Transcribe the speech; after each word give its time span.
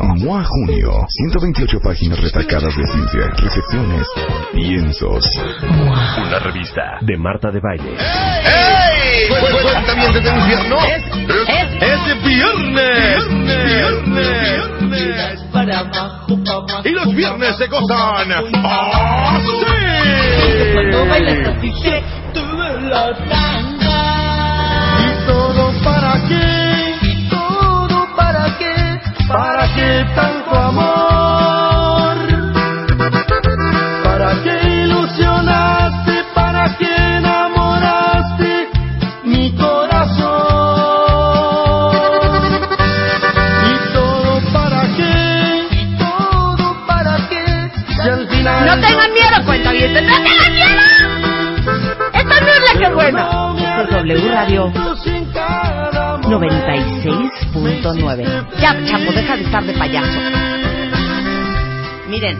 MOA 0.00 0.44
Junio, 0.44 1.04
128 1.08 1.80
páginas 1.80 2.20
retacadas 2.20 2.74
de 2.76 2.86
ciencia, 2.86 3.28
recepciones, 3.36 4.06
piensos. 4.52 5.24
Una 6.18 6.38
revista 6.38 6.98
de 7.02 7.16
Marta 7.18 7.50
de 7.50 7.60
Baile. 7.60 7.90
¡Ey! 7.98 9.28
Cuéntame 9.28 10.20
de 10.20 10.30
infierno. 10.30 10.76
Es, 10.86 11.04
es 11.82 12.24
viernes. 12.24 13.28
Viernes. 13.28 14.62
Y 16.84 16.90
los 16.90 17.14
viernes 17.14 17.56
se 17.56 17.66
gozan. 17.66 18.28
Bailas 21.08 21.56
así 21.56 21.72
te 22.32 22.40
¿Para 29.28 29.66
qué 29.74 30.04
tanto 30.14 30.54
amor? 30.56 32.16
¿Para 34.04 34.34
qué 34.42 34.60
ilusionaste? 34.84 36.24
¿Para 36.34 36.76
qué 36.76 36.94
enamoraste 37.16 38.68
mi 39.24 39.52
corazón? 39.56 40.32
¿Y 43.70 43.92
todo 43.94 44.40
para 44.52 44.82
qué? 44.96 45.68
¿Y 45.70 45.96
todo 45.98 46.86
para 46.86 47.16
qué? 47.28 47.70
Si 48.02 48.08
al 48.08 48.28
final 48.28 48.66
No 48.66 48.86
tengan 48.86 49.12
miedo, 49.12 49.44
cuenta 49.46 49.72
bien. 49.72 49.94
¡No 49.94 50.00
tengan 50.00 50.52
miedo! 50.52 50.82
Esta 52.12 52.40
no 52.40 52.46
es 52.48 52.72
la 52.72 52.78
que 52.78 52.84
es 52.84 52.94
buena. 52.94 53.20
Esto 53.56 53.82
es 53.82 53.90
W 53.90 54.28
Radio 54.32 54.72
96.9. 56.22 58.46
Ya, 58.60 58.76
Chapo, 58.84 59.12
deja 59.12 59.36
de 59.36 59.42
estar 59.44 59.64
de 59.64 59.72
payaso. 59.74 60.18
Miren, 62.08 62.38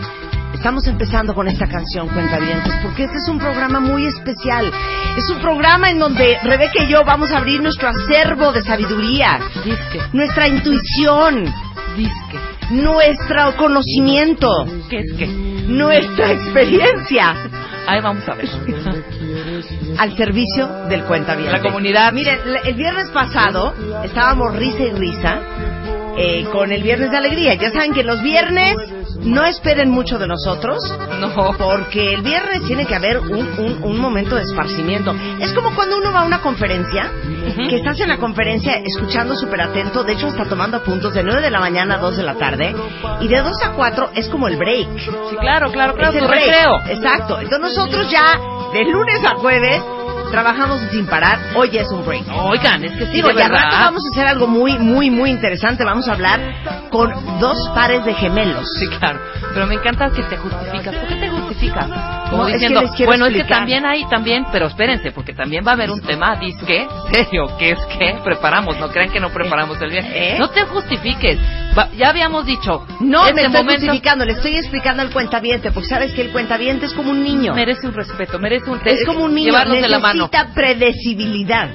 estamos 0.55 0.87
empezando 0.87 1.35
con 1.35 1.49
esta 1.49 1.67
canción, 1.67 2.09
Cuentavientes, 2.09 2.73
porque 2.83 3.05
este 3.05 3.17
es 3.17 3.29
un 3.29 3.39
programa 3.39 3.81
muy 3.81 4.07
especial. 4.07 4.71
Es 5.17 5.29
un 5.31 5.41
programa 5.41 5.91
en 5.91 5.99
donde 5.99 6.39
Rebeca 6.43 6.85
y 6.85 6.89
yo 6.89 7.05
vamos 7.05 7.31
a 7.33 7.39
abrir 7.39 7.63
nuestro 7.63 7.89
acervo 7.89 8.53
de 8.53 8.63
sabiduría, 8.63 9.41
nuestra 10.13 10.47
intuición, 10.49 11.45
nuestro 12.71 13.57
conocimiento, 13.57 14.49
¿Qué 14.89 15.01
es 15.01 15.13
qué? 15.19 15.27
nuestra 15.27 16.33
experiencia 16.33 17.35
Ahí 17.87 18.01
vamos 18.01 18.27
a 18.29 18.35
ver. 18.35 18.49
al 19.99 20.17
servicio 20.17 20.69
del 20.89 21.05
cuentaviente. 21.05 21.53
La 21.53 21.63
comunidad. 21.63 22.13
Miren, 22.13 22.39
el 22.65 22.75
viernes 22.75 23.11
pasado 23.11 23.75
estábamos 24.05 24.55
risa 24.57 24.83
y 24.83 24.91
risa 24.93 25.41
eh, 26.17 26.45
con 26.53 26.71
el 26.73 26.83
viernes 26.83 27.11
de 27.11 27.17
alegría. 27.17 27.55
Ya 27.55 27.71
saben 27.71 27.93
que 27.93 28.03
los 28.03 28.23
viernes 28.23 28.77
no 29.23 29.45
esperen 29.45 29.91
mucho 29.91 30.19
de 30.19 30.27
nosotros. 30.27 30.79
No. 31.21 31.33
Porque 31.57 32.15
el 32.15 32.23
viernes 32.23 32.63
tiene 32.67 32.85
que 32.87 32.95
haber 32.95 33.19
un, 33.19 33.47
un- 33.59 33.79
un 33.83 33.99
momento 33.99 34.35
de 34.37 34.43
esparcimiento. 34.43 35.15
Es 35.41 35.53
como 35.53 35.75
cuando 35.75 35.99
uno 35.99 36.13
va 36.13 36.21
a 36.21 36.25
una 36.25 36.41
conferencia, 36.41 37.11
que 37.69 37.77
estás 37.77 37.99
en 38.01 38.09
la 38.09 38.19
conferencia 38.19 38.75
escuchando 38.85 39.35
súper 39.37 39.61
atento, 39.63 40.05
de 40.05 40.15
hecho 40.15 40.29
está 40.29 40.45
tomando 40.47 40.83
puntos 40.83 41.15
de 41.15 41.23
9 41.23 41.41
de 41.41 41.51
la 41.51 41.61
mañana 41.61 41.95
a 41.95 41.99
2 41.99 42.17
de 42.17 42.23
la 42.23 42.35
tarde, 42.35 42.75
y 43.21 43.29
de 43.29 43.41
2 43.43 43.63
a 43.63 43.71
4 43.73 44.11
es 44.15 44.29
como 44.29 44.49
el 44.49 44.57
break. 44.57 44.89
Sí, 44.99 45.37
claro, 45.41 45.71
claro, 45.71 45.95
claro, 45.95 46.17
Es 46.17 46.23
el 46.23 46.29
break. 46.29 46.45
recreo. 46.47 46.81
Exacto. 46.89 47.41
Entonces 47.41 47.61
nosotros 47.77 48.11
ya 48.11 48.39
de 48.73 48.85
lunes 48.85 49.25
a 49.25 49.35
jueves 49.37 49.83
trabajamos 50.33 50.81
sin 50.91 51.07
parar. 51.07 51.39
Hoy 51.55 51.71
ya 51.71 51.83
es 51.83 51.91
un 51.93 52.05
break. 52.05 52.25
Oigan, 52.35 52.83
es 52.85 52.93
que 52.93 53.07
sí, 53.07 53.13
Digo, 53.13 53.29
de 53.29 53.35
y 53.35 53.43
al 53.43 53.51
verdad. 53.51 53.65
rato 53.67 53.77
vamos 53.85 54.03
a 54.05 54.09
hacer 54.13 54.27
algo 54.27 54.47
muy, 54.49 54.79
muy, 54.79 55.11
muy 55.11 55.31
interesante. 55.31 55.85
Vamos 55.85 56.09
a 56.09 56.13
hablar 56.15 56.41
con 56.91 57.39
dos 57.39 57.71
pares 57.75 58.05
de 58.05 58.15
gemelos. 58.15 58.67
Sí, 58.81 58.89
claro. 58.99 59.21
Pero 59.55 59.67
me 59.67 59.75
encanta 59.75 60.09
que 60.11 60.23
te 60.25 60.37
justificas. 60.37 60.97
¿Por 60.97 61.09
qué 61.09 61.15
te 61.17 61.29
justificas? 61.29 61.87
Como 62.31 62.45
No, 62.45 62.49
es 62.49 62.55
que 62.61 62.69
diciendo, 62.69 62.83
bueno, 63.05 63.27
es 63.27 63.35
que 63.35 63.45
también 63.45 63.85
hay, 63.85 64.05
también, 64.09 64.47
pero 64.51 64.67
espérense, 64.67 65.13
porque 65.13 65.35
también 65.35 65.65
va 65.67 65.73
a 65.73 65.75
haber 65.75 65.91
un 65.91 66.01
tema, 66.01 66.35
disque, 66.37 66.89
serio, 67.13 67.57
que 67.59 67.73
es 67.73 67.79
que 67.99 68.19
preparamos, 68.25 68.79
no 68.81 68.89
crean 68.89 69.11
que 69.11 69.21
no 69.21 69.29
preparamos 69.31 69.81
el 69.83 69.91
bien. 69.91 70.07
¿Eh? 70.07 70.37
No 70.39 70.49
te 70.49 70.63
justifiques. 70.63 71.39
Va- 71.77 71.91
ya 71.97 72.11
habíamos 72.11 72.45
dicho, 72.45 72.87
No 73.01 73.23
este 73.27 73.35
me 73.35 73.43
estoy 73.43 73.61
momento 73.63 73.81
justificando, 73.87 74.25
le 74.27 74.33
estoy 74.33 74.57
explicando 74.57 75.03
al 75.03 75.11
cuentaviente, 75.11 75.71
porque 75.73 75.89
sabes 75.89 76.13
que 76.13 76.21
el 76.23 76.31
cuentaviente 76.31 76.85
es 76.87 76.93
como 76.93 77.11
un 77.11 77.23
niño. 77.23 77.55
merece 77.55 77.87
un 77.87 77.95
respeto, 77.95 78.39
merece 78.39 78.71
un 78.71 78.81
Es 78.85 79.05
como 79.07 79.25
un 79.25 79.35
niño, 79.35 79.53
de 79.53 79.89
la 79.89 79.99
mano. 79.99 80.29
necesita 80.31 80.55
predecibilidad. 80.55 81.71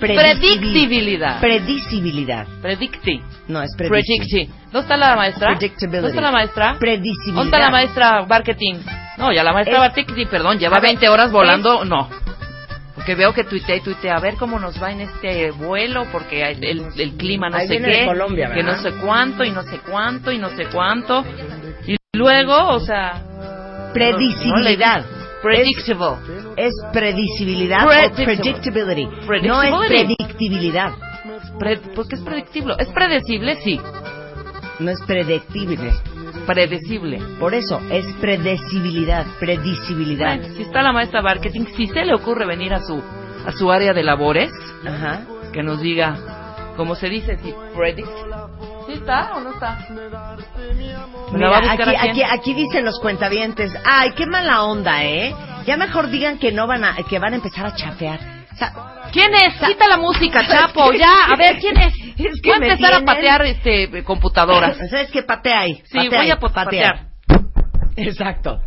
Predictibilidad. 0.00 1.40
Predictibilidad. 1.40 2.46
Predicti. 2.62 3.20
No, 3.48 3.62
es 3.62 3.70
Predicti. 3.76 4.48
¿Dónde 4.70 4.80
está 4.80 4.96
la 4.96 5.16
maestra? 5.16 5.48
Predictability. 5.56 5.96
¿Dónde 5.96 6.08
está 6.10 6.20
la 6.20 6.30
maestra? 6.32 6.76
Predicibilidad. 6.78 7.34
¿Dónde 7.34 7.56
está 7.56 7.58
la 7.58 7.70
maestra 7.70 8.26
marketing? 8.28 8.74
No, 9.16 9.32
ya 9.32 9.42
la 9.42 9.52
maestra 9.52 9.74
Es- 9.74 9.80
marketing, 9.80 10.26
perdón, 10.26 10.58
lleva 10.58 10.74
ver, 10.76 10.90
20 10.90 11.08
horas 11.08 11.32
volando, 11.32 11.84
no. 11.84 12.08
Porque 13.08 13.20
veo 13.22 13.32
que 13.32 13.44
tuitea 13.44 13.76
y 13.76 13.80
tuitea, 13.80 14.16
a 14.16 14.20
ver 14.20 14.34
cómo 14.36 14.58
nos 14.58 14.82
va 14.82 14.92
en 14.92 15.00
este 15.00 15.50
vuelo, 15.52 16.04
porque 16.12 16.42
el, 16.42 16.62
el- 16.62 16.88
el 17.00 17.12
clima 17.16 17.48
no 17.48 17.56
Ahí 17.56 17.66
sé 17.66 17.78
qué, 17.80 18.04
Colombia, 18.04 18.50
que 18.52 18.62
no 18.62 18.76
sé 18.82 18.92
cuánto, 19.02 19.44
y 19.44 19.50
no 19.50 19.62
sé 19.62 19.78
cuánto, 19.90 20.30
y 20.30 20.36
no 20.36 20.50
sé 20.50 20.66
cuánto. 20.66 21.24
Y 21.86 21.96
luego, 22.12 22.54
o 22.68 22.80
sea... 22.80 23.22
Predicibilidad. 23.94 25.06
Predictable. 25.42 26.18
Es 26.58 26.74
predicibilidad 26.92 27.84
o 27.86 27.88
Predictable. 27.88 28.24
predictability. 28.36 29.04
No 29.06 29.62
es 29.62 29.70
Predictability. 29.70 30.16
predictibilidad. 30.16 30.92
Pre- 31.58 31.76
¿Por 31.78 32.08
qué 32.08 32.16
es 32.16 32.20
predictible? 32.20 32.74
¿Es 32.78 32.88
predecible? 32.88 33.56
Sí. 33.64 33.80
No 34.80 34.90
es 34.90 35.00
predictible. 35.06 35.92
Predecible. 36.48 37.20
Por 37.38 37.52
eso, 37.52 37.78
es 37.90 38.06
predecibilidad, 38.22 39.26
predicibilidad. 39.38 40.38
Bueno, 40.38 40.54
si 40.56 40.62
está 40.62 40.80
la 40.80 40.92
maestra 40.92 41.20
marketing, 41.20 41.66
si 41.76 41.86
se 41.88 42.06
le 42.06 42.14
ocurre 42.14 42.46
venir 42.46 42.72
a 42.72 42.80
su 42.80 43.02
a 43.46 43.52
su 43.52 43.70
área 43.70 43.92
de 43.92 44.02
labores, 44.02 44.50
Ajá. 44.86 45.26
que 45.52 45.62
nos 45.62 45.80
diga, 45.82 46.72
como 46.74 46.94
se 46.94 47.08
dice, 47.08 47.36
si 47.38 47.54
predict. 47.76 48.08
¿Sí 48.86 48.94
está 48.94 49.34
o 49.36 49.40
no 49.40 49.52
está? 49.52 49.86
¿Me 51.32 51.38
la 51.38 51.50
va 51.50 51.58
a 51.58 51.60
Mira, 51.60 51.60
buscar 51.60 51.88
aquí, 51.90 52.08
aquí, 52.08 52.22
aquí 52.22 52.54
dicen 52.54 52.84
los 52.86 52.98
cuentavientes, 52.98 53.70
ay, 53.84 54.12
qué 54.16 54.24
mala 54.24 54.64
onda, 54.64 55.04
¿eh? 55.04 55.34
Ya 55.66 55.76
mejor 55.76 56.08
digan 56.08 56.38
que 56.38 56.50
no 56.50 56.66
van 56.66 56.84
a, 56.84 56.96
que 57.08 57.18
van 57.18 57.34
a 57.34 57.36
empezar 57.36 57.66
a 57.66 57.74
chafear. 57.74 58.37
¿Quién 59.12 59.32
es? 59.34 59.54
Quita 59.66 59.88
la 59.88 59.96
música, 59.96 60.46
Chapo, 60.48 60.92
ya. 60.92 61.32
A 61.32 61.36
ver, 61.36 61.58
¿quién 61.58 61.76
es? 61.78 61.94
Es 62.18 62.40
que 62.42 62.50
voy 62.50 62.68
a 62.68 62.72
empezar 62.72 62.94
a 62.94 63.04
patear 63.04 63.42
este 63.46 64.02
computadoras. 64.04 64.76
¿Sabes 64.90 65.10
qué? 65.12 65.22
Patea 65.22 65.60
ahí. 65.60 65.74
Sí, 65.84 65.96
patea 65.98 66.08
voy 66.10 66.18
ahí, 66.26 66.30
a 66.30 66.38
pot- 66.38 66.52
patear. 66.52 67.06
Exacto. 67.96 68.60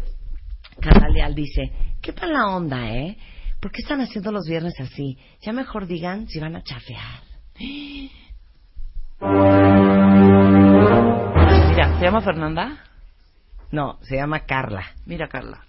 Carla 0.80 1.10
Leal 1.10 1.36
dice, 1.36 1.72
qué 2.02 2.14
mala 2.14 2.48
onda, 2.48 2.90
¿eh? 2.90 3.18
¿Por 3.60 3.72
qué 3.72 3.82
están 3.82 4.02
haciendo 4.02 4.32
los 4.32 4.48
viernes 4.48 4.74
así? 4.80 5.18
Ya 5.42 5.52
mejor 5.54 5.86
digan 5.86 6.28
si 6.28 6.40
van 6.40 6.56
a 6.56 6.64
chafear. 6.64 7.22
Mira, 11.70 12.00
¿se 12.00 12.06
llama 12.06 12.22
Fernanda? 12.22 12.78
No, 13.72 13.98
se 14.02 14.16
llama 14.16 14.42
Carla. 14.46 14.86
Mira, 15.06 15.28
Carla. 15.28 15.66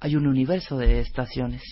Hay 0.00 0.16
un 0.16 0.26
universo 0.26 0.76
de 0.78 1.00
estaciones. 1.00 1.62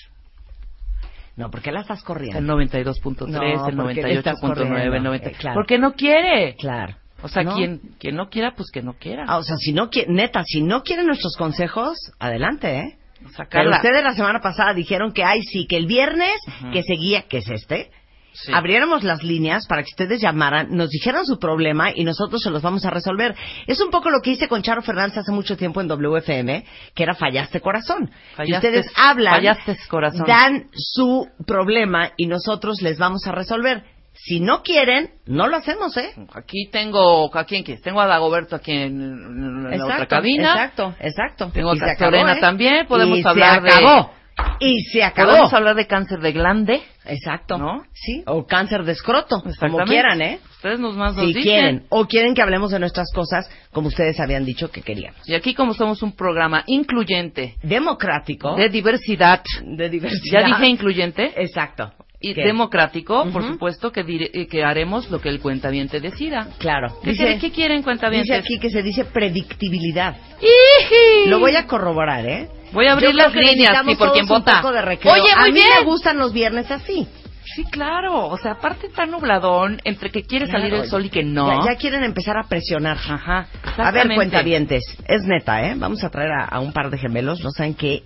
No, 1.37 1.51
¿por 1.51 1.63
qué 1.63 1.73
la 1.73 1.81
estás 1.81 2.03
corriendo? 2.05 2.39
El 2.39 2.47
92.3, 2.47 3.27
No, 3.29 3.43
el 3.69 3.77
porque 3.77 4.03
le 4.03 4.15
estás 4.15 4.37
98.9, 4.41 4.61
el 4.63 4.69
corriendo. 4.69 5.01
90. 5.01 5.29
Eh, 5.29 5.33
claro. 5.33 5.55
Porque 5.55 5.79
no 5.79 5.93
quiere. 5.95 6.55
Claro. 6.57 6.97
O 7.23 7.29
sea, 7.29 7.43
¿No? 7.43 7.55
quien, 7.57 7.81
quien 7.99 8.17
no 8.17 8.29
quiera, 8.29 8.55
pues 8.55 8.71
que 8.71 8.83
no 8.83 8.93
quiera. 8.95 9.25
Ah, 9.27 9.39
o 9.39 9.43
sea, 9.43 9.57
si 9.57 9.73
no 9.73 9.91
qui- 9.91 10.07
neta, 10.07 10.43
si 10.45 10.63
no 10.63 10.83
quieren 10.83 11.07
nuestros 11.07 11.37
consejos, 11.37 11.97
adelante, 12.19 12.79
¿eh? 12.79 12.99
O 13.25 13.31
sea, 13.31 13.47
Pero 13.51 13.71
ustedes 13.71 14.05
la 14.05 14.13
semana 14.15 14.41
pasada 14.41 14.75
dijeron 14.75 15.13
que, 15.13 15.25
ay, 15.25 15.41
sí, 15.43 15.67
que 15.67 15.77
el 15.79 15.87
viernes 15.87 16.37
Ujú. 16.61 16.73
que 16.73 16.83
seguía, 16.83 17.23
que 17.23 17.39
es 17.39 17.49
este, 17.49 17.91
sí. 18.35 18.53
abriéramos 18.53 19.03
las 19.05 19.23
líneas 19.23 19.67
para 19.67 19.83
que 19.83 19.89
ustedes 19.91 20.21
llamaran, 20.21 20.69
nos 20.71 20.91
dijeran 20.91 21.25
su 21.25 21.39
problema 21.39 21.91
y 21.95 22.05
nosotros 22.05 22.43
se 22.43 22.51
los 22.51 22.61
vamos 22.63 22.85
a 22.85 22.91
resolver. 22.91 23.35
Es 23.67 23.81
un 23.81 23.91
poco 23.91 24.11
lo 24.11 24.21
que 24.23 24.31
hice 24.33 24.49
con 24.49 24.63
Charo 24.63 24.83
Fernández 24.83 25.19
hace 25.19 25.33
mucho 25.33 25.57
tiempo 25.57 25.81
en 25.81 25.89
WFM, 25.89 26.65
que 26.95 27.03
era 27.03 27.15
Fallaste 27.15 27.61
Corazón. 27.61 28.11
y 28.11 28.37
Fallaste- 28.37 28.55
ustedes 28.57 28.87
hablan, 28.97 29.35
fallaste 29.37 29.77
corazón. 29.89 30.27
dan 30.27 30.67
su 30.75 31.27
problema 31.47 32.11
y 32.17 32.27
nosotros 32.27 32.83
les 32.83 32.99
vamos 32.99 33.27
a 33.27 33.33
resolver. 33.33 33.85
Si 34.17 34.39
no 34.39 34.63
quieren, 34.63 35.11
no 35.27 35.49
lo 35.49 35.57
hacemos, 35.57 35.97
¿eh? 35.97 36.13
Aquí 36.35 36.69
tengo, 36.71 37.37
¿a 37.37 37.45
quién 37.45 37.65
quieres? 37.65 37.83
Tengo 37.83 38.01
a 38.01 38.07
Dagoberto 38.07 38.55
aquí 38.55 38.71
en, 38.71 39.67
en 39.73 39.79
la 39.79 39.85
otra 39.87 40.07
cabina. 40.07 40.51
Exacto, 40.53 40.95
exacto. 41.01 41.51
Tengo 41.53 41.75
Y 41.75 41.81
a 41.81 41.97
Lorena 41.99 42.35
¿eh? 42.35 42.41
también. 42.41 42.87
Podemos 42.87 43.19
Y 43.19 43.27
hablar 43.27 43.63
se 43.63 43.69
acabó. 43.77 44.13
Y 44.61 44.85
se 44.85 44.99
de... 44.99 45.05
acabó. 45.05 45.31
Podemos 45.31 45.53
hablar 45.53 45.75
de 45.75 45.87
cáncer 45.89 46.21
de 46.21 46.33
glande. 46.33 46.83
Exacto. 47.06 47.59
¿No? 47.59 47.85
Sí. 47.93 48.23
O 48.27 48.47
cáncer 48.47 48.85
de 48.85 48.93
escroto, 48.93 49.43
como 49.61 49.79
quieran, 49.85 50.23
¿eh? 50.23 50.39
Ustedes 50.56 50.81
nos 50.81 50.97
más 50.97 51.15
nos 51.15 51.23
Si 51.27 51.29
dicen. 51.29 51.43
quieren. 51.43 51.87
O 51.91 52.06
quieren 52.06 52.35
que 52.35 52.43
hablemos 52.43 52.71
de 52.71 52.79
nuestras 52.79 53.12
cosas 53.15 53.51
como 53.73 53.89
ustedes 53.89 54.19
habían 54.21 54.45
dicho 54.45 54.71
que 54.71 54.83
queríamos. 54.83 55.21
Y 55.29 55.35
aquí 55.35 55.55
como 55.55 55.75
somos 55.75 56.03
un 56.03 56.12
programa 56.12 56.65
incluyente, 56.67 57.56
Democrático. 57.62 58.56
de 58.56 58.69
diversidad, 58.69 59.43
de 59.62 59.89
diversidad. 59.91 60.41
ya 60.41 60.47
dije 60.47 60.67
incluyente, 60.67 61.33
Exacto. 61.37 61.93
Y 62.21 62.33
¿Qué? 62.35 62.43
democrático, 62.45 63.27
por 63.31 63.43
supuesto 63.47 63.93
que, 63.93 64.03
dire- 64.05 64.31
eh, 64.33 64.47
que 64.47 64.65
haremos 64.65 65.11
lo 65.11 65.21
que 65.21 65.29
el 65.29 65.41
cuentaviente 65.41 66.01
decida. 66.01 66.49
Claro. 66.59 66.99
¿Qué, 67.03 67.15
quiere- 67.15 67.39
qué 67.39 67.51
quieren 67.51 67.83
cuentavientes? 67.83 68.29
Dice 68.29 68.41
aquí 68.55 68.59
que 68.59 68.71
se 68.71 68.83
dice 68.83 69.05
predictibilidad. 69.05 70.17
¡Iji! 70.41 71.29
Lo 71.29 71.39
voy 71.39 71.55
a 71.57 71.67
corroborar, 71.67 72.25
¿eh? 72.27 72.49
Voy 72.73 72.87
a 72.87 72.93
abrir 72.93 73.11
Yo 73.11 73.17
las 73.17 73.35
líneas, 73.35 73.83
sí, 73.87 73.95
por 73.97 74.13
quien 74.13 74.27
vota. 74.27 74.63
Oye, 74.65 75.31
a 75.33 75.41
muy 75.41 75.53
mí 75.53 75.61
bien. 75.61 75.69
me 75.81 75.85
gustan 75.85 76.17
los 76.19 76.33
viernes 76.33 76.71
así. 76.71 77.07
Sí, 77.55 77.63
claro. 77.71 78.27
O 78.29 78.39
sea, 78.39 78.53
aparte 78.53 78.87
está 78.87 79.05
nubladón, 79.05 79.81
entre 79.85 80.11
que 80.11 80.23
quiere 80.23 80.47
Claro. 80.47 80.61
salir 80.63 80.75
el 80.81 80.89
sol 80.89 81.05
y 81.05 81.11
que 81.11 81.23
no. 81.23 81.47
Ya, 81.65 81.73
ya 81.73 81.79
quieren 81.79 82.03
empezar 82.03 82.37
a 82.39 82.49
presionar. 82.49 82.97
Ajá. 82.97 83.47
A 83.77 83.91
ver, 83.91 84.09
cuentavientes, 84.15 84.83
es 85.07 85.23
neta, 85.25 85.63
¿eh? 85.69 85.75
Vamos 85.77 86.03
a 86.03 86.09
traer 86.11 86.31
a, 86.33 86.45
a 86.47 86.61
un 86.61 86.73
par 86.73 86.89
de 86.91 86.97
gemelos, 86.99 87.41
no 87.45 87.51
saben 87.51 87.75
qué 87.75 88.03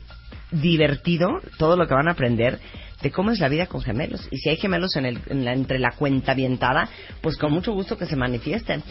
divertido 0.51 1.41
todo 1.59 1.77
lo 1.77 1.87
que 1.87 1.95
van 1.95 2.09
a 2.09 2.13
aprender 2.13 2.59
de 3.03 3.11
cómo 3.11 3.31
es 3.31 3.39
la 3.39 3.49
vida 3.49 3.67
con 3.67 3.81
gemelos. 3.83 4.27
Y 4.31 4.39
si 4.39 4.49
hay 4.51 4.57
gemelos 4.57 4.97
en 4.97 5.07
el, 5.07 5.21
en 5.29 5.45
la- 5.45 5.53
entre 5.53 5.79
la 5.79 5.93
cuentavientada, 5.93 6.89
pues 7.21 7.37
con 7.37 7.53
mucho 7.53 7.73
gusto 7.73 7.97
que 7.97 8.07
se 8.07 8.17
manifiesten. 8.17 8.83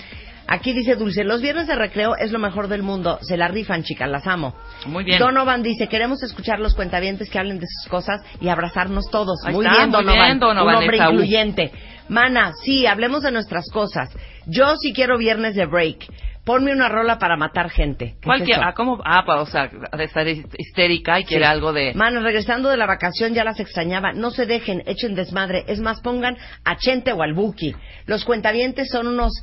Aquí 0.49 0.71
dice 0.71 0.95
Dulce, 0.95 1.25
los 1.25 1.41
viernes 1.41 1.67
de 1.67 1.75
recreo 1.75 2.15
es 2.15 2.31
lo 2.31 2.39
mejor 2.39 2.69
del 2.69 2.81
mundo. 2.81 3.19
Se 3.21 3.35
la 3.35 3.49
rifan, 3.49 3.83
chicas, 3.83 4.09
las 4.09 4.25
amo. 4.27 4.55
Muy 4.85 5.03
bien. 5.03 5.19
Donovan 5.19 5.61
dice, 5.61 5.89
queremos 5.89 6.23
escuchar 6.23 6.59
los 6.61 6.73
cuentavientes 6.73 7.29
que 7.29 7.37
hablen 7.37 7.59
de 7.59 7.65
sus 7.67 7.89
cosas 7.91 8.21
y 8.39 8.47
abrazarnos 8.47 9.09
todos. 9.11 9.39
Muy, 9.51 9.65
está, 9.65 9.77
bien, 9.77 9.89
muy 9.89 9.97
Donovan. 10.03 10.25
bien, 10.25 10.39
Donovan, 10.39 10.67
Un 10.75 10.81
hombre 10.83 10.97
incluyente. 10.97 11.71
Mana, 12.07 12.53
sí, 12.63 12.85
hablemos 12.85 13.23
de 13.23 13.33
nuestras 13.33 13.65
cosas. 13.73 14.09
Yo 14.45 14.77
sí 14.77 14.93
quiero 14.93 15.17
viernes 15.17 15.55
de 15.55 15.65
break. 15.65 16.05
Ponme 16.47 16.71
una 16.71 16.89
rola 16.89 17.19
para 17.19 17.37
matar 17.37 17.69
gente. 17.69 18.15
¿Qué 18.19 18.25
¿Cuál 18.25 18.41
es 18.41 18.45
quiere? 18.47 18.61
Ah, 18.63 18.73
¿cómo? 18.73 18.99
Ah, 19.05 19.23
pa- 19.25 19.41
o 19.41 19.45
sea, 19.45 19.67
de 19.67 20.03
estar 20.03 20.25
histérica 20.27 21.19
y 21.19 21.25
quiere 21.25 21.43
Sí. 21.45 21.51
algo 21.51 21.73
de... 21.73 21.93
Mana, 21.93 22.21
regresando 22.21 22.69
de 22.69 22.77
la 22.77 22.87
vacación 22.87 23.33
ya 23.35 23.43
las 23.43 23.59
extrañaba. 23.59 24.13
No 24.13 24.31
se 24.31 24.45
dejen, 24.45 24.81
echen 24.87 25.13
desmadre. 25.13 25.65
Es 25.67 25.79
más, 25.81 25.99
pongan 26.01 26.37
a 26.63 26.77
Chente 26.77 27.11
o 27.11 27.21
al 27.21 27.33
Buki. 27.33 27.75
Los 28.05 28.25
cuentavientes 28.25 28.87
son 28.89 29.07
unos 29.07 29.33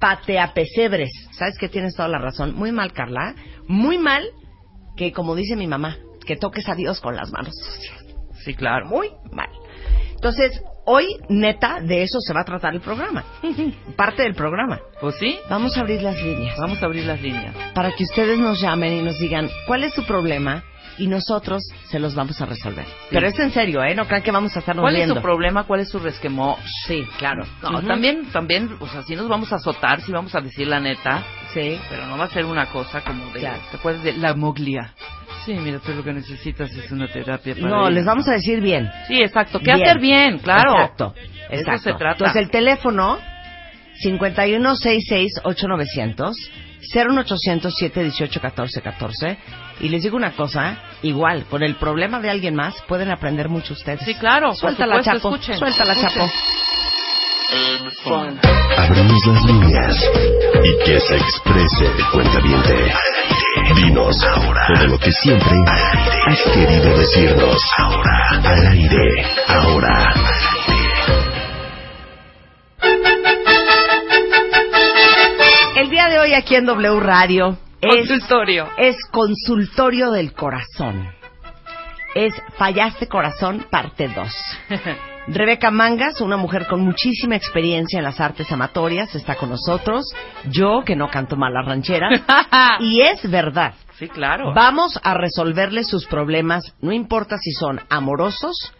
pateapesebres. 0.00 1.10
¿Sabes 1.32 1.56
que 1.58 1.68
Tienes 1.68 1.94
toda 1.94 2.08
la 2.08 2.18
razón. 2.18 2.54
Muy 2.54 2.72
mal, 2.72 2.92
Carla. 2.92 3.34
Muy 3.68 3.96
mal 3.98 4.24
que, 4.96 5.12
como 5.12 5.34
dice 5.36 5.56
mi 5.56 5.66
mamá, 5.68 5.96
que 6.26 6.36
toques 6.36 6.68
a 6.68 6.74
Dios 6.74 7.00
con 7.00 7.16
las 7.16 7.30
manos 7.30 7.54
sucias. 7.56 7.98
Sí, 8.44 8.54
claro. 8.54 8.86
Muy 8.86 9.08
mal. 9.32 9.48
Entonces, 10.14 10.60
hoy, 10.84 11.06
neta, 11.28 11.80
de 11.80 12.02
eso 12.02 12.18
se 12.20 12.32
va 12.32 12.40
a 12.42 12.44
tratar 12.44 12.74
el 12.74 12.80
programa. 12.80 13.24
Parte 13.96 14.22
del 14.22 14.34
programa. 14.34 14.80
Pues 15.00 15.16
sí, 15.18 15.38
Vamos 15.48 15.76
a 15.76 15.80
abrir 15.80 16.02
las 16.02 16.16
líneas 16.22 16.56
vamos 16.58 16.82
a 16.82 16.86
abrir 16.86 17.04
las 17.04 17.20
líneas. 17.20 17.54
para 17.74 17.92
que 17.92 18.04
ustedes 18.04 18.38
nos 18.38 18.60
llamen 18.60 18.92
y 18.92 19.02
nos 19.02 19.18
digan 19.18 19.48
cuál 19.66 19.84
es 19.84 19.94
su 19.94 20.04
problema 20.04 20.62
y 20.98 21.06
nosotros 21.06 21.62
se 21.88 21.98
los 21.98 22.14
vamos 22.14 22.40
a 22.40 22.46
resolver. 22.46 22.84
Pero 23.10 23.26
es 23.26 23.38
en 23.38 23.50
serio, 23.50 23.82
¿eh? 23.82 23.94
No 23.94 24.06
crean 24.06 24.22
que 24.22 24.30
vamos 24.30 24.54
a 24.54 24.58
estarnos 24.58 24.82
¿Cuál 24.82 24.96
es 24.96 25.08
su 25.08 25.20
problema? 25.22 25.64
¿Cuál 25.64 25.80
es 25.80 25.88
su 25.88 25.98
resquemor? 25.98 26.56
Sí, 26.86 27.02
claro. 27.18 27.44
No, 27.62 27.82
también, 27.82 28.26
también, 28.30 28.76
o 28.78 28.86
sea, 28.86 29.02
sí 29.02 29.16
nos 29.16 29.28
vamos 29.28 29.52
a 29.52 29.56
azotar, 29.56 30.02
sí 30.02 30.12
vamos 30.12 30.34
a 30.34 30.40
decir 30.40 30.66
la 30.68 30.80
neta, 30.80 31.24
Sí. 31.54 31.78
pero 31.90 32.06
no 32.06 32.16
va 32.18 32.24
a 32.24 32.28
ser 32.30 32.44
una 32.44 32.66
cosa 32.66 33.00
como 33.02 33.26
de, 33.32 33.40
Claro. 33.40 33.60
¿te 33.70 33.76
acuerdas 33.76 34.02
de 34.04 34.12
la 34.14 34.34
moglia? 34.34 34.92
Sí, 35.44 35.54
mira, 35.54 35.80
tú 35.80 35.92
lo 35.92 36.04
que 36.04 36.12
necesitas 36.12 36.70
es 36.72 36.90
una 36.92 37.08
terapia 37.08 37.54
para 37.54 37.66
No, 37.68 37.88
ir. 37.88 37.94
les 37.94 38.04
vamos 38.04 38.28
a 38.28 38.32
decir 38.32 38.60
bien. 38.60 38.88
Sí, 39.08 39.20
exacto, 39.20 39.58
¿qué 39.58 39.74
Bien. 39.74 39.82
hacer 39.82 39.98
bien? 39.98 40.38
Claro. 40.38 40.72
Exacto. 40.74 41.14
De 41.16 41.22
eso 41.56 41.62
exacto. 41.62 41.82
se 41.82 41.92
trata. 41.94 42.12
Entonces, 42.12 42.36
el 42.42 42.50
teléfono 42.50 43.18
5166-8900, 44.02 46.32
01800-718-1414. 46.94 49.36
Y 49.80 49.88
les 49.88 50.02
digo 50.02 50.16
una 50.16 50.32
cosa, 50.32 50.78
igual, 51.02 51.44
con 51.46 51.62
el 51.62 51.76
problema 51.76 52.20
de 52.20 52.30
alguien 52.30 52.54
más 52.54 52.74
pueden 52.86 53.10
aprender 53.10 53.48
mucho 53.48 53.72
ustedes. 53.74 54.00
Sí, 54.02 54.14
claro, 54.14 54.54
Suéltala, 54.54 54.96
supuesto, 55.02 55.18
Chapo. 55.18 55.34
escuchen, 55.34 55.58
Suéltala, 55.58 55.92
escuchen. 55.94 56.14
Chapo. 56.14 56.30
Abrimos 58.78 59.26
las 59.26 59.44
líneas 59.44 60.10
y 60.64 60.84
que 60.84 61.00
se 61.00 61.16
exprese 61.16 61.86
el 61.86 62.04
cuentaviente. 62.10 62.92
Dinos 63.76 64.24
ahora 64.24 64.66
todo 64.74 64.86
lo 64.88 64.98
que 64.98 65.12
siempre 65.12 65.52
has 66.26 66.42
querido 66.54 66.96
decirnos. 66.96 67.62
Ahora, 67.76 68.40
al 68.44 68.66
aire, 68.68 69.26
ahora. 69.48 70.14
El 75.76 75.90
día 75.90 76.08
de 76.08 76.18
hoy 76.20 76.34
aquí 76.34 76.54
en 76.54 76.64
W 76.64 77.00
Radio 77.00 77.58
es 77.80 78.08
Consultorio. 78.08 78.68
es 78.78 78.96
consultorio 79.10 80.10
del 80.10 80.32
corazón. 80.32 81.10
Es 82.14 82.34
Fallaste 82.56 83.08
Corazón, 83.08 83.66
parte 83.70 84.08
2. 84.08 84.28
Rebeca 85.28 85.70
Mangas, 85.70 86.20
una 86.20 86.36
mujer 86.36 86.66
con 86.66 86.80
muchísima 86.80 87.36
experiencia 87.36 87.98
en 87.98 88.04
las 88.04 88.20
artes 88.20 88.50
amatorias, 88.50 89.14
está 89.14 89.36
con 89.36 89.50
nosotros. 89.50 90.04
Yo, 90.50 90.82
que 90.84 90.96
no 90.96 91.08
canto 91.10 91.36
mal 91.36 91.52
la 91.52 91.62
ranchera. 91.62 92.08
y 92.80 93.00
es 93.00 93.30
verdad. 93.30 93.74
sí, 93.98 94.08
claro. 94.08 94.52
Vamos 94.52 94.98
a 95.02 95.14
resolverle 95.14 95.84
sus 95.84 96.06
problemas, 96.06 96.74
no 96.80 96.92
importa 96.92 97.36
si 97.38 97.52
son 97.52 97.80
amorosos, 97.88 98.72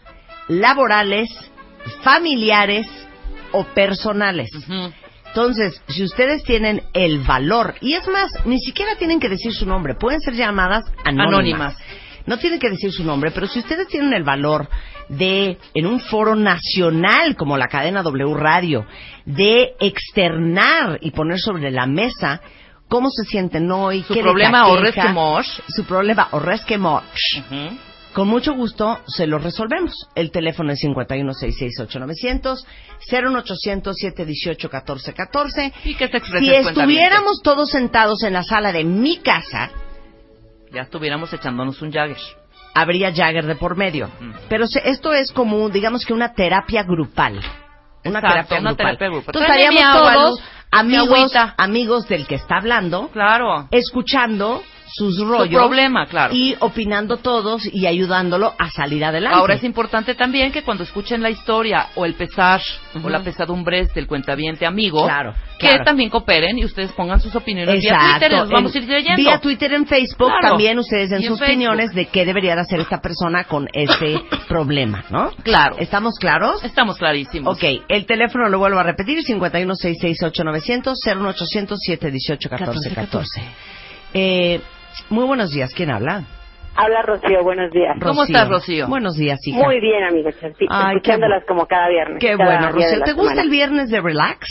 laborales, 0.49 1.29
familiares 2.01 2.87
o 3.51 3.63
personales. 3.65 4.49
Entonces, 5.27 5.81
si 5.87 6.03
ustedes 6.03 6.43
tienen 6.43 6.83
el 6.93 7.19
valor, 7.19 7.75
y 7.79 7.93
es 7.93 8.07
más, 8.07 8.31
ni 8.45 8.59
siquiera 8.59 8.95
tienen 8.97 9.19
que 9.19 9.29
decir 9.29 9.53
su 9.53 9.65
nombre, 9.65 9.95
pueden 9.95 10.19
ser 10.19 10.35
llamadas 10.35 10.83
anónimas. 11.05 11.27
Anónimas. 11.27 11.77
No 12.25 12.37
tienen 12.37 12.59
que 12.59 12.69
decir 12.69 12.91
su 12.91 13.03
nombre, 13.03 13.31
pero 13.31 13.47
si 13.47 13.59
ustedes 13.59 13.87
tienen 13.87 14.13
el 14.13 14.23
valor 14.23 14.69
de, 15.09 15.57
en 15.73 15.85
un 15.85 15.99
foro 15.99 16.35
nacional 16.35 17.35
como 17.35 17.57
la 17.57 17.67
cadena 17.67 18.03
W 18.03 18.33
Radio, 18.35 18.85
de 19.25 19.73
externar 19.79 20.99
y 21.01 21.11
poner 21.11 21.39
sobre 21.39 21.71
la 21.71 21.85
mesa 21.85 22.41
cómo 22.87 23.09
se 23.09 23.23
sienten 23.29 23.71
hoy, 23.71 24.03
Su 24.03 24.13
qué 24.13 24.21
problema 24.21 24.67
o 24.67 24.77
aqueja, 24.77 25.01
resquemor. 25.03 25.45
su 25.67 25.83
problema 25.85 26.27
o 26.31 26.39
resquemor. 26.39 27.03
Ujú. 27.39 27.77
Con 28.13 28.27
mucho 28.27 28.53
gusto 28.53 28.99
se 29.07 29.25
lo 29.25 29.39
resolvemos. 29.39 30.07
El 30.13 30.29
teléfono 30.29 30.71
es 30.71 30.83
51668900, 30.83 32.63
01800-718-1414. 33.09 35.73
Y 35.85 35.95
que 35.95 36.07
Si 36.39 36.53
estuviéramos 36.53 37.41
todos 37.41 37.71
sentados 37.71 38.21
en 38.23 38.33
la 38.33 38.43
sala 38.43 38.71
de 38.71 38.83
mi 38.83 39.17
casa, 39.17 39.71
Ya 40.71 40.81
estuviéramos 40.81 41.33
echándonos 41.33 41.81
un 41.81 41.91
Jagger. 41.91 42.17
Habría 42.73 43.13
Jagger 43.13 43.45
de 43.45 43.55
por 43.55 43.75
medio. 43.77 44.09
Mm. 44.19 44.31
Pero 44.49 44.67
se- 44.67 44.81
esto 44.89 45.13
es 45.13 45.31
como, 45.31 45.69
digamos 45.69 46.05
que 46.05 46.13
una 46.13 46.33
terapia 46.33 46.83
grupal. 46.83 47.39
Una 48.05 48.19
Exacto, 48.19 48.27
terapia 48.27 48.59
una 48.59 48.69
grupal. 48.71 48.85
terapia 48.97 49.07
grupal. 49.07 49.25
Entonces 49.35 49.47
Tráeme 49.53 49.75
estaríamos 49.75 49.93
mi 49.93 49.99
agua, 49.99 50.13
todos 50.13 50.29
Luz, 50.39 50.39
mi 50.41 50.79
amigos, 50.79 51.19
agüita. 51.19 51.55
amigos 51.57 52.07
del 52.07 52.27
que 52.27 52.35
está 52.35 52.57
hablando, 52.57 53.07
Claro. 53.09 53.67
escuchando 53.71 54.63
sus 54.95 55.19
rollos. 55.19 55.59
problema, 55.61 56.05
claro. 56.05 56.33
Y 56.35 56.55
opinando 56.59 57.17
todos 57.17 57.63
y 57.73 57.87
ayudándolo 57.87 58.53
a 58.59 58.69
salir 58.69 59.03
adelante. 59.03 59.35
Ahora 59.37 59.55
es 59.55 59.63
importante 59.63 60.13
también 60.15 60.51
que 60.51 60.61
cuando 60.63 60.83
escuchen 60.83 61.21
la 61.21 61.29
historia 61.31 61.87
o 61.95 62.05
el 62.05 62.13
pesar 62.13 62.61
o 63.03 63.09
la 63.09 63.21
pesadumbre 63.21 63.87
del 63.87 64.05
cuentaviente 64.07 64.65
amigo, 64.67 65.03
Claro, 65.05 65.33
que 65.57 65.67
claro. 65.69 65.83
también 65.83 66.09
cooperen 66.11 66.59
y 66.59 66.65
ustedes 66.65 66.91
pongan 66.91 67.19
sus 67.19 67.35
opiniones 67.35 67.81
vía 67.81 67.91
Exacto. 67.91 68.11
Twitter 68.19 68.31
y 68.31 68.35
los 68.35 68.49
vamos 68.49 68.75
a 68.75 68.77
En- 68.77 68.83
ir 68.83 68.89
leyendo. 68.89 69.17
Vía 69.21 69.39
Twitter, 69.39 69.73
en 69.73 69.87
Facebook, 69.87 70.27
Claro. 70.27 70.49
también 70.49 70.77
ustedes 70.77 71.09
den 71.09 71.21
Y 71.21 71.25
en 71.25 71.29
sus 71.31 71.39
Facebook. 71.39 71.53
opiniones 71.55 71.93
de 71.93 72.05
qué 72.05 72.25
debería 72.25 72.55
de 72.55 72.61
hacer 72.61 72.79
esta 72.79 73.01
persona 73.01 73.45
con 73.45 73.67
este 73.73 74.21
problema, 74.47 75.03
¿no? 75.09 75.31
Claro. 75.43 75.77
¿Estamos 75.79 76.15
claros? 76.19 76.63
Estamos 76.63 76.97
clarísimos. 76.97 77.57
Ok, 77.57 77.63
el 77.89 78.05
teléfono 78.05 78.47
lo 78.49 78.59
vuelvo 78.59 78.77
a 78.79 78.83
repetir, 78.83 79.23
51668900, 79.23 80.99
01800-718-1414. 81.03 83.25
Eh, 84.13 84.61
muy 85.09 85.25
buenos 85.25 85.51
días, 85.51 85.73
¿quién 85.75 85.91
habla? 85.91 86.23
Habla 86.75 87.03
Rocío, 87.03 87.43
buenos 87.43 87.71
días. 87.71 87.95
¿Cómo 88.01 88.21
Rocío. 88.21 88.35
estás, 88.35 88.49
Rocío? 88.49 88.87
Buenos 88.87 89.15
días, 89.15 89.39
hija. 89.45 89.59
Muy 89.59 89.79
bien, 89.79 90.03
amiga 90.03 90.31
Ay, 90.69 90.95
escuchándolas 90.95 91.43
como 91.45 91.67
cada 91.67 91.87
viernes. 91.89 92.17
Qué 92.19 92.35
cada 92.35 92.45
bueno, 92.45 92.71
Rocío. 92.71 93.03
¿Te 93.03 93.13
gusta 93.13 93.29
semana. 93.29 93.41
el 93.43 93.49
viernes 93.49 93.89
de 93.89 94.01
relax? 94.01 94.47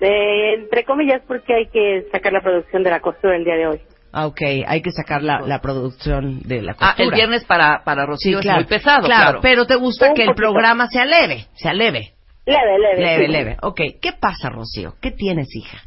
Eh, 0.00 0.54
entre 0.54 0.84
comillas, 0.84 1.22
porque 1.28 1.54
hay 1.54 1.66
que 1.68 2.06
sacar 2.10 2.32
la 2.32 2.40
producción 2.40 2.82
de 2.82 2.90
la 2.90 3.00
costura 3.00 3.36
el 3.36 3.44
día 3.44 3.54
de 3.54 3.66
hoy. 3.68 3.80
Ah, 4.12 4.26
ok, 4.26 4.40
hay 4.66 4.82
que 4.82 4.90
sacar 4.90 5.22
la, 5.22 5.40
la 5.42 5.60
producción 5.60 6.40
de 6.40 6.62
la 6.62 6.72
Ah, 6.72 6.94
costura. 6.96 7.04
el 7.04 7.10
viernes 7.14 7.44
para, 7.44 7.84
para 7.84 8.02
Sí, 8.02 8.08
Rocío 8.08 8.40
claro. 8.40 8.60
es 8.60 8.66
muy 8.66 8.78
pesado, 8.78 9.02
claro. 9.06 9.22
claro. 9.24 9.38
pero 9.40 9.66
te 9.66 9.76
gusta 9.76 10.08
Un 10.08 10.14
que 10.14 10.24
el 10.24 10.34
programa 10.34 10.88
sea 10.88 11.04
leve, 11.04 11.46
sea 11.54 11.72
leve. 11.74 12.14
Leve, 12.44 12.78
leve. 12.78 13.00
Leve, 13.04 13.26
sí. 13.26 13.32
leve. 13.32 13.56
Ok, 13.62 13.80
¿qué 14.02 14.12
pasa, 14.18 14.48
Rocío? 14.48 14.94
¿Qué 15.00 15.12
tienes, 15.12 15.54
hija? 15.54 15.78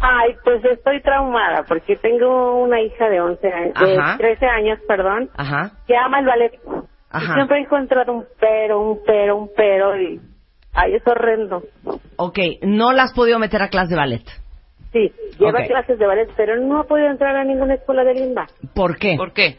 Ay, 0.00 0.36
pues 0.44 0.64
estoy 0.64 1.00
traumada 1.00 1.64
porque 1.66 1.96
tengo 1.96 2.62
una 2.62 2.80
hija 2.80 3.08
de 3.08 3.20
11 3.20 3.48
años, 3.52 3.74
de 3.80 3.96
Ajá. 3.98 4.16
13 4.18 4.46
años, 4.46 4.78
perdón, 4.86 5.30
Ajá. 5.36 5.72
que 5.86 5.96
ama 5.96 6.20
el 6.20 6.26
ballet. 6.26 6.52
Ajá. 7.10 7.24
Y 7.24 7.34
siempre 7.34 7.58
he 7.58 7.60
encontrado 7.62 8.12
un 8.12 8.24
pero, 8.38 8.80
un 8.80 9.00
pero, 9.06 9.36
un 9.36 9.50
pero 9.56 10.00
y... 10.00 10.20
Ay, 10.74 10.94
es 10.94 11.06
horrendo. 11.06 11.62
Ok, 12.16 12.38
no 12.62 12.92
la 12.92 13.04
has 13.04 13.14
podido 13.14 13.38
meter 13.38 13.62
a 13.62 13.68
clase 13.68 13.90
de 13.90 13.96
ballet. 13.96 14.22
Sí, 14.92 15.10
lleva 15.38 15.60
Ok. 15.60 15.66
clases 15.68 15.98
de 15.98 16.06
ballet, 16.06 16.28
pero 16.36 16.56
no 16.58 16.80
ha 16.80 16.84
podido 16.84 17.08
entrar 17.08 17.34
a 17.34 17.44
ninguna 17.44 17.74
escuela 17.74 18.04
de 18.04 18.14
limba. 18.14 18.46
¿Por 18.74 18.98
qué? 18.98 19.14
¿Por 19.16 19.32
qué? 19.32 19.56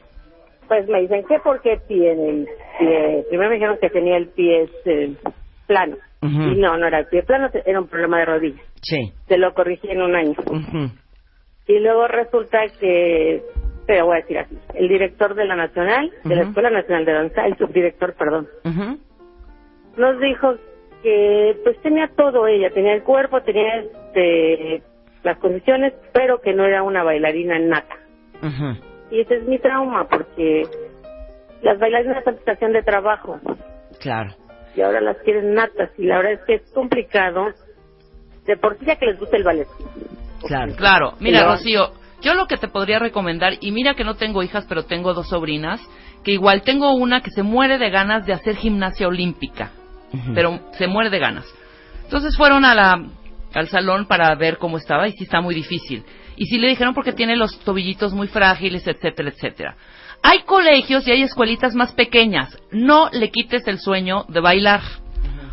Pues 0.67 0.87
me 0.87 1.01
dicen 1.01 1.25
que 1.25 1.39
porque 1.39 1.77
tiene 1.87 2.29
el 2.29 2.47
pie... 2.77 3.25
Primero 3.29 3.49
me 3.49 3.55
dijeron 3.55 3.77
que 3.81 3.89
tenía 3.89 4.17
el 4.17 4.27
pie 4.29 4.63
este, 4.63 5.15
plano. 5.65 5.97
Y 6.21 6.59
no, 6.59 6.77
no 6.77 6.87
era 6.87 6.99
el 6.99 7.05
pie 7.07 7.23
plano, 7.23 7.49
era 7.65 7.79
un 7.79 7.87
problema 7.87 8.19
de 8.19 8.25
rodilla. 8.25 8.61
Sí. 8.81 9.13
Se 9.27 9.37
lo 9.37 9.53
corrigí 9.53 9.89
en 9.89 10.01
un 10.01 10.15
año. 10.15 10.35
Ujú. 10.45 10.91
Y 11.67 11.79
luego 11.79 12.07
resulta 12.07 12.59
que, 12.79 13.43
te 13.85 14.01
voy 14.01 14.17
a 14.17 14.21
decir 14.21 14.39
así, 14.39 14.57
el 14.73 14.87
director 14.87 15.35
de 15.35 15.45
la 15.45 15.55
Nacional, 15.55 16.11
de 16.23 16.35
la. 16.35 16.43
Escuela 16.43 16.69
Nacional 16.69 17.05
de 17.05 17.13
Danza, 17.13 17.45
el 17.45 17.57
subdirector, 17.57 18.15
perdón, 18.15 18.47
nos 19.97 20.19
dijo 20.19 20.55
que 21.03 21.57
pues 21.63 21.79
tenía 21.81 22.07
todo 22.15 22.47
ella, 22.47 22.69
tenía 22.71 22.93
el 22.93 23.03
cuerpo, 23.03 23.41
tenía 23.41 23.77
este, 23.77 24.81
las 25.23 25.37
condiciones, 25.39 25.93
pero 26.13 26.39
que 26.41 26.53
no 26.53 26.65
era 26.65 26.83
una 26.83 27.03
bailarina 27.03 27.59
nata. 27.59 27.95
Ujú. 28.41 28.77
Y 29.11 29.21
ese 29.21 29.35
es 29.37 29.43
mi 29.47 29.59
trauma, 29.59 30.07
porque 30.07 30.63
las 31.61 31.79
bailarinas 31.79 32.23
son 32.23 32.35
estación 32.35 32.73
de 32.73 32.83
trabajo 32.83 33.39
Claro. 33.99 34.31
Y 34.77 34.81
ahora 34.81 35.01
las 35.01 35.17
quieren 35.23 35.55
natas 35.55 35.89
y 35.97 36.05
la 36.05 36.17
verdad 36.17 36.33
es 36.33 36.39
que 36.45 36.53
es 36.55 36.71
complicado 36.71 37.47
de 38.45 38.55
por 38.57 38.77
sí 38.77 38.85
ya 38.85 38.95
que 38.95 39.07
les 39.07 39.19
gusta 39.19 39.35
el 39.35 39.43
ballet. 39.43 39.67
Claro. 40.47 40.75
Claro, 40.75 41.13
mira, 41.19 41.39
Pero- 41.39 41.51
Rocío, 41.53 41.91
yo 42.21 42.33
lo 42.35 42.45
que 42.47 42.57
te 42.57 42.67
podría 42.67 42.99
recomendar, 42.99 43.53
y 43.59 43.71
mira 43.71 43.95
que 43.95 44.03
no 44.03 44.15
tengo 44.15 44.43
hijas, 44.43 44.65
pero 44.69 44.85
tengo 44.85 45.13
dos 45.13 45.29
sobrinas, 45.29 45.81
que 46.23 46.31
igual 46.31 46.61
tengo 46.61 46.93
una 46.93 47.21
que 47.21 47.31
se 47.31 47.43
muere 47.43 47.77
de 47.77 47.89
ganas 47.89 48.25
de 48.25 48.33
hacer 48.33 48.55
gimnasia 48.55 49.07
olímpica, 49.07 49.71
pero 50.33 50.59
se 50.77 50.87
muere 50.87 51.09
de 51.09 51.19
ganas. 51.19 51.45
Entonces 52.03 52.35
fueron 52.37 52.63
a 52.65 52.73
la, 52.73 53.03
al 53.53 53.67
salón 53.67 54.05
para 54.07 54.33
ver 54.35 54.57
cómo 54.57 54.77
estaba 54.77 55.07
y 55.07 55.11
sí 55.13 55.23
está 55.23 55.41
muy 55.41 55.53
difícil. 55.55 56.03
Y 56.37 56.45
sí 56.45 56.57
le 56.59 56.69
dijeron 56.69 56.93
porque 56.93 57.13
tiene 57.13 57.35
los 57.35 57.59
tobillitos 57.59 58.13
muy 58.13 58.27
frágiles, 58.27 58.87
etcétera, 58.87 59.29
etcétera. 59.29 59.75
Hay 60.23 60.41
colegios 60.43 61.07
y 61.07 61.11
hay 61.11 61.21
escuelitas 61.23 61.73
más 61.75 61.93
pequeñas. 61.93 62.57
No 62.71 63.09
le 63.11 63.29
quites 63.31 63.67
el 63.67 63.79
sueño 63.79 64.25
de 64.27 64.39
bailar. 64.41 64.81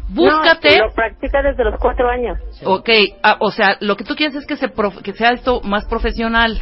Búscate. 0.08 0.78
No, 0.78 0.86
lo 0.86 0.92
practica 0.94 1.42
desde 1.42 1.64
los 1.64 1.78
cuatro 1.80 2.08
años. 2.08 2.38
Ok, 2.64 2.88
ah, 3.22 3.36
o 3.40 3.50
sea, 3.50 3.76
lo 3.80 3.96
que 3.96 4.04
tú 4.04 4.14
quieres 4.14 4.36
es 4.36 4.46
que, 4.46 4.56
se 4.56 4.68
prof- 4.68 5.02
que 5.02 5.12
sea 5.12 5.30
esto 5.30 5.60
más 5.62 5.86
profesional. 5.88 6.60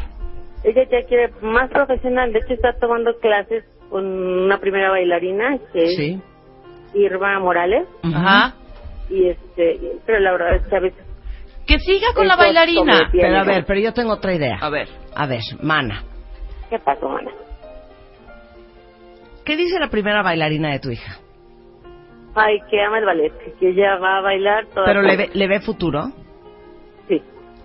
Ella 0.63 0.83
ya 0.89 1.05
quiere 1.07 1.33
más 1.41 1.69
profesional. 1.69 2.31
De 2.31 2.39
hecho, 2.39 2.53
está 2.53 2.73
tomando 2.79 3.11
clases 3.19 3.65
con 3.89 4.05
una 4.05 4.59
primera 4.59 4.89
bailarina, 4.91 5.57
que 5.73 5.79
es 5.83 5.95
Sí. 5.97 6.21
Irma 6.93 7.39
Morales. 7.39 7.85
Ajá. 8.03 8.55
Y 9.09 9.27
este, 9.29 9.79
pero 10.05 10.19
la 10.19 10.31
verdad 10.31 10.55
es 10.55 10.67
que 10.67 10.75
a 10.75 10.79
veces. 10.79 11.05
Que 11.67 11.79
siga 11.79 12.07
con 12.15 12.27
la 12.27 12.35
bailarina. 12.35 13.09
Pero 13.11 13.39
a 13.39 13.43
ver, 13.43 13.65
pero 13.65 13.79
yo 13.79 13.93
tengo 13.93 14.13
otra 14.13 14.33
idea. 14.33 14.57
A 14.61 14.69
ver. 14.69 14.87
A 15.15 15.27
ver, 15.27 15.41
Mana. 15.61 16.03
¿Qué 16.69 16.79
pasó, 16.79 17.07
mana? 17.09 17.31
¿Qué 19.45 19.57
dice 19.57 19.79
la 19.79 19.89
primera 19.89 20.21
bailarina 20.21 20.71
de 20.71 20.79
tu 20.79 20.89
hija? 20.89 21.17
Ay, 22.35 22.59
que 22.69 22.81
ama 22.81 22.99
el 22.99 23.05
ballet, 23.05 23.31
que 23.59 23.69
ella 23.69 23.97
va 23.97 24.17
a 24.17 24.21
bailar 24.21 24.65
toda 24.67 24.85
¿Pero 24.85 25.01
le 25.01 25.15
ve, 25.15 25.29
le 25.33 25.47
ve 25.47 25.59
futuro? 25.59 26.05
Sí. 27.07 27.21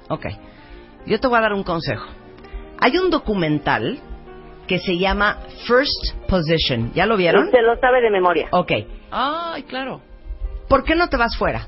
Ok. 0.09 0.27
Yo 1.07 1.19
te 1.19 1.29
voy 1.29 1.39
a 1.39 1.43
dar 1.43 1.55
un 1.55 1.63
consejo. 1.63 2.07
Hay 2.81 2.99
un 2.99 3.11
documental 3.11 3.99
que 4.67 4.79
se 4.79 4.99
llama 4.99 5.39
First 5.67 6.29
Position. 6.29 6.93
¿Ya 6.93 7.07
lo 7.07 7.17
vieron? 7.17 7.51
Se 7.51 7.63
lo 7.63 7.77
sabe 7.77 8.03
de 8.03 8.11
memoria. 8.11 8.49
Ok. 8.53 8.73
Ay, 9.11 9.63
claro. 9.63 10.03
¿Por 10.69 10.85
qué 10.85 10.95
no 10.95 11.09
te 11.09 11.17
vas 11.17 11.37
fuera? 11.39 11.67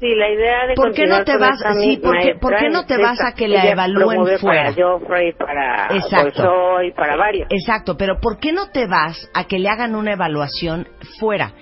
Sí, 0.00 0.14
la 0.14 0.30
idea 0.30 0.66
de 0.66 0.74
¿Por 0.74 0.92
qué 0.94 1.06
no 1.06 1.22
te 1.24 1.36
vas- 1.36 1.58
sí, 1.78 1.98
por 1.98 2.12
qué- 2.12 2.24
maestra 2.24 2.40
por 2.40 2.56
qué 2.56 2.68
no 2.70 2.86
te 2.86 2.96
vas 2.96 3.20
a 3.20 3.32
que 3.34 3.46
la 3.48 3.70
evalúen 3.70 4.38
fuera? 4.38 4.72
Para 4.74 4.82
Joffrey, 4.88 5.32
para 5.34 5.86
Exacto. 5.94 6.42
Bolshoi, 6.42 6.92
para 6.94 7.16
varios. 7.16 7.46
Exacto, 7.50 7.96
pero 7.98 8.18
¿por 8.18 8.38
qué 8.38 8.52
no 8.52 8.70
te 8.70 8.86
vas 8.86 9.30
a 9.34 9.44
que 9.44 9.58
le 9.58 9.68
hagan 9.68 9.94
una 9.94 10.12
evaluación 10.14 10.88
fuera? 11.18 11.52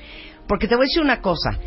Porque 0.46 0.68
te 0.68 0.76
voy 0.76 0.84
a 0.84 0.86
decir 0.86 1.02
una 1.02 1.20
cosa. 1.20 1.58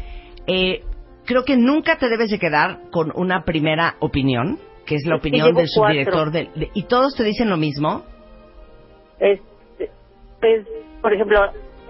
Eh, 0.47 0.81
creo 1.25 1.43
que 1.43 1.57
nunca 1.57 1.97
te 1.97 2.07
debes 2.07 2.31
de 2.31 2.39
quedar 2.39 2.79
con 2.89 3.11
una 3.15 3.43
primera 3.43 3.95
opinión, 3.99 4.57
que 4.85 4.95
es 4.95 5.05
la 5.05 5.15
Es 5.15 5.19
opinión 5.19 5.53
del 5.53 5.67
subdirector. 5.67 6.31
de- 6.31 6.49
¿Y 6.73 6.83
todos 6.83 7.15
te 7.15 7.23
dicen 7.25 7.49
lo 7.49 7.57
mismo? 7.57 8.05
Este, 9.19 9.91
pues, 10.39 10.65
por 11.01 11.13
ejemplo, 11.13 11.37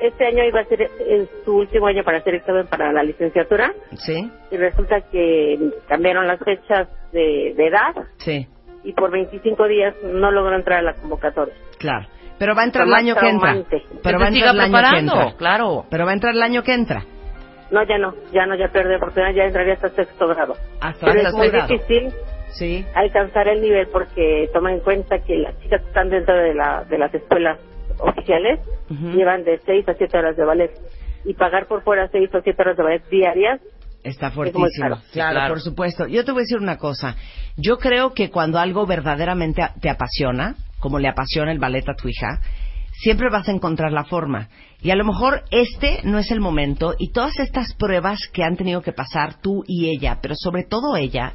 este 0.01 0.25
año 0.25 0.43
iba 0.43 0.60
a 0.62 0.65
ser 0.65 0.81
eh, 0.81 1.27
su 1.46 1.55
último 1.58 1.88
año 1.88 2.03
para 2.03 2.17
hacer 2.20 2.36
examen 2.36 2.67
para 2.67 2.91
la 2.91 3.03
licenciatura 3.03 3.72
Sí, 3.96 4.29
y 4.51 4.58
resulta 4.58 5.01
que 5.12 5.58
cambiaron 5.88 6.27
las 6.27 6.39
fechas 6.39 6.88
de, 7.12 7.53
de 7.55 7.67
edad 7.67 7.93
sí, 8.17 8.48
y 8.84 8.93
por 8.93 9.12
25 9.12 9.67
días 9.67 9.96
no 10.03 10.31
logró 10.31 10.55
entrar 10.55 10.79
a 10.79 10.81
la 10.84 10.93
convocatoria. 10.96 11.53
claro. 11.77 12.08
Pero 12.39 12.55
va 12.55 12.63
a 12.63 12.65
entrar 12.65 12.88
el 12.88 12.93
año 12.96 13.13
que 13.15 13.29
entra. 13.29 13.53
Pero 14.01 14.17
va 14.17 14.25
a 14.25 14.29
entrar 14.29 14.34
siga 14.34 14.50
el 14.51 14.60
año 14.60 14.72
que 14.72 14.72
preparando, 14.79 15.13
entra. 15.13 15.38
claro. 15.38 15.86
Pero 15.91 16.05
va 16.05 16.10
a 16.10 16.13
entrar 16.15 16.34
el 16.34 16.41
año 16.41 16.63
que 16.63 16.74
entra. 16.74 17.03
No, 17.70 17.84
ya 17.84 18.00
no, 18.00 18.15
ya 18.34 18.48
no, 18.48 18.55
ya 18.55 18.67
perdió 18.70 18.98
oportunidad, 18.98 19.31
ya 19.36 19.43
entraría 19.43 19.74
hasta 19.75 19.89
sexto 19.89 20.27
grado. 20.27 20.55
Hasta 20.81 21.05
Pero 21.05 21.17
hasta 21.20 21.29
es 21.29 21.36
muy 21.36 21.50
grado. 21.50 21.67
difícil 21.67 22.10
Sí. 22.50 22.84
alcanzar 22.96 23.48
el 23.48 23.62
nivel 23.62 23.88
porque 23.93 24.50
toma 24.53 24.74
en 24.74 24.79
cuenta 24.79 25.20
que 25.20 25.38
las 25.38 25.55
chicas 25.62 25.84
están 25.86 26.10
dentro 26.10 26.36
de, 26.36 26.55
la, 26.55 26.84
de 26.89 26.98
las 26.98 27.13
escuelas 27.13 27.60
oficiales 28.01 28.60
llevan 28.89 29.43
de 29.43 29.60
6 29.65 29.88
a 29.89 29.93
7 29.93 30.17
horas 30.17 30.36
de 30.36 30.46
ballet 30.46 30.72
y 31.25 31.34
pagar 31.34 31.67
por 31.67 31.84
fuera 31.84 32.08
6 32.12 32.29
o 32.34 32.41
7 32.41 32.62
horas 32.62 32.77
de 32.77 32.84
ballet 32.84 33.10
diarias 33.10 33.62
Está 34.03 34.29
Es 34.29 34.34
fuertísimo. 34.34 34.65
caro. 34.79 34.98
Claro, 35.12 35.36
claro. 35.36 35.53
por 35.53 35.62
supuesto. 35.62 36.08
Yo 36.08 36.25
te 36.25 36.31
voy 36.31 36.39
a 36.39 36.46
decir 36.46 36.58
una 36.58 36.77
cosa. 36.77 37.15
Yo 37.55 37.77
creo 37.77 38.13
que 38.15 38.31
cuando 38.31 38.58
algo 38.58 38.88
verdaderamente 38.88 39.62
te 39.79 39.91
apasiona, 39.91 40.55
como 40.79 40.98
le 40.98 41.08
apasiona 41.08 41.51
el 41.51 41.60
ballet 41.60 41.88
a 41.88 41.93
tu 41.93 42.08
hija, 42.08 42.39
siempre 42.93 43.29
vas 43.29 43.48
a 43.48 43.51
encontrar 43.51 43.91
la 43.91 44.05
forma. 44.05 44.50
Y 44.81 44.89
a 44.89 44.96
lo 44.96 45.05
mejor 45.05 45.43
este 45.51 46.00
no 46.03 46.17
es 46.17 46.31
el 46.31 46.39
momento 46.41 46.96
y 46.98 47.12
todas 47.12 47.38
estas 47.39 47.75
pruebas 47.75 48.17
que 48.34 48.43
han 48.43 48.58
tenido 48.58 48.81
que 48.81 48.91
pasar 48.91 49.39
tú 49.39 49.63
y 49.67 49.89
ella, 49.96 50.17
pero 50.20 50.34
sobre 50.36 50.63
todo 50.63 50.96
ella, 50.96 51.34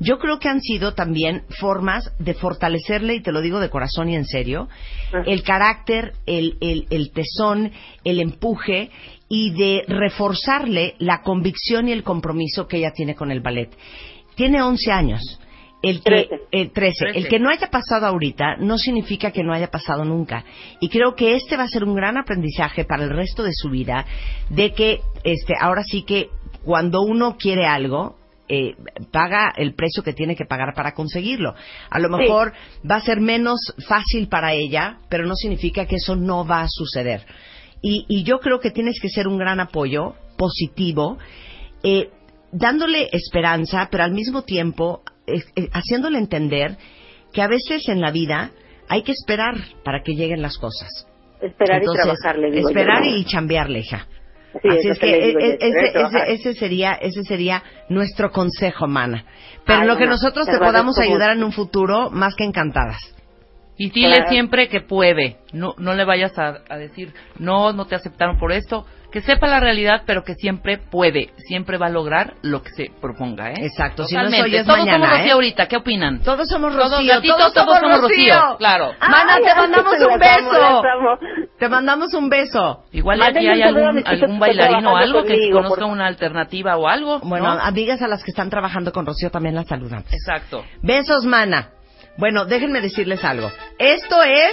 yo 0.00 0.18
creo 0.18 0.38
que 0.38 0.48
han 0.48 0.60
sido 0.60 0.94
también 0.94 1.44
formas 1.60 2.10
de 2.18 2.34
fortalecerle, 2.34 3.14
y 3.14 3.20
te 3.22 3.32
lo 3.32 3.40
digo 3.42 3.60
de 3.60 3.70
corazón 3.70 4.08
y 4.08 4.16
en 4.16 4.24
serio, 4.24 4.68
el 5.26 5.42
carácter, 5.42 6.14
el, 6.26 6.56
el, 6.60 6.86
el 6.90 7.12
tesón, 7.12 7.70
el 8.02 8.20
empuje 8.20 8.90
y 9.28 9.50
de 9.52 9.84
reforzarle 9.86 10.94
la 10.98 11.22
convicción 11.22 11.86
y 11.88 11.92
el 11.92 12.02
compromiso 12.02 12.66
que 12.66 12.78
ella 12.78 12.92
tiene 12.92 13.14
con 13.14 13.30
el 13.30 13.40
ballet. 13.40 13.70
Tiene 14.34 14.62
11 14.62 14.90
años. 14.90 15.40
El 15.82 16.02
que, 16.02 16.10
Trece. 16.10 16.40
eh, 16.52 16.68
13. 16.68 17.04
El 17.14 17.28
que 17.28 17.38
no 17.38 17.48
haya 17.48 17.70
pasado 17.70 18.06
ahorita 18.06 18.56
no 18.58 18.76
significa 18.76 19.30
que 19.30 19.42
no 19.42 19.52
haya 19.54 19.70
pasado 19.70 20.04
nunca. 20.04 20.44
Y 20.78 20.88
creo 20.90 21.14
que 21.14 21.36
este 21.36 21.56
va 21.56 21.62
a 21.62 21.68
ser 21.68 21.84
un 21.84 21.94
gran 21.94 22.18
aprendizaje 22.18 22.84
para 22.84 23.04
el 23.04 23.10
resto 23.10 23.42
de 23.42 23.52
su 23.54 23.70
vida, 23.70 24.04
de 24.50 24.72
que 24.72 25.00
este, 25.24 25.54
ahora 25.58 25.82
sí 25.82 26.02
que 26.02 26.28
cuando 26.64 27.00
uno 27.00 27.36
quiere 27.38 27.66
algo, 27.66 28.19
eh, 28.50 28.74
paga 29.12 29.52
el 29.56 29.74
precio 29.74 30.02
que 30.02 30.12
tiene 30.12 30.34
que 30.36 30.44
pagar 30.44 30.74
para 30.74 30.92
conseguirlo. 30.92 31.54
A 31.88 31.98
lo 32.00 32.08
Sí. 32.08 32.14
mejor 32.22 32.52
va 32.90 32.96
a 32.96 33.00
ser 33.00 33.20
menos 33.20 33.60
fácil 33.86 34.28
para 34.28 34.52
ella, 34.52 34.98
pero 35.08 35.24
no 35.24 35.34
significa 35.36 35.86
que 35.86 35.96
eso 35.96 36.16
no 36.16 36.44
va 36.44 36.62
a 36.62 36.66
suceder. 36.68 37.24
Y, 37.80 38.04
y 38.08 38.24
yo 38.24 38.40
creo 38.40 38.58
que 38.60 38.70
tienes 38.70 38.98
que 39.00 39.08
ser 39.08 39.28
un 39.28 39.38
gran 39.38 39.60
apoyo 39.60 40.14
positivo, 40.36 41.16
eh, 41.82 42.10
dándole 42.52 43.08
esperanza, 43.12 43.88
pero 43.90 44.04
al 44.04 44.12
mismo 44.12 44.42
tiempo 44.42 45.02
eh, 45.26 45.40
eh, 45.56 45.68
haciéndole 45.72 46.18
entender 46.18 46.76
que 47.32 47.42
a 47.42 47.46
veces 47.48 47.88
en 47.88 48.00
la 48.00 48.10
vida 48.10 48.50
hay 48.88 49.02
que 49.02 49.12
esperar 49.12 49.54
para 49.84 50.02
que 50.02 50.14
lleguen 50.14 50.42
las 50.42 50.58
cosas. 50.58 50.88
esperar 51.40 51.78
Entonces, 51.78 52.04
y 52.04 52.08
trabajar, 52.08 52.38
le 52.38 52.50
digo 52.50 52.68
esperar 52.68 53.04
yo. 53.04 53.10
y 53.16 53.24
chambearle, 53.24 53.78
hija. 53.78 54.06
Sí, 54.62 54.68
Así 54.68 54.88
es 54.88 54.98
que 54.98 55.06
e- 55.10 55.30
e- 55.30 55.58
ese, 55.60 56.00
ese- 56.00 56.32
ese 56.32 56.54
sería 56.54 56.92
ese 56.94 57.22
sería 57.22 57.62
nuestro 57.88 58.30
consejo, 58.32 58.88
mana. 58.88 59.24
Pero 59.64 59.82
Ay, 59.82 59.86
lo 59.86 59.96
que 59.96 60.06
no, 60.06 60.12
nosotros 60.12 60.46
te 60.46 60.52
te 60.52 60.58
podamos 60.58 60.98
ayudar 60.98 61.36
en 61.36 61.44
un 61.44 61.52
futuro, 61.52 62.10
más 62.10 62.34
que 62.34 62.44
encantadas. 62.44 62.98
Y 63.76 63.90
dile 63.90 64.16
Claro. 64.16 64.30
siempre 64.30 64.68
que 64.68 64.80
puede. 64.80 65.36
No, 65.52 65.74
no 65.78 65.94
le 65.94 66.04
vayas 66.04 66.36
a, 66.38 66.58
a 66.68 66.76
decir, 66.76 67.12
no, 67.38 67.72
no 67.72 67.86
te 67.86 67.94
aceptaron 67.94 68.38
por 68.38 68.52
esto. 68.52 68.84
Que 69.12 69.20
sepa 69.22 69.48
la 69.48 69.58
realidad, 69.58 70.02
pero 70.06 70.22
que 70.22 70.34
siempre 70.34 70.78
puede. 70.78 71.30
Siempre 71.48 71.78
va 71.78 71.86
a 71.86 71.90
lograr 71.90 72.34
lo 72.42 72.62
que 72.62 72.70
se 72.70 72.90
proponga, 73.00 73.50
¿eh? 73.50 73.66
Exacto, 73.66 74.04
si 74.04 74.14
no 74.14 74.30
soy 74.30 74.54
es 74.54 74.64
Todos 74.64 74.78
mañana, 74.78 74.98
somos 75.06 75.10
Rocío 75.10 75.26
¿eh? 75.26 75.32
ahorita. 75.32 75.66
¿Qué 75.66 75.76
opinan? 75.76 76.20
Todos 76.22 76.48
somos 76.48 76.72
Todos 76.76 76.92
Rocío, 76.92 77.14
gatitos, 77.14 77.36
todos, 77.38 77.52
todos 77.54 77.66
somos 77.66 77.80
somos 77.80 78.00
Rocío. 78.10 78.34
Rocío, 78.34 78.56
claro. 78.58 78.92
Mana, 79.00 79.34
Ay, 79.34 79.42
te 79.42 79.54
mandamos 79.54 79.94
un 80.00 80.18
beso. 80.18 80.82
Te 81.58 81.68
mandamos 81.68 82.14
un 82.14 82.28
beso. 82.28 82.84
Igual 82.92 83.22
aquí 83.22 83.46
hay 83.48 83.62
algún, 83.62 84.02
algún 84.06 84.38
bailarín 84.38 84.86
o 84.86 84.96
algo 84.96 85.24
que 85.24 85.50
conozca 85.50 85.80
por- 85.80 85.90
una 85.90 86.06
alternativa 86.06 86.76
o 86.76 86.86
algo. 86.88 87.18
Bueno, 87.20 87.54
¿no? 87.54 87.60
amigas 87.60 88.00
a 88.02 88.08
las 88.08 88.22
que 88.22 88.30
están 88.30 88.48
trabajando 88.48 88.92
con 88.92 89.06
Rocío 89.06 89.30
también 89.30 89.54
las 89.56 89.66
saludamos. 89.66 90.06
Exacto. 90.12 90.64
Besos, 90.82 91.24
mana. 91.24 91.70
Bueno, 92.16 92.44
déjenme 92.44 92.80
decirles 92.80 93.24
algo. 93.24 93.50
Esto 93.78 94.22
es 94.22 94.52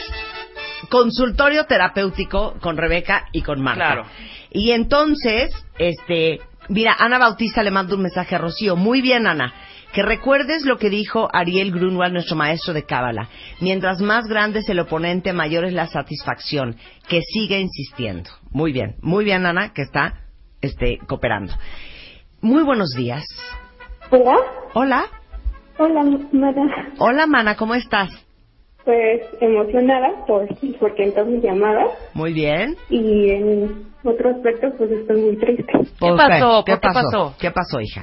consultorio 0.90 1.66
terapéutico 1.66 2.56
con 2.62 2.78
Rebeca 2.78 3.26
y 3.32 3.42
con 3.42 3.62
Marta. 3.62 3.86
Claro. 3.86 4.06
Y 4.52 4.72
entonces, 4.72 5.52
este, 5.78 6.40
mira, 6.70 6.96
Ana 6.98 7.18
Bautista 7.20 7.64
le 7.64 7.72
manda 7.72 7.96
un 7.96 8.02
mensaje 8.02 8.36
a 8.36 8.40
Rocío. 8.40 8.76
Muy 8.76 9.02
bien, 9.02 9.28
Ana. 9.28 9.54
Que 9.94 10.04
recuerdes 10.04 10.66
lo 10.66 10.78
que 10.78 10.90
dijo 10.90 11.30
Ariel 11.34 11.72
Grunwald, 11.72 12.14
nuestro 12.14 12.36
maestro 12.36 12.74
de 12.74 12.84
Cábala. 12.84 13.30
Mientras 13.62 14.00
más 14.02 14.26
grande 14.28 14.60
es 14.60 14.70
el 14.70 14.80
oponente, 14.80 15.34
mayor 15.34 15.66
es 15.66 15.74
la 15.74 15.88
satisfacción. 15.88 16.76
Que 17.08 17.22
siga 17.22 17.58
insistiendo. 17.58 18.30
Muy 18.52 18.72
bien, 18.74 18.96
muy 19.02 19.24
bien, 19.26 19.46
Ana, 19.46 19.74
que 19.74 19.82
está 19.84 20.22
este, 20.62 21.00
cooperando. 21.08 21.54
Muy 22.42 22.64
buenos 22.64 22.90
días. 22.96 23.24
Hola, 24.12 24.36
Hola. 24.74 25.06
hola, 25.78 26.04
Mara. 26.32 26.92
Hola, 27.00 27.26
Mana, 27.28 27.56
¿cómo 27.56 27.74
estás? 27.74 28.10
Pues 28.86 29.22
emocionada 29.42 30.26
por 30.26 30.48
porque 30.80 31.14
mi 31.26 31.42
llamada 31.42 31.88
Muy 32.14 32.32
bien. 32.34 32.78
y 32.90 33.32
en 33.32 33.87
otro 34.04 34.30
aspecto 34.30 34.68
pues 34.78 34.92
estoy 34.92 35.22
muy 35.22 35.38
triste. 35.38 35.74
¿Qué 36.00 36.12
pasó? 36.18 36.64
¿Por 36.66 36.80
qué 36.80 36.88
pasó? 36.94 37.36
¿Qué 37.40 37.52
pasó, 37.52 37.82
hija? 37.82 38.02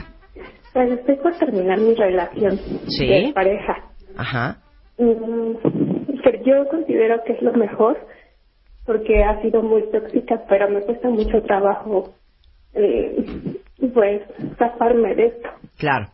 Pues 0.73 0.91
estoy 0.91 1.17
por 1.17 1.33
terminar 1.39 1.79
mi 1.79 1.95
relación 1.95 2.59
Sí. 2.89 3.07
de 3.07 3.33
pareja. 3.35 3.77
Ajá. 4.17 4.59
Mm, 4.99 5.55
pero 6.23 6.45
yo 6.45 6.69
considero 6.69 7.23
que 7.27 7.35
es 7.35 7.43
lo 7.43 7.53
mejor 7.55 7.99
porque 8.87 9.23
ha 9.25 9.41
sido 9.43 9.63
muy 9.63 9.83
tóxica, 9.91 10.43
pero 10.49 10.69
me 10.69 10.81
cuesta 10.83 11.09
mucho 11.09 11.43
trabajo 11.43 12.15
eh, 12.75 13.25
pues 13.95 14.23
zafarme 14.59 15.15
de 15.15 15.27
esto. 15.27 15.49
Claro. 15.79 16.09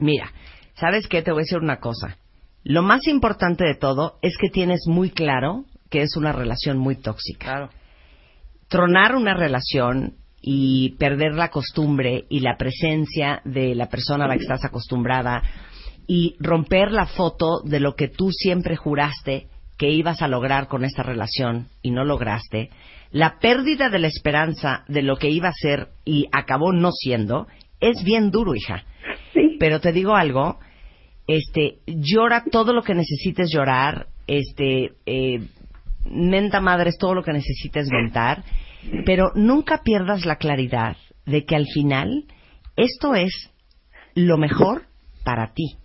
Mira, 0.00 0.26
¿sabes 0.74 1.06
qué? 1.08 1.22
Te 1.22 1.30
voy 1.30 1.40
a 1.40 1.42
decir 1.42 1.58
una 1.58 1.78
cosa. 1.80 2.16
Lo 2.64 2.82
más 2.82 3.06
importante 3.06 3.64
de 3.64 3.74
todo 3.74 4.18
es 4.22 4.36
que 4.38 4.48
tienes 4.50 4.80
muy 4.86 5.10
claro 5.10 5.64
que 5.90 6.02
es 6.02 6.16
una 6.16 6.32
relación 6.32 6.78
muy 6.78 6.96
tóxica. 6.96 7.46
Claro. 7.46 7.68
Tronar 8.68 9.14
una 9.14 9.34
relación 9.34 10.14
y 10.40 10.96
perder 10.98 11.34
la 11.34 11.48
costumbre 11.48 12.24
y 12.28 12.40
la 12.40 12.56
presencia 12.56 13.40
de 13.44 13.74
la 13.74 13.88
persona 13.88 14.24
a 14.24 14.28
la 14.28 14.36
que 14.36 14.42
estás 14.42 14.64
acostumbrada 14.64 15.42
y 16.06 16.36
romper 16.38 16.90
la 16.92 17.06
foto 17.06 17.60
de 17.64 17.80
lo 17.80 17.94
que 17.94 18.08
tú 18.08 18.30
siempre 18.32 18.76
juraste 18.76 19.48
que 19.76 19.90
ibas 19.90 20.22
a 20.22 20.28
lograr 20.28 20.66
con 20.66 20.84
esta 20.84 21.02
relación 21.02 21.68
y 21.82 21.90
no 21.92 22.04
lograste, 22.04 22.70
la 23.10 23.38
pérdida 23.38 23.88
de 23.88 24.00
la 24.00 24.08
esperanza 24.08 24.84
de 24.88 25.02
lo 25.02 25.16
que 25.16 25.30
iba 25.30 25.48
a 25.48 25.52
ser 25.52 25.88
y 26.04 26.26
acabó 26.32 26.72
no 26.72 26.90
siendo, 26.92 27.46
es 27.80 28.02
bien 28.04 28.30
duro, 28.30 28.54
hija. 28.54 28.84
Sí. 29.32 29.56
Pero 29.58 29.80
te 29.80 29.92
digo 29.92 30.14
algo, 30.14 30.58
este, 31.26 31.78
llora 31.86 32.44
todo 32.50 32.72
lo 32.72 32.82
que 32.82 32.94
necesites 32.94 33.50
llorar, 33.52 34.08
este, 34.26 34.92
eh, 35.06 35.40
menta 36.10 36.60
madre 36.60 36.90
es 36.90 36.98
todo 36.98 37.14
lo 37.14 37.22
que 37.22 37.32
necesites 37.32 37.88
mentar, 37.90 38.44
pero 39.04 39.32
nunca 39.34 39.82
pierdas 39.82 40.24
la 40.24 40.36
claridad 40.36 40.96
de 41.26 41.44
que 41.44 41.56
al 41.56 41.66
final 41.66 42.24
esto 42.76 43.14
es 43.14 43.50
lo 44.14 44.38
mejor 44.38 44.86
para 45.24 45.52
ti. 45.52 45.76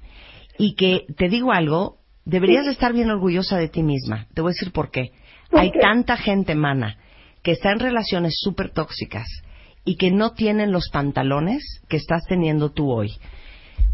Y 0.57 0.75
que, 0.75 1.05
te 1.17 1.29
digo 1.29 1.51
algo, 1.51 1.97
deberías 2.25 2.65
de 2.65 2.71
estar 2.71 2.93
bien 2.93 3.09
orgullosa 3.09 3.57
de 3.57 3.69
ti 3.69 3.83
misma. 3.83 4.27
Te 4.33 4.41
voy 4.41 4.51
a 4.51 4.53
decir 4.53 4.71
por 4.71 4.91
qué. 4.91 5.11
¿Por 5.49 5.59
Hay 5.59 5.71
tanta 5.71 6.17
gente, 6.17 6.55
mana, 6.55 6.97
que 7.41 7.51
está 7.51 7.71
en 7.71 7.79
relaciones 7.79 8.35
súper 8.39 8.69
tóxicas 8.71 9.27
y 9.85 9.97
que 9.97 10.11
no 10.11 10.31
tienen 10.31 10.71
los 10.71 10.89
pantalones 10.89 11.81
que 11.89 11.97
estás 11.97 12.23
teniendo 12.27 12.71
tú 12.71 12.91
hoy 12.91 13.13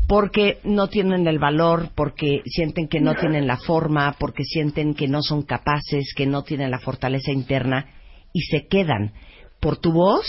porque 0.09 0.57
no 0.63 0.87
tienen 0.87 1.27
el 1.27 1.37
valor, 1.37 1.89
porque 1.93 2.41
sienten 2.45 2.87
que 2.87 2.99
no 2.99 3.13
tienen 3.13 3.45
la 3.45 3.57
forma, 3.57 4.15
porque 4.19 4.43
sienten 4.43 4.95
que 4.95 5.07
no 5.07 5.21
son 5.21 5.43
capaces, 5.43 6.15
que 6.15 6.25
no 6.25 6.41
tienen 6.41 6.71
la 6.71 6.79
fortaleza 6.79 7.31
interna 7.31 7.85
y 8.33 8.41
se 8.41 8.65
quedan. 8.65 9.13
Por 9.59 9.77
tu 9.77 9.91
voz, 9.91 10.25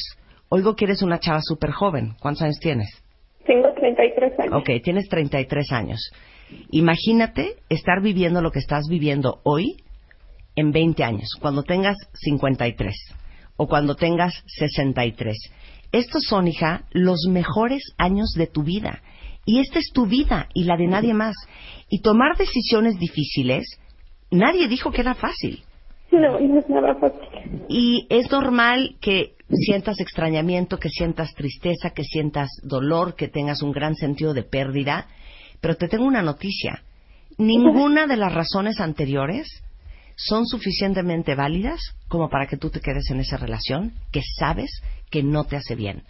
oigo 0.51 0.77
que 0.77 0.85
eres 0.85 1.01
una 1.01 1.19
chava 1.19 1.41
súper 1.43 1.71
joven. 1.71 2.13
¿Cuántos 2.21 2.43
años 2.43 2.59
tienes? 2.61 2.91
Tengo 3.47 3.73
33 3.73 4.39
años. 4.41 4.53
Ok, 4.53 4.69
tienes 4.85 5.09
33 5.09 5.73
años. 5.73 6.13
Imagínate 6.73 7.55
estar 7.71 8.03
viviendo 8.03 8.43
lo 8.43 8.51
que 8.51 8.59
estás 8.59 8.87
viviendo 8.87 9.41
hoy 9.45 9.77
en 10.57 10.73
20 10.73 11.03
años, 11.05 11.31
cuando 11.41 11.63
tengas 11.63 11.97
53 12.13 12.95
o 13.57 13.67
cuando 13.67 13.97
tengas 13.97 14.35
63. 14.47 15.39
Estos 15.91 16.25
son, 16.25 16.49
hija, 16.49 16.85
los 16.91 17.27
mejores 17.31 17.83
años 17.97 18.35
de 18.37 18.47
tu 18.47 18.63
vida. 18.63 19.01
Y 19.45 19.61
esta 19.61 19.79
es 19.79 19.91
tu 19.93 20.07
vida 20.07 20.49
y 20.55 20.65
la 20.65 20.77
de 20.77 20.87
nadie 20.87 21.15
más. 21.15 21.35
Y 21.89 22.03
tomar 22.03 22.37
decisiones 22.37 22.99
difíciles, 22.99 23.67
nadie 24.31 24.69
dijo 24.69 24.93
que 24.93 25.01
era 25.01 25.15
fácil. 25.15 25.63
No, 26.13 26.41
no 26.41 26.59
es 26.59 26.69
nada 26.69 26.95
fácil. 26.97 27.65
Y 27.69 28.07
es 28.11 28.31
normal 28.31 28.97
que 29.01 29.35
sientas 29.49 30.01
extrañamiento, 30.01 30.79
que 30.79 30.89
sientas 30.89 31.35
tristeza, 31.35 31.91
que 31.91 32.05
sientas 32.05 32.49
dolor, 32.63 33.15
que 33.15 33.29
tengas 33.29 33.63
un 33.63 33.73
gran 33.73 33.95
sentido 33.95 34.35
de 34.35 34.43
pérdida. 34.43 35.07
Pero 35.61 35.77
te 35.77 35.89
tengo 35.89 36.05
una 36.05 36.23
noticia. 36.23 36.83
Ninguna 37.39 38.07
de 38.07 38.17
las 38.17 38.35
razones 38.35 38.81
anteriores 38.81 39.63
son 40.17 40.47
suficientemente 40.47 41.35
válidas 41.35 41.81
como 42.09 42.29
para 42.29 42.47
que 42.47 42.57
tú 42.57 42.71
te 42.71 42.81
quedes 42.81 43.11
en 43.11 43.21
esa 43.21 43.39
relación 43.39 43.95
que 44.13 44.21
sabes 44.39 44.71
que 45.11 45.23
no 45.23 45.45
te 45.45 45.57
hace 45.57 45.75
bien. 45.75 46.03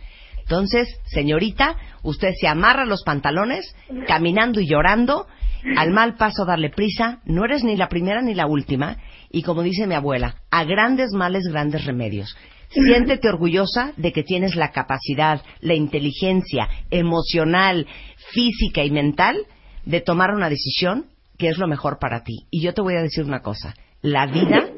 Entonces, 0.50 0.88
señorita, 1.06 1.76
usted 2.02 2.32
se 2.40 2.48
amarra 2.48 2.84
los 2.84 3.04
pantalones, 3.04 3.72
caminando 4.08 4.60
y 4.60 4.66
llorando, 4.66 5.28
al 5.76 5.92
mal 5.92 6.16
paso 6.16 6.44
darle 6.44 6.70
prisa, 6.70 7.20
no 7.24 7.44
eres 7.44 7.62
ni 7.62 7.76
la 7.76 7.88
primera 7.88 8.20
ni 8.20 8.34
la 8.34 8.48
última, 8.48 8.96
y 9.30 9.42
como 9.42 9.62
dice 9.62 9.86
mi 9.86 9.94
abuela, 9.94 10.42
a 10.50 10.64
grandes 10.64 11.12
males 11.12 11.44
grandes 11.46 11.84
remedios. 11.84 12.36
Siéntete 12.70 13.28
orgullosa 13.28 13.92
de 13.96 14.12
que 14.12 14.24
tienes 14.24 14.56
la 14.56 14.72
capacidad, 14.72 15.40
la 15.60 15.74
inteligencia 15.74 16.68
emocional, 16.90 17.86
física 18.32 18.82
y 18.82 18.90
mental 18.90 19.46
de 19.84 20.00
tomar 20.00 20.30
una 20.34 20.50
decisión 20.50 21.06
que 21.38 21.46
es 21.46 21.58
lo 21.58 21.68
mejor 21.68 22.00
para 22.00 22.24
ti. 22.24 22.46
Y 22.50 22.60
yo 22.60 22.74
te 22.74 22.82
voy 22.82 22.96
a 22.96 23.02
decir 23.02 23.22
una 23.22 23.40
cosa, 23.40 23.74
la 24.02 24.26
vida 24.26 24.68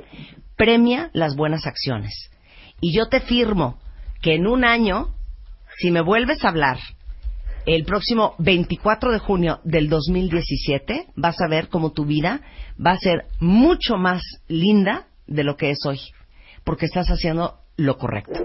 premia 0.55 1.09
las 1.15 1.35
buenas 1.35 1.67
acciones. 1.67 2.31
Y 2.83 2.95
yo 2.95 3.09
te 3.09 3.21
firmo 3.21 3.79
que 4.21 4.35
en 4.35 4.47
un 4.47 4.67
año, 4.67 5.15
si 5.83 5.90
me 5.90 6.01
vuelves 6.01 6.45
a 6.45 6.49
hablar 6.49 6.79
el 7.66 7.85
próximo 7.85 8.37
24 8.38 9.11
de 9.11 9.18
junio 9.18 9.59
del 9.64 9.88
2017, 9.88 11.09
vas 11.16 11.40
a 11.40 11.49
ver 11.49 11.68
cómo 11.68 11.90
tu 11.90 12.05
vida 12.05 12.40
va 12.75 12.92
a 12.92 12.99
ser 12.99 13.25
mucho 13.40 13.97
más 13.97 14.23
linda 14.47 15.09
de 15.27 15.42
lo 15.42 15.57
que 15.57 15.71
es 15.71 15.79
hoy, 15.85 15.99
porque 16.62 16.87
estás 16.87 17.09
haciendo 17.09 17.57
lo 17.77 17.99
correcto. 17.99 18.40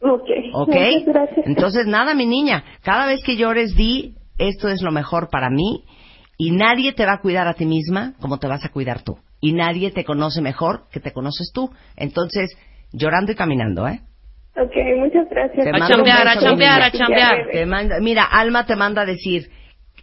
Ok. 0.00 0.30
¿Ok? 0.54 0.76
Gracias. 1.06 1.46
Entonces, 1.46 1.86
nada, 1.86 2.14
mi 2.14 2.24
niña, 2.24 2.64
cada 2.82 3.06
vez 3.06 3.22
que 3.22 3.36
llores, 3.36 3.74
di, 3.74 4.14
esto 4.38 4.68
es 4.68 4.80
lo 4.80 4.92
mejor 4.92 5.28
para 5.28 5.50
mí, 5.50 5.84
y 6.38 6.52
nadie 6.52 6.94
te 6.94 7.04
va 7.04 7.14
a 7.14 7.20
cuidar 7.20 7.48
a 7.48 7.54
ti 7.54 7.66
misma 7.66 8.14
como 8.18 8.38
te 8.38 8.46
vas 8.46 8.64
a 8.64 8.70
cuidar 8.70 9.02
tú. 9.02 9.18
Y 9.42 9.52
nadie 9.52 9.90
te 9.90 10.04
conoce 10.04 10.40
mejor 10.40 10.88
que 10.90 11.00
te 11.00 11.12
conoces 11.12 11.52
tú. 11.52 11.70
Entonces, 11.96 12.56
llorando 12.92 13.32
y 13.32 13.34
caminando, 13.34 13.86
¿eh? 13.86 14.00
Ok, 14.60 14.74
muchas 14.96 15.28
gracias. 15.30 15.64
Te 15.64 15.70
A 15.70 15.88
chambear, 15.88 16.28
a 16.28 16.38
chambear, 16.38 16.82
a 16.82 16.90
chambear. 16.90 17.48
Te 17.52 17.66
manda- 17.66 18.00
mira, 18.00 18.24
Alma 18.24 18.66
te 18.66 18.76
manda 18.76 19.02
a 19.02 19.06
decir, 19.06 19.50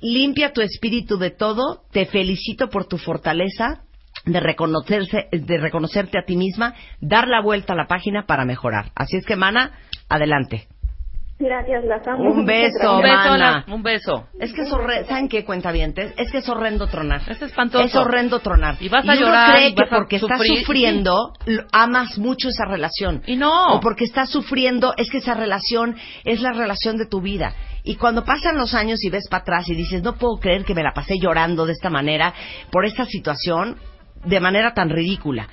limpia 0.02 0.54
tu 0.54 0.62
espíritu 0.62 1.18
de 1.18 1.32
todo, 1.32 1.82
te 1.92 2.06
felicito 2.06 2.70
por 2.70 2.86
tu 2.88 2.98
fortaleza 2.98 3.82
de 4.26 4.40
reconocerse, 4.40 5.28
de 5.32 5.58
reconocerte 5.58 6.18
a 6.18 6.24
ti 6.26 6.36
misma, 6.38 6.74
dar 7.02 7.28
la 7.28 7.42
vuelta 7.42 7.74
a 7.74 7.76
la 7.76 7.88
página 7.88 8.26
para 8.26 8.46
mejorar. 8.46 8.92
Así 8.96 9.18
es 9.18 9.26
que, 9.26 9.36
mana, 9.36 9.72
adelante. 10.10 10.68
Gracias, 11.38 11.84
las 11.84 12.08
amo. 12.08 12.32
Un 12.32 12.46
beso, 12.46 12.96
Un 12.96 13.02
beso, 13.02 13.14
mana. 13.14 13.58
Ana, 13.58 13.66
un 13.68 13.84
beso. 13.84 14.28
Es 14.40 14.54
que 14.54 14.62
es 14.62 14.72
horrendo, 14.72 15.06
¿saben 15.10 15.28
qué, 15.28 15.44
cuentavientes? 15.44 16.14
Es 16.16 16.32
que 16.32 16.38
es 16.38 16.48
horrendo 16.48 16.88
tronar. 16.88 17.24
Es 17.28 17.42
espantoso. 17.42 17.84
Es 17.84 17.94
horrendo 17.94 18.40
tronar. 18.40 18.78
Y 18.80 18.88
vas 18.88 19.04
a 19.04 19.12
uno 19.12 19.20
llorar, 19.20 19.54
cree 19.54 19.68
y 19.68 19.76
que 19.76 19.82
vas 19.82 19.92
a 19.92 19.96
porque 19.98 20.16
estás 20.16 20.42
sufriendo, 20.42 21.34
amas 21.74 22.18
mucho 22.18 22.48
esa 22.48 22.64
relación. 22.64 23.22
Y 23.28 23.36
no. 23.36 23.74
O 23.74 23.80
porque 23.82 24.06
estás 24.06 24.30
sufriendo, 24.30 24.94
es 24.96 25.10
que 25.10 25.18
esa 25.18 25.34
relación 25.34 25.98
es 26.24 26.42
la 26.42 26.54
relación 26.54 26.96
de 26.96 27.06
tu 27.06 27.20
vida. 27.20 27.54
Y 27.84 27.98
cuando 27.98 28.24
pasan 28.24 28.56
los 28.56 28.74
años 28.74 29.04
y 29.04 29.10
ves 29.10 29.28
para 29.30 29.42
atrás 29.42 29.68
y 29.68 29.76
dices, 29.76 30.04
no 30.04 30.16
puedo 30.16 30.38
creer 30.38 30.64
que 30.64 30.74
me 30.74 30.84
la 30.84 30.94
pasé 30.94 31.16
llorando 31.20 31.66
de 31.66 31.74
esta 31.74 31.90
manera, 31.90 32.34
por 32.72 32.86
esta 32.86 33.04
situación, 33.06 33.78
de 34.24 34.40
manera 34.40 34.74
tan 34.74 34.90
ridícula. 34.90 35.50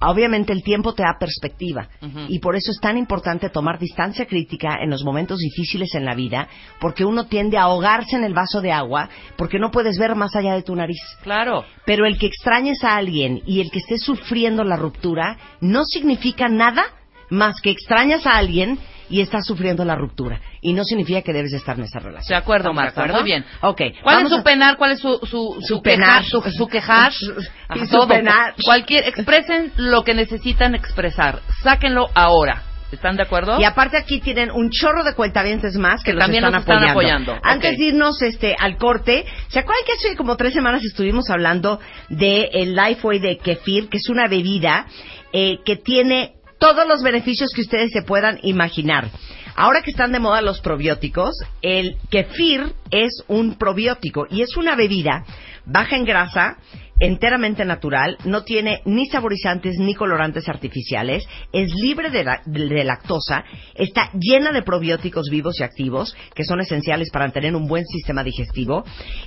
Obviamente 0.00 0.52
el 0.52 0.62
tiempo 0.62 0.94
te 0.94 1.02
da 1.02 1.16
perspectiva 1.18 1.88
y 2.28 2.38
por 2.38 2.56
eso 2.56 2.70
es 2.70 2.80
tan 2.80 2.96
importante 2.96 3.50
tomar 3.50 3.78
distancia 3.78 4.26
crítica 4.26 4.78
en 4.82 4.90
los 4.90 5.04
momentos 5.04 5.38
difíciles 5.38 5.94
en 5.94 6.04
la 6.04 6.14
vida, 6.14 6.48
porque 6.80 7.04
uno 7.04 7.26
tiende 7.26 7.58
a 7.58 7.62
ahogarse 7.62 8.16
en 8.16 8.24
el 8.24 8.34
vaso 8.34 8.60
de 8.60 8.72
agua 8.72 9.08
porque 9.36 9.58
no 9.58 9.70
puedes 9.70 9.98
ver 9.98 10.14
más 10.14 10.34
allá 10.34 10.54
de 10.54 10.62
tu 10.62 10.74
nariz. 10.74 11.00
Claro. 11.22 11.64
Pero 11.84 12.06
el 12.06 12.18
que 12.18 12.26
extrañes 12.26 12.82
a 12.84 12.96
alguien 12.96 13.42
y 13.46 13.60
el 13.60 13.70
que 13.70 13.78
estés 13.78 14.02
sufriendo 14.02 14.64
la 14.64 14.76
ruptura 14.76 15.36
no 15.60 15.84
significa 15.84 16.48
nada 16.48 16.84
más 17.28 17.60
que 17.60 17.70
extrañas 17.70 18.26
a 18.26 18.36
alguien 18.36 18.78
y 19.10 19.20
estás 19.20 19.44
sufriendo 19.46 19.84
la 19.84 19.96
ruptura. 19.96 20.40
Y 20.62 20.72
no 20.72 20.84
significa 20.84 21.20
que 21.22 21.32
debes 21.32 21.50
de 21.50 21.58
estar 21.58 21.76
en 21.78 21.84
esa 21.84 21.98
relación. 21.98 22.28
De 22.28 22.36
acuerdo, 22.36 22.70
¿Estamos 22.70 22.82
de 22.82 22.86
Marta. 22.86 23.00
acuerdo? 23.02 23.20
Muy 23.20 23.30
bien. 23.30 23.44
Ok. 23.60 23.80
¿Cuál 24.02 24.16
vamos 24.16 24.30
es 24.32 24.36
su 24.36 24.40
a- 24.40 24.44
penar? 24.44 24.76
¿Cuál 24.76 24.92
es 24.92 25.00
su, 25.00 25.18
su, 25.26 25.56
Su 25.66 25.82
penar. 25.82 26.22
quejar? 26.22 26.24
Su, 26.24 26.50
su 26.50 26.66
quejar. 26.68 27.12
Su- 27.12 27.34
y 27.74 27.78
su 27.80 27.88
todo. 27.96 28.08
penar. 28.08 28.54
Cualquier, 28.64 29.08
expresen 29.08 29.72
lo 29.76 30.04
que 30.04 30.14
necesitan 30.14 30.74
expresar. 30.74 31.40
Sáquenlo 31.62 32.08
ahora. 32.14 32.62
¿Están 32.92 33.16
de 33.16 33.22
acuerdo? 33.22 33.60
Y 33.60 33.64
aparte 33.64 33.96
aquí 33.96 34.18
tienen 34.20 34.50
un 34.50 34.68
chorro 34.70 35.04
de 35.04 35.14
cuentavientes 35.14 35.76
más 35.76 36.02
que, 36.02 36.10
Que 36.10 36.14
los 36.14 36.22
también 36.24 36.42
están, 36.42 36.54
los 36.54 36.62
están 36.62 36.88
apoyando. 36.90 37.32
apoyando. 37.34 37.48
Antes 37.48 37.78
de 37.78 37.84
irnos 37.84 38.20
este, 38.20 38.56
al 38.58 38.78
corte, 38.78 39.24
¿se 39.46 39.60
acuerdan 39.60 39.84
que 39.86 39.92
hace 39.92 40.16
como 40.16 40.36
tres 40.36 40.52
semanas 40.54 40.82
estuvimos 40.84 41.30
hablando 41.30 41.78
de 42.08 42.50
el 42.52 42.74
Lifeway 42.74 43.20
de 43.20 43.38
kefir, 43.38 43.88
que 43.88 43.98
es 43.98 44.08
una 44.08 44.26
bebida 44.26 44.86
eh, 45.32 45.58
que 45.64 45.76
tiene 45.76 46.32
todos 46.60 46.86
los 46.86 47.02
beneficios 47.02 47.50
que 47.52 47.62
ustedes 47.62 47.90
se 47.90 48.02
puedan 48.02 48.38
imaginar? 48.42 49.08
Ahora 49.56 49.82
que 49.82 49.90
están 49.90 50.12
de 50.12 50.20
moda 50.20 50.42
los 50.42 50.60
probióticos, 50.60 51.34
el 51.62 51.96
kefir 52.10 52.72
es 52.90 53.24
un 53.26 53.56
probiótico 53.56 54.26
y 54.30 54.42
es 54.42 54.56
una 54.56 54.76
bebida 54.76 55.24
baja 55.64 55.96
en 55.96 56.04
grasa, 56.04 56.58
enteramente 57.00 57.64
natural, 57.64 58.16
no 58.24 58.44
tiene 58.44 58.82
ni 58.84 59.06
saborizantes 59.06 59.78
ni 59.78 59.94
colorantes 59.94 60.48
artificiales, 60.48 61.24
es 61.52 61.72
libre 61.74 62.10
de, 62.10 62.24
la- 62.24 62.42
de 62.46 62.84
lactosa, 62.84 63.44
está 63.74 64.10
llena 64.12 64.52
de 64.52 64.62
probióticos 64.62 65.28
vivos 65.30 65.58
y 65.58 65.62
activos 65.64 66.14
que 66.34 66.44
son 66.44 66.60
esenciales 66.60 67.10
para 67.10 67.30
tener 67.30 67.56
un 67.56 67.66
buen 67.66 67.84
sistema 67.86 68.22
digestivo 68.22 68.84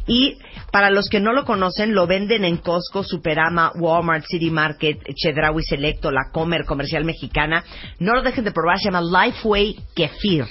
y 0.08 0.38
para 0.72 0.90
los 0.90 1.10
que 1.10 1.20
no 1.20 1.34
lo 1.34 1.46
conocen 1.46 1.94
lo 1.94 2.08
venden 2.08 2.46
en 2.46 2.58
Costco, 2.58 3.04
Superama, 3.04 3.72
Walmart, 3.76 4.26
City 4.28 4.52
Market, 4.52 5.00
Chedraui 5.16 5.64
Selecto, 5.64 6.12
La 6.12 6.30
Comer, 6.32 6.66
Comercial 6.66 7.04
Mexicana. 7.06 7.64
No 8.00 8.14
lo 8.14 8.22
dejen 8.22 8.44
de 8.44 8.52
probar, 8.52 8.78
se 8.80 8.92
llama 8.92 9.02
Lifeway 9.02 9.76
Kefir 9.96 10.46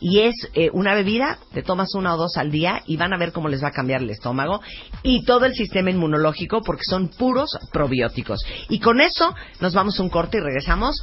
y 0.00 0.20
es 0.20 0.34
eh, 0.54 0.70
una 0.72 0.94
bebida, 0.94 1.38
te 1.52 1.62
tomas 1.62 1.94
una 1.94 2.14
o 2.14 2.16
dos 2.16 2.36
al 2.36 2.50
día 2.50 2.82
y 2.86 2.96
van 2.96 3.12
a 3.12 3.18
ver 3.18 3.32
cómo 3.32 3.48
les 3.48 3.62
va 3.62 3.68
a 3.68 3.72
cambiar 3.72 4.02
el 4.02 4.10
estómago 4.10 4.60
y 5.02 5.24
todo 5.24 5.44
el 5.44 5.54
sistema 5.54 5.90
inmunológico 5.90 6.62
porque 6.62 6.84
son 6.88 7.08
puros 7.08 7.58
probióticos. 7.72 8.40
Y 8.68 8.80
con 8.80 9.00
eso 9.00 9.34
nos 9.60 9.74
vamos 9.74 9.98
a 9.98 10.02
un 10.02 10.08
corte 10.08 10.38
y 10.38 10.40
regresamos 10.40 11.02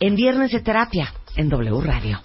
en 0.00 0.16
Viernes 0.16 0.52
de 0.52 0.60
Terapia 0.60 1.12
en 1.36 1.48
W 1.48 1.80
Radio. 1.80 2.20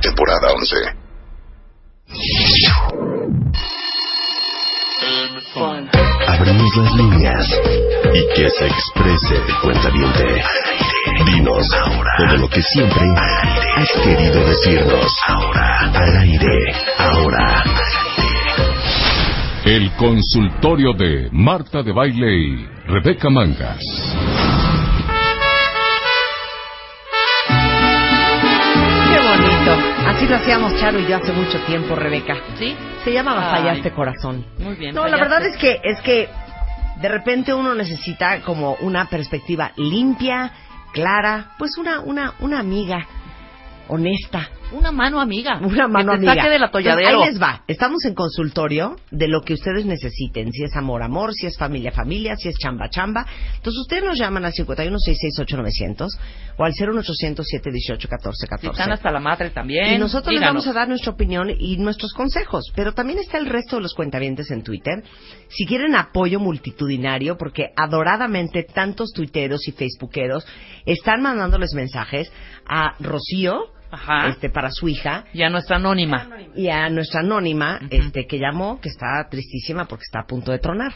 Temporada 0.00 0.52
11. 0.52 0.76
Abrimos 6.32 6.76
las 6.78 6.94
líneas 6.94 7.60
y 8.14 8.34
que 8.34 8.48
se 8.48 8.66
exprese 8.66 9.36
el 9.36 9.54
cuentaviente. 9.60 10.42
Dinos 11.26 11.68
todo 12.16 12.36
lo 12.38 12.48
que 12.48 12.62
siempre 12.62 13.04
has 13.76 13.92
querido 14.02 14.42
decirnos. 14.46 15.14
Ahora, 15.28 15.90
al 15.92 16.16
aire, 16.22 16.72
ahora. 16.98 17.64
El 19.66 19.90
consultorio 19.92 20.94
de 20.94 21.28
Marta 21.32 21.82
de 21.82 21.92
Baile 21.92 22.34
y 22.34 22.66
Rebeca 22.86 23.28
Mangas. 23.28 23.78
Bonito. 29.38 29.72
Así 30.06 30.26
lo 30.26 30.36
hacíamos 30.36 30.76
Charo 30.78 30.98
y 30.98 31.06
yo 31.06 31.16
hace 31.16 31.32
mucho 31.32 31.58
tiempo, 31.64 31.94
Rebeca. 31.94 32.36
¿Sí? 32.58 32.76
Se 33.04 33.12
llamaba 33.12 33.52
Ay. 33.54 33.62
Fallaste 33.62 33.90
Corazón. 33.92 34.44
Muy 34.58 34.74
bien. 34.74 34.94
No, 34.94 35.04
la 35.06 35.16
fallaste. 35.16 35.28
verdad 35.28 35.46
es 35.48 35.56
que 35.56 35.80
es 35.82 36.00
que 36.02 36.28
de 37.00 37.08
repente 37.08 37.54
uno 37.54 37.74
necesita 37.74 38.40
como 38.42 38.74
una 38.80 39.06
perspectiva 39.06 39.72
limpia, 39.76 40.52
clara, 40.92 41.52
pues 41.58 41.76
una 41.78 42.00
una 42.00 42.34
una 42.40 42.58
amiga 42.60 43.06
honesta, 43.88 44.48
Una 44.72 44.90
mano 44.92 45.20
amiga. 45.20 45.58
una 45.62 45.88
mano 45.88 46.12
que 46.12 46.18
te 46.18 46.26
amiga. 46.28 46.34
saque 46.34 46.48
del 46.50 46.62
Entonces, 46.62 46.90
atolladero. 46.92 47.22
ahí 47.22 47.28
les 47.30 47.40
va. 47.42 47.62
Estamos 47.68 48.04
en 48.04 48.14
consultorio 48.14 48.96
de 49.10 49.28
lo 49.28 49.42
que 49.42 49.54
ustedes 49.54 49.84
necesiten, 49.86 50.50
si 50.52 50.64
es 50.64 50.74
amor 50.76 51.02
amor, 51.02 51.32
si 51.34 51.46
es 51.46 51.56
familia 51.56 51.92
familia, 51.92 52.36
si 52.36 52.48
es 52.48 52.56
chamba 52.56 52.88
chamba. 52.88 53.26
Entonces 53.56 53.80
ustedes 53.80 54.04
nos 54.04 54.18
llaman 54.18 54.44
al 54.44 54.52
51668900 54.52 56.08
o 56.58 56.64
al 56.64 56.72
01800 56.72 57.46
718 57.46 58.00
Si 58.00 58.08
1414. 58.08 58.68
están 58.70 58.92
hasta 58.92 59.10
la 59.10 59.20
madre 59.20 59.50
también. 59.50 59.92
Y 59.94 59.98
nosotros 59.98 60.32
les 60.34 60.42
vamos 60.42 60.66
a 60.66 60.72
dar 60.72 60.88
nuestra 60.88 61.12
opinión 61.12 61.50
y 61.58 61.76
nuestros 61.76 62.12
consejos. 62.12 62.72
Pero 62.74 62.92
también 62.94 63.18
está 63.18 63.38
el 63.38 63.46
resto 63.46 63.76
de 63.76 63.82
los 63.82 63.94
cuentavientes 63.94 64.50
en 64.50 64.62
Twitter. 64.62 65.02
Si 65.48 65.66
quieren 65.66 65.94
apoyo 65.94 66.40
multitudinario, 66.40 67.36
porque 67.36 67.66
adoradamente 67.76 68.62
tantos 68.64 69.12
tuiteros 69.12 69.66
y 69.68 69.72
facebookeros 69.72 70.46
están 70.86 71.22
mandándoles 71.22 71.74
mensajes 71.74 72.30
a 72.66 72.94
Rocío, 73.00 73.66
Ajá. 73.92 74.28
este, 74.28 74.48
para 74.50 74.70
su 74.70 74.88
hija, 74.88 75.24
Y 75.32 75.42
a 75.42 75.50
nuestra 75.50 75.76
anónima. 75.76 76.28
y 76.56 76.68
a 76.68 76.88
nuestra 76.88 77.20
anónima, 77.20 77.78
este, 77.90 78.26
que 78.26 78.38
llamó, 78.38 78.80
que 78.80 78.88
está 78.88 79.28
tristísima 79.30 79.84
porque 79.84 80.02
está 80.04 80.20
a 80.20 80.26
punto 80.26 80.50
de 80.50 80.58
tronar. 80.58 80.92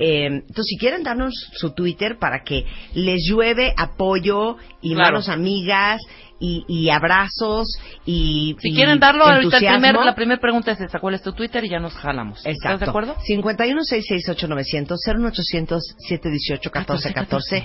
Eh, 0.00 0.26
entonces, 0.26 0.66
si 0.66 0.78
quieren 0.78 1.02
darnos 1.02 1.34
su 1.54 1.74
Twitter 1.74 2.18
para 2.20 2.44
que 2.44 2.64
les 2.94 3.26
llueve 3.28 3.74
apoyo 3.76 4.56
y 4.80 4.94
Claro. 4.94 5.10
manos 5.10 5.28
amigas 5.28 6.00
y, 6.38 6.64
y 6.68 6.88
abrazos 6.90 7.66
y 8.06 8.54
Si 8.60 8.68
y 8.68 8.74
quieren 8.76 9.00
darlo, 9.00 9.24
ahorita 9.24 9.58
el 9.58 9.66
primer, 9.66 9.96
la 9.96 10.14
primera 10.14 10.40
pregunta 10.40 10.70
es 10.70 10.80
esta. 10.80 11.00
¿Cuál 11.00 11.14
es 11.14 11.22
tu 11.22 11.32
Twitter? 11.32 11.64
Y 11.64 11.68
ya 11.70 11.80
nos 11.80 11.94
jalamos. 11.94 12.38
¿Estás 12.46 12.54
Exacto. 12.54 12.84
de 12.84 12.90
acuerdo? 12.90 13.16
51668900 13.26 14.96
01800 15.18 15.82
718 16.08 16.70
1414 16.72 17.64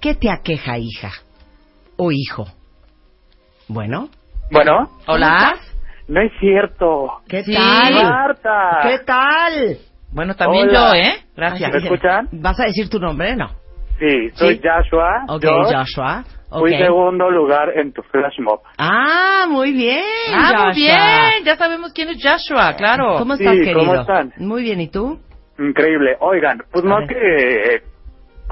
¿Qué 0.00 0.14
te 0.14 0.30
aqueja, 0.30 0.78
hija? 0.78 1.10
O 1.96 2.12
hijo. 2.12 2.46
Bueno. 3.68 4.08
Bueno, 4.50 4.90
Hola. 5.06 5.54
no 6.08 6.20
es 6.20 6.32
cierto. 6.40 7.20
¿Qué 7.28 7.42
Sí. 7.42 7.54
tal? 7.54 7.94
Marta. 8.04 8.78
¿Qué 8.82 8.98
tal? 9.04 9.76
Bueno, 10.12 10.34
también 10.34 10.68
Hola. 10.68 10.90
yo, 10.90 10.94
¿eh? 10.94 11.24
Gracias. 11.34 11.70
¿Me 11.72 11.78
escuchan? 11.78 12.28
¿Vas 12.32 12.60
a 12.60 12.64
decir 12.64 12.88
tu 12.90 12.98
nombre? 12.98 13.34
No. 13.34 13.48
Sí, 13.98 14.30
soy 14.34 14.56
Sí. 14.56 14.60
Joshua. 14.62 15.24
Ok, 15.28 15.42
George. 15.42 15.74
Joshua. 15.74 16.24
Fui 16.50 16.76
segundo 16.76 17.30
lugar 17.30 17.70
en 17.78 17.92
tu 17.94 18.02
flash 18.02 18.38
mob. 18.40 18.60
Ah, 18.76 19.46
muy 19.48 19.72
bien. 19.72 20.04
Ah, 20.34 20.64
muy 20.66 20.74
bien. 20.74 21.44
Ya 21.44 21.56
sabemos 21.56 21.94
quién 21.94 22.10
es 22.10 22.18
Joshua, 22.22 22.74
claro. 22.76 23.14
¿Cómo 23.16 23.36
Sí, 23.36 23.44
estás, 23.44 23.56
querido? 23.58 23.78
¿cómo 23.78 23.94
están? 23.94 24.32
Muy 24.36 24.62
bien, 24.62 24.80
¿y 24.82 24.88
tú? 24.90 25.18
Increíble. 25.58 26.16
Oigan, 26.20 26.62
pues 26.70 26.84
A 26.84 26.88
más 26.88 27.06
ver. 27.06 27.08
que 27.08 27.74
eh, 27.76 27.82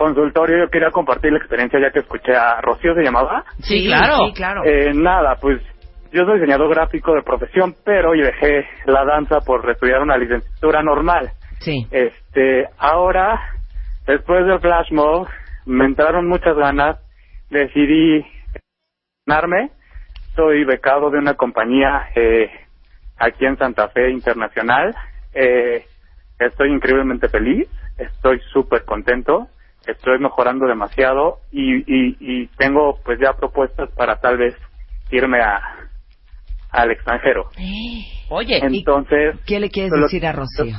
consultorio, 0.00 0.64
yo 0.64 0.70
quería 0.70 0.90
compartir 0.90 1.30
la 1.30 1.38
experiencia 1.38 1.78
ya 1.78 1.90
que 1.90 1.98
escuché 1.98 2.34
a 2.34 2.58
Rocío, 2.62 2.94
¿se 2.94 3.02
llamaba? 3.02 3.44
Sí, 3.58 3.84
claro. 3.84 4.16
Sí, 4.24 4.32
claro. 4.32 4.62
Eh, 4.64 4.94
nada, 4.94 5.36
pues 5.38 5.60
yo 6.10 6.24
soy 6.24 6.40
diseñador 6.40 6.70
gráfico 6.70 7.14
de 7.14 7.22
profesión, 7.22 7.76
pero 7.84 8.14
yo 8.14 8.24
dejé 8.24 8.66
la 8.86 9.04
danza 9.04 9.40
por 9.40 9.68
estudiar 9.70 10.00
una 10.00 10.16
licenciatura 10.16 10.82
normal. 10.82 11.30
sí. 11.58 11.86
Este, 11.90 12.66
ahora, 12.78 13.38
después 14.06 14.46
del 14.46 14.58
flash 14.60 14.90
mob, 14.90 15.28
me 15.66 15.84
entraron 15.84 16.26
muchas 16.26 16.56
ganas, 16.56 16.96
decidí 17.50 18.24
ganarme. 19.26 19.70
Soy 20.34 20.64
becado 20.64 21.10
de 21.10 21.18
una 21.18 21.34
compañía 21.34 22.08
eh, 22.14 22.48
aquí 23.18 23.44
en 23.44 23.58
Santa 23.58 23.88
Fe 23.88 24.10
Internacional. 24.10 24.96
Eh, 25.34 25.84
estoy 26.38 26.72
increíblemente 26.72 27.28
feliz, 27.28 27.68
estoy 27.98 28.40
súper 28.50 28.86
contento, 28.86 29.48
estoy 29.86 30.18
mejorando 30.18 30.66
demasiado 30.66 31.40
y, 31.50 31.76
y, 31.76 32.16
y 32.20 32.46
tengo 32.56 33.00
pues 33.04 33.18
ya 33.20 33.32
propuestas 33.34 33.90
para 33.92 34.16
tal 34.16 34.36
vez 34.38 34.54
irme 35.10 35.40
a 35.40 35.60
al 36.70 36.90
extranjero. 36.92 37.50
Oye, 38.28 38.60
Entonces, 38.62 39.36
¿Qué 39.46 39.58
le 39.58 39.70
quieres 39.70 39.90
Solo- 39.90 40.04
decir 40.04 40.24
a 40.26 40.32
Rocío? 40.32 40.76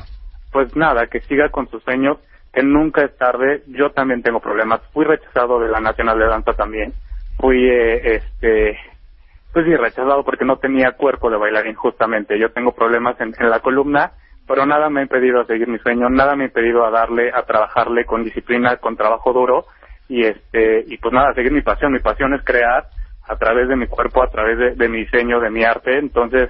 pues 0.51 0.73
nada, 0.75 1.07
que 1.07 1.19
siga 1.21 1.49
con 1.49 1.69
sus 1.69 1.83
sueños, 1.83 2.17
que 2.53 2.63
nunca 2.63 3.03
es 3.03 3.17
tarde. 3.17 3.63
Yo 3.67 3.91
también 3.91 4.21
tengo 4.23 4.39
problemas. 4.39 4.81
Fui 4.93 5.05
rechazado 5.05 5.59
de 5.59 5.69
la 5.69 5.79
Nacional 5.79 6.17
de 6.19 6.25
Danza 6.25 6.53
también. 6.53 6.93
Fui, 7.37 7.57
eh, 7.69 8.15
este, 8.15 8.77
pues 9.53 9.65
sí, 9.65 9.75
rechazado 9.75 10.23
porque 10.23 10.45
no 10.45 10.57
tenía 10.57 10.91
cuerpo 10.93 11.29
de 11.29 11.37
bailarín 11.37 11.75
justamente. 11.75 12.37
Yo 12.39 12.51
tengo 12.51 12.73
problemas 12.73 13.19
en, 13.21 13.33
en 13.37 13.49
la 13.49 13.59
columna, 13.59 14.13
pero 14.47 14.65
nada 14.65 14.89
me 14.89 14.99
ha 14.99 15.03
impedido 15.03 15.41
a 15.41 15.45
seguir 15.45 15.67
mi 15.67 15.79
sueño, 15.79 16.09
nada 16.09 16.35
me 16.35 16.43
ha 16.43 16.47
impedido 16.47 16.85
a 16.85 16.91
darle, 16.91 17.31
a 17.33 17.43
trabajarle 17.43 18.05
con 18.05 18.23
disciplina, 18.23 18.77
con 18.77 18.97
trabajo 18.97 19.33
duro 19.33 19.65
y 20.09 20.25
este, 20.25 20.83
y 20.87 20.97
pues 20.97 21.13
nada, 21.13 21.33
seguir 21.33 21.51
mi 21.51 21.61
pasión. 21.61 21.93
Mi 21.93 21.99
pasión 21.99 22.33
es 22.33 22.43
crear 22.43 22.85
a 23.27 23.35
través 23.37 23.69
de 23.69 23.77
mi 23.77 23.87
cuerpo, 23.87 24.21
a 24.21 24.29
través 24.29 24.77
de, 24.77 24.89
mi 24.89 25.05
diseño, 25.05 25.39
de 25.39 25.49
mi 25.49 25.63
arte. 25.63 25.97
Entonces, 25.97 26.49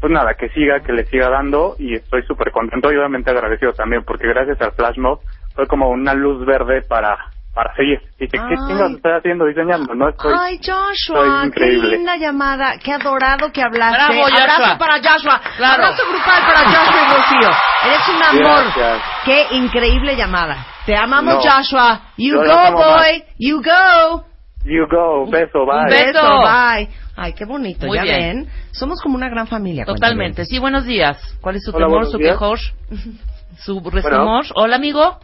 pues 0.00 0.12
nada, 0.12 0.34
que 0.34 0.48
siga, 0.48 0.80
que 0.80 0.92
le 0.92 1.04
siga 1.06 1.30
dando 1.30 1.76
y 1.78 1.94
estoy 1.94 2.22
súper 2.22 2.50
contento 2.50 2.92
y 2.92 2.96
obviamente 2.96 3.30
agradecido 3.30 3.72
también 3.72 4.02
porque 4.04 4.26
gracias 4.26 4.60
al 4.60 4.72
flash 4.72 4.98
mob 4.98 5.20
fue 5.54 5.66
como 5.66 5.88
una 5.88 6.14
luz 6.14 6.44
verde 6.44 6.82
para 6.82 7.16
para 7.56 7.74
seguir. 7.74 7.98
Y 8.20 8.28
que, 8.28 8.36
¿qué 8.36 8.38
Ay. 8.38 8.56
chingados 8.68 8.92
estoy 8.96 9.12
haciendo 9.12 9.46
diseñando? 9.46 9.94
No 9.94 10.10
estoy... 10.10 10.34
Ay, 10.38 10.58
Joshua, 10.58 11.24
Soy 11.24 11.40
qué 11.40 11.46
increíble. 11.46 11.88
linda 11.96 12.16
llamada, 12.18 12.78
qué 12.84 12.92
adorado 12.92 13.50
que 13.50 13.62
hablaste. 13.62 13.96
Bravo, 14.12 14.26
Abrazo 14.26 14.62
Joshua. 14.62 14.78
para 14.78 14.94
Joshua, 14.98 15.40
Claro. 15.56 15.74
abrazo 15.84 16.02
grupal 16.10 16.42
para 16.46 16.60
Joshua 16.68 17.00
y 17.00 17.14
Rocío. 17.16 17.50
Eres 17.86 18.08
un 18.14 18.22
amor. 18.22 18.64
Gracias. 18.76 19.02
Qué 19.24 19.46
increíble 19.56 20.16
llamada. 20.16 20.66
Te 20.84 20.94
amamos, 20.94 21.34
No. 21.34 21.40
Joshua. 21.50 22.00
You 22.18 22.34
Yo 22.34 22.42
go, 22.44 22.58
amo 22.60 22.78
más. 22.78 23.02
boy. 23.02 23.24
You 23.38 23.62
go. 23.62 24.24
You 24.64 24.86
go, 24.90 25.26
beso, 25.30 25.64
bye. 25.64 25.86
beso. 25.88 26.20
bye. 26.42 26.88
Ay, 27.16 27.32
qué 27.32 27.46
bonito, 27.46 27.86
Muy 27.86 27.96
ya 27.96 28.02
bien. 28.02 28.44
ven. 28.44 28.48
Somos 28.72 29.00
como 29.00 29.16
una 29.16 29.30
gran 29.30 29.46
familia. 29.46 29.86
Totalmente. 29.86 30.44
Sí, 30.44 30.58
buenos 30.58 30.84
días. 30.84 31.18
¿Cuál 31.40 31.56
es 31.56 31.64
su 31.64 31.74
Hola, 31.74 31.86
temor, 31.86 32.04
su 32.06 32.18
días. 32.18 32.32
quejor, 32.32 32.58
su 33.64 33.80
resumor? 33.90 34.44
Hola, 34.54 34.76
amigo. 34.76 35.18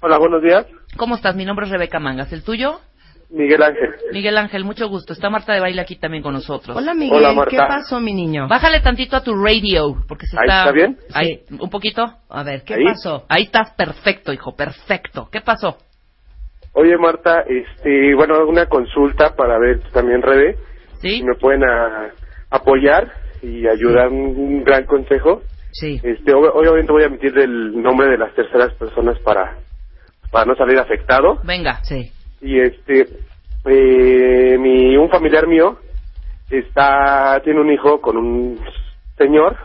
Hola, 0.00 0.18
buenos 0.18 0.42
días. 0.42 0.66
¿Cómo 0.96 1.14
estás? 1.16 1.34
Mi 1.36 1.44
nombre 1.44 1.66
es 1.66 1.72
Rebeca 1.72 1.98
Mangas. 1.98 2.32
¿El 2.32 2.42
tuyo? 2.44 2.80
Miguel 3.30 3.62
Ángel. 3.62 3.90
Miguel 4.12 4.36
Ángel, 4.38 4.64
mucho 4.64 4.88
gusto. 4.88 5.12
Está 5.12 5.30
Marta 5.30 5.52
de 5.52 5.60
Baile 5.60 5.80
aquí 5.80 5.96
también 5.96 6.22
con 6.22 6.32
nosotros. 6.32 6.76
Hola, 6.76 6.94
Miguel. 6.94 7.16
Hola, 7.16 7.32
Marta. 7.32 7.50
¿Qué 7.50 7.56
pasó, 7.56 7.98
mi 8.00 8.14
niño? 8.14 8.46
Bájale 8.48 8.80
tantito 8.80 9.16
a 9.16 9.22
tu 9.22 9.34
radio, 9.34 9.96
porque 10.06 10.26
se 10.26 10.36
Ahí 10.38 10.44
está... 10.44 10.58
está 10.60 10.72
bien. 10.72 10.98
Ahí, 11.12 11.40
un 11.58 11.70
poquito. 11.70 12.04
A 12.28 12.42
ver, 12.44 12.62
¿qué 12.64 12.74
Ahí. 12.74 12.84
pasó? 12.84 13.24
Ahí 13.28 13.44
estás 13.44 13.72
perfecto, 13.74 14.32
hijo, 14.32 14.54
perfecto. 14.54 15.28
¿Qué 15.32 15.40
pasó? 15.40 15.76
Oye, 16.72 16.96
Marta, 16.98 17.40
este, 17.48 18.14
bueno, 18.14 18.46
una 18.46 18.66
consulta 18.66 19.34
para 19.34 19.58
ver 19.58 19.80
también, 19.92 20.22
Rebe, 20.22 20.56
¿Sí? 21.00 21.18
si 21.18 21.22
me 21.24 21.34
pueden 21.34 21.64
ah, 21.64 22.10
apoyar 22.50 23.10
y 23.42 23.66
ayudar 23.66 24.08
un, 24.08 24.36
un 24.36 24.62
gran 24.64 24.84
consejo. 24.84 25.42
Sí. 25.72 26.00
Este, 26.02 26.32
ob- 26.32 26.52
obviamente 26.54 26.92
voy 26.92 27.02
a 27.02 27.06
emitir 27.06 27.36
el 27.38 27.82
nombre 27.82 28.08
de 28.08 28.18
las 28.18 28.32
terceras 28.34 28.72
personas 28.74 29.18
para, 29.20 29.56
para 30.30 30.44
no 30.46 30.54
salir 30.56 30.78
afectado. 30.78 31.38
Venga. 31.44 31.80
Sí. 31.84 32.10
Y 32.40 32.60
este, 32.60 33.06
eh, 33.66 34.58
mi, 34.58 34.96
un 34.96 35.08
familiar 35.10 35.46
mío 35.46 35.78
está, 36.50 37.40
tiene 37.42 37.60
un 37.60 37.72
hijo 37.72 38.00
con 38.00 38.16
un 38.16 38.60
señor, 39.18 39.56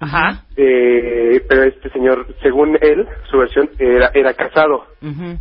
Ajá. 0.00 0.44
eh, 0.56 1.40
pero 1.48 1.62
este 1.64 1.88
señor, 1.90 2.26
según 2.42 2.76
él, 2.80 3.06
su 3.30 3.38
versión 3.38 3.70
era, 3.78 4.10
era 4.14 4.34
casado. 4.34 4.84
Ujú. 5.02 5.38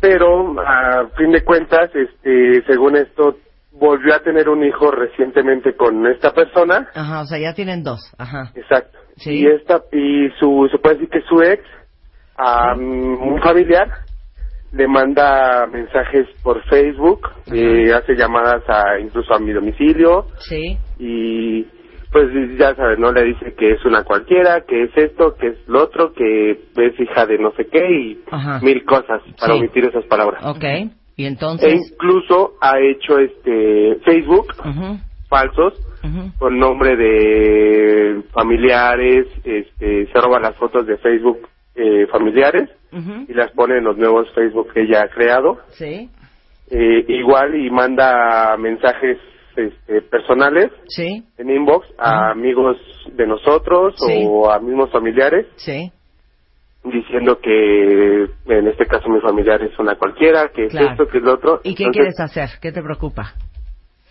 pero 0.00 0.60
a 0.60 1.08
fin 1.16 1.30
de 1.30 1.42
cuentas, 1.44 1.90
este, 1.94 2.62
según 2.66 2.96
esto, 2.96 3.36
volvió 3.72 4.14
a 4.14 4.20
tener 4.20 4.48
un 4.48 4.64
hijo 4.64 4.90
recientemente 4.90 5.74
con 5.76 6.06
esta 6.06 6.32
persona, 6.32 6.88
Ajá, 6.94 7.20
o 7.20 7.26
sea, 7.26 7.38
ya 7.38 7.54
tienen 7.54 7.82
dos. 7.84 8.00
Ajá. 8.18 8.50
exacto. 8.54 8.98
Sí. 9.16 9.40
Y 9.42 9.46
esta 9.46 9.80
y 9.92 10.28
su 10.38 10.68
se 10.70 10.78
puede 10.78 10.96
decir 10.96 11.08
que 11.10 11.20
su 11.22 11.40
ex 11.42 11.62
a 12.38 12.74
un 12.74 13.40
familiar 13.42 13.88
le 14.72 14.86
manda 14.88 15.66
mensajes 15.66 16.26
por 16.42 16.62
Facebook, 16.64 17.28
eh, 17.52 17.92
hace 17.94 18.14
llamadas 18.14 18.62
a 18.68 18.98
incluso 19.00 19.32
a 19.32 19.38
mi 19.38 19.52
domicilio 19.52 20.26
Sí. 20.40 20.76
y 20.98 21.66
pues 22.12 22.26
ya 22.58 22.74
sabes, 22.74 22.98
¿no? 22.98 23.12
Le 23.12 23.24
dice 23.24 23.54
que 23.58 23.72
es 23.72 23.84
una 23.84 24.02
cualquiera, 24.04 24.62
que 24.62 24.84
es 24.84 24.90
esto, 24.96 25.34
que 25.36 25.48
es 25.48 25.68
lo 25.68 25.82
otro, 25.84 26.12
que 26.14 26.50
es 26.52 27.00
hija 27.00 27.26
de 27.26 27.38
no 27.38 27.52
sé 27.52 27.66
qué 27.66 27.84
y 27.90 28.18
mil 28.62 28.84
cosas 28.84 29.20
para 29.38 29.52
Sí. 29.54 29.58
omitir 29.58 29.84
esas 29.86 30.04
palabras. 30.06 30.42
Ok. 30.44 30.64
Y 31.16 31.24
E 31.24 31.28
entonces... 31.28 31.72
incluso 31.74 32.54
ha 32.60 32.78
hecho 32.78 33.18
este 33.18 33.96
Facebook 34.04 34.46
falsos 35.28 35.74
con 36.38 36.56
nombre 36.58 36.96
de 36.96 38.22
familiares, 38.32 39.26
este, 39.44 40.06
se 40.06 40.20
roba 40.20 40.38
las 40.38 40.54
fotos 40.56 40.86
de 40.86 40.96
Facebook 40.98 41.38
eh, 41.76 42.06
familiares 42.10 42.70
y 43.28 43.34
las 43.34 43.50
pone 43.52 43.76
en 43.78 43.84
los 43.84 43.96
nuevos 43.98 44.26
Facebook 44.34 44.72
que 44.72 44.82
ella 44.82 45.02
ha 45.02 45.08
creado. 45.08 45.58
Sí. 45.70 46.08
Eh, 46.70 47.04
igual 47.08 47.54
y 47.54 47.70
manda 47.70 48.56
mensajes 48.56 49.18
este, 49.54 50.00
personales 50.02 50.70
Sí. 50.88 51.24
en 51.38 51.50
inbox 51.50 51.86
a 51.98 52.30
amigos 52.30 52.76
de 53.12 53.26
nosotros 53.26 53.94
Sí. 53.98 54.24
o 54.26 54.50
a 54.50 54.58
mismos 54.60 54.90
familiares 54.90 55.46
Sí. 55.56 55.90
diciendo 56.84 57.38
que 57.40 58.24
en 58.46 58.66
este 58.68 58.86
caso 58.86 59.08
mi 59.08 59.20
familiar 59.20 59.62
es 59.62 59.78
una 59.78 59.96
cualquiera, 59.96 60.48
que 60.48 60.68
Claro. 60.68 60.86
es 60.86 60.92
esto, 60.92 61.06
que 61.08 61.18
es 61.18 61.24
lo 61.24 61.34
otro. 61.34 61.60
¿Y 61.64 61.74
qué 61.74 61.86
quieres 61.90 62.18
hacer? 62.20 62.48
¿Qué 62.60 62.72
te 62.72 62.82
preocupa? 62.82 63.32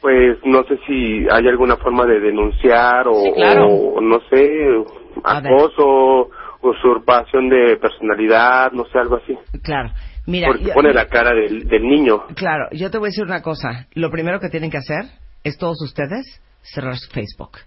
Pues 0.01 0.37
no 0.43 0.63
sé 0.65 0.77
si 0.85 1.25
hay 1.31 1.47
alguna 1.47 1.77
forma 1.77 2.05
de 2.05 2.19
denunciar 2.19 3.07
o, 3.07 3.13
Sí, 3.15 3.31
claro. 3.35 3.65
o 3.67 4.01
no 4.01 4.19
sé, 4.29 4.83
acoso, 5.23 6.29
usurpación 6.69 7.49
de 7.49 7.77
personalidad, 7.77 8.71
no 8.71 8.85
sé, 8.85 8.97
algo 8.99 9.17
así. 9.17 9.35
Claro. 9.63 9.91
Mira, 10.27 10.47
Porque 10.47 10.65
yo- 10.65 10.73
pone 10.73 10.91
la 10.93 11.05
cara 11.07 11.33
del, 11.35 11.67
del 11.67 11.83
niño. 11.83 12.23
Claro, 12.35 12.67
yo 12.71 12.89
te 12.89 12.97
voy 12.97 13.07
a 13.07 13.09
decir 13.09 13.23
una 13.25 13.41
cosa. 13.41 13.87
Lo 13.93 14.09
primero 14.09 14.39
que 14.39 14.49
tienen 14.49 14.71
que 14.71 14.77
hacer 14.77 15.05
es 15.43 15.57
todos 15.57 15.79
ustedes 15.83 16.25
cerrar 16.61 16.95
su 16.97 17.11
Facebook. 17.11 17.57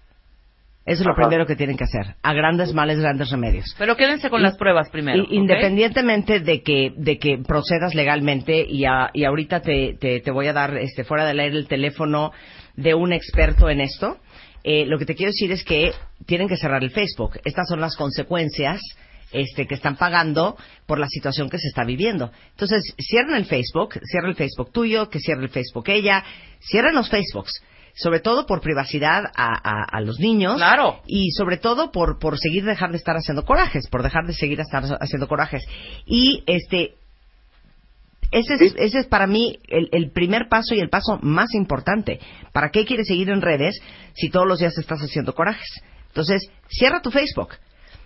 Eso 0.85 1.01
es 1.03 1.05
lo 1.05 1.11
Ajá. 1.13 1.21
primero 1.27 1.45
que 1.45 1.55
tienen 1.55 1.77
que 1.77 1.83
hacer. 1.83 2.15
A 2.23 2.33
grandes 2.33 2.73
males, 2.73 2.99
grandes 2.99 3.29
remedios. 3.29 3.75
Pero 3.77 3.95
quédense 3.95 4.29
con 4.29 4.41
las 4.41 4.57
pruebas 4.57 4.89
primero. 4.89 5.23
Independientemente 5.29 6.39
de 6.39 6.61
que 6.63 6.93
de 6.97 7.17
que 7.19 7.37
procedas 7.37 7.93
legalmente 7.95 8.65
y, 8.67 8.85
a- 8.85 9.11
y 9.13 9.23
ahorita 9.23 9.61
te, 9.61 9.95
te, 9.99 10.19
te 10.19 10.31
voy 10.31 10.47
a 10.47 10.53
dar 10.53 10.75
este 10.77 11.03
fuera 11.03 11.25
de 11.25 11.33
leer 11.35 11.53
el 11.53 11.67
teléfono 11.67 12.31
de 12.75 12.93
un 12.95 13.13
experto 13.13 13.69
en 13.69 13.81
esto. 13.81 14.17
Eh, 14.63 14.85
lo 14.85 14.97
que 14.97 15.05
te 15.05 15.15
quiero 15.15 15.31
decir 15.31 15.51
es 15.51 15.63
que 15.63 15.93
tienen 16.25 16.47
que 16.47 16.57
cerrar 16.57 16.83
el 16.83 16.91
Facebook. 16.91 17.39
Estas 17.45 17.67
son 17.67 17.79
las 17.81 17.95
consecuencias 17.95 18.81
este, 19.31 19.67
que 19.67 19.75
están 19.75 19.95
pagando 19.95 20.57
por 20.87 20.99
la 20.99 21.07
situación 21.07 21.49
que 21.49 21.59
se 21.59 21.67
está 21.67 21.83
viviendo. 21.83 22.31
Entonces, 22.51 22.95
cierren 22.99 23.35
el 23.35 23.45
Facebook, 23.45 23.93
cierra 24.03 24.27
el 24.29 24.35
Facebook 24.35 24.71
tuyo, 24.71 25.09
que 25.09 25.19
cierre 25.19 25.43
el 25.43 25.49
Facebook 25.49 25.85
ella, 25.89 26.23
cierren 26.59 26.95
los 26.95 27.09
Facebooks, 27.09 27.61
sobre 27.95 28.19
todo 28.21 28.45
por 28.45 28.61
privacidad 28.61 29.25
a, 29.35 29.53
a- 29.53 29.83
a 29.83 30.01
los 30.01 30.19
niños 30.19 30.55
Claro. 30.55 31.01
y 31.05 31.31
sobre 31.31 31.57
todo 31.57 31.91
por, 31.91 32.17
por 32.19 32.37
seguir 32.39 32.65
dejar 32.65 32.91
de 32.91 32.97
estar 32.97 33.15
haciendo 33.17 33.45
corajes, 33.45 33.87
por 33.89 34.03
dejar 34.03 34.25
de 34.25 34.33
seguir 34.33 34.59
estar 34.61 34.83
haciendo 34.99 35.27
corajes. 35.27 35.63
Y 36.05 36.43
este 36.47 36.95
ese 38.31 38.53
es, 38.55 38.75
ese 38.77 38.99
es 38.99 39.07
para 39.07 39.27
mí 39.27 39.59
el, 39.67 39.89
el 39.91 40.11
primer 40.11 40.47
paso 40.49 40.75
y 40.75 40.79
el 40.79 40.89
paso 40.89 41.19
más 41.21 41.53
importante. 41.53 42.19
¿Para 42.53 42.69
qué 42.69 42.85
quieres 42.85 43.07
seguir 43.07 43.29
en 43.29 43.41
redes 43.41 43.79
si 44.13 44.29
todos 44.29 44.47
los 44.47 44.59
días 44.59 44.77
estás 44.77 44.99
haciendo 45.01 45.33
corajes? 45.33 45.81
Entonces, 46.07 46.49
cierra 46.67 47.01
tu 47.01 47.11
Facebook. 47.11 47.55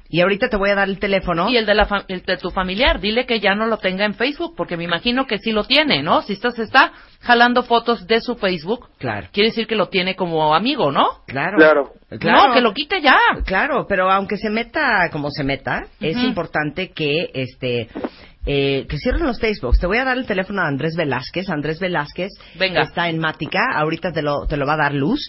Y 0.10 0.22
ahorita 0.22 0.48
te 0.48 0.58
voy 0.58 0.70
a 0.70 0.76
dar 0.76 0.90
el 0.90 1.00
teléfono. 1.00 1.50
Y 1.50 1.58
el 1.58 1.66
de, 1.66 1.74
la 1.74 1.86
fa- 1.86 2.06
el 2.08 2.22
de 2.22 2.38
tu 2.38 2.52
familiar, 2.52 3.00
dile 3.00 3.26
que 3.26 3.40
ya 3.40 3.56
no 3.56 3.66
lo 3.66 3.78
tenga 3.78 4.06
en 4.06 4.14
Facebook, 4.14 4.54
porque 4.56 4.78
me 4.78 4.84
imagino 4.84 5.26
que 5.26 5.40
sí 5.40 5.52
lo 5.52 5.64
tiene, 5.64 6.04
¿no? 6.04 6.22
Si 6.22 6.34
estás, 6.34 6.60
está 6.60 6.92
jalando 7.22 7.64
fotos 7.64 8.06
de 8.06 8.22
su 8.22 8.36
Facebook, 8.36 8.90
Claro. 9.00 9.30
quiere 9.32 9.50
decir 9.50 9.66
que 9.66 9.76
lo 9.76 9.88
tiene 9.90 10.16
como 10.16 10.54
amigo, 10.54 10.92
¿no? 10.92 11.24
Claro. 11.26 11.58
Claro. 11.58 11.94
Claro. 12.20 12.50
No, 12.50 12.54
que 12.54 12.62
lo 12.62 12.74
quite 12.74 13.02
ya. 13.02 13.18
Claro, 13.44 13.88
pero 13.90 14.12
aunque 14.12 14.38
se 14.38 14.52
meta 14.52 15.10
como 15.12 15.32
se 15.32 15.44
meta, 15.44 15.88
es 16.00 16.18
importante 16.18 16.92
que 16.92 17.32
este 17.34 17.88
eh, 18.46 18.86
que 18.90 18.98
cierren 18.98 19.26
los 19.26 19.40
Facebooks. 19.40 19.80
Te 19.80 19.88
voy 19.88 19.98
a 19.98 20.06
dar 20.06 20.18
el 20.18 20.26
teléfono 20.26 20.62
de 20.62 20.68
Andrés 20.68 20.96
Velázquez. 20.96 21.50
Andrés 21.50 21.80
Velázquez 21.80 22.30
Venga. 22.60 22.82
está 22.82 23.10
en 23.10 23.20
Mática. 23.20 23.60
Ahorita 23.76 24.12
te 24.12 24.22
lo, 24.22 24.46
te 24.48 24.58
lo 24.58 24.66
va 24.66 24.74
a 24.74 24.78
dar 24.78 24.94
luz. 24.94 25.20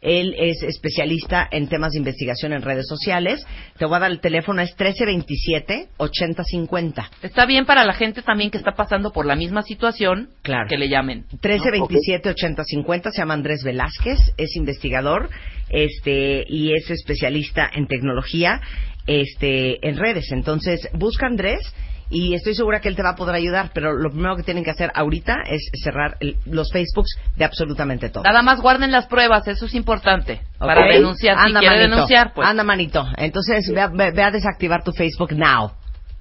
Él 0.00 0.34
es 0.36 0.62
especialista 0.64 1.46
en 1.48 1.68
temas 1.68 1.92
de 1.92 1.98
investigación 1.98 2.52
en 2.52 2.62
redes 2.62 2.86
sociales. 2.88 3.46
Te 3.78 3.84
voy 3.86 3.96
a 3.96 4.00
dar 4.00 4.10
el 4.10 4.18
teléfono, 4.20 4.60
es 4.60 4.76
1327-8050. 4.76 7.08
Está 7.22 7.46
bien 7.46 7.66
para 7.66 7.84
la 7.84 7.92
gente 7.94 8.22
también 8.22 8.50
que 8.50 8.58
está 8.58 8.72
pasando 8.72 9.12
por 9.12 9.26
la 9.26 9.36
misma 9.36 9.62
situación 9.62 10.30
Claro. 10.42 10.66
que 10.68 10.76
le 10.76 10.88
llamen. 10.88 11.26
1327-8050 11.40 13.12
se 13.12 13.18
llama 13.18 13.34
Andrés 13.34 13.62
Velázquez, 13.62 14.18
es 14.36 14.56
investigador 14.56 15.30
este 15.68 16.44
y 16.48 16.72
es 16.74 16.90
especialista 16.90 17.70
en 17.72 17.86
tecnología 17.86 18.60
este 19.06 19.86
en 19.88 19.96
redes. 19.96 20.32
Entonces, 20.32 20.88
busca 20.94 21.26
a 21.26 21.30
Andrés 21.30 21.60
y 22.12 22.34
estoy 22.34 22.54
segura 22.54 22.80
que 22.80 22.88
él 22.88 22.94
te 22.96 23.02
va 23.02 23.10
a 23.10 23.16
poder 23.16 23.34
ayudar, 23.34 23.70
pero 23.72 23.92
lo 23.94 24.10
primero 24.10 24.36
que 24.36 24.42
tienen 24.42 24.62
que 24.64 24.70
hacer 24.70 24.90
ahorita 24.94 25.34
es 25.48 25.70
cerrar 25.82 26.16
el- 26.20 26.36
los 26.44 26.70
Facebooks 26.70 27.16
de 27.36 27.44
absolutamente 27.44 28.10
todo. 28.10 28.22
Nada 28.24 28.42
más 28.42 28.60
guarden 28.60 28.92
las 28.92 29.06
pruebas, 29.06 29.48
eso 29.48 29.64
es 29.66 29.74
importante. 29.74 30.42
¿Ok? 30.58 30.66
Para 30.66 30.86
denunciar, 30.86 31.36
si 31.38 31.46
Anda, 31.46 31.60
quiere 31.60 31.76
manito. 31.76 31.90
denunciar, 31.94 32.32
pues. 32.34 32.46
Anda, 32.48 32.62
manito. 32.64 33.06
Entonces, 33.16 33.68
ve 33.74 33.80
a, 33.80 33.88
ve- 33.88 34.10
ve 34.12 34.22
a 34.22 34.30
desactivar 34.30 34.84
tu 34.84 34.92
Facebook 34.92 35.32
now. 35.32 35.70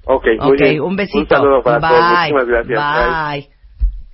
Ok, 0.05 0.25
muy 0.39 0.51
Ok, 0.53 0.59
bien. 0.61 0.81
un 0.81 0.95
besito. 0.95 1.19
Un 1.19 1.27
saludo 1.27 1.61
para 1.61 1.79
Bye. 1.79 1.89
todos. 1.89 2.09
Muchísimas 2.11 2.47
gracias. 2.47 3.31
Bye. 3.33 3.49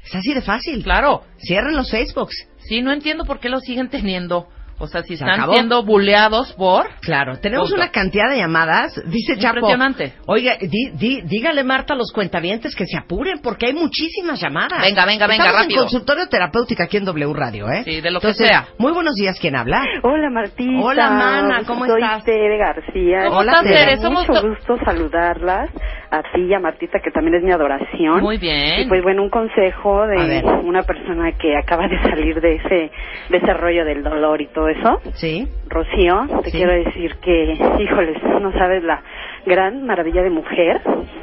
Es 0.04 0.16
así 0.16 0.34
de 0.34 0.42
fácil. 0.42 0.84
Claro. 0.84 1.24
Cierren 1.38 1.76
los 1.76 1.92
Facebooks. 1.92 2.36
Sí, 2.60 2.82
no 2.82 2.92
entiendo 2.92 3.24
por 3.26 3.40
qué 3.40 3.50
lo 3.50 3.60
siguen 3.60 3.90
teniendo. 3.90 4.48
O 4.80 4.86
sea, 4.88 5.02
si 5.02 5.10
Se 5.10 5.14
están 5.24 5.32
acabó. 5.40 5.54
siendo 5.54 5.84
buleados 5.84 6.54
por... 6.54 6.88
Claro, 7.02 7.38
tenemos 7.40 7.70
Punto. 7.70 7.82
una 7.84 7.92
cantidad 7.92 8.30
de 8.30 8.38
llamadas. 8.38 8.94
Dice 9.08 9.36
Chapo. 9.38 9.56
Impresionante. 9.58 10.14
Oiga, 10.28 10.56
di- 10.62 10.92
di- 10.94 11.22
dígale 11.24 11.64
Marta 11.64 11.94
a 11.94 11.98
los 11.98 12.12
cuentavientes 12.12 12.76
que 12.76 12.86
se 12.86 12.96
apuren 12.98 13.40
porque 13.42 13.68
hay 13.68 13.74
muchísimas 13.74 14.40
llamadas. 14.40 14.80
Venga, 14.82 15.06
venga, 15.06 15.26
venga, 15.26 15.46
Estamos 15.46 15.62
rápido. 15.64 15.80
en 15.82 15.84
consultorio 15.86 16.28
terapéutico 16.28 16.84
aquí 16.84 16.98
en 16.98 17.06
W 17.06 17.34
Radio, 17.34 17.70
¿eh? 17.72 17.82
Sí, 17.86 18.02
de 18.02 18.12
lo 18.12 18.20
que 18.20 18.28
Entonces, 18.28 18.48
sea. 18.48 18.68
Muy 18.78 18.92
buenos 18.92 19.16
días, 19.16 19.40
¿quién 19.40 19.56
habla? 19.56 19.84
Hola 20.04 20.30
Martita. 20.30 20.80
Hola, 20.84 21.10
mana, 21.10 21.62
¿cómo 21.66 21.86
Soy 21.88 22.02
estás? 22.02 22.24
Tere 22.24 22.58
García. 22.58 23.26
¿Cómo 23.30 23.40
Hola, 23.40 23.52
da 23.54 23.64
Tere? 23.64 23.98
Somos 23.98 24.28
mucho 24.28 24.42
to- 24.42 24.48
gusto 24.50 24.78
saludarlas. 24.86 25.70
A 26.10 26.22
ti 26.22 26.42
y 26.48 26.54
a 26.54 26.60
Martita, 26.60 27.00
que 27.04 27.12
también 27.12 27.36
es 27.36 27.44
mi 27.44 27.52
adoración. 27.52 28.22
Muy 28.22 28.38
bien. 28.38 28.80
Y 28.80 28.86
pues 28.88 29.04
bueno, 29.04 29.24
un 29.24 29.30
consejo 29.30 30.08
de 30.08 30.42
una 30.64 30.84
persona 30.84 31.34
que 31.34 31.58
acaba 31.58 31.86
de 31.90 32.02
salir 32.02 32.40
de 32.40 32.56
ese, 32.56 32.92
de 33.30 33.38
ese 33.38 33.54
rollo 33.54 33.84
del 33.84 34.04
dolor 34.04 34.42
y 34.42 34.48
todo 34.54 34.67
eso. 34.70 35.02
Sí. 35.16 35.48
Rocío, 35.70 36.28
te 36.44 36.52
Sí. 36.52 36.58
quiero 36.58 36.72
decir 36.74 37.16
que, 37.18 37.58
híjoles, 37.80 38.22
no 38.42 38.52
sabes 38.54 38.84
la 38.84 39.02
gran 39.46 39.86
maravilla 39.86 40.24
de 40.24 40.30
mujer 40.30 40.82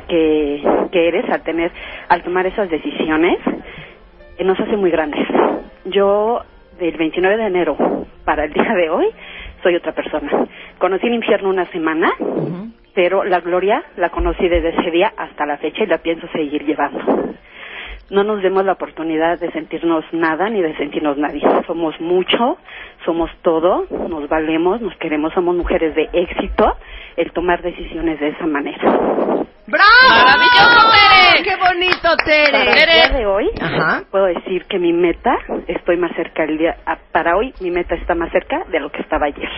que, 0.09 0.63
que 0.93 1.09
eres 1.09 1.29
al 1.31 1.43
tener, 1.43 1.71
al 2.09 2.23
tomar 2.23 2.47
esas 2.47 2.69
decisiones, 2.71 3.39
eh, 4.39 4.45
nos 4.45 4.59
hace 4.59 4.77
muy 4.77 4.91
grandes. 4.91 5.27
Yo, 5.87 6.43
del 6.79 6.97
29 6.97 7.37
de 7.37 7.47
enero 7.47 7.77
para 8.25 8.45
el 8.45 8.53
día 8.53 8.75
de 8.75 8.91
hoy, 8.91 9.07
soy 9.63 9.77
otra 9.77 9.93
persona. 9.93 10.47
Conocí 10.79 11.07
el 11.07 11.15
infierno 11.15 11.49
una 11.49 11.67
semana, 11.67 12.11
pero 12.95 13.25
la 13.25 13.41
gloria 13.41 13.83
la 13.97 14.11
conocí 14.11 14.49
desde 14.49 14.71
ese 14.71 14.91
día 14.91 15.13
hasta 15.17 15.47
la 15.47 15.57
fecha 15.59 15.85
y 15.85 15.87
la 15.87 15.99
pienso 15.99 16.27
seguir 16.29 16.65
llevando 16.65 17.01
no 18.11 18.25
nos 18.25 18.43
demos 18.43 18.65
la 18.65 18.73
oportunidad 18.73 19.39
de 19.39 19.51
sentirnos 19.53 20.05
nada 20.13 20.49
ni 20.49 20.61
de 20.61 20.77
sentirnos 20.77 21.17
nadie. 21.17 21.43
Somos 21.67 21.99
mucho, 22.01 22.59
somos 23.05 23.31
todo, 23.43 23.87
nos 24.09 24.29
valemos, 24.29 24.81
nos 24.81 24.95
queremos, 24.97 25.33
somos 25.33 25.57
mujeres 25.57 25.95
de 25.95 26.09
éxito, 26.13 26.77
el 27.17 27.33
tomar 27.33 27.63
decisiones 27.63 28.21
de 28.21 28.29
esa 28.29 28.47
manera. 28.47 28.83
¡Bravo! 29.67 31.04
¡Maravilloso, 31.39 31.41
Tere! 31.41 31.43
¡Qué 31.43 31.57
bonito, 31.57 32.09
Para 32.53 32.71
el 32.71 32.75
Tere! 32.77 32.93
día 32.95 33.19
de 33.19 33.27
hoy, 33.27 33.51
Ajá. 33.61 34.03
puedo 34.11 34.27
decir 34.27 34.65
que 34.69 34.79
mi 34.79 34.93
meta, 34.93 35.35
estoy 35.67 35.97
más 35.97 36.15
cerca 36.17 36.45
el 36.45 36.59
día, 36.59 36.77
a- 36.87 36.97
para 37.13 37.37
hoy 37.37 37.53
mi 37.61 37.71
meta 37.71 37.95
está 37.97 38.15
más 38.15 38.31
cerca 38.31 38.65
de 38.71 38.81
lo 38.81 38.91
que 38.91 39.01
estaba 39.03 39.27
ayer. 39.27 39.49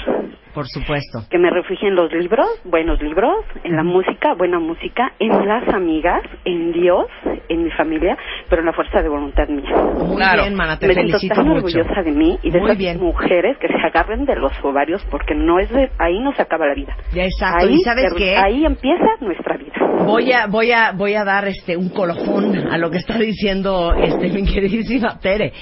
Por 0.55 0.67
supuesto. 0.69 1.19
Que 1.31 1.37
me 1.39 1.51
refugie 1.51 1.89
en 1.89 1.95
los 1.97 2.11
libros, 2.13 2.47
buenos 2.65 3.01
libros, 3.03 3.45
en 3.63 3.77
la 3.77 3.83
música, 3.83 4.33
buena 4.35 4.59
música, 4.59 5.13
en 5.19 5.47
las 5.47 5.69
amigas, 5.75 6.23
en 6.47 6.73
Dios, 6.73 7.07
en 7.51 7.65
mi 7.65 7.71
familia, 7.73 8.17
pero 8.49 8.61
en 8.63 8.67
la 8.67 8.73
fuerza 8.73 9.03
de 9.03 9.09
voluntad 9.11 9.47
mía. 9.49 9.69
Muy 9.99 10.17
Claro. 10.17 10.43
bien, 10.45 10.55
mana, 10.55 10.79
te 10.79 10.87
me 10.89 10.95
siento 10.95 11.19
felicito 11.19 11.35
tan 11.35 11.45
mucho. 11.49 11.57
orgullosa 11.67 12.03
de 12.03 12.11
mí 12.13 12.39
y 12.43 12.51
de 12.51 12.59
Muy 12.59 12.69
esas 12.71 12.79
bien. 12.79 13.01
mujeres 13.01 13.59
que 13.59 13.69
se 13.69 13.75
agarren 13.87 14.25
de 14.25 14.35
los 14.37 14.53
ovarios 14.65 15.05
porque 15.11 15.35
no 15.35 15.59
es 15.59 15.69
de, 15.71 15.91
ahí 15.99 16.21
no 16.21 16.33
se 16.33 16.41
acaba 16.41 16.67
la 16.67 16.75
vida. 16.75 16.97
Ya, 17.13 17.25
exacto. 17.25 17.67
Ahí, 17.67 17.75
¿Y 17.75 17.81
sabes 17.83 18.15
qué? 18.17 18.37
Ahí 18.39 18.65
empieza 18.65 19.05
nuestra 19.21 19.59
vida. 19.59 19.75
Voy 20.07 20.33
a, 20.33 20.47
voy 20.47 20.73
a, 20.73 20.93
voy 20.93 21.15
a 21.15 21.25
dar 21.25 21.47
este 21.49 21.66
un 21.75 21.89
colofón 21.89 22.55
a 22.71 22.77
lo 22.77 22.91
que 22.91 22.99
está 22.99 23.19
diciendo 23.19 23.95
este 23.95 24.29
mi 24.29 24.45
queridísima 24.45 25.19
Tere. 25.19 25.55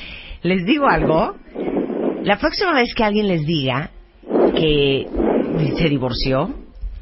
Les 0.42 0.64
digo 0.66 0.88
algo. 0.88 1.36
La 2.24 2.36
próxima 2.38 2.72
vez 2.74 2.92
que 2.94 3.04
alguien 3.04 3.28
les 3.28 3.42
diga 3.46 3.90
que 4.56 5.06
se 5.76 5.88
divorció, 5.88 6.50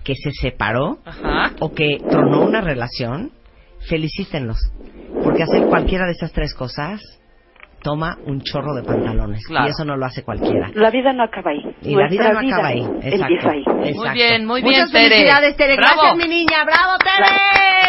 que 0.05 0.15
se 0.15 0.31
separó 0.33 0.99
Ajá. 1.05 1.53
o 1.61 1.73
que 1.73 1.99
tronó 2.11 2.43
una 2.43 2.61
relación, 2.61 3.31
felicítenlos. 3.89 4.59
Porque 5.25 5.45
hacer 5.45 5.65
cualquiera 5.69 6.07
de 6.07 6.13
esas 6.13 6.33
tres 6.33 6.55
cosas 6.55 7.01
toma 7.83 8.17
un 8.27 8.41
chorro 8.43 8.75
de 8.75 8.83
pantalones. 8.83 9.45
Claro. 9.47 9.67
Y 9.67 9.71
eso 9.71 9.85
no 9.85 9.97
lo 9.97 10.07
hace 10.07 10.23
cualquiera. 10.23 10.71
La 10.75 10.91
vida 10.91 11.13
no 11.13 11.25
acaba 11.25 11.51
ahí. 11.51 11.63
Y 11.83 11.95
la 11.95 12.09
vida 12.09 12.33
no 12.33 12.39
acaba 12.41 12.69
ahí. 12.69 12.81
Exacto. 13.03 13.11
Empieza 13.27 13.51
ahí. 13.51 13.65
Muy 13.67 13.89
Exacto. 13.89 14.13
bien, 14.15 14.47
muy 14.47 14.63
bien, 14.63 14.73
Muchas 14.75 14.93
Tere. 14.93 15.09
felicidades, 15.09 15.57
Tere. 15.57 15.77
Bravo. 15.77 16.03
Gracias, 16.03 16.17
mi 16.29 16.35
niña. 16.35 16.65
¡Bravo, 16.65 16.99
Tere! 16.99 17.82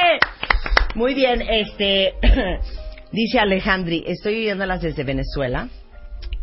Muy 0.95 1.13
bien, 1.13 1.41
este... 1.41 2.13
dice 3.11 3.39
Alejandri, 3.39 4.03
estoy 4.07 4.35
viviéndolas 4.35 4.81
desde 4.81 5.03
Venezuela 5.03 5.67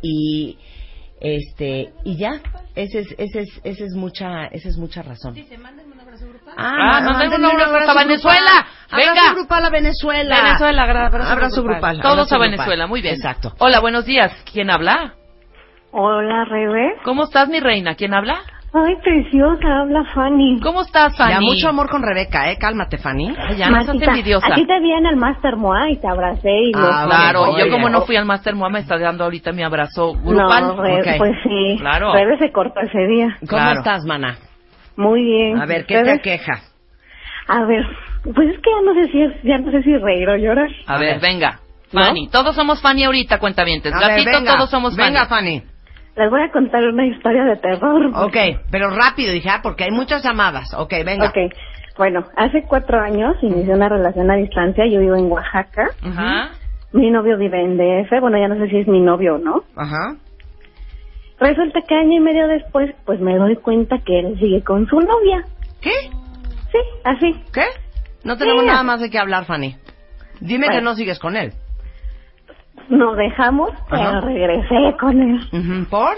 y... 0.02 0.58
Este, 1.20 1.92
y 2.02 2.16
ya, 2.16 2.40
ese 2.74 3.00
es, 3.00 3.14
ese 3.18 3.40
es, 3.40 3.60
ese 3.62 3.84
es 3.84 3.94
mucha, 3.94 4.46
esa 4.46 4.70
es 4.70 4.78
mucha 4.78 5.02
razón. 5.02 5.34
Ah, 6.56 7.02
mándenle 7.02 7.36
un 7.36 7.44
abrazo 7.44 7.70
abrazo 7.70 7.90
a 7.90 8.04
Venezuela. 8.04 8.40
grupal. 8.40 8.98
Venga. 8.98 9.10
Abrazo 9.10 9.34
grupal 9.34 9.64
a 9.66 9.70
Venezuela. 9.70 10.42
Venezuela, 10.42 10.82
abrazo, 10.82 11.16
Abrazo 11.30 11.62
grupal. 11.62 12.00
Todos 12.00 12.12
abrazo 12.12 12.34
a 12.34 12.38
grupal. 12.38 12.50
Venezuela, 12.50 12.86
muy 12.86 13.02
bien. 13.02 13.16
Exacto. 13.16 13.52
Hola, 13.58 13.80
buenos 13.80 14.06
días. 14.06 14.32
¿Quién 14.50 14.70
habla? 14.70 15.14
Hola, 15.92 16.46
Rebe. 16.46 16.94
¿Cómo 17.04 17.24
estás, 17.24 17.48
mi 17.50 17.60
reina? 17.60 17.96
¿Quién 17.96 18.14
habla? 18.14 18.40
Ay, 18.72 18.94
preciosa, 19.02 19.80
habla 19.80 20.04
Fanny. 20.14 20.61
¿Cómo 20.61 20.83
estás, 20.83 21.16
Fanny? 21.16 21.33
Ya, 21.33 21.40
mucho 21.40 21.68
amor 21.68 21.88
con 21.90 22.02
Rebeca, 22.02 22.52
¿eh? 22.52 22.56
Cálmate, 22.56 22.98
Fanny. 22.98 23.35
Ay, 23.37 23.56
ya 23.56 23.68
no 23.68 23.83
seas 23.83 24.00
envidiosa. 24.00 24.46
Aquí 24.52 24.64
te 24.64 24.78
vi 24.78 24.92
en 24.92 25.06
el 25.06 25.16
Master 25.16 25.56
Moa 25.56 25.90
y 25.90 25.96
te 25.96 26.06
abracé 26.06 26.48
y 26.50 26.72
Ah, 26.76 27.02
lo- 27.02 27.09
Claro, 27.11 27.40
Oye, 27.50 27.64
yo 27.66 27.72
como 27.72 27.88
no 27.88 28.02
fui 28.02 28.14
al 28.14 28.26
Master 28.26 28.54
Moa 28.54 28.68
me 28.70 28.78
está 28.78 28.96
dando 28.96 29.24
ahorita 29.24 29.50
mi 29.50 29.64
abrazo 29.64 30.14
grupal. 30.14 30.68
No, 30.68 30.83
Re- 30.83 31.00
Ok. 31.00 31.18
pues 31.18 31.33
sí. 31.42 31.76
Claro. 31.80 32.12
Rebe 32.12 32.38
se 32.38 32.52
cortó 32.52 32.78
ese 32.80 33.06
día. 33.09 33.37
¿Cómo 33.40 33.48
Claro. 33.48 33.78
estás, 33.80 34.04
mana? 34.04 34.37
Muy 34.96 35.24
bien. 35.24 35.61
A 35.61 35.66
ver, 35.66 35.85
¿qué 35.87 35.94
te 35.94 36.00
¿Ustedes? 36.02 36.18
aqueja? 36.20 36.61
A 37.48 37.64
ver, 37.64 37.85
pues 38.22 38.50
es 38.50 38.59
que 38.61 38.70
ya 38.70 38.83
no 38.85 38.94
sé 38.94 39.11
si 39.11 39.20
es- 39.20 39.42
ya 39.42 39.59
no 39.59 39.72
sé 39.72 39.83
si 39.83 39.96
reír 39.96 40.28
o 40.28 40.37
llorar. 40.37 40.68
A, 40.87 40.94
A 40.94 40.98
ver, 40.98 41.14
ver. 41.14 41.20
venga. 41.20 41.59
¿No? 41.92 42.04
Fanny, 42.04 42.28
todos 42.28 42.54
somos 42.54 42.80
Fanny 42.80 43.02
ahorita, 43.02 43.40
cuentavientes. 43.40 43.92
Gatito, 43.92 44.30
venga, 44.30 44.54
todos 44.54 44.70
somos 44.70 44.94
Fanny. 44.94 45.09
Venga, 45.09 45.26
Fanny. 45.26 45.62
Les 46.16 46.28
voy 46.30 46.42
a 46.42 46.50
contar 46.50 46.82
una 46.84 47.06
historia 47.06 47.44
de 47.44 47.56
terror. 47.56 48.06
Ok, 48.14 48.36
pero 48.70 48.90
rápido, 48.90 49.32
hija, 49.34 49.60
porque 49.62 49.84
hay 49.84 49.90
muchas 49.90 50.22
llamadas. 50.22 50.74
Ok, 50.74 50.92
venga. 51.04 51.28
Ok. 51.28 51.52
Bueno, 51.96 52.24
hace 52.36 52.62
cuatro 52.64 52.98
años 53.00 53.36
inicié 53.42 53.74
una 53.74 53.88
relación 53.88 54.30
a 54.30 54.36
distancia. 54.36 54.86
Yo 54.86 55.00
vivo 55.00 55.16
en 55.16 55.30
Oaxaca. 55.30 55.88
Ajá. 56.02 56.50
Mi 56.92 57.10
novio 57.10 57.36
vive 57.38 57.60
en 57.62 57.76
DF. 57.76 58.20
Bueno, 58.20 58.38
ya 58.38 58.48
no 58.48 58.56
sé 58.56 58.68
si 58.70 58.78
es 58.78 58.88
mi 58.88 59.00
novio 59.00 59.36
o 59.36 59.38
no. 59.38 59.64
Ajá. 59.76 60.16
Resulta 61.38 61.80
que 61.88 61.94
año 61.94 62.12
y 62.18 62.20
medio 62.20 62.48
después, 62.48 62.90
pues 63.06 63.20
me 63.20 63.36
doy 63.36 63.56
cuenta 63.56 63.98
que 63.98 64.18
él 64.20 64.38
sigue 64.38 64.62
con 64.62 64.86
su 64.86 65.00
novia. 65.00 65.44
¿Qué? 65.80 65.90
Sí, 66.70 66.78
así. 67.04 67.34
¿Qué? 67.52 67.64
No 68.24 68.36
tenemos 68.36 68.62
Sí. 68.62 68.66
nada 68.68 68.82
más 68.82 69.00
de 69.00 69.08
qué 69.10 69.18
hablar, 69.18 69.46
Fanny. 69.46 69.76
Dime 70.40 70.68
que 70.68 70.82
no 70.82 70.94
sigues 70.94 71.18
con 71.18 71.36
él. 71.36 71.52
Nos 72.90 73.16
dejamos, 73.16 73.70
pero 73.88 74.03
Ajá. 74.03 74.20
regresé 74.20 74.96
con 75.00 75.20
él. 75.22 75.40
Ujú, 75.53 75.88
¿Por? 75.88 76.16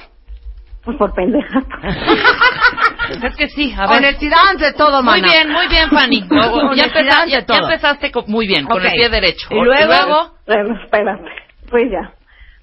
Pues 0.84 0.96
por 0.96 1.14
pendeja. 1.14 1.60
Es 3.22 3.36
que 3.36 3.48
sí, 3.48 3.72
a 3.76 3.86
ver. 3.88 3.98
Honestidad 3.98 4.38
ante 4.50 4.72
todo, 4.72 5.02
Muy 5.02 5.20
mana. 5.20 5.28
bien, 5.28 5.52
muy 5.52 5.68
bien, 5.68 5.88
Fanny. 5.90 6.20
ya, 6.30 6.50
Honestidad 6.50 6.86
empeza- 6.86 7.20
ante 7.22 7.30
ya- 7.32 7.46
todo. 7.46 7.58
empezaste 7.68 8.10
co- 8.10 8.24
muy 8.26 8.46
bien, 8.46 8.64
con 8.66 8.78
Ok. 8.78 8.84
el 8.86 8.92
pie 8.92 9.08
derecho. 9.10 9.48
¿Y 9.50 9.60
luego? 9.60 10.32
Bueno, 10.46 10.80
espérate. 10.82 11.30
Pues 11.70 11.90
ya. 11.90 12.12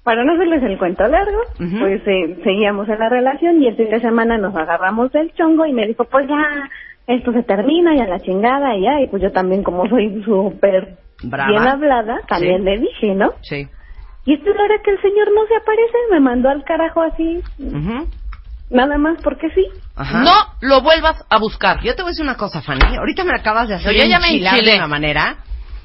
Para 0.02 0.24
no 0.24 0.32
hacerles 0.34 0.62
el 0.64 0.78
cuento 0.78 1.04
largo, 1.06 1.40
Ujú. 1.60 1.78
pues 1.78 2.02
eh, 2.06 2.40
seguíamos 2.42 2.88
en 2.88 2.98
la 2.98 3.08
relación 3.10 3.62
y 3.62 3.68
el 3.68 3.76
fin 3.76 3.90
de 3.90 4.00
semana 4.00 4.38
nos 4.38 4.56
agarramos 4.56 5.12
del 5.12 5.32
chongo 5.34 5.66
y 5.66 5.72
me 5.72 5.86
dijo, 5.86 6.04
pues 6.04 6.26
ya, 6.26 6.68
esto 7.06 7.32
se 7.32 7.42
termina 7.42 7.94
y 7.94 8.00
a 8.00 8.06
la 8.06 8.18
chingada 8.20 8.74
y 8.76 8.82
ya. 8.82 9.00
Y 9.02 9.08
pues 9.08 9.22
yo 9.22 9.30
también, 9.30 9.62
como 9.62 9.86
soy 9.88 10.22
súper 10.24 10.96
Brava. 11.22 11.50
bien 11.50 11.62
hablada, 11.68 12.18
también 12.28 12.58
Sí. 12.58 12.64
le 12.64 12.78
dije, 12.78 13.14
¿no? 13.14 13.32
Sí. 13.42 13.68
Y 14.24 14.34
esto 14.34 14.50
es 14.50 14.56
la 14.56 14.64
hora 14.64 14.74
que 14.84 14.90
el 14.90 15.00
señor 15.00 15.28
no 15.34 15.46
se 15.46 15.56
aparece, 15.56 15.96
me 16.10 16.20
mandó 16.20 16.48
al 16.50 16.62
carajo 16.64 17.02
así, 17.02 17.40
nada 18.70 18.98
más 18.98 19.18
porque 19.22 19.48
sí. 19.54 19.66
Ajá. 19.96 20.20
No 20.20 20.34
lo 20.60 20.82
vuelvas 20.82 21.24
a 21.28 21.38
buscar. 21.38 21.82
Yo 21.82 21.94
te 21.94 22.02
voy 22.02 22.10
a 22.10 22.12
decir 22.12 22.24
una 22.24 22.36
cosa, 22.36 22.62
Fanny. 22.62 22.96
Ahorita 22.96 23.24
me 23.24 23.34
acabas 23.34 23.68
de 23.68 23.74
hacer 23.74 23.94
Yo 23.94 24.04
ya 24.04 24.18
me 24.18 24.38
de 24.38 24.76
una 24.76 24.86
manera. 24.86 25.38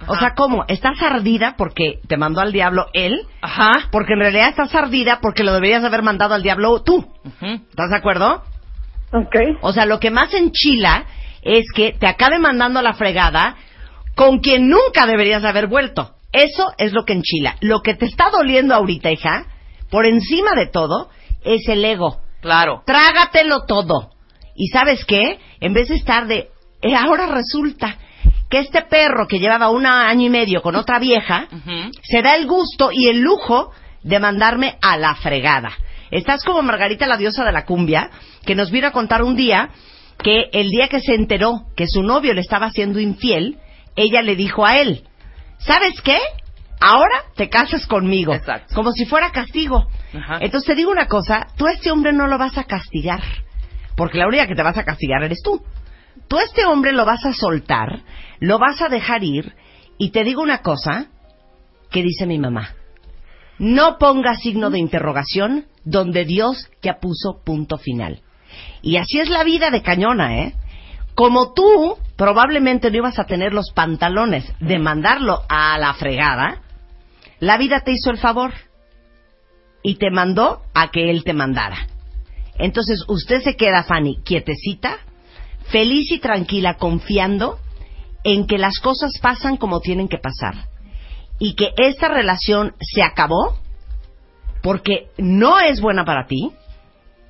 O 0.08 0.15
sea, 0.15 0.34
¿cómo? 0.36 0.65
¿Estás 0.67 1.02
ardida 1.02 1.56
porque 1.58 2.00
te 2.08 2.17
mandó 2.17 2.41
al 2.41 2.52
diablo 2.52 2.88
él? 2.93 3.26
Ajá. 3.41 3.71
Porque 3.91 4.13
en 4.13 4.19
realidad 4.19 4.50
estás 4.50 4.74
ardida 4.76 5.19
porque 5.21 5.43
lo 5.43 5.54
deberías 5.54 5.84
haber 5.84 6.04
mandado 6.04 6.36
al 6.36 6.43
diablo 6.43 6.84
tú. 6.84 7.08
¿Estás 7.41 7.89
de 7.89 7.95
acuerdo? 7.95 8.43
Ok. 9.12 9.36
O 9.62 9.74
sea, 9.74 9.86
lo 9.86 10.00
que 10.00 10.12
más 10.12 10.34
enchila 10.34 11.06
es 11.41 11.65
que 11.74 11.93
te 11.93 12.08
acabe 12.08 12.39
mandando 12.39 12.80
a 12.80 12.84
la 12.84 12.93
fregada 12.93 13.56
con 14.15 14.39
quien 14.39 14.69
nunca 14.69 15.06
deberías 15.08 15.43
haber 15.43 15.67
vuelto. 15.67 16.14
Eso 16.36 16.74
es 16.78 16.91
lo 16.91 17.06
que 17.06 17.13
enchila. 17.13 17.56
Lo 17.62 17.80
que 17.82 17.93
te 17.93 18.06
está 18.06 18.30
doliendo 18.30 18.76
ahorita, 18.76 19.10
hija, 19.10 19.45
por 19.89 20.06
encima 20.06 20.52
de 20.54 20.67
todo, 20.67 21.10
es 21.45 21.67
el 21.69 21.86
ego. 21.86 22.21
Claro. 22.41 22.84
Trágatelo 22.86 23.62
todo. 23.65 24.12
¿Y 24.54 24.67
sabes 24.67 25.06
qué? 25.06 25.39
En 25.62 25.74
vez 25.74 25.88
de 25.88 25.95
estar 25.95 26.28
de... 26.28 26.50
eh, 26.82 26.95
ahora 26.95 27.28
resulta 27.28 27.98
que 28.50 28.60
este 28.60 28.82
perro 28.82 29.28
que 29.28 29.39
llevaba 29.39 29.69
un 29.69 29.86
año 29.86 30.28
y 30.28 30.30
medio 30.30 30.62
con 30.62 30.76
otra 30.76 31.00
vieja, 31.00 31.48
se 32.04 32.21
da 32.21 32.36
el 32.36 32.48
gusto 32.48 32.89
y 32.91 33.08
el 33.08 33.21
lujo 33.21 33.71
de 34.04 34.19
mandarme 34.19 34.78
a 34.82 34.98
la 34.98 35.15
fregada. 35.15 35.71
Estás 36.12 36.43
como 36.43 36.62
Margarita 36.62 37.08
la 37.08 37.17
diosa 37.17 37.43
de 37.45 37.52
la 37.52 37.65
cumbia, 37.65 38.12
que 38.46 38.56
nos 38.56 38.71
vino 38.71 38.88
a 38.88 38.92
contar 38.92 39.23
un 39.23 39.36
día 39.36 39.69
que 40.21 40.50
el 40.52 40.69
día 40.69 40.88
que 40.90 41.00
se 41.00 41.15
enteró 41.15 41.65
que 41.75 41.88
su 41.88 42.04
novio 42.04 42.33
le 42.33 42.42
estaba 42.42 42.69
siendo 42.71 43.00
infiel, 43.00 43.58
ella 43.96 44.21
le 44.21 44.36
dijo 44.36 44.65
a 44.65 44.77
él, 44.77 45.04
¿sabes 45.60 46.01
qué? 46.01 46.17
ahora 46.79 47.23
te 47.35 47.49
casas 47.49 47.85
conmigo. 47.87 48.33
Exacto. 48.33 48.75
Como 48.75 48.91
si 48.91 49.06
fuera 49.06 49.31
castigo. 49.31 49.87
Ajá. 50.13 50.37
Entonces 50.41 50.67
te 50.67 50.75
digo 50.75 50.91
una 50.91 51.08
cosa, 51.08 51.47
tú 51.58 51.65
a 51.65 51.71
este 51.71 51.91
hombre 51.91 52.13
no 52.13 52.27
lo 52.27 52.37
vas 52.37 52.58
a 52.58 52.65
castigar, 52.65 53.21
porque 53.95 54.17
la 54.17 54.27
única 54.27 54.47
que 54.47 54.56
te 54.56 54.63
vas 54.63 54.77
a 54.77 54.83
castigar 54.83 55.23
eres 55.23 55.41
tú. 55.43 55.62
Tú 56.27 56.37
a 56.37 56.43
este 56.43 56.65
hombre 56.65 56.91
lo 56.91 57.06
vas 57.06 57.25
a 57.25 57.33
soltar, 57.33 58.01
lo 58.39 58.60
vas 58.60 58.81
a 58.81 58.89
dejar 58.89 59.23
ir, 59.23 59.53
y 59.97 60.12
te 60.12 60.23
digo 60.23 60.41
una 60.41 60.60
cosa 60.60 61.08
que 61.91 62.01
dice 62.01 62.25
mi 62.25 62.39
mamá. 62.39 62.75
No 63.58 63.97
ponga 63.97 64.35
signo 64.35 64.69
de 64.69 64.79
interrogación 64.79 65.65
donde 65.83 66.25
Dios 66.25 66.69
ya 66.81 66.99
puso 66.99 67.41
punto 67.45 67.77
final. 67.77 68.21
Y 68.81 68.97
así 68.97 69.19
es 69.19 69.29
la 69.29 69.43
vida 69.43 69.69
de 69.69 69.81
cañona, 69.81 70.39
¿eh? 70.39 70.56
Como 71.16 71.54
tú 71.54 71.98
probablemente 72.18 72.92
no 72.92 72.98
ibas 72.98 73.20
a 73.20 73.26
tener 73.26 73.54
los 73.54 73.72
pantalones 73.72 74.46
de 74.60 74.80
mandarlo 74.80 75.44
a 75.50 75.78
la 75.78 75.94
fregada, 75.94 76.62
la 77.40 77.58
vida 77.58 77.82
te 77.82 77.92
hizo 77.92 78.12
el 78.12 78.18
favor 78.18 78.54
y 79.82 79.96
te 79.96 80.12
mandó 80.12 80.62
a 80.74 80.92
que 80.92 81.10
él 81.10 81.24
te 81.24 81.34
mandara. 81.34 81.88
Entonces 82.58 83.04
usted 83.08 83.42
se 83.42 83.56
queda, 83.56 83.84
Fanny, 83.84 84.18
quietecita, 84.24 84.98
feliz 85.68 86.12
y 86.12 86.20
tranquila, 86.20 86.76
confiando 86.76 87.60
en 88.24 88.48
que 88.48 88.58
las 88.58 88.80
cosas 88.80 89.12
pasan 89.22 89.58
como 89.58 89.82
tienen 89.82 90.08
que 90.08 90.18
pasar 90.18 90.68
y 91.40 91.56
que 91.56 91.74
esta 91.78 92.08
relación 92.08 92.74
se 92.80 93.04
acabó 93.04 93.58
porque 94.62 95.10
no 95.18 95.60
es 95.60 95.80
buena 95.80 96.06
para 96.06 96.26
ti, 96.26 96.52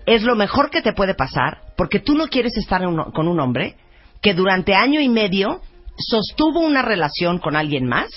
es 0.05 0.23
lo 0.23 0.35
mejor 0.35 0.69
que 0.69 0.81
te 0.81 0.93
puede 0.93 1.15
pasar, 1.15 1.64
porque 1.77 1.99
tú 1.99 2.15
no 2.15 2.27
quieres 2.27 2.55
estar 2.57 2.81
en 2.81 2.89
un- 2.89 3.11
con 3.11 3.27
un 3.27 3.39
hombre 3.39 3.75
que 4.21 4.33
durante 4.33 4.73
año 4.75 5.01
y 5.01 5.09
medio 5.09 5.61
sostuvo 5.97 6.59
una 6.59 6.81
relación 6.81 7.39
con 7.39 7.55
alguien 7.55 7.85
más, 7.87 8.09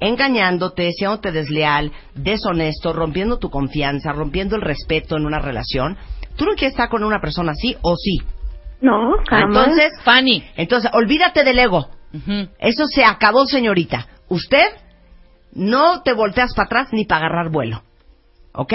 engañándote, 0.00 0.92
siéndote 0.92 1.32
desleal, 1.32 1.92
deshonesto, 2.14 2.92
rompiendo 2.92 3.38
tu 3.38 3.50
confianza, 3.50 4.12
rompiendo 4.12 4.56
el 4.56 4.62
respeto 4.62 5.16
en 5.16 5.26
una 5.26 5.38
relación. 5.40 5.96
¿Tú 6.36 6.44
no 6.44 6.52
quieres 6.52 6.72
estar 6.72 6.88
con 6.88 7.02
una 7.04 7.20
persona 7.20 7.52
así 7.52 7.76
o 7.82 7.96
sí? 7.96 8.18
No, 8.80 9.16
jamás. 9.28 9.66
Entonces, 9.66 9.92
Fanny. 10.04 10.44
Entonces, 10.56 10.90
olvídate 10.94 11.42
del 11.42 11.58
ego. 11.58 11.88
Eso 12.58 12.86
se 12.86 13.04
acabó, 13.04 13.44
señorita. 13.46 14.06
Usted 14.28 14.64
no 15.52 16.02
te 16.02 16.12
volteas 16.12 16.54
para 16.54 16.66
atrás 16.66 16.88
ni 16.92 17.04
para 17.04 17.26
agarrar 17.26 17.50
vuelo. 17.50 17.82
¿Ok? 18.52 18.72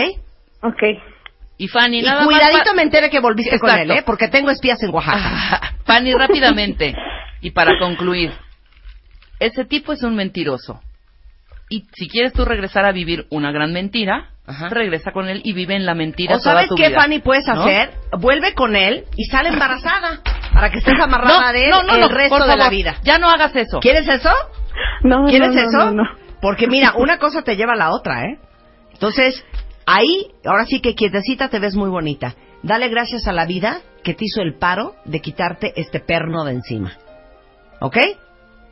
Ok. 0.61 0.81
Y 1.57 1.67
Fanny, 1.67 1.99
Y 1.99 2.03
nada 2.03 2.25
cuidadito 2.25 2.65
más. 2.65 2.75
me 2.75 2.81
entere 2.83 3.09
que 3.09 3.19
volviste 3.19 3.59
con 3.59 3.69
él. 3.69 3.91
¿eh? 3.91 4.03
Porque 4.05 4.27
tengo 4.27 4.49
espías 4.49 4.81
en 4.83 4.93
Oaxaca. 4.93 5.75
Fanny, 5.85 6.13
rápidamente. 6.13 6.93
Y 7.41 7.51
para 7.51 7.77
concluir, 7.77 8.31
ese 9.39 9.65
tipo 9.65 9.91
es 9.91 10.01
un 10.03 10.15
mentiroso. 10.15 10.79
Y 11.69 11.83
si 11.93 12.07
quieres 12.07 12.31
tú 12.31 12.45
regresar 12.45 12.85
a 12.85 12.93
vivir 12.93 13.25
una 13.31 13.51
gran 13.51 13.73
mentira, 13.73 14.29
regresa 14.69 15.11
con 15.11 15.27
él 15.27 15.41
y 15.43 15.51
vive 15.51 15.75
en 15.75 15.85
la 15.85 15.93
mentira 15.93 16.35
¿O 16.35 16.39
toda 16.39 16.53
sabes 16.55 16.69
tu 16.69 16.75
qué, 16.75 16.87
vida. 16.87 17.01
Fanny, 17.01 17.19
puedes 17.19 17.45
¿No? 17.47 17.61
hacer? 17.61 17.91
Vuelve 18.17 18.53
con 18.53 18.77
él 18.77 19.03
y 19.17 19.25
sale 19.25 19.49
embarazada. 19.53 20.21
Para 20.53 20.69
que 20.71 20.77
estés 20.77 20.97
amarrada 21.01 21.47
No, 21.47 21.51
de 21.51 21.63
él 21.65 21.69
no, 21.71 21.83
no, 21.83 21.95
el 21.95 22.01
no, 22.01 22.07
resto 22.07 22.45
de 22.47 22.55
la 22.55 22.69
vida. 22.69 22.95
Ya 23.03 23.17
no 23.17 23.29
hagas 23.29 23.53
eso. 23.57 23.79
¿Quieres 23.81 24.07
eso? 24.07 24.31
No, 25.01 25.25
¿Quieres 25.25 25.49
no, 25.49 25.55
no, 25.55 25.67
eso? 25.67 25.77
no, 25.91 26.03
no. 26.03 26.03
Porque 26.39 26.67
mira, 26.67 26.93
una 26.95 27.17
cosa 27.17 27.41
te 27.41 27.57
lleva 27.57 27.73
a 27.73 27.77
la 27.77 27.89
otra, 27.91 28.21
¿eh? 28.23 28.39
Entonces, 28.93 29.43
ahí, 29.85 30.31
ahora 30.45 30.65
sí 30.65 30.79
que 30.79 30.95
quietecita 30.95 31.49
te 31.49 31.59
ves 31.59 31.75
muy 31.75 31.89
bonita. 31.89 32.35
Dale 32.61 32.87
gracias 32.89 33.27
a 33.27 33.33
la 33.33 33.45
vida 33.45 33.81
que 34.03 34.13
te 34.13 34.25
hizo 34.25 34.41
el 34.41 34.55
paro 34.57 34.95
de 35.05 35.19
quitarte 35.19 35.73
este 35.75 35.99
perno 35.99 36.43
de 36.45 36.53
encima. 36.53 36.93
¿Ok? 37.79 37.97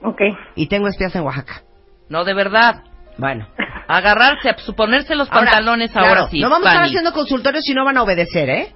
Ok. 0.04 0.22
Y 0.56 0.68
tengo 0.68 0.88
espías 0.88 1.16
en 1.16 1.24
Oaxaca. 1.24 1.64
No, 2.10 2.24
de 2.24 2.34
verdad. 2.34 2.84
Bueno. 3.18 3.48
Agarrarse, 3.88 4.50
a 4.50 4.58
suponerse 4.58 5.16
los 5.16 5.30
Ahora, 5.30 5.52
pantalones 5.52 5.92
claro, 5.92 6.08
ahora 6.08 6.28
sí. 6.30 6.40
No 6.40 6.50
vamos 6.50 6.68
a 6.68 6.72
estar 6.72 6.86
haciendo 6.86 7.12
consultorios 7.12 7.64
si 7.66 7.74
no 7.74 7.84
van 7.84 7.98
a 7.98 8.04
obedecer, 8.04 8.50
¿eh? 8.50 8.74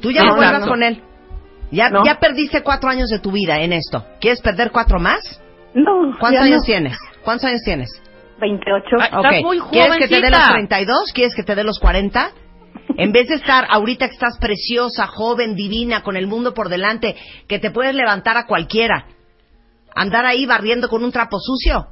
Tú 0.00 0.10
ya 0.10 0.22
no 0.24 0.36
vuelvas 0.36 0.66
con 0.66 0.82
él. 0.82 1.02
Ya, 1.70 1.88
No. 1.88 2.04
ya 2.04 2.18
perdiste 2.18 2.62
cuatro 2.62 2.90
años 2.90 3.08
de 3.08 3.20
tu 3.20 3.30
vida 3.32 3.60
en 3.60 3.72
esto. 3.72 4.04
¿Quieres 4.20 4.40
perder 4.42 4.70
cuatro 4.70 4.98
más? 4.98 5.40
No. 5.74 6.16
¿Cuántos 6.18 6.42
años 6.42 6.58
no. 6.60 6.64
tienes? 6.66 6.98
¿Cuántos 7.22 7.44
años 7.46 7.60
tienes? 7.64 7.88
28. 8.40 8.96
Ok. 9.18 9.70
¿Quieres 9.70 9.98
que 9.98 10.08
te 10.08 10.20
dé 10.20 10.30
los 10.30 10.48
32? 10.48 11.12
¿Quieres 11.12 11.34
que 11.34 11.42
te 11.42 11.54
dé 11.54 11.64
los 11.64 11.78
40? 11.78 12.32
En 12.96 13.12
vez 13.12 13.28
de 13.28 13.36
estar 13.36 13.66
ahorita 13.70 14.08
que 14.08 14.14
estás 14.14 14.38
preciosa, 14.38 15.06
joven, 15.06 15.54
divina, 15.54 16.02
con 16.02 16.16
el 16.16 16.26
mundo 16.26 16.54
por 16.54 16.68
delante, 16.68 17.16
que 17.46 17.58
te 17.58 17.70
puedes 17.70 17.94
levantar 17.94 18.36
a 18.36 18.46
cualquiera, 18.46 19.06
andar 19.94 20.26
ahí 20.26 20.46
barriendo 20.46 20.88
con 20.88 21.04
un 21.04 21.12
trapo 21.12 21.38
sucio. 21.38 21.86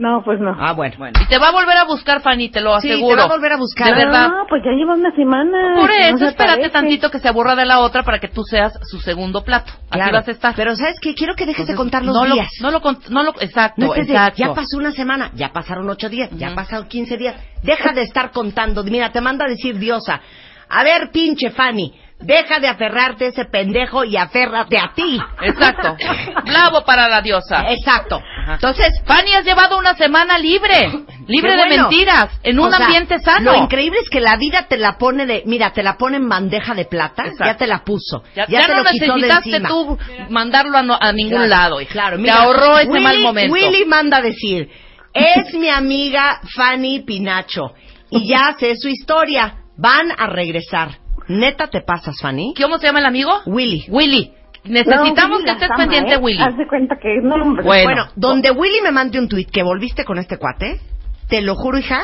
No, 0.00 0.22
pues 0.24 0.40
no. 0.40 0.56
Ah, 0.58 0.72
bueno. 0.72 0.96
Y 1.20 1.26
te 1.28 1.38
va 1.38 1.48
a 1.48 1.52
volver 1.52 1.76
a 1.76 1.84
buscar, 1.84 2.22
Fanny, 2.22 2.48
te 2.48 2.62
lo 2.62 2.80
Sí, 2.80 2.88
te 2.88 2.94
aseguro. 2.94 3.18
va 3.18 3.24
a 3.24 3.28
volver 3.28 3.52
a 3.52 3.56
buscar. 3.58 3.88
De 3.88 3.94
verdad. 3.94 4.28
No, 4.30 4.46
pues 4.48 4.62
ya 4.64 4.70
lleva 4.70 4.94
una 4.94 5.14
semana. 5.14 5.74
Por 5.78 5.90
eso, 5.90 6.16
No 6.16 6.26
espérate 6.26 6.56
parece. 6.56 6.70
tantito 6.70 7.10
que 7.10 7.18
se 7.18 7.28
aburra 7.28 7.54
de 7.54 7.66
la 7.66 7.80
otra 7.80 8.02
para 8.02 8.18
que 8.18 8.28
tú 8.28 8.42
seas 8.42 8.72
su 8.90 8.98
segundo 8.98 9.44
plato. 9.44 9.70
Así 9.90 10.00
Claro. 10.00 10.12
vas 10.12 10.28
a 10.28 10.30
estar. 10.30 10.54
Pero 10.56 10.74
¿sabes 10.74 10.96
qué? 11.02 11.14
Quiero 11.14 11.34
que 11.34 11.44
dejes 11.44 11.66
de 11.66 11.74
contar 11.74 12.02
los 12.02 12.14
no 12.14 12.24
lo- 12.24 12.34
días. 12.34 12.48
no 12.62 12.70
lo, 12.70 12.80
cont- 12.80 13.08
no 13.10 13.22
lo, 13.22 13.34
exacto, 13.42 13.74
No 13.82 13.88
estés 13.88 14.06
de, 14.08 14.14
exacto. 14.14 14.38
ya 14.38 14.54
pasó 14.54 14.78
una 14.78 14.92
semana, 14.92 15.32
ya 15.34 15.52
pasaron 15.52 15.86
ocho 15.90 16.08
días, 16.08 16.30
ya 16.32 16.54
pasaron 16.54 16.88
quince 16.88 17.18
días. 17.18 17.36
Deja 17.62 17.92
de 17.92 18.00
estar 18.00 18.30
contando. 18.30 18.82
Mira, 18.84 19.12
te 19.12 19.20
manda 19.20 19.44
a 19.44 19.48
decir 19.48 19.78
diosa. 19.78 20.22
A 20.70 20.82
ver, 20.82 21.10
pinche 21.12 21.50
Fanny, 21.50 21.92
deja 22.20 22.60
de 22.60 22.68
aferrarte 22.68 23.24
a 23.26 23.28
ese 23.28 23.44
pendejo 23.46 24.04
y 24.04 24.16
aférrate 24.16 24.78
a 24.78 24.92
ti. 24.94 25.18
Exacto. 25.42 25.96
Bravo 26.44 26.84
para 26.84 27.08
la 27.08 27.20
diosa. 27.22 27.70
Exacto. 27.70 28.20
Entonces, 28.48 28.88
Fanny, 29.06 29.32
has 29.32 29.44
llevado 29.44 29.78
una 29.78 29.94
semana 29.94 30.36
libre. 30.38 30.90
Libre 31.26 31.56
de 31.56 31.66
mentiras. 31.76 32.28
En 32.42 32.58
un 32.58 32.66
O 32.66 32.70
sea, 32.76 32.86
ambiente 32.86 33.18
sano. 33.20 33.52
Lo 33.52 33.58
increíble 33.58 33.98
es 34.02 34.10
que 34.10 34.20
la 34.20 34.36
vida 34.36 34.66
te 34.68 34.76
la 34.76 34.98
pone 34.98 35.24
de, 35.26 35.42
mira, 35.46 35.72
te 35.72 35.82
la 35.82 35.96
pone 35.96 36.16
en 36.16 36.28
bandeja 36.28 36.74
de 36.74 36.84
plata, 36.84 37.22
Exacto. 37.22 37.44
ya 37.44 37.56
te 37.56 37.66
la 37.66 37.84
puso, 37.84 38.22
Ya, 38.34 38.46
ya, 38.48 38.60
ya 38.60 38.66
te 38.66 38.72
no 38.74 38.82
lo 38.82 38.90
quitó 38.90 39.14
de 39.14 39.20
necesitaste 39.28 39.60
tú 39.68 39.98
mandarlo 40.30 40.78
a, 40.78 40.82
no- 40.82 40.98
a 41.00 41.12
ningún 41.12 41.36
Claro, 41.44 41.48
lado. 41.48 41.80
hija. 41.80 41.92
Claro, 41.92 42.16
Te 42.16 42.22
mira, 42.22 42.34
ahorró 42.42 42.78
ese 42.78 42.90
Willy- 42.90 43.02
mal 43.04 43.18
momento. 43.20 43.52
Willy 43.52 43.84
manda 43.86 44.18
a 44.18 44.22
decir, 44.22 44.68
es 45.14 45.54
mi 45.54 45.68
amiga 45.68 46.40
Fanny 46.56 47.00
Pinacho 47.00 47.72
y 48.10 48.28
ya 48.28 48.56
sé 48.58 48.74
su 48.76 48.88
historia, 48.88 49.54
van 49.76 50.10
a 50.16 50.26
regresar. 50.26 50.98
Neta 51.30 51.68
te 51.68 51.80
pasas, 51.80 52.16
Fanny. 52.20 52.54
¿Cómo 52.60 52.78
se 52.78 52.86
llama 52.88 52.98
el 52.98 53.06
amigo? 53.06 53.30
Willy. 53.46 53.84
Willy. 53.88 54.32
Necesitamos 54.64 55.38
No, 55.40 55.44
que 55.44 55.50
estés 55.52 55.70
ama, 55.70 55.76
pendiente, 55.76 56.14
¿eh? 56.14 56.18
Willy. 56.18 56.42
Haz 56.42 56.56
de 56.56 56.66
cuenta 56.66 56.96
que 57.00 57.20
no, 57.22 57.36
hombre. 57.36 57.64
Bueno. 57.64 58.08
donde 58.16 58.50
Willy 58.50 58.80
me 58.82 58.90
mande 58.90 59.18
un 59.20 59.28
tuit 59.28 59.48
que 59.48 59.62
volviste 59.62 60.04
con 60.04 60.18
este 60.18 60.38
cuate, 60.38 60.80
te 61.28 61.40
lo 61.40 61.54
juro, 61.54 61.78
hija, 61.78 62.02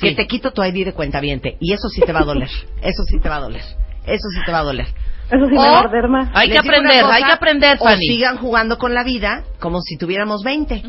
que 0.00 0.12
te 0.14 0.26
quito 0.26 0.52
tu 0.52 0.62
ID 0.62 0.84
de 0.84 0.92
cuenta 0.92 1.20
Y 1.22 1.72
eso 1.72 1.88
sí 1.88 2.02
te 2.02 2.12
va 2.12 2.20
a 2.20 2.24
doler. 2.24 2.48
Eso 2.82 3.02
sí 3.08 3.18
te 3.20 3.28
va 3.30 3.36
a 3.36 3.40
doler. 3.40 3.62
Eso 4.06 4.28
sí 4.34 4.40
te 4.44 4.52
va 4.52 4.58
a 4.58 4.64
doler. 4.64 4.86
Eso 5.30 5.46
sí 5.46 5.52
me 5.54 5.58
O- 5.58 5.62
va 5.62 5.78
a 5.78 5.80
arder 5.80 6.08
más. 6.08 6.28
Hay 6.34 6.50
que 6.50 6.58
aprender, 6.58 7.02
cosa, 7.02 7.14
hay 7.14 7.24
que 7.24 7.32
aprender, 7.32 7.76
O 7.80 7.84
Fanny. 7.84 8.06
sigan 8.06 8.36
jugando 8.36 8.76
con 8.76 8.92
la 8.92 9.02
vida 9.02 9.44
como 9.60 9.80
si 9.80 9.96
tuviéramos 9.96 10.42
20. 10.44 10.82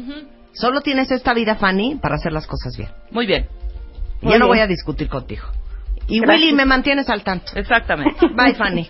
Solo 0.51 0.81
tienes 0.81 1.11
esta 1.11 1.33
vida, 1.33 1.55
Fanny, 1.55 1.95
para 1.95 2.15
hacer 2.15 2.33
las 2.33 2.45
cosas 2.45 2.75
bien. 2.77 2.89
Muy 3.11 3.25
bien. 3.25 3.47
Muy 4.21 4.33
ya 4.33 4.39
no 4.39 4.47
voy 4.47 4.59
a 4.59 4.67
discutir 4.67 5.07
contigo. 5.07 5.43
Y 6.07 6.19
Gracias. 6.19 6.41
Willy, 6.41 6.53
me 6.53 6.65
mantienes 6.65 7.09
al 7.09 7.23
tanto. 7.23 7.51
Exactamente. 7.55 8.27
Bye, 8.35 8.55
Fanny. 8.55 8.89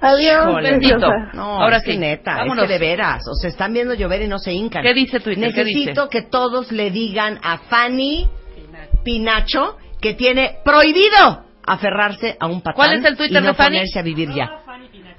Adiós, 0.00 0.56
preciosa. 0.60 1.08
No, 1.34 1.60
Ahora 1.62 1.80
sí. 1.80 1.96
neta, 1.96 2.36
Vámonos. 2.36 2.64
es 2.64 2.68
que 2.68 2.72
de 2.72 2.78
veras. 2.78 3.22
O 3.30 3.34
sea, 3.34 3.50
están 3.50 3.72
viendo 3.72 3.94
llover 3.94 4.22
y 4.22 4.28
no 4.28 4.38
se 4.38 4.52
hincan. 4.52 4.82
¿Qué 4.82 4.94
dice 4.94 5.20
Twitter? 5.20 5.52
¿Qué 5.52 5.62
Necesito 5.64 6.06
dice? 6.06 6.10
que 6.10 6.22
todos 6.28 6.72
le 6.72 6.90
digan 6.90 7.38
a 7.42 7.58
Fanny 7.58 8.26
Pinacho 9.04 9.76
que 10.00 10.14
tiene 10.14 10.56
prohibido 10.64 11.44
aferrarse 11.66 12.36
a 12.40 12.46
un 12.46 12.62
patán 12.62 12.74
¿Cuál 12.74 12.92
es 12.94 13.04
el 13.04 13.16
Twitter 13.16 13.42
y 13.42 13.44
no 13.44 13.48
de 13.48 13.54
Fanny? 13.54 13.76
ponerse 13.76 13.98
a 13.98 14.02
vivir 14.02 14.30
ya. 14.32 14.50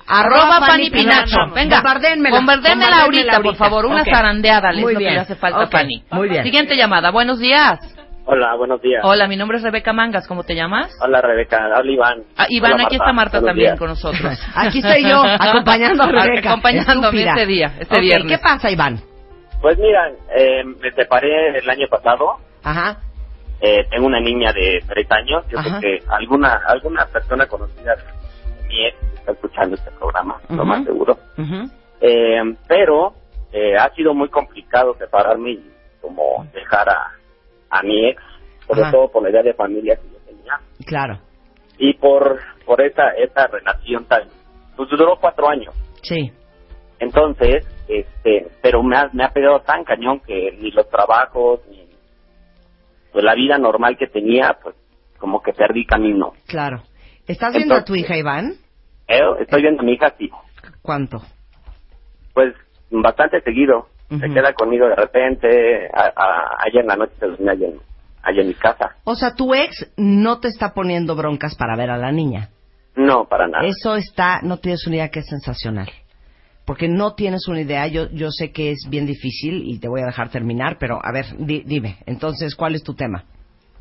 Arroba 0.08 0.60
Fanny 0.66 0.90
Pinacho. 0.90 1.38
Venga, 1.54 1.78
bombardéenmela, 1.78 2.36
bombardéenmela 2.38 3.04
ahorita, 3.04 3.40
por 3.42 3.56
favor. 3.56 3.86
Una 3.86 4.02
Ok. 4.02 4.10
zarandeada 4.10 4.72
es 4.72 4.78
Muy 4.82 4.94
lo 4.94 5.00
que 5.00 5.04
bien. 5.06 5.14
le 5.16 5.20
hace 5.22 5.36
falta 5.36 5.60
Ok, 5.60 5.64
a 5.66 5.68
Fanny. 5.68 6.04
Muy 6.12 6.28
bien. 6.30 6.44
Siguiente 6.44 6.76
llamada. 6.76 7.12
Buenos 7.12 7.40
días. 7.40 7.80
Hola, 8.26 8.56
buenos 8.56 8.82
días. 8.82 9.02
Hola, 9.04 9.28
mi 9.28 9.36
nombre 9.36 9.58
es 9.58 9.64
Rebeca 9.64 9.94
Mangas. 9.94 10.28
¿Cómo 10.28 10.44
te 10.44 10.56
llamas? 10.56 10.96
Hola, 11.02 11.22
Rebeca. 11.22 11.66
Habla 11.76 11.92
Iván. 11.92 12.24
Ah, 12.38 12.46
Iván, 12.50 12.74
Hola, 12.74 12.84
aquí 12.86 12.96
está 12.96 13.12
Marta 13.14 13.40
Buenos 13.40 13.48
también 13.50 13.70
días. 13.72 13.80
con 13.80 13.88
nosotros. 13.90 14.40
Aquí 14.56 14.80
estoy 14.80 15.04
yo, 15.10 15.24
acompañando 15.40 16.04
a 16.04 16.08
Rebeca. 16.08 16.50
Acompañándome 16.52 17.08
estúpida. 17.08 17.30
este 17.32 17.46
día, 17.48 17.74
este 17.80 17.96
Ok, 17.96 18.02
viernes. 18.02 18.32
¿Qué 18.32 18.38
pasa, 18.44 18.70
Iván? 18.72 19.00
Pues 19.62 19.78
mira, 19.80 20.10
eh, 20.38 20.64
me 20.64 20.92
separé 20.92 21.58
el 21.58 21.70
año 21.70 21.88
pasado. 21.90 22.38
Ajá. 22.64 22.98
Eh, 23.60 23.86
tengo 23.90 24.08
una 24.08 24.20
niña 24.20 24.52
de 24.54 24.80
tres 24.88 25.08
años. 25.12 25.44
Yo 25.50 25.60
Ajá. 25.60 25.80
creo 25.80 25.82
que 25.82 26.04
alguna 26.10 26.62
alguna 26.68 27.06
persona 27.08 27.46
conocida 27.48 27.96
de 27.96 28.68
mi 28.68 28.86
ex 28.86 28.98
está 29.16 29.32
escuchando 29.34 29.76
este 29.76 29.92
programa, 29.92 30.38
lo 30.50 30.56
Ujú. 30.58 30.66
más 30.66 30.84
seguro. 30.84 31.18
Eh, 32.02 32.42
pero 32.68 33.14
eh, 33.52 33.76
ha 33.78 33.90
sido 33.96 34.14
muy 34.14 34.30
complicado 34.30 34.96
separarme 34.98 35.52
y 35.52 35.72
como 36.02 36.46
dejar 36.54 36.90
a, 36.90 37.12
a 37.72 37.82
mi 37.84 38.08
ex, 38.10 38.22
sobre 38.68 38.82
Ajá. 38.84 38.92
todo 38.92 39.12
por 39.12 39.24
la 39.24 39.30
idea 39.30 39.44
de 39.44 39.54
familia 39.54 39.96
que 39.96 40.08
yo 40.10 40.18
tenía. 40.26 40.60
Claro. 40.86 41.20
Y 41.78 41.94
por, 41.96 42.40
por 42.66 42.82
esa, 42.82 43.10
esa 43.18 43.48
relación 43.48 44.06
tan... 44.06 44.28
Pues 44.76 44.90
duró 44.90 45.18
cuatro 45.20 45.50
años. 45.50 45.74
Sí. 46.04 46.32
Entonces, 47.00 47.66
este, 47.88 48.48
pero 48.62 48.84
me 48.84 48.96
ha, 48.98 49.10
me 49.14 49.24
ha 49.24 49.30
pegado 49.30 49.62
tan 49.62 49.84
cañón 49.84 50.20
que 50.20 50.52
ni 50.60 50.72
los 50.72 50.88
trabajos, 50.90 51.62
ni, 51.70 51.88
pues 53.12 53.24
la 53.24 53.34
vida 53.36 53.58
normal 53.58 53.98
que 53.98 54.08
tenía, 54.08 54.58
pues 54.62 54.76
como 55.18 55.42
que 55.42 55.54
perdí 55.54 55.86
camino. 55.86 56.34
Claro. 56.48 56.84
¿Estás 57.28 57.54
viendo 57.54 57.76
a 57.76 57.84
tu 57.84 57.96
hija, 57.96 58.16
Iván? 58.18 58.54
Eh, 59.08 59.20
Estoy 59.40 59.62
viendo 59.62 59.82
a 59.82 59.86
mi 59.86 59.94
hija, 59.94 60.14
sí, 60.18 60.30
¿Cuánto? 60.82 61.22
pues 62.34 62.54
bastante 62.90 63.42
seguido. 63.42 63.88
Se 64.20 64.30
queda 64.30 64.54
conmigo 64.54 64.88
de 64.88 64.96
repente, 64.96 65.88
a- 65.94 66.12
a- 66.16 66.58
ayer 66.66 66.82
en 66.82 66.88
la 66.88 66.96
noche 66.98 67.14
se 67.20 67.28
dormía 67.28 67.52
allá 67.54 67.68
en, 67.68 67.80
allá 68.24 68.42
en 68.42 68.48
mi 68.48 68.54
casa. 68.54 68.96
O 69.06 69.16
sea, 69.16 69.34
tu 69.36 69.54
ex 69.54 69.90
no 69.98 70.40
te 70.40 70.50
está 70.50 70.74
poniendo 70.74 71.16
broncas 71.16 71.56
para 71.56 71.76
ver 71.78 71.90
a 71.90 71.98
la 71.98 72.12
niña. 72.12 72.50
No, 72.96 73.26
para 73.26 73.48
nada. 73.48 73.66
Eso 73.66 73.96
está, 73.96 74.42
no 74.42 74.58
tienes 74.58 74.86
una 74.86 74.98
idea 74.98 75.10
que 75.10 75.20
es 75.20 75.28
sensacional. 75.28 75.90
Porque 76.66 76.88
no 76.88 77.16
tienes 77.16 77.48
una 77.48 77.62
idea, 77.62 77.88
yo, 77.88 78.10
yo 78.12 78.30
sé 78.32 78.52
que 78.52 78.72
es 78.72 78.86
bien 78.90 79.06
difícil 79.06 79.64
y 79.66 79.80
te 79.80 79.88
voy 79.88 80.02
a 80.02 80.06
dejar 80.06 80.30
terminar, 80.30 80.78
pero 80.80 81.00
a 81.04 81.12
ver, 81.12 81.26
di- 81.38 81.64
dime, 81.66 81.98
entonces, 82.06 82.56
¿cuál 82.56 82.76
es 82.76 82.84
tu 82.84 82.94
tema? 82.94 83.24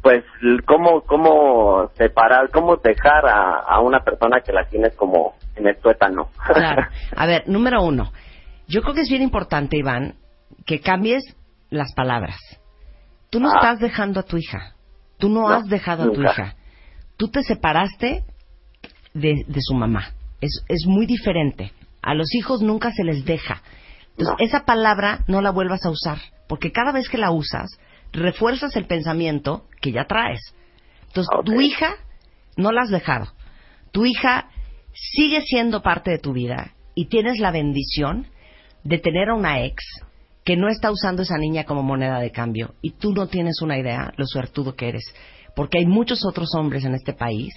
Pues, 0.02 0.24
¿cómo, 0.66 1.02
cómo 1.02 1.90
separar, 1.98 2.48
cómo 2.50 2.76
dejar 2.76 3.26
a, 3.26 3.58
a 3.68 3.80
una 3.80 4.00
persona 4.00 4.40
que 4.40 4.50
la 4.52 4.64
tienes 4.64 4.94
como 4.94 5.34
en 5.56 5.66
el 5.66 5.76
tuétano? 5.76 6.28
Claro. 6.54 6.86
A 7.16 7.26
ver, 7.26 7.44
número 7.48 7.82
uno, 7.82 8.10
yo 8.70 8.82
creo 8.82 8.94
que 8.94 9.02
es 9.02 9.08
bien 9.10 9.22
importante, 9.22 9.76
Iván, 9.76 10.14
que 10.66 10.80
cambies 10.80 11.22
las 11.70 11.92
palabras. 11.94 12.38
Tú 13.30 13.40
no 13.40 13.50
Ah. 13.50 13.54
estás 13.56 13.80
dejando 13.80 14.20
a 14.20 14.22
tu 14.24 14.36
hija. 14.36 14.74
Tú 15.18 15.28
no, 15.28 15.42
No, 15.42 15.48
has 15.50 15.66
dejado 15.68 16.04
a 16.04 16.12
tu 16.12 16.22
hija. 16.22 16.56
Tú 17.16 17.28
te 17.28 17.42
separaste 17.42 18.24
de, 19.12 19.44
de 19.46 19.60
su 19.60 19.74
mamá. 19.74 20.12
Es, 20.40 20.64
es 20.68 20.86
muy 20.86 21.06
diferente. 21.06 21.72
A 22.02 22.14
los 22.14 22.34
hijos 22.34 22.62
nunca 22.62 22.90
se 22.92 23.04
les 23.04 23.24
deja. 23.24 23.62
Entonces, 24.16 24.36
esa 24.48 24.64
palabra 24.64 25.24
no 25.28 25.42
la 25.42 25.50
vuelvas 25.50 25.84
a 25.84 25.90
usar, 25.90 26.18
porque 26.48 26.72
cada 26.72 26.92
vez 26.92 27.08
que 27.08 27.18
la 27.18 27.30
usas, 27.30 27.78
refuerzas 28.12 28.74
el 28.76 28.86
pensamiento 28.86 29.66
que 29.80 29.92
ya 29.92 30.06
traes. 30.06 30.40
Entonces, 31.08 31.30
tu 31.44 31.60
hija 31.60 31.94
no 32.56 32.72
la 32.72 32.82
has 32.82 32.90
dejado. 32.90 33.32
Tu 33.92 34.06
hija 34.06 34.48
sigue 34.92 35.42
siendo 35.42 35.82
parte 35.82 36.10
de 36.10 36.18
tu 36.18 36.32
vida 36.32 36.72
y 36.94 37.06
tienes 37.06 37.38
la 37.38 37.50
bendición 37.50 38.26
de 38.84 38.98
tener 38.98 39.28
a 39.30 39.34
una 39.34 39.64
ex 39.64 39.82
que 40.44 40.56
no 40.56 40.68
está 40.68 40.90
usando 40.90 41.22
esa 41.22 41.36
niña 41.38 41.64
como 41.64 41.82
moneda 41.82 42.18
de 42.18 42.30
cambio 42.30 42.74
y 42.82 42.90
tú 42.92 43.12
no 43.12 43.26
tienes 43.28 43.60
una 43.62 43.78
idea 43.78 44.12
lo 44.16 44.26
suertudo 44.26 44.74
que 44.74 44.88
eres. 44.88 45.04
Porque 45.54 45.78
hay 45.78 45.86
muchos 45.86 46.24
otros 46.24 46.54
hombres 46.54 46.84
en 46.84 46.94
este 46.94 47.12
país 47.12 47.52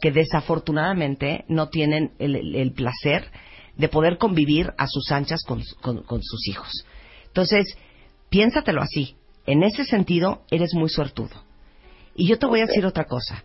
que 0.00 0.12
desafortunadamente 0.12 1.44
no 1.48 1.68
tienen 1.68 2.12
el, 2.18 2.72
placer 2.72 3.30
de 3.76 3.88
poder 3.88 4.18
convivir 4.18 4.72
a 4.78 4.86
sus 4.86 5.10
anchas 5.10 5.42
con, 5.46 5.62
con- 5.80 6.02
con 6.02 6.22
sus 6.22 6.46
hijos. 6.48 6.70
Entonces, 7.26 7.76
piénsatelo 8.30 8.80
así. 8.82 9.16
En 9.46 9.62
ese 9.62 9.84
sentido, 9.84 10.42
eres 10.50 10.74
muy 10.74 10.88
suertudo. 10.88 11.42
Y 12.14 12.26
yo 12.28 12.38
te 12.38 12.46
voy 12.46 12.60
a 12.60 12.66
decir 12.66 12.84
otra 12.86 13.04
cosa. 13.04 13.44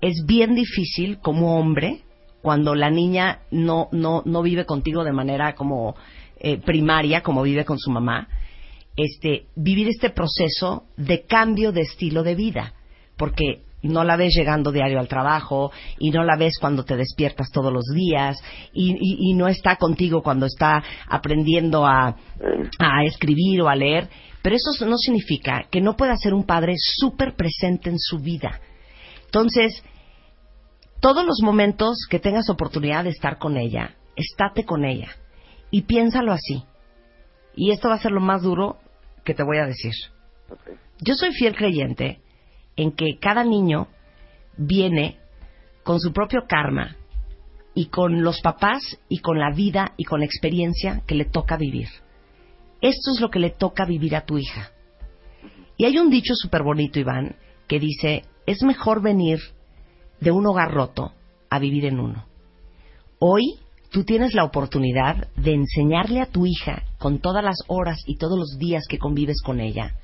Es 0.00 0.24
bien 0.26 0.54
difícil 0.54 1.18
como 1.20 1.58
hombre 1.58 2.02
cuando 2.42 2.74
la 2.74 2.90
niña 2.90 3.40
no, 3.50 3.88
no, 3.92 4.22
no 4.24 4.42
vive 4.42 4.64
contigo 4.66 5.04
de 5.04 5.12
manera 5.12 5.54
como 5.54 5.94
eh, 6.40 6.58
primaria, 6.58 7.22
como 7.22 7.42
vive 7.42 7.64
con 7.64 7.78
su 7.78 7.90
mamá, 7.90 8.28
este, 8.96 9.46
vivir 9.54 9.88
este 9.88 10.10
proceso 10.10 10.84
de 10.96 11.26
cambio 11.26 11.72
de 11.72 11.82
estilo 11.82 12.22
de 12.22 12.34
vida. 12.34 12.74
Porque 13.16 13.62
no 13.82 14.04
la 14.04 14.16
ves 14.16 14.34
llegando 14.34 14.72
diario 14.72 14.98
al 14.98 15.08
trabajo 15.08 15.72
y 15.98 16.10
no 16.10 16.24
la 16.24 16.36
ves 16.36 16.58
cuando 16.58 16.84
te 16.84 16.96
despiertas 16.96 17.50
todos 17.50 17.72
los 17.72 17.84
días 17.94 18.36
y, 18.72 19.34
no 19.34 19.48
está 19.48 19.76
contigo 19.76 20.22
cuando 20.22 20.46
está 20.46 20.82
aprendiendo 21.08 21.86
a, 21.86 22.08
a 22.78 23.04
escribir 23.04 23.62
o 23.62 23.68
a 23.68 23.76
leer. 23.76 24.08
Pero 24.42 24.56
eso 24.56 24.86
no 24.86 24.96
significa 24.96 25.66
que 25.70 25.80
no 25.80 25.96
pueda 25.96 26.16
ser 26.16 26.34
un 26.34 26.44
padre 26.44 26.74
súper 26.78 27.34
presente 27.36 27.90
en 27.90 27.98
su 27.98 28.18
vida. 28.18 28.60
Entonces, 29.26 29.82
todos 31.00 31.24
los 31.24 31.40
momentos 31.42 32.06
que 32.08 32.18
tengas 32.18 32.48
oportunidad 32.50 33.04
de 33.04 33.10
estar 33.10 33.38
con 33.38 33.56
ella, 33.56 33.94
estate 34.16 34.64
con 34.64 34.84
ella. 34.84 35.08
Y 35.70 35.82
piénsalo 35.82 36.32
así. 36.32 36.64
Y 37.54 37.70
esto 37.70 37.88
va 37.88 37.96
a 37.96 38.00
ser 38.00 38.12
lo 38.12 38.20
más 38.20 38.42
duro 38.42 38.78
que 39.24 39.34
te 39.34 39.42
voy 39.42 39.58
a 39.58 39.66
decir. 39.66 39.92
Yo 41.00 41.14
soy 41.14 41.32
fiel 41.32 41.54
creyente 41.56 42.20
en 42.76 42.92
que 42.92 43.18
cada 43.18 43.44
niño 43.44 43.88
viene 44.56 45.18
con 45.82 46.00
su 46.00 46.12
propio 46.12 46.42
karma 46.48 46.96
y 47.74 47.86
con 47.86 48.22
los 48.22 48.40
papás 48.40 48.98
y 49.08 49.18
con 49.18 49.38
la 49.38 49.50
vida 49.50 49.92
y 49.96 50.04
con 50.04 50.20
la 50.20 50.26
experiencia 50.26 51.02
que 51.06 51.14
le 51.14 51.24
toca 51.24 51.56
vivir. 51.56 51.88
Esto 52.80 53.12
es 53.12 53.20
lo 53.20 53.30
que 53.30 53.38
le 53.38 53.50
toca 53.50 53.84
vivir 53.84 54.16
a 54.16 54.24
tu 54.24 54.38
hija. 54.38 54.72
Y 55.76 55.84
hay 55.84 55.98
un 55.98 56.10
dicho 56.10 56.34
súper 56.34 56.62
bonito, 56.62 56.98
Iván, 56.98 57.36
que 57.66 57.78
dice, 57.78 58.24
es 58.46 58.62
mejor 58.62 59.02
venir 59.02 59.38
de 60.20 60.30
un 60.30 60.46
hogar 60.46 60.72
roto 60.72 61.12
a 61.48 61.58
vivir 61.58 61.86
en 61.86 62.00
uno. 62.00 62.26
Hoy 63.18 63.58
tú 63.90 64.04
tienes 64.04 64.34
la 64.34 64.44
oportunidad 64.44 65.28
de 65.36 65.52
enseñarle 65.52 66.20
a 66.20 66.26
tu 66.26 66.46
hija, 66.46 66.84
con 66.98 67.18
todas 67.18 67.44
las 67.44 67.56
horas 67.66 67.98
y 68.06 68.16
todos 68.16 68.38
los 68.38 68.58
días 68.58 68.84
que 68.88 68.98
convives 68.98 69.42
con 69.42 69.60
ella, 69.60 69.94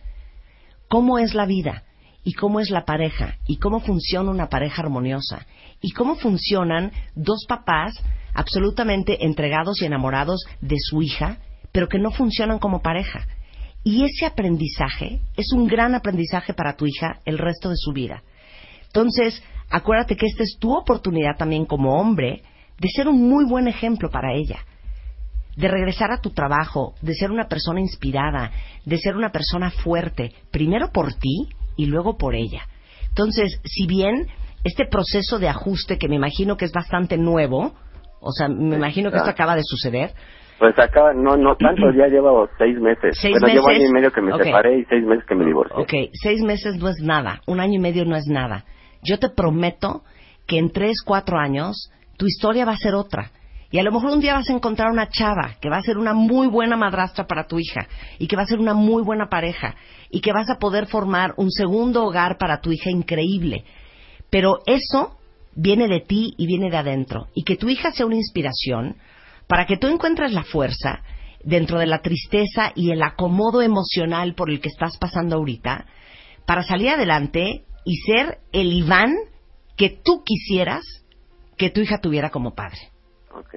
cómo 0.89 1.19
es 1.19 1.35
la 1.35 1.47
vida 1.47 1.85
y 2.25 2.33
cómo 2.33 2.61
es 2.61 2.71
la 2.71 2.85
pareja 2.85 3.37
y 3.47 3.59
cómo 3.59 3.81
funciona 3.81 4.31
una 4.31 4.49
pareja 4.49 4.83
armoniosa 4.83 5.47
y 5.81 5.93
cómo 5.93 6.17
funcionan 6.17 6.91
dos 7.15 7.45
papás 7.49 7.95
absolutamente 8.35 9.25
entregados 9.25 9.81
y 9.81 9.87
enamorados 9.87 10.45
de 10.61 10.77
su 10.79 11.03
hija, 11.03 11.39
pero 11.73 11.89
que 11.89 11.99
no 11.99 12.11
funcionan 12.11 12.59
como 12.59 12.83
pareja. 12.83 13.27
Y 13.85 14.05
ese 14.05 14.27
aprendizaje 14.27 15.21
es 15.37 15.53
un 15.53 15.69
gran 15.69 15.95
aprendizaje 15.95 16.53
para 16.53 16.77
tu 16.77 16.87
hija 16.87 17.21
el 17.25 17.39
resto 17.39 17.71
de 17.71 17.77
su 17.77 17.93
vida. 17.93 18.25
Entonces, 18.87 19.41
acuérdate 19.71 20.17
que 20.17 20.27
esta 20.27 20.43
es 20.43 20.57
tu 20.59 20.77
oportunidad 20.77 21.37
también 21.39 21.67
como 21.67 21.95
hombre 21.95 22.43
de 22.79 22.89
ser 22.89 23.09
un 23.09 23.29
muy 23.29 23.45
buen 23.45 23.69
ejemplo 23.69 24.11
para 24.11 24.33
ella, 24.35 24.59
de 25.57 25.69
regresar 25.69 26.11
a 26.13 26.21
tu 26.21 26.31
trabajo, 26.31 26.95
de 27.01 27.15
ser 27.15 27.31
una 27.31 27.49
persona 27.49 27.81
inspirada, 27.81 28.51
de 28.85 28.99
ser 28.99 29.17
una 29.17 29.31
persona 29.31 29.71
fuerte, 29.71 30.33
primero 30.51 30.91
por 30.93 31.15
ti 31.15 31.49
y 31.77 31.87
luego 31.87 32.17
por 32.19 32.35
ella. 32.35 32.63
Entonces, 33.09 33.61
si 33.65 33.87
bien 33.87 34.27
este 34.65 34.85
proceso 34.87 35.39
de 35.39 35.49
ajuste, 35.49 35.97
que 35.99 36.09
me 36.09 36.17
imagino 36.17 36.57
que 36.57 36.67
es 36.67 36.73
bastante 36.73 37.17
nuevo, 37.17 37.73
o 38.21 38.33
sea, 38.33 38.49
me 38.49 38.77
imagino 38.77 39.11
que 39.11 39.17
esto 39.17 39.31
acaba 39.31 39.55
de 39.57 39.63
suceder, 39.65 40.13
Pues 40.59 40.79
acá, 40.79 41.13
no, 41.15 41.37
no 41.37 41.55
tanto, 41.57 41.91
ya 41.97 42.07
llevo 42.09 42.49
seis 42.59 42.79
meses. 42.81 43.17
¿Seis 43.21 43.37
bueno, 43.41 43.55
llevo 43.55 43.69
meses? 43.69 43.83
año 43.83 43.91
y 43.91 43.93
medio 43.93 44.11
que 44.11 44.21
me 44.23 44.33
Ok. 44.35 44.43
separé 44.43 44.79
y 44.79 44.85
seis 44.87 45.05
meses 45.05 45.25
que 45.27 45.35
me 45.35 45.45
divorcié. 45.45 45.77
Ok, 45.77 46.11
seis 46.15 46.43
meses 46.43 46.77
no 46.77 46.89
es 46.89 46.97
nada, 47.03 47.41
un 47.47 47.61
año 47.61 47.75
y 47.75 47.79
medio 47.79 48.05
no 48.05 48.17
es 48.17 48.27
nada. 48.27 48.65
Yo 49.03 49.19
te 49.19 49.29
prometo 49.31 50.03
que 50.47 50.59
en 50.59 50.71
tres, 50.71 50.97
cuatro 51.05 51.39
años 51.39 51.91
tu 52.17 52.27
historia 52.27 52.65
va 52.65 52.73
a 52.73 52.79
ser 52.79 52.95
otra. 52.95 53.31
Y 53.71 53.79
a 53.79 53.83
lo 53.83 53.93
mejor 53.93 54.13
un 54.13 54.21
día 54.21 54.35
vas 54.35 54.49
a 54.49 54.53
encontrar 54.53 54.91
una 54.91 55.09
chava 55.09 55.57
que 55.61 55.69
va 55.69 55.79
a 55.79 55.83
ser 55.83 55.99
una 55.99 56.15
muy 56.15 56.47
buena 56.47 56.77
madrastra 56.77 57.27
para 57.27 57.47
tu 57.47 57.59
hija 57.59 57.89
y 58.19 58.27
que 58.27 58.37
va 58.37 58.43
a 58.43 58.47
ser 58.47 58.61
una 58.61 58.75
muy 58.75 59.03
buena 59.03 59.29
pareja 59.29 59.75
y 60.09 60.21
que 60.21 60.33
vas 60.33 60.49
a 60.51 60.59
poder 60.59 60.87
formar 60.87 61.35
un 61.37 61.51
segundo 61.51 62.05
hogar 62.05 62.39
para 62.39 62.61
tu 62.61 62.71
hija 62.71 62.91
increíble. 62.91 63.65
Pero 64.31 64.61
eso 64.67 65.19
viene 65.55 65.89
de 65.89 66.01
ti 66.01 66.35
y 66.37 66.47
viene 66.47 66.71
de 66.71 66.77
adentro. 66.77 67.27
Y 67.35 67.43
que 67.43 67.57
tu 67.57 67.69
hija 67.69 67.91
sea 67.91 68.07
una 68.07 68.17
inspiración 68.17 68.97
para 69.49 69.67
que 69.67 69.77
tú 69.77 69.89
encuentres 69.89 70.33
la 70.33 70.45
fuerza 70.45 71.01
dentro 71.43 71.79
de 71.79 71.87
la 71.87 72.03
tristeza 72.03 72.73
y 72.75 72.91
el 72.91 73.03
acomodo 73.03 73.63
emocional 73.63 74.35
por 74.35 74.51
el 74.51 74.61
que 74.61 74.69
estás 74.69 74.97
pasando 74.99 75.37
ahorita 75.37 75.87
para 76.45 76.63
salir 76.63 76.91
adelante 76.91 77.65
y 77.85 77.97
ser 77.99 78.39
el 78.53 78.73
Iván 78.73 79.15
que 79.77 79.91
tú 79.91 80.23
quisieras 80.25 80.83
que 81.57 81.71
tu 81.71 81.81
hija 81.81 81.99
tuviera 81.99 82.31
como 82.31 82.55
padre. 82.55 82.79
Ok. 83.33 83.55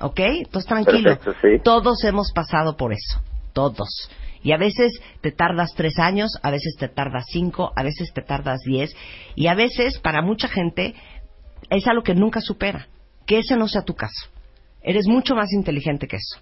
¿Ok? 0.00 0.20
Entonces 0.20 0.68
tranquilo. 0.68 1.16
Perfecto, 1.16 1.34
sí. 1.40 1.60
Todos 1.62 2.02
hemos 2.04 2.32
pasado 2.32 2.76
por 2.76 2.92
eso. 2.92 3.20
Todos. 3.52 4.10
Y 4.42 4.52
a 4.52 4.58
veces 4.58 4.92
te 5.22 5.32
tardas 5.32 5.70
tres 5.74 5.98
años, 5.98 6.30
a 6.42 6.50
veces 6.50 6.76
te 6.78 6.88
tardas 6.88 7.24
cinco, 7.30 7.72
a 7.76 7.82
veces 7.82 8.12
te 8.12 8.20
tardas 8.20 8.60
diez. 8.66 8.94
Y 9.34 9.46
a 9.46 9.54
veces, 9.54 9.98
para 9.98 10.20
mucha 10.20 10.48
gente, 10.48 10.94
es 11.70 11.86
algo 11.86 12.02
que 12.02 12.14
nunca 12.14 12.40
supera. 12.40 12.86
Que 13.26 13.38
ese 13.38 13.56
no 13.56 13.68
sea 13.68 13.82
tu 13.82 13.94
caso. 13.94 14.28
Eres 14.82 15.06
mucho 15.06 15.34
más 15.34 15.50
inteligente 15.52 16.06
que 16.06 16.16
eso. 16.16 16.40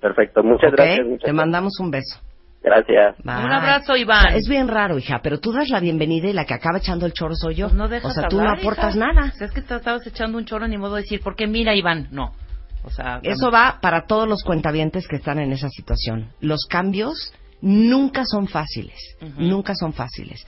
Perfecto, 0.00 0.42
muchas 0.44 0.70
gracias. 0.70 1.04
Muchas 1.04 1.26
Te 1.26 1.32
mandamos 1.32 1.80
un 1.80 1.90
beso. 1.90 2.20
Gracias. 2.66 3.14
Bye. 3.22 3.44
Un 3.44 3.52
abrazo, 3.52 3.96
Iván. 3.96 4.34
Es 4.34 4.48
bien 4.48 4.66
raro, 4.66 4.98
hija, 4.98 5.20
pero 5.22 5.38
tú 5.38 5.52
das 5.52 5.68
la 5.68 5.78
bienvenida 5.78 6.28
y 6.28 6.32
la 6.32 6.44
que 6.44 6.54
acaba 6.54 6.78
echando 6.78 7.06
el 7.06 7.12
choro 7.12 7.34
soy 7.36 7.54
yo. 7.54 7.66
Pues 7.68 7.78
no 7.78 7.86
dejas 7.86 8.10
o 8.10 8.14
sea, 8.20 8.28
tú 8.28 8.36
no 8.38 8.42
hablar, 8.42 8.58
aportas 8.58 8.96
hija. 8.96 9.06
nada. 9.12 9.30
O 9.32 9.36
sea, 9.38 9.46
es 9.46 9.52
que 9.52 9.62
te 9.62 9.76
estabas 9.76 10.04
echando 10.04 10.36
un 10.36 10.44
choro 10.46 10.66
ni 10.66 10.76
modo 10.76 10.96
de 10.96 11.02
decir, 11.02 11.20
porque 11.22 11.46
mira, 11.46 11.76
Iván, 11.76 12.08
no. 12.10 12.34
O 12.82 12.90
sea, 12.90 13.20
Eso 13.22 13.52
va 13.52 13.78
para 13.80 14.06
todos 14.06 14.28
los 14.28 14.42
cuentavientes 14.42 15.06
que 15.06 15.14
están 15.16 15.38
en 15.38 15.52
esa 15.52 15.68
situación. 15.68 16.32
Los 16.40 16.66
cambios 16.68 17.32
nunca 17.60 18.24
son 18.24 18.48
fáciles, 18.48 18.98
Ujú. 19.22 19.42
nunca 19.42 19.74
son 19.76 19.92
fáciles. 19.92 20.44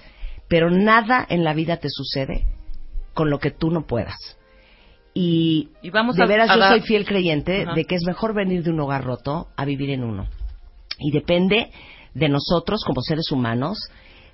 Pero 0.49 0.71
nada 0.71 1.25
en 1.29 1.45
la 1.45 1.55
vida 1.55 1.77
te 1.77 1.89
sucede 1.89 2.47
con 3.14 3.31
lo 3.31 3.39
que 3.39 3.53
tú 3.53 3.71
no 3.71 3.87
puedas. 3.87 4.16
Y, 5.14 5.71
Y 5.83 5.91
vamos 5.91 6.16
de 6.16 6.23
a- 6.25 6.27
veras 6.27 6.51
a 6.51 6.55
yo 6.55 6.61
dar- 6.61 6.71
soy 6.73 6.81
fiel 6.83 7.05
creyente 7.05 7.62
Ajá. 7.62 7.75
de 7.75 7.85
que 7.85 7.95
es 7.95 8.03
mejor 8.05 8.35
venir 8.35 8.62
de 8.64 8.71
un 8.71 8.81
hogar 8.81 9.05
roto 9.05 9.49
a 9.57 9.64
vivir 9.64 9.91
en 9.91 10.05
uno. 10.05 10.27
Y 11.01 11.11
depende 11.12 11.71
de 12.14 12.28
nosotros 12.28 12.82
como 12.84 13.02
seres 13.02 13.30
humanos 13.30 13.78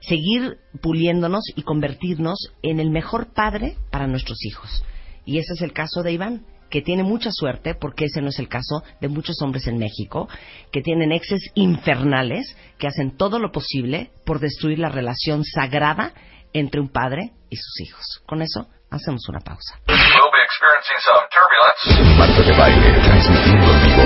seguir 0.06 0.58
puliéndonos 0.80 1.44
y 1.54 1.62
convertirnos 1.62 2.50
en 2.62 2.80
el 2.80 2.88
mejor 2.90 3.32
padre 3.32 3.76
para 3.90 4.06
nuestros 4.06 4.44
hijos. 4.44 4.82
Y 5.24 5.38
ese 5.38 5.54
es 5.54 5.62
el 5.62 5.72
caso 5.72 6.02
de 6.02 6.12
Iván, 6.12 6.44
que 6.70 6.82
tiene 6.82 7.02
mucha 7.04 7.30
suerte, 7.32 7.74
porque 7.74 8.04
ese 8.06 8.20
no 8.20 8.28
es 8.28 8.38
el 8.38 8.48
caso 8.48 8.82
de 9.00 9.08
muchos 9.08 9.40
hombres 9.42 9.66
en 9.66 9.78
México, 9.78 10.28
que 10.72 10.82
tienen 10.82 11.12
exes 11.12 11.40
infernales, 11.54 12.56
que 12.78 12.86
hacen 12.86 13.16
todo 13.16 13.38
lo 13.38 13.52
posible 13.52 14.10
por 14.26 14.40
destruir 14.40 14.78
la 14.78 14.88
relación 14.88 15.44
sagrada 15.44 16.14
entre 16.52 16.80
un 16.80 16.88
padre 16.88 17.32
y 17.48 17.56
sus 17.56 17.80
hijos. 17.80 18.04
Con 18.26 18.42
eso, 18.42 18.68
hacemos 18.90 19.26
una 19.28 19.40
pausa. 19.40 19.78
We'll 19.86 20.30
be 20.32 20.42
experiencing 20.42 20.98
some 21.00 21.26
turbulence. 21.30 22.18
Marta 22.18 22.42
de 22.42 22.52
Baile, 22.52 22.92
transmitiendo 23.02 23.72
en 23.72 23.82
vivo. 23.82 24.02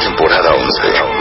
Temporada 0.00 0.54
11. 0.54 1.20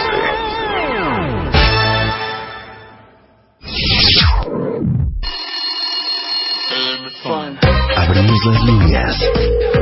Abrimos 7.97 8.45
las 8.45 8.63
líneas 8.63 9.15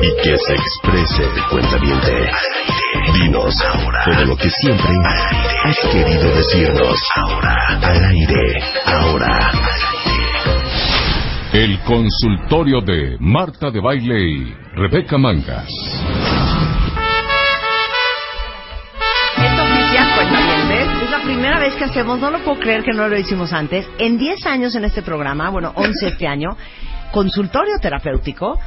y 0.01 0.23
que 0.23 0.37
se 0.37 0.53
exprese 0.55 1.23
el 1.23 1.43
cuentaviente. 1.49 2.29
Dinos 3.13 3.55
todo 4.05 4.25
lo 4.25 4.35
que 4.35 4.49
siempre 4.49 4.91
has 5.63 5.79
querido 5.91 6.35
decirnos. 6.35 6.99
Ahora, 7.15 7.55
al 7.81 8.05
aire, 8.05 8.63
ahora. 8.85 9.51
El 11.53 11.79
consultorio 11.81 12.81
de 12.81 13.17
Marta 13.19 13.69
de 13.69 13.79
Baile 13.79 14.19
y 14.19 14.55
Rebeca 14.75 15.17
Mangas. 15.17 15.71
Es 19.87 19.93
oficial, 19.93 20.15
cuentavientes. 20.15 21.01
Es 21.03 21.11
la 21.11 21.21
primera 21.23 21.59
vez 21.59 21.73
que 21.75 21.85
hacemos, 21.85 22.19
no 22.19 22.29
lo 22.29 22.39
puedo 22.39 22.59
creer 22.59 22.83
que 22.83 22.91
no 22.91 23.07
lo 23.07 23.17
hicimos 23.17 23.53
antes. 23.53 23.87
En 23.97 24.17
10 24.17 24.45
años 24.45 24.75
en 24.75 24.83
este 24.83 25.01
programa, 25.01 25.49
bueno, 25.49 25.71
11 25.75 26.07
este 26.07 26.27
año, 26.27 26.57
consultorio 27.11 27.79
terapéutico. 27.79 28.59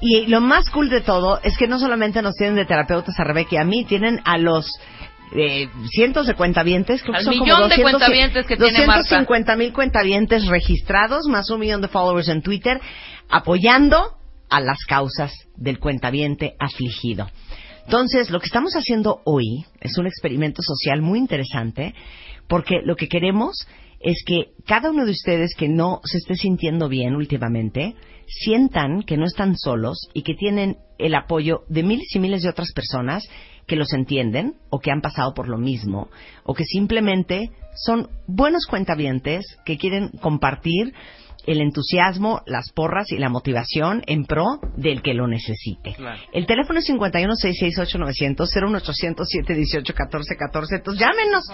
Y 0.00 0.26
lo 0.26 0.40
más 0.40 0.68
cool 0.70 0.90
de 0.90 1.00
todo 1.00 1.40
es 1.42 1.56
que 1.56 1.68
no 1.68 1.78
solamente 1.78 2.20
nos 2.20 2.34
tienen 2.34 2.56
de 2.56 2.66
terapeutas 2.66 3.18
a 3.18 3.24
Rebeca 3.24 3.50
y 3.52 3.56
a 3.58 3.64
mí, 3.64 3.84
tienen 3.84 4.20
a 4.24 4.36
los 4.36 4.70
eh, 5.34 5.68
cientos 5.90 6.26
de 6.26 6.34
cuentavientes, 6.34 7.02
creo 7.02 7.12
que 7.12 7.18
Al 7.18 7.24
son 7.24 7.34
millón 7.34 7.48
como 7.48 7.68
de 7.68 7.76
200 7.76 7.90
cuentavientes 7.90 8.46
que 8.46 8.56
tiene 8.56 8.86
Marta. 8.86 9.02
250 9.02 9.56
mil 9.56 9.72
cuentavientes 9.72 10.46
registrados, 10.46 11.26
más 11.28 11.50
un 11.50 11.60
millón 11.60 11.80
de 11.80 11.88
followers 11.88 12.28
en 12.28 12.42
Twitter, 12.42 12.80
apoyando 13.30 14.18
a 14.50 14.60
las 14.60 14.78
causas 14.86 15.32
del 15.56 15.78
cuentaviente 15.78 16.54
afligido. 16.58 17.28
Entonces, 17.88 18.28
lo 18.28 18.38
que 18.38 18.44
estamos 18.44 18.74
haciendo 18.74 19.22
hoy 19.24 19.64
es 19.80 19.96
un 19.96 20.06
experimento 20.06 20.60
social 20.60 21.00
muy 21.00 21.18
interesante 21.18 21.94
porque 22.46 22.82
lo 22.84 22.96
que 22.96 23.08
queremos 23.08 23.66
es 23.98 24.22
que 24.26 24.50
cada 24.66 24.90
uno 24.90 25.06
de 25.06 25.12
ustedes 25.12 25.54
que 25.56 25.70
no 25.70 26.02
se 26.04 26.18
esté 26.18 26.34
sintiendo 26.34 26.90
bien 26.90 27.16
últimamente, 27.16 27.94
sientan 28.26 29.04
que 29.04 29.16
no 29.16 29.24
están 29.24 29.56
solos 29.56 30.10
y 30.12 30.20
que 30.20 30.34
tienen 30.34 30.76
el 30.98 31.14
apoyo 31.14 31.62
de 31.70 31.82
miles 31.82 32.14
y 32.14 32.18
miles 32.18 32.42
de 32.42 32.50
otras 32.50 32.72
personas 32.72 33.24
que 33.66 33.76
los 33.76 33.90
entienden 33.94 34.56
o 34.68 34.80
que 34.80 34.90
han 34.90 35.00
pasado 35.00 35.32
por 35.32 35.48
lo 35.48 35.56
mismo 35.56 36.10
o 36.44 36.52
que 36.52 36.66
simplemente 36.66 37.52
son 37.74 38.10
buenos 38.26 38.66
cuentavientes 38.66 39.46
que 39.64 39.78
quieren 39.78 40.10
compartir 40.20 40.92
el 41.48 41.60
entusiasmo, 41.62 42.42
las 42.46 42.70
porras 42.72 43.10
y 43.10 43.16
la 43.16 43.30
motivación 43.30 44.02
en 44.06 44.26
pro 44.26 44.44
del 44.76 45.00
que 45.00 45.14
lo 45.14 45.26
necesite. 45.26 45.96
El 46.32 46.44
teléfono 46.46 46.78
es 46.78 46.90
51-668-900, 46.90 48.36
01800-718-1414. 48.36 50.76
Entonces 50.76 51.00
llámenos 51.00 51.44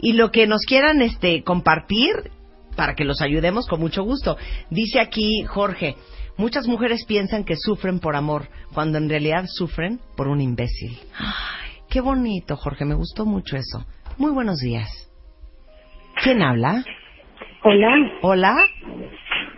y 0.00 0.14
lo 0.14 0.32
que 0.32 0.48
nos 0.48 0.62
quieran 0.66 1.02
este, 1.02 1.44
compartir 1.44 2.32
para 2.76 2.94
que 2.94 3.04
los 3.04 3.22
ayudemos 3.22 3.68
con 3.68 3.78
mucho 3.78 4.02
gusto. 4.02 4.36
Dice 4.70 4.98
aquí 4.98 5.44
Jorge, 5.44 5.94
muchas 6.36 6.66
mujeres 6.66 7.04
piensan 7.06 7.44
que 7.44 7.54
sufren 7.56 8.00
por 8.00 8.16
amor, 8.16 8.48
cuando 8.72 8.98
en 8.98 9.08
realidad 9.08 9.44
sufren 9.46 10.00
por 10.16 10.26
un 10.26 10.40
imbécil. 10.40 10.98
Ay, 11.16 11.78
qué 11.88 12.00
bonito, 12.00 12.56
Jorge, 12.56 12.84
me 12.84 12.96
gustó 12.96 13.24
mucho 13.24 13.56
eso. 13.56 13.86
Muy 14.18 14.32
buenos 14.32 14.58
días. 14.58 14.90
¿Quién 16.24 16.42
habla? 16.42 16.84
Hola. 17.66 17.96
Hola. 18.20 18.54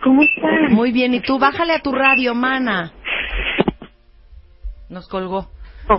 ¿Cómo 0.03 0.21
estás? 0.21 0.71
Muy 0.71 0.91
bien, 0.91 1.13
¿y 1.13 1.21
tú? 1.21 1.39
Bájale 1.39 1.73
a 1.73 1.79
tu 1.79 1.91
radio, 1.91 2.33
mana. 2.33 2.91
Nos 4.89 5.07
colgó. 5.07 5.47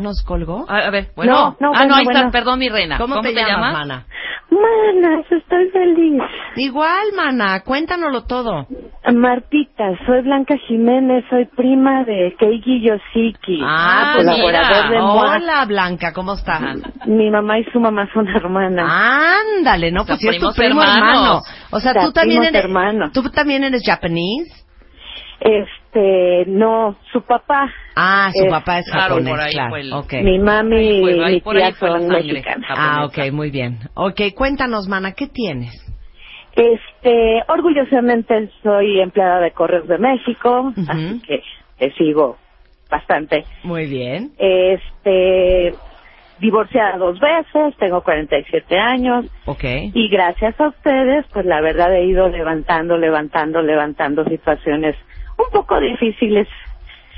¿Nos 0.00 0.22
colgó? 0.22 0.66
A, 0.68 0.78
a 0.78 0.90
ver, 0.90 1.08
bueno. 1.16 1.32
No, 1.32 1.56
no, 1.60 1.72
ah, 1.74 1.84
no, 1.86 1.94
bueno, 1.94 1.94
ahí 1.94 2.02
está, 2.02 2.12
bueno. 2.12 2.30
perdón, 2.30 2.58
mi 2.58 2.68
reina. 2.68 2.98
¿Cómo, 2.98 3.20
te, 3.20 3.32
llamas, 3.32 3.72
mana? 3.72 4.06
Mana, 4.50 5.20
estoy 5.30 5.68
feliz. 5.70 6.22
Igual, 6.56 7.08
mana, 7.14 7.60
cuéntanoslo 7.64 8.24
todo. 8.24 8.66
Martita, 9.12 9.84
soy 10.06 10.22
Blanca 10.22 10.56
Jiménez, 10.66 11.24
soy 11.28 11.44
prima 11.44 12.04
de 12.04 12.34
Keiji 12.38 12.80
Yoshiki, 12.80 13.60
Ah, 13.62 14.14
colaborador 14.16 14.90
de 14.90 14.98
MOA. 15.00 15.36
Hola, 15.36 15.64
Blanca, 15.66 16.12
¿cómo 16.14 16.32
estás? 16.32 16.62
Mi 17.06 17.30
mamá 17.30 17.58
y 17.58 17.64
su 17.64 17.78
mamá 17.78 18.08
son 18.14 18.26
hermanas. 18.28 18.90
Ándale, 18.90 19.92
no, 19.92 20.04
pues 20.06 20.16
O 20.16 20.20
sea, 20.20 20.30
si 20.30 20.36
es 20.36 20.42
tu 20.42 20.52
primo 20.54 20.82
hermanos. 20.82 20.96
hermano. 20.96 21.36
O 21.70 21.80
sea, 21.80 21.90
O 21.90 21.94
sea, 21.94 22.02
tú 22.06 22.12
también 22.12 22.42
eres 22.44 22.64
tú 23.12 23.22
también 23.30 23.64
eres 23.64 23.82
japonés. 23.84 24.64
Este, 25.92 26.44
no, 26.50 26.96
su 27.12 27.22
papá. 27.22 27.72
Ah, 27.96 28.30
su 28.34 28.44
es- 28.44 28.50
papá 28.50 28.78
es 28.78 28.86
Claro, 28.90 29.14
japonés, 29.14 29.30
por 29.32 29.40
ahí 29.40 29.52
claro. 29.52 29.70
fue 29.70 29.80
el- 29.80 29.92
ok. 29.92 30.12
Mi 30.22 30.38
mami 30.38 30.76
Ahí 30.76 31.00
fue, 31.00 31.12
y 31.16 31.20
ahí 31.22 31.34
mi 31.34 31.40
tía 31.40 31.72
son 31.74 32.00
sangre 32.00 32.22
mexicanas. 32.32 32.70
Ah, 32.76 33.04
ok, 33.06 33.32
muy 33.32 33.50
bien. 33.50 33.78
Ok, 33.94 34.20
cuéntanos, 34.34 34.86
mana, 34.88 35.12
¿qué 35.12 35.26
tienes? 35.28 35.72
Este, 36.54 37.42
orgullosamente 37.48 38.50
soy 38.62 39.00
empleada 39.00 39.40
de 39.40 39.52
Correos 39.52 39.86
de 39.88 39.98
México, 39.98 40.72
así 40.88 41.22
que 41.26 41.42
te 41.78 41.92
sigo 41.92 42.36
bastante. 42.90 43.46
Muy 43.62 43.86
bien. 43.86 44.32
Este, 44.38 45.78
divorciada 46.38 46.98
dos 46.98 47.18
veces, 47.20 47.76
tengo 47.78 48.02
47 48.02 48.76
años 48.78 49.26
Ok. 49.46 49.64
y 49.64 50.08
gracias 50.08 50.58
a 50.60 50.68
ustedes, 50.68 51.24
pues 51.32 51.46
la 51.46 51.60
verdad 51.60 51.94
he 51.94 52.04
ido 52.04 52.28
levantando, 52.28 52.96
levantando, 52.98 53.62
levantando 53.62 54.24
situaciones 54.24 54.96
un 55.38 55.50
poco 55.52 55.78
difíciles 55.80 56.48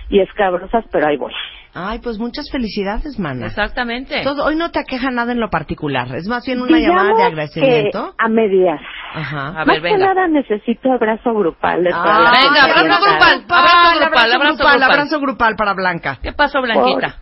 y 0.09 0.21
escabrosas, 0.21 0.85
pero 0.93 1.07
ahí 1.09 1.17
voy. 1.17 1.33
Ay, 1.73 2.01
pues 2.01 2.19
muchas 2.19 2.51
felicidades, 2.51 3.17
mana. 3.19 3.47
Exactamente. 3.47 4.19
Entonces, 4.19 4.45
hoy 4.45 4.57
no 4.57 4.73
te 4.73 4.81
aqueja 4.81 5.11
nada 5.13 5.31
en 5.31 5.39
lo 5.39 5.51
particular, 5.51 6.09
es 6.17 6.27
más 6.27 6.45
bien 6.45 6.61
una 6.61 6.77
Digamos 6.79 7.03
llamada 7.05 7.11
de 7.11 7.17
que 7.17 7.27
agradecimiento. 7.29 8.15
a 8.19 8.29
medias. 8.29 8.81
Ajá. 9.15 9.49
A 9.51 9.53
Más 9.65 9.67
ver, 9.67 9.77
que 9.77 9.83
venga. 9.93 10.07
nada 10.15 10.27
necesito 10.27 10.93
abrazo 10.93 11.33
grupal. 11.33 11.85
de 11.85 11.91
Ah, 11.95 12.33
venga, 12.43 12.65
abrazo 12.65 12.75
comunidad. 12.75 13.01
grupal, 13.01 13.45
abrazo 13.49 14.01
grupal, 14.01 14.33
abrazo 14.33 14.57
grupal. 14.59 14.83
abrazo 14.83 15.21
grupal 15.21 15.57
para 15.57 15.75
Blanca. 15.75 16.19
¿Qué 16.21 16.33
pasó, 16.33 16.61
Blanquita? 16.61 17.15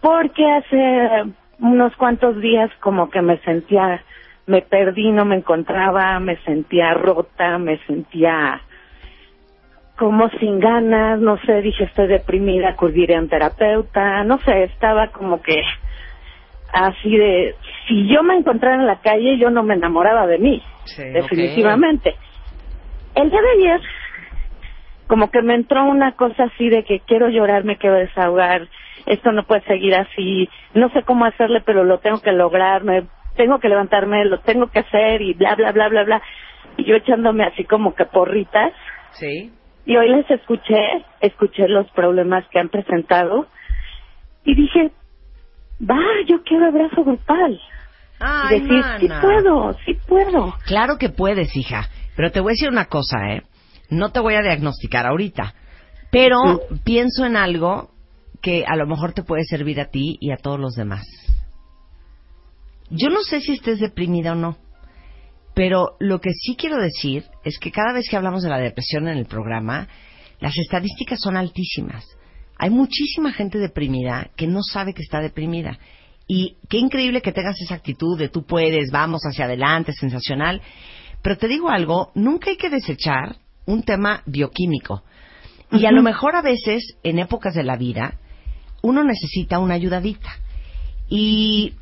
porque 0.00 0.44
hace 0.50 1.32
unos 1.60 1.94
cuantos 1.96 2.40
días 2.40 2.70
como 2.80 3.08
que 3.08 3.22
me 3.22 3.38
sentía, 3.42 4.02
me 4.46 4.62
perdí, 4.62 5.12
no 5.12 5.24
me 5.24 5.36
encontraba, 5.36 6.18
me 6.18 6.36
sentía 6.44 6.92
rota, 6.94 7.58
me 7.58 7.78
sentía 7.86 8.60
como 10.02 10.28
sin 10.40 10.58
ganas, 10.58 11.20
no 11.20 11.38
sé, 11.46 11.62
dije 11.62 11.84
estoy 11.84 12.08
deprimida, 12.08 12.70
acudiré 12.70 13.14
a 13.14 13.20
un 13.20 13.28
terapeuta, 13.28 14.24
no 14.24 14.40
sé, 14.40 14.64
estaba 14.64 15.12
como 15.12 15.40
que 15.40 15.62
así 16.72 17.16
de, 17.16 17.54
si 17.86 18.08
yo 18.08 18.24
me 18.24 18.34
encontrara 18.34 18.74
en 18.74 18.86
la 18.88 19.00
calle 19.00 19.38
yo 19.38 19.50
no 19.50 19.62
me 19.62 19.74
enamoraba 19.74 20.26
de 20.26 20.38
mí, 20.38 20.60
definitivamente. 20.96 22.16
El 23.14 23.30
día 23.30 23.40
de 23.42 23.50
ayer 23.50 23.80
como 25.06 25.30
que 25.30 25.40
me 25.40 25.54
entró 25.54 25.84
una 25.84 26.16
cosa 26.16 26.46
así 26.52 26.68
de 26.68 26.82
que 26.82 26.98
quiero 27.06 27.28
llorar, 27.28 27.62
me 27.62 27.76
quiero 27.76 27.94
desahogar, 27.94 28.66
esto 29.06 29.30
no 29.30 29.44
puede 29.44 29.62
seguir 29.66 29.94
así, 29.94 30.48
no 30.74 30.90
sé 30.90 31.04
cómo 31.04 31.26
hacerle, 31.26 31.60
pero 31.64 31.84
lo 31.84 32.00
tengo 32.00 32.20
que 32.20 32.32
lograr, 32.32 32.82
me 32.82 33.06
tengo 33.36 33.60
que 33.60 33.68
levantarme, 33.68 34.24
lo 34.24 34.40
tengo 34.40 34.66
que 34.66 34.80
hacer 34.80 35.22
y 35.22 35.34
bla, 35.34 35.54
bla, 35.54 35.70
bla, 35.70 35.88
bla, 35.88 36.02
bla. 36.02 36.22
Y 36.76 36.86
yo 36.86 36.96
echándome 36.96 37.44
así 37.44 37.62
como 37.62 37.94
que 37.94 38.04
porritas. 38.04 38.72
Sí. 39.12 39.52
Y 39.84 39.96
hoy 39.96 40.10
les 40.10 40.30
escuché, 40.30 41.04
escuché 41.20 41.68
los 41.68 41.90
problemas 41.90 42.44
que 42.50 42.58
han 42.60 42.68
presentado 42.68 43.46
y 44.44 44.54
dije, 44.54 44.92
va, 45.80 46.00
yo 46.28 46.42
quiero 46.44 46.66
abrazo 46.66 47.04
grupal. 47.04 47.60
Ay, 48.20 48.60
decir, 48.60 48.84
sí 49.00 49.08
puedo, 49.20 49.72
sí 49.84 49.98
puedo. 50.06 50.54
Claro 50.66 50.96
que 50.98 51.08
puedes, 51.08 51.56
hija. 51.56 51.88
Pero 52.14 52.30
te 52.30 52.40
voy 52.40 52.50
a 52.50 52.54
decir 52.54 52.68
una 52.68 52.84
cosa, 52.84 53.32
¿eh? 53.32 53.42
No 53.90 54.10
te 54.10 54.20
voy 54.20 54.34
a 54.34 54.42
diagnosticar 54.42 55.06
ahorita. 55.06 55.54
Pero 56.10 56.38
pienso 56.84 57.24
en 57.24 57.36
algo 57.36 57.90
que 58.40 58.64
a 58.66 58.76
lo 58.76 58.86
mejor 58.86 59.12
te 59.12 59.22
puede 59.22 59.44
servir 59.44 59.80
a 59.80 59.86
ti 59.86 60.18
y 60.20 60.30
a 60.30 60.36
todos 60.36 60.60
los 60.60 60.74
demás. 60.74 61.04
Yo 62.90 63.08
no 63.08 63.22
sé 63.22 63.40
si 63.40 63.52
estés 63.52 63.80
deprimida 63.80 64.32
o 64.32 64.34
no. 64.34 64.56
Pero 65.54 65.96
lo 66.00 66.20
que 66.20 66.32
sí 66.32 66.56
quiero 66.56 66.78
decir 66.78 67.24
es 67.44 67.58
que 67.58 67.70
cada 67.70 67.92
vez 67.92 68.08
que 68.08 68.16
hablamos 68.16 68.42
de 68.42 68.48
la 68.48 68.58
depresión 68.58 69.08
en 69.08 69.18
el 69.18 69.26
programa, 69.26 69.88
las 70.40 70.56
estadísticas 70.56 71.20
son 71.20 71.36
altísimas. 71.36 72.04
Hay 72.58 72.70
muchísima 72.70 73.32
gente 73.32 73.58
deprimida 73.58 74.30
que 74.36 74.46
no 74.46 74.62
sabe 74.62 74.94
que 74.94 75.02
está 75.02 75.20
deprimida. 75.20 75.78
Y 76.26 76.56
qué 76.68 76.78
increíble 76.78 77.20
que 77.20 77.32
tengas 77.32 77.60
esa 77.60 77.74
actitud 77.74 78.18
de 78.18 78.28
tú 78.28 78.44
puedes, 78.46 78.90
vamos 78.90 79.22
hacia 79.24 79.44
adelante, 79.44 79.92
sensacional. 79.92 80.62
Pero 81.20 81.36
te 81.36 81.48
digo 81.48 81.68
algo, 81.70 82.10
nunca 82.14 82.50
hay 82.50 82.56
que 82.56 82.70
desechar 82.70 83.36
un 83.66 83.82
tema 83.82 84.22
bioquímico. 84.26 85.02
Y 85.70 85.86
a 85.86 85.90
lo 85.90 86.02
mejor 86.02 86.36
a 86.36 86.42
veces, 86.42 86.96
en 87.02 87.18
épocas 87.18 87.54
de 87.54 87.64
la 87.64 87.76
vida, 87.76 88.18
uno 88.82 89.04
necesita 89.04 89.58
una 89.58 89.74
ayudadita. 89.74 90.30
Y 91.08 91.74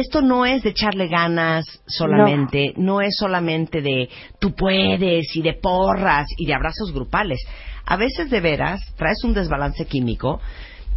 esto 0.00 0.22
no 0.22 0.46
es 0.46 0.62
de 0.62 0.70
echarle 0.70 1.08
ganas 1.08 1.64
solamente, 1.86 2.72
no. 2.76 3.00
es 3.00 3.16
solamente 3.16 3.80
de 3.82 4.08
tú 4.38 4.54
puedes 4.54 5.34
y 5.34 5.42
de 5.42 5.54
porras 5.54 6.26
y 6.36 6.46
de 6.46 6.54
abrazos 6.54 6.92
grupales. 6.92 7.40
A 7.84 7.96
veces 7.96 8.30
de 8.30 8.40
veras 8.40 8.80
traes 8.96 9.22
un 9.24 9.34
desbalance 9.34 9.86
químico 9.86 10.40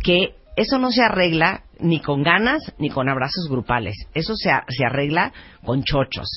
que 0.04 0.36
eso 0.56 0.78
no 0.78 0.92
se 0.92 1.04
arregla 1.04 1.64
ni 1.80 2.02
con 2.02 2.24
ganas 2.24 2.74
ni 2.78 2.90
con 2.90 3.08
abrazos 3.10 3.48
grupales. 3.50 3.96
Eso 4.14 4.36
se, 4.36 4.50
se 4.68 4.86
arregla 4.86 5.32
con 5.64 5.84
chochos. 5.84 6.28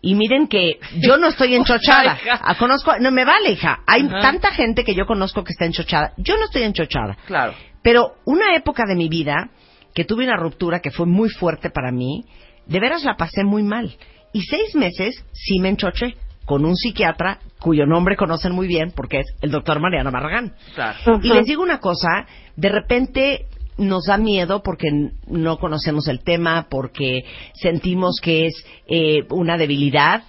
Y 0.00 0.14
miren 0.14 0.46
que 0.48 0.78
yo 1.00 1.16
no 1.16 1.28
estoy 1.28 1.54
enchochada. 1.54 2.18
Ah, 2.40 2.56
conozco, 2.56 2.98
no 2.98 3.10
me 3.10 3.24
vale, 3.24 3.52
hija. 3.52 3.80
Hay 3.86 4.08
tanta 4.08 4.50
gente 4.52 4.84
que 4.84 4.94
yo 4.94 5.06
conozco 5.06 5.44
que 5.44 5.52
está 5.52 5.66
enchochada. 5.66 6.12
Yo 6.16 6.36
no 6.36 6.44
estoy 6.44 6.62
enchochada. 6.62 7.16
Claro. 7.26 7.54
Pero 7.82 8.16
una 8.24 8.54
época 8.54 8.84
de 8.86 8.94
mi 8.94 9.08
vida 9.08 9.50
que 9.98 10.04
tuve 10.04 10.22
una 10.22 10.36
ruptura 10.36 10.78
que 10.78 10.92
fue 10.92 11.06
muy 11.06 11.28
fuerte 11.28 11.70
para 11.70 11.90
mí, 11.90 12.24
de 12.66 12.78
veras 12.78 13.02
la 13.02 13.16
pasé 13.16 13.42
muy 13.42 13.64
mal. 13.64 13.96
Y 14.32 14.42
seis 14.42 14.76
meses 14.76 15.24
sí 15.32 15.58
me 15.58 15.70
enchoché 15.70 16.14
con 16.44 16.64
un 16.64 16.76
psiquiatra 16.76 17.40
cuyo 17.58 17.84
nombre 17.84 18.14
conocen 18.14 18.52
muy 18.52 18.68
bien 18.68 18.92
porque 18.94 19.18
es 19.18 19.26
el 19.40 19.50
doctor 19.50 19.80
Mariano 19.80 20.12
Barragán. 20.12 20.54
Claro. 20.76 21.18
Y 21.20 21.32
les 21.32 21.46
digo 21.46 21.64
una 21.64 21.80
cosa, 21.80 22.28
de 22.54 22.68
repente 22.68 23.46
nos 23.76 24.04
da 24.04 24.18
miedo 24.18 24.62
porque 24.62 24.86
no 25.26 25.58
conocemos 25.58 26.06
el 26.06 26.20
tema, 26.20 26.68
porque 26.70 27.24
sentimos 27.54 28.20
que 28.22 28.46
es 28.46 28.54
eh, 28.86 29.24
una 29.30 29.58
debilidad. 29.58 30.22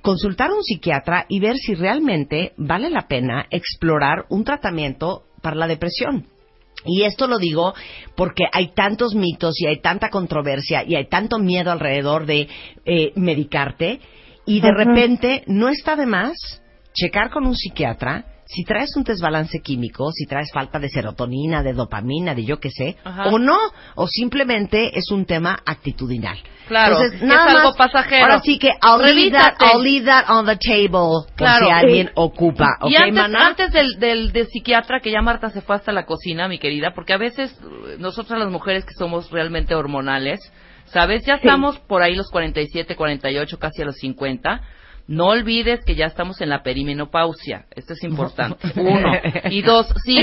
Consultar 0.00 0.50
a 0.50 0.54
un 0.54 0.64
psiquiatra 0.64 1.26
y 1.28 1.38
ver 1.38 1.54
si 1.58 1.76
realmente 1.76 2.54
vale 2.56 2.90
la 2.90 3.06
pena 3.06 3.46
explorar 3.50 4.24
un 4.30 4.42
tratamiento 4.42 5.22
para 5.40 5.54
la 5.54 5.68
depresión. 5.68 6.26
Y 6.84 7.02
esto 7.02 7.26
lo 7.26 7.38
digo 7.38 7.74
porque 8.16 8.44
hay 8.52 8.72
tantos 8.74 9.14
mitos 9.14 9.60
y 9.60 9.66
hay 9.66 9.80
tanta 9.80 10.10
controversia 10.10 10.84
y 10.84 10.96
hay 10.96 11.06
tanto 11.08 11.38
miedo 11.38 11.70
alrededor 11.70 12.26
de 12.26 12.48
eh, 12.84 13.12
medicarte 13.14 14.00
y 14.46 14.60
de 14.60 14.72
repente 14.72 15.44
no 15.46 15.68
está 15.68 15.94
de 15.94 16.06
más 16.06 16.62
checar 16.92 17.30
con 17.30 17.46
un 17.46 17.54
psiquiatra 17.54 18.31
si 18.54 18.64
traes 18.64 18.94
un 18.96 19.04
desbalance 19.04 19.60
químico, 19.60 20.10
si 20.12 20.26
traes 20.26 20.50
falta 20.52 20.78
de 20.78 20.88
serotonina, 20.88 21.62
de 21.62 21.72
dopamina, 21.72 22.34
de 22.34 22.44
yo 22.44 22.60
qué 22.60 22.70
sé, 22.70 22.96
Ajá. 23.04 23.24
o 23.28 23.38
no, 23.38 23.58
o 23.94 24.06
simplemente 24.06 24.98
es 24.98 25.10
un 25.10 25.24
tema 25.24 25.58
actitudinal. 25.64 26.36
Claro, 26.68 26.96
Entonces, 26.96 27.22
es 27.22 27.30
algo 27.30 27.74
pasajero. 27.74 28.24
Ahora 28.24 28.40
sí 28.40 28.58
que 28.58 28.68
I'll 28.68 29.02
leave, 29.14 29.32
that. 29.32 29.54
I'll 29.60 29.82
leave 29.82 30.06
that 30.06 30.24
on 30.30 30.46
the 30.46 30.56
table 30.56 31.26
por 31.36 31.36
Claro. 31.36 31.66
si 31.66 31.72
alguien 31.72 32.06
Sí. 32.08 32.12
ocupa. 32.14 32.76
¿Ok, 32.80 32.90
y 32.90 32.96
antes, 32.96 33.14
maná? 33.14 33.46
antes 33.48 33.72
del, 33.72 33.98
del, 33.98 34.32
del 34.32 34.46
psiquiatra, 34.48 35.00
que 35.00 35.10
ya 35.10 35.20
Marta 35.22 35.50
se 35.50 35.60
fue 35.60 35.76
hasta 35.76 35.92
la 35.92 36.06
cocina, 36.06 36.46
mi 36.48 36.58
querida, 36.58 36.92
porque 36.94 37.12
a 37.14 37.18
veces 37.18 37.52
eh, 37.62 37.96
nosotras 37.98 38.38
las 38.38 38.50
mujeres 38.50 38.84
que 38.84 38.94
somos 38.94 39.30
realmente 39.30 39.74
hormonales, 39.74 40.40
¿sabes? 40.86 41.24
Ya 41.26 41.34
estamos 41.34 41.78
por 41.80 42.02
ahí 42.02 42.14
los 42.14 42.30
47, 42.30 42.96
48, 42.96 43.58
casi 43.58 43.82
a 43.82 43.86
los 43.86 43.96
50. 43.96 44.60
No 45.12 45.26
olvides 45.26 45.84
que 45.84 45.94
ya 45.94 46.06
estamos 46.06 46.40
en 46.40 46.48
la 46.48 46.62
perimenopausia. 46.62 47.66
Esto 47.76 47.92
es 47.92 48.02
importante. 48.02 48.66
Uno. 48.80 49.12
Y 49.50 49.60
dos, 49.60 49.86
sí, 50.06 50.16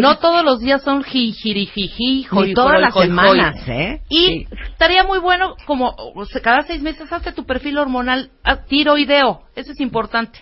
no 0.00 0.18
todos 0.18 0.44
los 0.44 0.58
días 0.58 0.82
son 0.82 1.04
jijirijiji, 1.04 2.26
Ni 2.32 2.52
todas 2.52 2.80
las 2.80 2.92
semanas, 2.92 3.54
¿eh? 3.68 4.00
Y 4.08 4.48
estaría 4.72 5.04
muy 5.04 5.20
bueno, 5.20 5.54
como 5.64 5.94
o 5.96 6.24
sea, 6.24 6.42
cada 6.42 6.62
seis 6.62 6.82
meses, 6.82 7.12
hazte 7.12 7.30
tu 7.30 7.46
perfil 7.46 7.78
hormonal 7.78 8.30
tiroideo. 8.68 9.42
Eso 9.54 9.70
es 9.70 9.78
importante. 9.78 10.40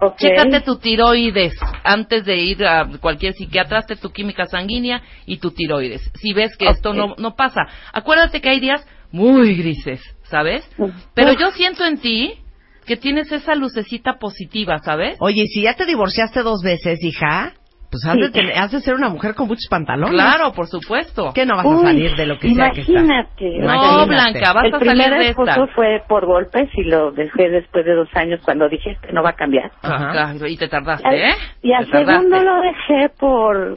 Ok. 0.00 0.16
Chécate 0.16 0.62
tu 0.62 0.78
tiroides 0.78 1.52
antes 1.84 2.24
de 2.24 2.38
ir 2.38 2.64
a 2.64 2.88
cualquier 3.02 3.34
psiquiatra, 3.34 3.80
hazte 3.80 3.96
tu 3.96 4.12
química 4.12 4.46
sanguínea 4.46 5.02
y 5.26 5.36
tu 5.36 5.50
tiroides. 5.50 6.10
Si 6.14 6.32
ves 6.32 6.56
que 6.56 6.70
esto 6.70 6.92
Ok. 6.92 6.96
no, 6.96 7.14
no 7.18 7.36
pasa. 7.36 7.66
Acuérdate 7.92 8.40
que 8.40 8.48
hay 8.48 8.60
días 8.60 8.82
muy 9.10 9.54
grises, 9.56 10.00
¿sabes? 10.22 10.66
Pero 11.14 11.34
yo 11.34 11.50
siento 11.50 11.84
en 11.84 11.98
ti 11.98 12.41
que 12.86 12.96
tienes 12.96 13.30
esa 13.32 13.54
lucecita 13.54 14.14
positiva, 14.18 14.78
¿sabes? 14.78 15.16
Oye, 15.20 15.44
si 15.46 15.62
ya 15.62 15.74
te 15.74 15.86
divorciaste 15.86 16.42
dos 16.42 16.62
veces, 16.62 16.98
hija, 17.02 17.52
pues 17.90 18.06
has, 18.06 18.16
de, 18.16 18.30
tener- 18.30 18.56
has 18.58 18.72
de 18.72 18.80
ser 18.80 18.94
una 18.94 19.10
mujer 19.10 19.34
con 19.34 19.46
muchos 19.48 19.66
pantalones. 19.68 20.14
Claro, 20.14 20.52
por 20.54 20.66
supuesto. 20.66 21.30
Que 21.34 21.44
no 21.44 21.56
vas 21.56 21.66
Uy, 21.66 21.76
a 21.76 21.88
salir 21.88 22.16
de 22.16 22.24
lo 22.26 22.38
que 22.38 22.54
sea 22.54 22.70
que. 22.70 22.80
Imagínate. 22.80 23.58
No, 23.58 24.06
Blanca, 24.06 24.52
vas 24.54 24.64
el 24.64 24.74
a 24.74 24.78
primer 24.78 24.96
salir 25.10 25.18
de 25.18 25.28
esposo 25.30 25.50
esta. 25.50 25.66
fue 25.74 26.02
por 26.08 26.24
golpes 26.24 26.70
y 26.74 26.84
lo 26.84 27.12
dejé 27.12 27.50
después 27.50 27.84
de 27.84 27.94
dos 27.94 28.08
años 28.14 28.40
cuando 28.44 28.66
dije 28.68 28.96
que 29.06 29.12
no 29.12 29.22
va 29.22 29.30
a 29.30 29.36
cambiar. 29.36 29.70
Ah, 29.82 30.08
claro, 30.10 30.46
y 30.46 30.56
te 30.56 30.68
tardaste, 30.68 31.28
¿eh? 31.28 31.34
Y 31.62 31.72
al 31.74 31.84
Te 31.84 31.90
tardaste. 31.92 32.14
segundo 32.30 32.42
lo 32.42 32.62
dejé 32.62 33.08
por, 33.18 33.76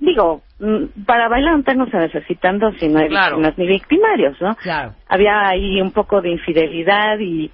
digo, 0.00 0.42
mm, 0.58 1.04
para 1.06 1.28
bailar 1.28 1.62
no 1.76 1.86
se 1.86 1.96
necesitan 1.98 2.58
dos, 2.58 2.74
si 2.80 2.88
no 2.88 2.98
hay 2.98 3.08
Claro. 3.08 3.36
víctimas 3.36 3.58
ni 3.58 3.66
victimarios, 3.68 4.40
¿no? 4.40 4.56
Claro. 4.56 4.94
Había 5.08 5.46
ahí 5.50 5.80
un 5.80 5.92
poco 5.92 6.20
de 6.20 6.30
infidelidad 6.32 7.16
y, 7.20 7.52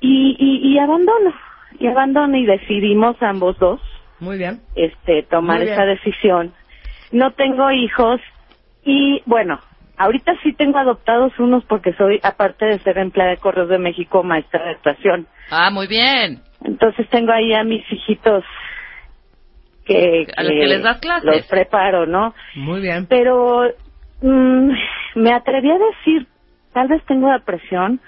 y, 0.00 0.36
y, 0.38 0.72
y 0.72 0.78
abandono, 0.78 1.32
y 1.78 1.86
abandono 1.86 2.36
y 2.36 2.46
decidimos 2.46 3.16
ambos 3.22 3.58
dos, 3.58 3.80
Muy 4.18 4.38
bien. 4.38 4.60
este, 4.74 5.22
tomar 5.24 5.62
esa 5.62 5.84
decisión. 5.84 6.52
No 7.12 7.32
tengo 7.32 7.70
hijos 7.70 8.20
y, 8.84 9.22
bueno, 9.26 9.60
ahorita 9.98 10.32
sí 10.42 10.52
tengo 10.54 10.78
adoptados 10.78 11.38
unos 11.38 11.64
porque 11.64 11.92
soy, 11.94 12.20
aparte 12.22 12.64
de 12.66 12.78
ser 12.80 12.98
empleada 12.98 13.32
de 13.32 13.36
Correos 13.38 13.68
de 13.68 13.78
México, 13.78 14.22
maestra 14.22 14.64
de 14.64 14.70
actuación. 14.70 15.26
Ah, 15.50 15.70
muy 15.70 15.86
bien. 15.86 16.40
Entonces 16.64 17.08
tengo 17.10 17.32
ahí 17.32 17.52
a 17.54 17.64
mis 17.64 17.82
hijitos 17.90 18.44
que, 19.84 20.26
A 20.36 20.42
los 20.42 20.52
que 20.52 20.66
les 20.66 20.82
das 20.82 20.98
clases. 21.00 21.24
los 21.24 21.46
preparo, 21.46 22.06
¿no? 22.06 22.34
Muy 22.54 22.80
bien. 22.80 23.06
Pero 23.08 23.62
mm, 24.22 24.70
me 25.16 25.32
atreví 25.32 25.70
a 25.70 25.78
decir, 25.78 26.26
tal 26.72 26.88
vez 26.88 27.02
tengo 27.06 27.30
depresión 27.32 28.00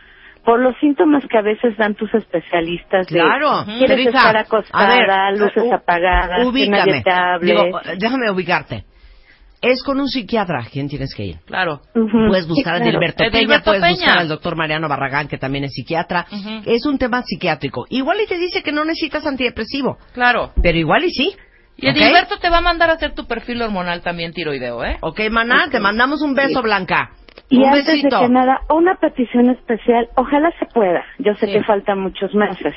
por 0.44 0.60
los 0.60 0.74
síntomas 0.80 1.22
que 1.30 1.38
a 1.38 1.42
veces 1.42 1.76
dan 1.76 1.94
tus 1.94 2.12
especialistas. 2.14 3.06
de, 3.06 3.20
Claro. 3.20 3.64
Quieres 3.64 3.88
Teresa, 3.88 4.10
estar 4.18 4.36
acostada, 4.36 4.94
a 4.94 5.30
ver, 5.30 5.38
luces 5.38 5.72
apagadas, 5.72 6.40
que 6.40 6.46
ubícame. 6.46 6.78
nadie 6.78 7.02
te 7.02 7.10
hable. 7.12 7.46
Digo, 7.54 7.80
déjame 7.98 8.30
ubicarte. 8.30 8.84
Es 9.60 9.84
con 9.84 10.00
un 10.00 10.08
psiquiatra 10.08 10.66
quien 10.72 10.88
tienes 10.88 11.14
que 11.14 11.24
ir. 11.24 11.36
Claro. 11.46 11.82
Puedes 11.94 12.48
buscar 12.48 12.78
Sí, 12.78 12.82
a 12.82 12.84
Dilberto 12.84 13.18
claro. 13.18 13.32
Peña, 13.32 13.62
puedes 13.62 13.80
Peña. 13.80 13.92
buscar 13.94 14.18
al 14.18 14.28
doctor 14.28 14.56
Mariano 14.56 14.88
Barragán, 14.88 15.28
que 15.28 15.38
también 15.38 15.62
es 15.62 15.72
psiquiatra. 15.72 16.26
Es 16.66 16.84
un 16.84 16.98
tema 16.98 17.22
psiquiátrico. 17.22 17.86
Igual 17.88 18.18
y 18.24 18.26
te 18.26 18.38
dice 18.38 18.64
que 18.64 18.72
no 18.72 18.84
necesitas 18.84 19.24
antidepresivo, 19.24 19.98
Claro. 20.14 20.50
pero 20.60 20.76
igual 20.76 21.04
y 21.04 21.10
sí. 21.10 21.36
Y 21.82 21.88
¿Ok? 21.90 21.96
Edilberto 21.96 22.38
te 22.38 22.48
va 22.48 22.58
a 22.58 22.62
mandar 22.62 22.90
a 22.90 22.94
hacer 22.94 23.12
tu 23.14 23.26
perfil 23.26 23.60
hormonal 23.60 24.02
también 24.02 24.32
tiroideo, 24.32 24.84
¿eh? 24.84 24.98
Ok, 25.00 25.20
maná, 25.30 25.66
te 25.70 25.80
mandamos 25.80 26.22
un 26.22 26.34
beso, 26.34 26.60
Sí. 26.60 26.62
Blanca. 26.62 27.10
Y 27.48 27.58
un 27.58 27.64
antes 27.66 27.86
besito. 27.86 28.20
de 28.20 28.26
que 28.26 28.32
nada, 28.32 28.60
una 28.70 28.94
petición 28.94 29.50
especial, 29.50 30.08
ojalá 30.16 30.52
se 30.60 30.66
pueda, 30.66 31.04
yo 31.18 31.34
sé 31.34 31.46
Sí. 31.46 31.52
que 31.54 31.64
faltan 31.64 31.98
muchos 31.98 32.32
meses. 32.34 32.74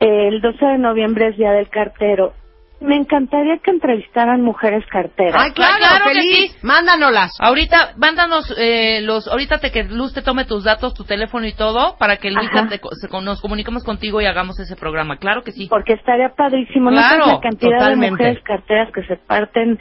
El 0.00 0.40
12 0.40 0.64
de 0.64 0.78
noviembre 0.78 1.28
es 1.28 1.36
Día 1.36 1.52
del 1.52 1.68
Cartero. 1.68 2.32
Me 2.80 2.96
encantaría 2.96 3.58
que 3.62 3.70
entrevistaran 3.70 4.40
mujeres 4.40 4.84
carteras. 4.90 5.34
Ay, 5.36 5.50
claro, 5.52 5.74
Ah, 5.84 5.98
claro 5.98 6.04
que 6.14 6.20
sí. 6.22 6.50
Mándanoslas. 6.62 7.32
Ahorita, 7.38 7.92
mándanos 7.98 8.54
eh, 8.58 9.00
los, 9.02 9.28
ahorita 9.28 9.58
te 9.58 9.70
que 9.70 9.84
Luz 9.84 10.14
te 10.14 10.22
tome 10.22 10.46
tus 10.46 10.64
datos, 10.64 10.94
tu 10.94 11.04
teléfono 11.04 11.46
y 11.46 11.52
todo, 11.52 11.96
para 11.98 12.16
que 12.16 12.30
te 12.30 12.80
se- 13.00 13.08
con- 13.08 13.24
nos 13.26 13.40
comuniquemos 13.42 13.84
contigo 13.84 14.20
y 14.22 14.26
hagamos 14.26 14.58
ese 14.60 14.76
programa. 14.76 15.18
Claro 15.18 15.42
que 15.42 15.52
sí. 15.52 15.66
Porque 15.68 15.92
estaría 15.92 16.30
padrísimo. 16.30 16.88
Claro, 16.90 17.26
no 17.26 17.32
la 17.34 17.40
cantidad 17.40 17.70
totalmente. 17.78 18.04
de 18.06 18.10
mujeres 18.12 18.42
carteras 18.44 18.88
que 18.94 19.02
se 19.04 19.16
parten 19.16 19.78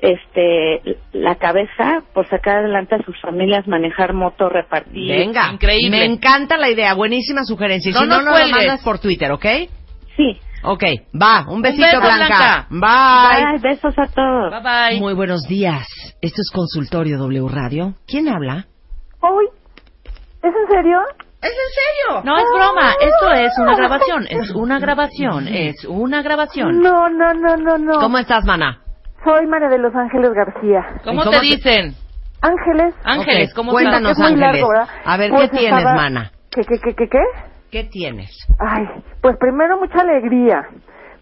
este 0.00 0.98
la 1.12 1.36
cabeza 1.36 2.02
por 2.12 2.28
sacar 2.28 2.58
adelante 2.58 2.96
a 2.96 3.02
sus 3.04 3.18
familias, 3.20 3.66
manejar 3.66 4.12
moto, 4.12 4.48
repartir. 4.48 5.08
Venga. 5.08 5.50
Increíble. 5.52 5.98
Me 5.98 6.04
encanta 6.04 6.56
la 6.58 6.68
idea. 6.68 6.94
Buenísima 6.94 7.44
sugerencia. 7.44 7.90
Y 7.90 7.94
No 7.94 8.00
si 8.00 8.06
no, 8.08 8.20
lo 8.22 8.30
cuelgues. 8.32 8.50
mandas 8.50 8.82
por 8.82 8.98
Twitter, 8.98 9.30
¿ok? 9.32 9.46
Sí. 10.16 10.38
Ok, 10.66 10.82
va. 11.20 11.44
Un 11.48 11.60
besito, 11.62 11.84
beso, 11.86 12.00
Blanca. 12.00 12.66
Blanca. 12.70 13.36
Bye. 13.36 13.44
Bye, 13.44 13.58
besos 13.70 13.94
a 13.98 14.06
todos. 14.06 14.50
Bye 14.50 14.62
bye. 14.90 15.00
Muy 15.00 15.14
buenos 15.14 15.42
días. 15.46 15.86
Esto 16.22 16.40
es 16.40 16.50
Consultorio 16.52 17.18
W 17.18 17.48
Radio. 17.48 17.94
¿Quién 18.06 18.28
habla? 18.28 18.66
Uy, 19.22 19.46
¿es 20.42 20.52
en 20.54 20.68
serio? 20.70 20.98
¿Es 21.42 21.50
en 21.50 21.70
serio? 21.74 22.22
No 22.24 22.38
es 22.38 22.44
broma, 22.54 22.92
esto 23.00 23.32
es 23.32 23.52
una 23.58 23.74
grabación, 23.76 24.26
es 24.30 24.50
una 24.52 24.78
grabación, 24.78 25.48
es 25.48 25.84
una 25.84 26.22
grabación. 26.22 26.80
No, 26.80 27.08
no, 27.10 27.34
no, 27.34 27.56
no, 27.56 27.76
no. 27.78 27.98
¿Cómo 28.00 28.16
estás, 28.18 28.44
mana? 28.46 28.80
Soy 29.24 29.46
María 29.46 29.68
de 29.68 29.78
los 29.78 29.94
Ángeles 29.94 30.30
García. 30.34 30.80
¿Cómo, 31.04 31.20
¿Y 31.20 31.24
cómo 31.24 31.30
te 31.30 31.40
te- 31.40 31.44
dicen? 31.56 31.94
Ángeles. 32.40 32.94
Ángeles, 33.04 33.50
Ok, 33.50 33.56
¿cómo 33.56 33.72
Cuéntanos, 33.72 34.12
Es 34.12 34.18
muy 34.18 34.26
Ángeles. 34.32 34.62
largo. 34.62 34.90
A 35.04 35.16
ver, 35.18 35.30
Pues 35.30 35.50
¿qué 35.50 35.58
tienes, 35.58 35.78
estaba- 35.78 35.96
mana? 35.96 36.30
¿Qué, 36.50 36.62
qué, 36.62 36.78
qué, 36.82 36.94
qué, 36.94 37.08
qué? 37.08 37.18
¿Qué 37.74 37.82
tienes? 37.82 38.30
Ay, 38.60 38.86
pues 39.20 39.36
primero 39.36 39.80
mucha 39.80 40.02
alegría, 40.02 40.64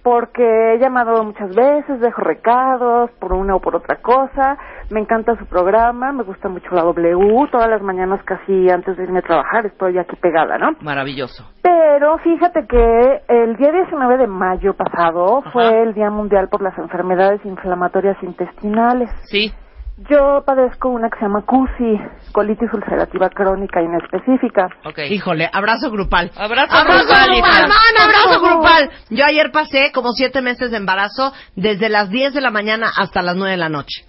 porque 0.03 0.75
he 0.75 0.79
llamado 0.79 1.25
muchas 1.25 1.49
veces, 1.57 1.99
dejo 1.99 2.21
recados 2.21 3.11
por 3.13 3.33
una 3.33 3.57
o 3.57 3.61
por 3.61 3.75
otra 3.75 4.03
cosa. 4.03 4.59
Me 4.91 5.01
encanta 5.01 5.35
su 5.39 5.47
programa, 5.47 6.13
me 6.13 6.25
gusta 6.25 6.51
mucho 6.51 6.69
la 6.73 6.83
W. 6.83 7.49
Todas 7.51 7.71
las 7.71 7.81
mañanas, 7.81 8.23
casi 8.25 8.69
antes 8.69 8.99
de 8.99 9.05
irme 9.05 9.21
a 9.21 9.23
trabajar, 9.23 9.65
estoy 9.65 9.97
aquí 9.97 10.15
pegada, 10.17 10.59
¿no? 10.59 10.73
Maravilloso. 10.83 11.43
Pero 11.63 12.19
fíjate 12.19 12.67
que 12.67 13.23
el 13.29 13.57
día 13.57 13.73
19 13.73 14.19
de 14.19 14.27
mayo 14.27 14.75
pasado 14.75 15.43
fue 15.55 15.85
el 15.85 15.95
Día 15.95 16.11
Mundial 16.11 16.51
por 16.51 16.61
las 16.61 16.77
Enfermedades 16.77 17.43
Inflamatorias 17.47 18.23
Intestinales. 18.23 19.09
Sí. 19.25 19.55
Yo 20.11 20.43
padezco 20.45 20.89
una 20.89 21.11
que 21.11 21.19
se 21.19 21.25
llama 21.27 21.43
CUSI, 21.43 22.01
colitis 22.33 22.73
ulcerativa 22.73 23.29
crónica 23.29 23.81
inespecífica. 23.83 24.69
Híjole, 25.09 25.49
abrazo 25.53 25.91
grupal. 25.91 26.31
Abrazo, 26.37 26.75
Abrazo 26.77 27.05
grupal, 27.05 27.29
grupal, 27.31 27.69
man, 27.69 28.03
abrazo 28.03 28.41
grupal. 28.41 28.91
Yo 29.11 29.25
ayer 29.27 29.51
pasé 29.53 29.93
como 29.93 30.11
siete 30.13 30.41
meses 30.41 30.71
de 30.71 30.79
embarazo 30.79 31.33
desde 31.57 31.89
las 31.91 32.09
10 32.11 32.33
de 32.35 32.41
la 32.41 32.51
mañana 32.51 32.91
hasta 32.99 33.23
las 33.23 33.37
9 33.37 33.53
de 33.53 33.57
la 33.59 33.69
noche. 33.69 34.03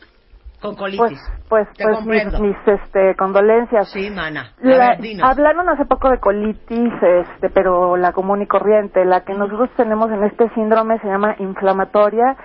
Con 0.62 0.76
colitis. 0.76 1.00
Pues, 1.00 1.20
pues, 1.50 1.68
Te 1.76 1.84
pues 1.84 2.06
mis, 2.06 2.24
comprendo. 2.24 2.40
mis, 2.40 2.56
este, 2.66 3.16
condolencias. 3.18 3.92
Sí, 3.92 4.10
mana. 4.10 4.54
A 4.64 4.66
La- 4.66 4.78
ver, 4.92 5.02
dinos. 5.02 5.30
hablaron 5.30 5.68
hace 5.68 5.84
poco 5.84 6.10
de 6.10 6.18
colitis, 6.20 6.94
este, 7.04 7.50
pero 7.50 7.98
la 7.98 8.14
común 8.14 8.42
y 8.42 8.48
corriente. 8.48 9.04
La 9.04 9.26
que 9.26 9.34
nosotros 9.34 9.70
tenemos 9.76 10.10
en 10.12 10.24
este 10.24 10.50
síndrome 10.56 10.98
se 11.00 11.08
llama 11.08 11.36
inflamatoria 11.40 12.38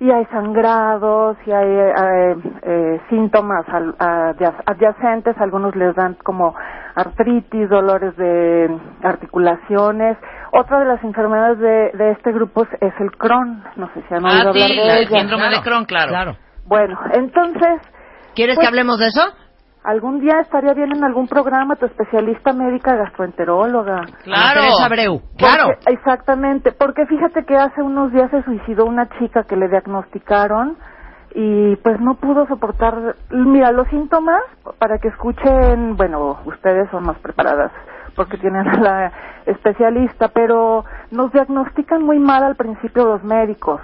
y 0.00 0.10
hay 0.10 0.24
sangrados 0.26 1.36
y 1.46 1.50
hay 1.50 1.68
eh, 1.68 2.36
eh, 2.62 3.00
síntomas 3.10 3.68
al- 3.68 3.96
adya- 3.98 4.62
adyacentes. 4.66 5.36
Algunos 5.40 5.74
les 5.74 5.94
dan 5.96 6.14
como 6.22 6.54
artritis, 6.94 7.68
dolores 7.68 8.16
de 8.16 8.78
articulaciones. 9.02 10.16
Otra 10.52 10.78
de 10.80 10.84
las 10.86 11.02
enfermedades 11.04 11.58
de, 11.58 11.90
de 11.98 12.10
este 12.12 12.32
grupo 12.32 12.62
es, 12.62 12.68
es 12.80 12.94
el 13.00 13.10
Crohn. 13.16 13.62
No 13.76 13.88
sé 13.94 14.02
si 14.08 14.14
han 14.14 14.24
oído 14.24 14.36
Ah, 14.36 14.48
hablar 14.50 14.68
sí, 14.68 14.76
de 14.76 14.82
el 14.82 14.98
ella. 15.08 15.18
síndrome 15.18 15.48
de 15.50 15.60
Crohn, 15.62 15.84
claro. 15.84 16.36
Bueno, 16.66 16.98
entonces... 17.14 17.80
¿Quieres 18.34 18.54
pues, 18.56 18.64
que 18.64 18.68
hablemos 18.68 18.98
de 18.98 19.06
eso? 19.08 19.22
Algún 19.88 20.20
día 20.20 20.40
estaría 20.40 20.74
bien 20.74 20.94
en 20.94 21.02
algún 21.02 21.28
programa 21.28 21.74
tu 21.76 21.86
especialista 21.86 22.52
médica 22.52 22.94
gastroenteróloga. 22.94 24.02
Claro. 24.22 24.60
Teresa 24.60 24.84
Abreu, 24.84 25.22
claro. 25.38 25.64
Porque- 25.68 25.92
exactamente, 25.94 26.72
porque 26.72 27.06
fíjate 27.06 27.46
que 27.46 27.56
hace 27.56 27.80
unos 27.80 28.12
días 28.12 28.30
se 28.30 28.42
suicidó 28.42 28.84
una 28.84 29.08
chica 29.18 29.44
que 29.44 29.56
le 29.56 29.66
diagnosticaron 29.68 30.76
y 31.34 31.76
pues 31.76 31.98
no 32.00 32.16
pudo 32.16 32.46
soportar, 32.48 33.16
mira, 33.30 33.72
los 33.72 33.88
síntomas, 33.88 34.42
para 34.78 34.98
que 34.98 35.08
escuchen, 35.08 35.96
bueno, 35.96 36.36
ustedes 36.44 36.90
son 36.90 37.04
más 37.04 37.16
preparadas 37.20 37.72
porque 38.14 38.36
tienen 38.36 38.68
a 38.68 38.80
la 38.80 39.12
especialista, 39.46 40.28
pero 40.28 40.84
nos 41.12 41.32
diagnostican 41.32 42.02
muy 42.02 42.18
mal 42.18 42.42
al 42.44 42.56
principio 42.56 43.06
los 43.06 43.24
médicos. 43.24 43.80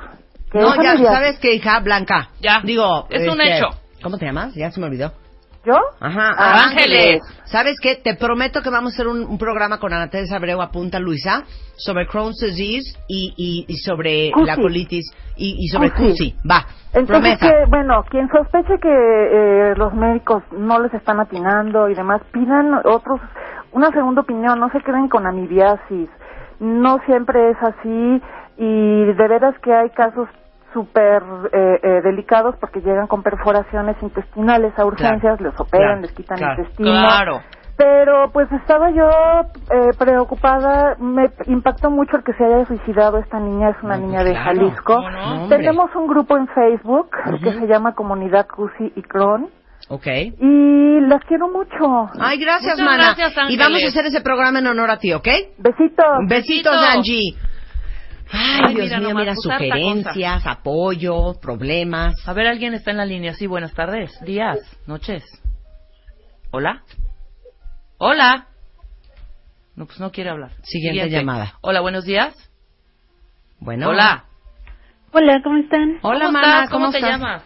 Que 0.53 0.59
No, 0.61 0.75
ya, 0.83 0.97
¿sabes 0.99 1.39
qué, 1.39 1.55
hija? 1.55 1.81
Blanca. 1.81 2.29
Ya. 2.41 2.61
Digo, 2.63 3.07
Es 3.09 3.27
un 3.27 3.41
este, 3.41 3.57
hecho. 3.57 3.69
¿Cómo 4.03 4.19
te 4.19 4.27
llamas? 4.27 4.55
Ya 4.55 4.71
se 4.71 4.81
me 4.81 4.87
olvidó. 4.87 5.24
¿Yo? 5.65 5.75
Ajá. 6.01 6.35
Ah, 6.37 6.65
Ángeles. 6.69 7.23
¿Sabes 7.45 7.77
qué? 7.81 7.97
Te 7.97 8.15
prometo 8.17 8.61
que 8.63 8.71
vamos 8.71 8.93
a 8.93 8.95
hacer 8.97 9.09
un, 9.09 9.25
un 9.25 9.39
programa 9.39 9.79
con 9.79 9.93
Ana 9.93 10.11
Teresa 10.11 10.37
Abreu, 10.37 10.61
apunta 10.61 10.99
Luisa, 10.99 11.43
sobre 11.77 12.07
Crohn's 12.07 12.39
disease 12.41 12.99
y, 13.09 13.33
y, 13.37 13.73
y 13.73 13.77
sobre 13.79 14.31
Cusi. 14.33 14.47
la 14.47 14.57
colitis 14.57 15.11
y, 15.37 15.57
y 15.59 15.69
sobre 15.69 15.91
Cusi. 15.91 16.33
CUSI. 16.33 16.37
Va, 16.51 16.67
Entonces, 16.93 17.07
promesa. 17.39 17.49
que, 17.49 17.71
bueno, 17.71 18.05
quien 18.11 18.29
sospeche 18.29 18.79
que 18.81 18.89
eh, 18.91 19.75
los 19.77 19.95
médicos 19.95 20.43
no 20.53 20.81
les 20.81 20.93
están 20.95 21.19
atinando 21.21 21.89
y 21.89 21.95
demás, 21.95 22.21
pidan 22.33 22.75
otros, 22.85 23.21
una 23.73 23.91
segunda 23.91 24.21
opinión, 24.21 24.61
no 24.61 24.71
se 24.71 24.81
queden 24.83 25.09
con 25.09 25.27
amibiasis. 25.27 26.09
No 26.61 26.99
siempre 27.07 27.51
es 27.51 27.57
así 27.63 28.23
y 28.59 29.05
de 29.07 29.29
veras 29.29 29.55
que 29.63 29.73
hay 29.75 29.91
casos 29.91 30.29
súper 30.75 31.23
eh, 31.53 31.81
eh, 31.83 32.01
delicados 32.03 32.57
porque 32.61 32.81
llegan 32.81 33.07
con 33.07 33.23
perforaciones 33.23 33.97
intestinales 34.03 34.79
a 34.79 34.85
urgencias, 34.85 35.41
les 35.41 35.59
operan, 35.59 35.87
claro, 35.87 36.01
les 36.03 36.13
quitan 36.13 36.37
claro, 36.37 36.61
intestino. 36.61 36.91
claro. 36.91 37.41
Pero 37.77 38.31
pues 38.33 38.47
estaba 38.53 38.91
yo 38.91 39.09
eh, 39.09 39.91
preocupada, 39.99 40.97
me 41.01 41.25
impactó 41.47 41.91
mucho 41.91 42.17
el 42.19 42.23
que 42.23 42.33
se 42.35 42.45
haya 42.45 42.65
suicidado 42.67 43.19
esta 43.19 43.41
niña, 43.41 43.71
es 43.71 43.77
una 43.83 43.97
niña 43.97 44.23
de 44.23 44.31
claro, 44.33 44.45
Jalisco. 44.45 45.03
Tenemos 45.49 45.91
un 45.97 46.07
grupo 46.07 46.37
en 46.37 46.47
Facebook 46.49 47.11
que 47.43 47.53
se 47.53 47.67
llama 47.67 47.95
Comunidad 47.95 48.47
Cusi 48.47 48.93
y 48.95 49.03
Crohn 49.03 49.49
Ok. 49.89 50.07
y 50.07 51.01
las 51.01 51.23
quiero 51.25 51.49
mucho. 51.49 52.11
Ay, 52.21 52.39
gracias, 52.39 52.79
Muchas 52.79 52.87
mana. 52.87 53.15
gracias, 53.17 53.51
y 53.51 53.57
vamos 53.59 53.83
a 53.83 53.89
hacer 53.89 54.07
ese 54.07 54.21
programa 54.21 54.61
en 54.61 54.67
honor 54.69 54.91
a 54.91 54.99
ti, 54.99 55.13
¿ok? 55.13 55.27
Besitos. 55.59 56.07
Besitos, 56.29 56.29
Besitos. 56.29 56.75
Angie. 56.95 57.35
Ay, 58.31 58.61
Ay, 58.67 58.75
Dios 58.75 58.87
mira 58.87 58.99
mío, 58.99 59.09
nomás, 59.09 59.23
mira, 59.23 59.35
pues, 59.35 59.43
sugerencias, 59.43 60.47
apoyo, 60.47 61.35
problemas. 61.41 62.15
A 62.27 62.33
ver, 62.33 62.47
alguien 62.47 62.75
está 62.75 62.91
en 62.91 62.97
la 62.97 63.05
línea. 63.07 63.35
Sí, 63.35 63.47
buenas 63.47 63.75
tardes, 63.75 64.13
días, 64.25 64.59
noches. 64.87 65.23
Hola. 66.51 66.83
Hola. 67.99 68.47
No, 69.77 69.87
pues 69.87 69.99
no 70.01 70.11
quiere 70.13 70.31
hablar. 70.31 70.53
Siguiente 70.63 71.11
llamada. 71.11 71.55
Hola, 71.61 71.81
buenos 71.81 72.05
días. 72.05 72.35
Bueno. 73.59 73.89
Hola. 73.89 74.25
Hola, 75.13 75.41
¿cómo 75.43 75.57
están? 75.59 75.99
Hola, 76.03 76.27
¿Cómo 76.27 76.33
mana, 76.33 76.55
estás? 76.55 76.71
¿Cómo, 76.71 76.91
te 76.91 76.99
estás? 76.99 77.11
llamas? 77.13 77.43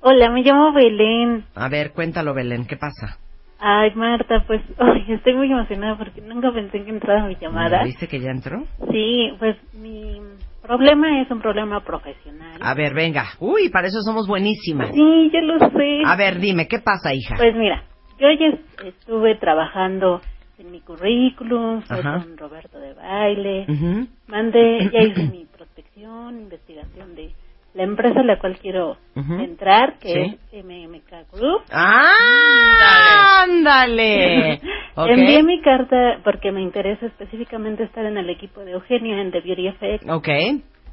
Hola, 0.00 0.30
me 0.30 0.42
llamo 0.42 0.72
Belén. 0.72 1.46
A 1.54 1.68
ver, 1.68 1.92
cuéntalo, 1.92 2.34
Belén, 2.34 2.66
¿qué 2.66 2.76
pasa? 2.76 3.18
Ay, 3.64 3.92
Marta, 3.94 4.42
pues 4.44 4.60
ay, 4.78 5.04
estoy 5.08 5.34
muy 5.34 5.50
emocionada 5.50 5.96
porque 5.96 6.20
nunca 6.20 6.52
pensé 6.52 6.82
que 6.82 6.90
entrara 6.90 7.24
mi 7.26 7.36
llamada. 7.36 7.84
¿Viste 7.84 8.08
que 8.08 8.18
ya 8.18 8.30
entró? 8.32 8.64
Sí, 8.90 9.32
pues 9.38 9.56
mi 9.74 10.20
problema 10.60 11.22
es 11.22 11.30
un 11.30 11.40
problema 11.40 11.80
profesional. 11.84 12.60
A 12.60 12.74
ver, 12.74 12.92
venga. 12.92 13.24
Uy, 13.38 13.68
para 13.68 13.86
eso 13.86 14.02
somos 14.02 14.26
buenísimas. 14.26 14.90
Sí, 14.92 15.30
yo 15.32 15.40
lo 15.42 15.60
sé. 15.60 16.02
A 16.04 16.16
ver, 16.16 16.40
dime, 16.40 16.66
¿qué 16.66 16.80
pasa, 16.80 17.14
hija? 17.14 17.36
Pues 17.36 17.54
mira, 17.54 17.84
yo 18.18 18.32
ya 18.32 18.58
estuve 18.84 19.36
trabajando 19.36 20.22
en 20.58 20.72
mi 20.72 20.80
currículum, 20.80 21.82
fue 21.82 22.02
con 22.02 22.36
Roberto 22.36 22.80
de 22.80 22.94
Baile, 22.94 23.66
Ujú. 23.68 24.08
mandé, 24.26 24.90
ya 24.92 25.02
hice 25.02 25.22
mi 25.30 25.44
prospección, 25.44 26.40
investigación 26.40 27.14
de 27.14 27.32
la 27.74 27.82
empresa 27.84 28.20
a 28.20 28.24
la 28.24 28.38
cual 28.38 28.58
quiero 28.58 28.96
entrar, 29.16 29.98
que 29.98 30.08
Sí. 30.12 30.38
es 30.52 30.64
MMK 30.64 31.32
Group. 31.32 31.62
¡Ah! 31.72 33.42
¡Ándale! 33.44 34.60
Ok. 34.94 35.08
Envié 35.08 35.42
mi 35.42 35.58
carta 35.62 36.18
porque 36.22 36.52
me 36.52 36.60
interesa 36.60 37.06
específicamente 37.06 37.82
estar 37.84 38.04
en 38.04 38.18
el 38.18 38.28
equipo 38.28 38.60
de 38.60 38.72
Eugenia 38.72 39.22
en 39.22 39.30
The 39.30 39.40
Beauty 39.40 39.68
Effect, 39.68 40.06
Ok. 40.10 40.28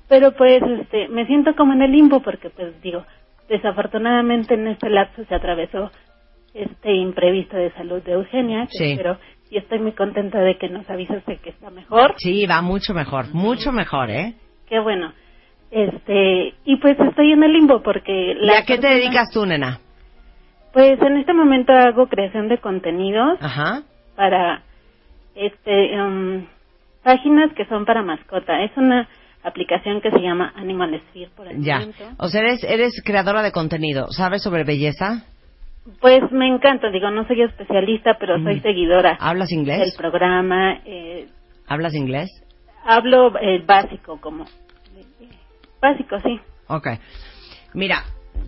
pero 0.08 0.32
pues 0.38 0.62
este 0.82 1.10
me 1.10 1.26
siento 1.26 1.54
como 1.54 1.74
en 1.74 1.82
el 1.82 1.92
limbo 1.92 2.22
porque 2.22 2.50
pues 2.50 2.82
digo, 2.82 3.04
desafortunadamente 3.50 4.54
en 4.54 4.68
este 4.68 4.90
lapso 4.90 5.26
se 5.26 5.36
atravesó 5.36 5.92
este 6.54 6.94
imprevisto 6.94 7.58
de 7.58 7.72
salud 7.74 8.02
de 8.04 8.14
Eugenia, 8.14 8.68
que 8.68 8.78
Sí. 8.78 8.92
espero 8.94 9.18
y 9.52 9.58
estoy 9.58 9.80
muy 9.80 9.92
contenta 9.92 10.40
de 10.40 10.58
que 10.58 10.70
nos 10.70 10.90
avisas 10.90 11.26
de 11.26 11.36
que 11.36 11.50
está 11.50 11.70
mejor. 11.70 12.14
Sí, 12.20 12.46
va 12.46 12.62
mucho 12.62 12.94
mejor, 12.94 13.26
mucho 13.34 13.74
mejor, 13.74 14.10
¿eh? 14.12 14.36
Qué 14.70 14.80
bueno. 14.80 15.12
Este, 15.72 16.56
y 16.66 16.78
pues 16.78 17.00
estoy 17.00 17.32
en 17.32 17.44
el 17.44 17.54
limbo 17.54 17.82
porque 17.84 18.36
¿Y 18.42 18.50
a 18.50 18.64
qué 18.66 18.78
te 18.78 18.88
dedicas 18.88 19.30
tú, 19.32 19.46
nena? 19.46 19.80
Pues 20.74 21.02
en 21.02 21.18
este 21.18 21.34
momento 21.34 21.74
hago 21.74 22.08
creación 22.08 22.48
de 22.48 22.58
contenidos 22.60 23.38
Ajá. 23.42 23.84
para 24.16 24.64
este 25.36 25.94
em, 25.94 26.46
páginas 27.04 27.52
que 27.54 27.66
son 27.66 27.86
para 27.86 28.02
mascota. 28.04 28.62
Es 28.64 28.72
una 28.78 29.08
aplicación 29.44 30.02
que 30.02 30.12
se 30.12 30.20
llama 30.20 30.54
Animal 30.56 31.00
Sphere 31.10 31.32
por 31.36 31.48
el 31.48 31.62
Ya. 31.62 31.80
momento. 31.80 32.04
O 32.18 32.28
sea, 32.28 32.42
eres, 32.42 32.64
eres 32.64 33.02
creadora 33.06 33.42
de 33.42 33.52
contenido. 33.52 34.08
¿Sabes 34.12 34.42
sobre 34.44 34.64
belleza? 34.64 35.24
Pues 36.02 36.22
me 36.32 36.48
encanta, 36.48 36.90
digo, 36.92 37.10
no 37.10 37.26
soy 37.26 37.42
especialista, 37.42 38.18
pero 38.20 38.42
soy 38.44 38.58
Mm. 38.58 38.62
seguidora 38.62 39.18
¿Hablas 39.20 39.50
del 39.50 39.60
inglés? 39.60 39.96
programa. 39.98 40.80
Eh, 40.86 41.28
¿Hablas 41.68 41.94
inglés? 41.96 42.30
hablo 42.86 43.34
eh, 43.40 43.62
básico, 43.66 44.20
como 44.22 44.46
básico, 45.82 46.20
sí. 46.20 46.40
Ok. 46.68 46.88
Mira, 47.74 48.04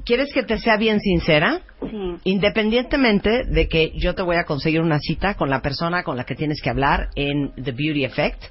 ¿quieres 0.05 0.33
que 0.33 0.43
te 0.43 0.57
sea 0.57 0.77
bien 0.77 0.99
sincera? 0.99 1.61
Sí. 1.79 2.15
Independientemente 2.23 3.45
de 3.45 3.67
que 3.67 3.91
yo 3.95 4.15
te 4.15 4.21
voy 4.21 4.35
a 4.35 4.45
conseguir 4.45 4.81
una 4.81 4.99
cita 4.99 5.35
con 5.35 5.49
la 5.49 5.61
persona 5.61 6.03
con 6.03 6.17
la 6.17 6.25
que 6.25 6.35
tienes 6.35 6.61
que 6.61 6.69
hablar 6.69 7.09
en 7.15 7.51
The 7.55 7.71
Beauty 7.71 8.05
Effect, 8.05 8.43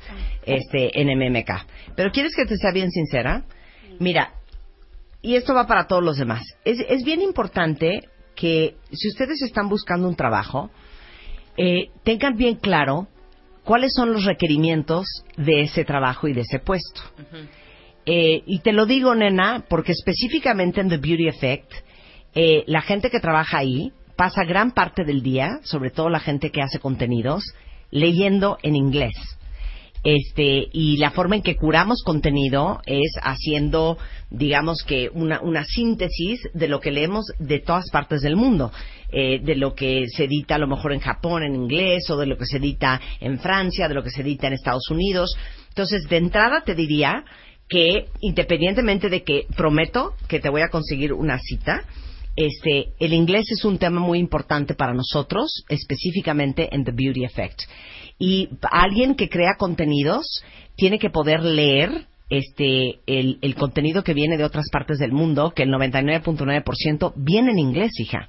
este, 0.44 1.00
en 1.00 1.08
MMK. 1.08 1.50
Pero 1.96 2.10
¿quieres 2.10 2.34
que 2.34 2.46
te 2.46 2.56
sea 2.56 2.72
bien 2.72 2.90
sincera? 2.90 3.44
Mira, 3.98 4.32
y 5.22 5.36
esto 5.36 5.54
va 5.54 5.66
para 5.66 5.86
todos 5.86 6.02
los 6.02 6.16
demás. 6.16 6.42
Es, 6.64 6.78
es 6.88 7.04
bien 7.04 7.20
importante 7.20 8.08
que 8.34 8.76
si 8.90 9.08
ustedes 9.08 9.42
están 9.42 9.68
buscando 9.68 10.08
un 10.08 10.16
trabajo, 10.16 10.70
eh, 11.56 11.90
tengan 12.04 12.36
bien 12.36 12.56
claro 12.56 13.06
cuáles 13.64 13.92
son 13.94 14.12
los 14.12 14.24
requerimientos 14.24 15.06
de 15.36 15.62
ese 15.62 15.84
trabajo 15.84 16.26
y 16.26 16.32
de 16.32 16.40
ese 16.40 16.58
puesto. 16.58 17.02
Eh, 18.06 18.42
y 18.46 18.60
te 18.60 18.72
lo 18.72 18.86
digo, 18.86 19.14
nena, 19.14 19.64
porque 19.68 19.92
específicamente 19.92 20.80
en 20.80 20.88
The 20.88 20.96
Beauty 20.96 21.28
Effect, 21.28 21.72
eh, 22.34 22.64
la 22.66 22.82
gente 22.82 23.10
que 23.10 23.20
trabaja 23.20 23.58
ahí 23.58 23.92
pasa 24.16 24.44
gran 24.44 24.72
parte 24.72 25.04
del 25.04 25.22
día, 25.22 25.60
sobre 25.62 25.90
todo 25.90 26.08
la 26.08 26.20
gente 26.20 26.50
que 26.50 26.62
hace 26.62 26.78
contenidos, 26.78 27.44
leyendo 27.90 28.58
en 28.62 28.76
inglés. 28.76 29.14
Este, 30.02 30.66
y 30.72 30.96
la 30.96 31.10
forma 31.10 31.36
en 31.36 31.42
que 31.42 31.56
curamos 31.56 32.02
contenido 32.02 32.80
es 32.86 33.12
haciendo, 33.22 33.98
digamos 34.30 34.82
que, 34.82 35.10
una, 35.12 35.40
una 35.42 35.64
síntesis 35.64 36.40
de 36.54 36.68
lo 36.68 36.80
que 36.80 36.90
leemos 36.90 37.26
de 37.38 37.58
todas 37.58 37.90
partes 37.90 38.22
del 38.22 38.36
mundo. 38.36 38.72
Eh, 39.12 39.40
de 39.42 39.56
lo 39.56 39.74
que 39.74 40.04
se 40.06 40.26
edita 40.26 40.54
a 40.54 40.58
lo 40.58 40.68
mejor 40.68 40.92
en 40.92 41.00
Japón 41.00 41.42
en 41.42 41.56
inglés 41.56 42.08
o 42.10 42.16
de 42.16 42.26
lo 42.26 42.38
que 42.38 42.46
se 42.46 42.58
edita 42.58 43.00
en 43.18 43.40
Francia, 43.40 43.88
de 43.88 43.94
lo 43.94 44.04
que 44.04 44.10
se 44.10 44.22
edita 44.22 44.46
en 44.46 44.52
Estados 44.52 44.88
Unidos. 44.88 45.36
Entonces, 45.68 46.08
de 46.08 46.16
entrada 46.16 46.60
te 46.60 46.76
diría 46.76 47.24
que 47.70 48.08
independientemente 48.20 49.08
de 49.08 49.22
que 49.22 49.46
prometo 49.56 50.14
que 50.28 50.40
te 50.40 50.50
voy 50.50 50.62
a 50.62 50.68
conseguir 50.68 51.12
una 51.12 51.38
cita, 51.38 51.84
este, 52.36 52.88
el 52.98 53.12
inglés 53.12 53.46
es 53.50 53.64
un 53.64 53.78
tema 53.78 54.00
muy 54.00 54.18
importante 54.18 54.74
para 54.74 54.92
nosotros, 54.92 55.64
específicamente 55.68 56.74
en 56.74 56.84
The 56.84 56.92
Beauty 56.92 57.24
Effect. 57.24 57.60
Y 58.18 58.48
alguien 58.70 59.14
que 59.14 59.28
crea 59.28 59.54
contenidos 59.56 60.42
tiene 60.76 60.98
que 60.98 61.10
poder 61.10 61.42
leer 61.42 62.06
este, 62.28 63.00
el, 63.06 63.38
el 63.40 63.54
contenido 63.54 64.02
que 64.02 64.14
viene 64.14 64.36
de 64.36 64.44
otras 64.44 64.68
partes 64.70 64.98
del 64.98 65.12
mundo, 65.12 65.52
que 65.54 65.62
el 65.62 65.70
99.9% 65.70 67.12
viene 67.16 67.52
en 67.52 67.58
inglés, 67.58 67.92
hija. 67.98 68.28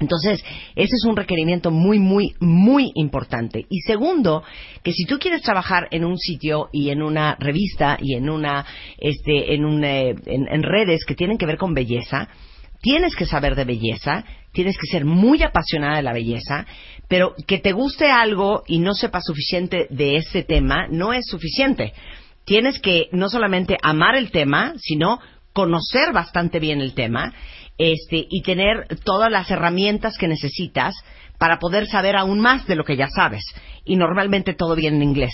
Entonces, 0.00 0.44
ese 0.76 0.94
es 0.94 1.04
un 1.04 1.16
requerimiento 1.16 1.70
muy, 1.70 1.98
muy, 1.98 2.34
muy 2.40 2.92
importante. 2.94 3.66
Y 3.68 3.80
segundo, 3.80 4.44
que 4.82 4.92
si 4.92 5.04
tú 5.06 5.18
quieres 5.18 5.42
trabajar 5.42 5.88
en 5.90 6.04
un 6.04 6.16
sitio 6.18 6.68
y 6.72 6.90
en 6.90 7.02
una 7.02 7.36
revista 7.38 7.98
y 8.00 8.14
en 8.14 8.30
una, 8.30 8.64
este, 8.98 9.54
en, 9.54 9.64
un, 9.64 9.84
eh, 9.84 10.14
en, 10.26 10.46
en 10.48 10.62
redes 10.62 11.04
que 11.04 11.14
tienen 11.14 11.36
que 11.36 11.46
ver 11.46 11.58
con 11.58 11.74
belleza, 11.74 12.28
tienes 12.80 13.16
que 13.16 13.26
saber 13.26 13.56
de 13.56 13.64
belleza, 13.64 14.24
tienes 14.52 14.76
que 14.78 14.86
ser 14.86 15.04
muy 15.04 15.42
apasionada 15.42 15.96
de 15.96 16.02
la 16.02 16.12
belleza, 16.12 16.66
pero 17.08 17.34
que 17.46 17.58
te 17.58 17.72
guste 17.72 18.10
algo 18.10 18.62
y 18.66 18.78
no 18.78 18.94
sepas 18.94 19.24
suficiente 19.24 19.86
de 19.90 20.16
ese 20.16 20.42
tema 20.42 20.86
no 20.88 21.12
es 21.12 21.26
suficiente. 21.26 21.92
Tienes 22.44 22.78
que 22.78 23.08
no 23.12 23.28
solamente 23.28 23.76
amar 23.82 24.14
el 24.14 24.30
tema, 24.30 24.74
sino 24.78 25.18
conocer 25.52 26.12
bastante 26.12 26.60
bien 26.60 26.80
el 26.80 26.94
tema 26.94 27.34
este, 27.78 28.26
y 28.28 28.42
tener 28.42 28.86
todas 29.04 29.30
las 29.30 29.50
herramientas 29.50 30.18
que 30.18 30.28
necesitas 30.28 30.94
para 31.38 31.58
poder 31.58 31.86
saber 31.86 32.16
aún 32.16 32.40
más 32.40 32.66
de 32.66 32.74
lo 32.74 32.84
que 32.84 32.96
ya 32.96 33.08
sabes. 33.08 33.42
Y 33.84 33.96
normalmente 33.96 34.54
todo 34.54 34.74
viene 34.74 34.96
en 34.96 35.04
inglés. 35.04 35.32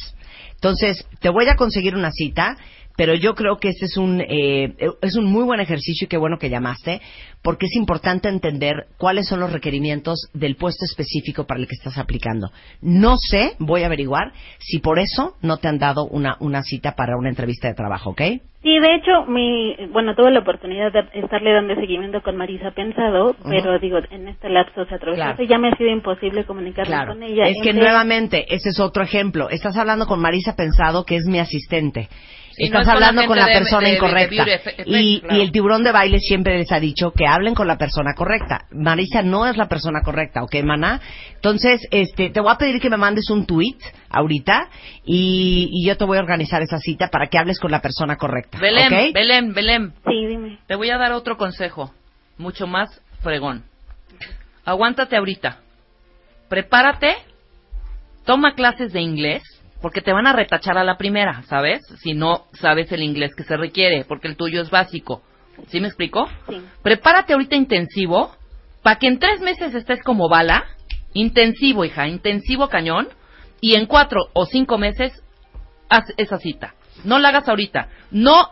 Entonces, 0.55 1.07
te 1.21 1.31
voy 1.31 1.49
a 1.49 1.57
conseguir 1.57 1.97
una 1.97 2.11
cita, 2.13 2.57
pero 2.97 3.15
yo 3.15 3.35
creo 3.35 3.57
que 3.57 3.71
este 3.71 3.87
es 3.87 3.97
un, 3.97 4.21
eh, 4.21 4.75
es 5.03 5.17
un 5.17 5.25
muy 5.25 5.45
buen 5.45 5.61
ejercicio 5.61 6.05
y 6.05 6.09
qué 6.09 6.17
bueno 6.17 6.39
que 6.39 6.51
llamaste, 6.51 7.01
porque 7.45 7.67
es 7.67 7.77
importante 7.77 8.29
entender 8.31 8.87
cuáles 8.97 9.29
son 9.29 9.39
los 9.39 9.53
requerimientos 9.53 10.31
del 10.33 10.57
puesto 10.57 10.85
específico 10.87 11.45
para 11.47 11.61
el 11.61 11.67
que 11.69 11.75
estás 11.75 11.99
aplicando. 11.99 12.51
No 12.81 13.17
sé, 13.19 13.53
voy 13.59 13.83
a 13.83 13.87
averiguar 13.87 14.33
si 14.59 14.79
por 14.79 14.99
eso 14.99 15.35
no 15.43 15.59
te 15.59 15.69
han 15.69 15.79
dado 15.79 16.07
una, 16.07 16.37
una 16.41 16.63
cita 16.63 16.97
para 16.97 17.19
una 17.19 17.29
entrevista 17.29 17.69
de 17.69 17.75
trabajo, 17.75 18.11
¿ok? 18.11 18.23
Sí, 18.63 18.79
de 18.81 18.95
hecho, 18.95 19.27
mi, 19.29 19.77
bueno, 19.93 20.15
tuve 20.17 20.31
la 20.31 20.41
oportunidad 20.41 20.91
de 20.91 21.01
estarle 21.21 21.53
dando 21.53 21.75
seguimiento 21.75 22.23
con 22.23 22.35
Marisa 22.39 22.71
Pensado, 22.71 23.37
pero 23.47 23.79
digo, 23.79 23.99
en 24.11 24.27
este 24.29 24.49
lapso 24.49 24.87
se 24.87 24.95
atravesó 24.95 25.23
Claro. 25.23 25.43
y 25.43 25.47
ya 25.47 25.59
me 25.59 25.69
ha 25.69 25.77
sido 25.77 25.91
imposible 25.91 26.47
comunicarme 26.47 26.89
Claro. 26.95 27.13
con 27.13 27.23
ella. 27.23 27.45
Es 27.47 27.59
que 27.63 27.75
nuevamente, 27.75 28.47
ese 28.49 28.71
es 28.71 28.81
otro 28.81 29.03
ejemplo. 29.03 29.51
Estás 29.51 29.77
hablando 29.77 30.07
con 30.07 30.19
Marisa 30.19 30.57
Pensado, 30.57 31.05
que 31.05 31.17
es 31.17 31.27
mi 31.27 31.41
asistente. 31.41 32.09
No 32.57 32.67
Estás 32.67 32.83
es 32.83 32.87
con 32.93 33.01
la 33.01 33.09
hablando 33.09 33.27
con 33.27 33.37
la 33.37 33.47
de- 33.47 33.53
persona 33.53 33.81
de- 33.81 33.91
de 33.91 33.97
incorrecta. 33.97 34.45
Y, 34.87 35.21
claro. 35.21 35.37
y 35.37 35.41
el 35.43 35.51
tiburón 35.53 35.83
de 35.83 35.91
baile 35.93 36.19
siempre 36.21 36.57
les 36.57 36.71
ha 36.73 36.79
dicho 36.81 37.11
que 37.11 37.27
hablen 37.35 37.55
con 37.55 37.67
la 37.67 37.77
persona 37.77 38.15
correcta. 38.15 38.67
Marisa 38.71 39.23
no 39.23 39.47
es 39.47 39.57
la 39.57 39.69
persona 39.69 40.03
correcta, 40.03 40.43
¿ok, 40.43 40.57
maná? 40.65 41.01
Entonces, 41.35 41.87
este, 41.91 42.31
te 42.31 42.41
voy 42.41 42.53
a 42.53 42.59
pedir 42.59 42.81
que 42.81 42.91
me 42.91 42.97
mandes 42.97 43.31
un 43.31 43.47
tweet 43.47 43.77
ahorita 44.09 44.69
y, 45.05 45.69
y 45.73 45.87
yo 45.87 45.97
te 45.97 46.05
voy 46.05 46.19
a 46.19 46.21
organizar 46.21 46.63
esa 46.63 46.79
cita 46.79 47.09
para 47.09 47.27
que 47.27 47.39
hables 47.39 47.59
con 47.59 47.71
la 47.71 47.81
persona 47.81 48.17
correcta. 48.17 48.59
Belén, 48.59 48.93
¿ok? 48.93 49.15
Belén, 49.15 49.55
Belén. 49.55 49.93
Sí, 50.07 50.27
dime. 50.27 50.59
Te 50.67 50.75
voy 50.75 50.91
a 50.91 50.99
dar 50.99 51.13
otro 51.13 51.37
consejo, 51.37 51.93
mucho 52.39 52.67
más 52.67 53.01
fregón. 53.23 53.65
Aguántate 54.65 55.17
ahorita. 55.17 55.61
Prepárate, 56.49 57.17
toma 58.25 58.55
clases 58.55 58.93
de 58.93 59.01
inglés, 59.01 59.43
porque 59.83 60.01
te 60.01 60.13
van 60.13 60.27
a 60.27 60.33
retachar 60.33 60.79
a 60.79 60.85
la 60.85 60.97
primera, 60.97 61.43
¿sabes? 61.43 61.83
Si 62.03 62.15
no 62.15 62.47
sabes 62.53 62.91
el 62.93 63.03
inglés 63.03 63.35
que 63.35 63.45
se 63.45 63.57
requiere, 63.57 64.05
porque 64.05 64.29
el 64.29 64.37
tuyo 64.37 64.63
es 64.63 64.71
básico. 64.71 65.23
¿Sí 65.69 65.81
me 65.81 65.89
explico? 65.89 66.29
Sí. 66.49 66.61
Prepárate 66.83 67.33
ahorita 67.33 67.57
intensivo, 67.57 68.35
para 68.83 68.99
que 68.99 69.07
en 69.07 69.19
tres 69.19 69.41
meses 69.41 69.75
estés 69.75 70.03
como 70.03 70.29
bala, 70.29 70.65
intensivo, 71.13 71.85
hija, 71.85 72.07
intensivo 72.09 72.69
cañón, 72.69 73.09
y 73.61 73.77
en 73.77 73.87
cuatro 73.87 74.29
o 74.35 74.47
cinco 74.47 74.79
meses 74.79 75.23
haz 75.89 76.05
esa 76.17 76.39
cita. 76.39 76.75
No 77.05 77.19
la 77.19 77.29
hagas 77.31 77.49
ahorita. 77.49 77.89
No, 78.11 78.51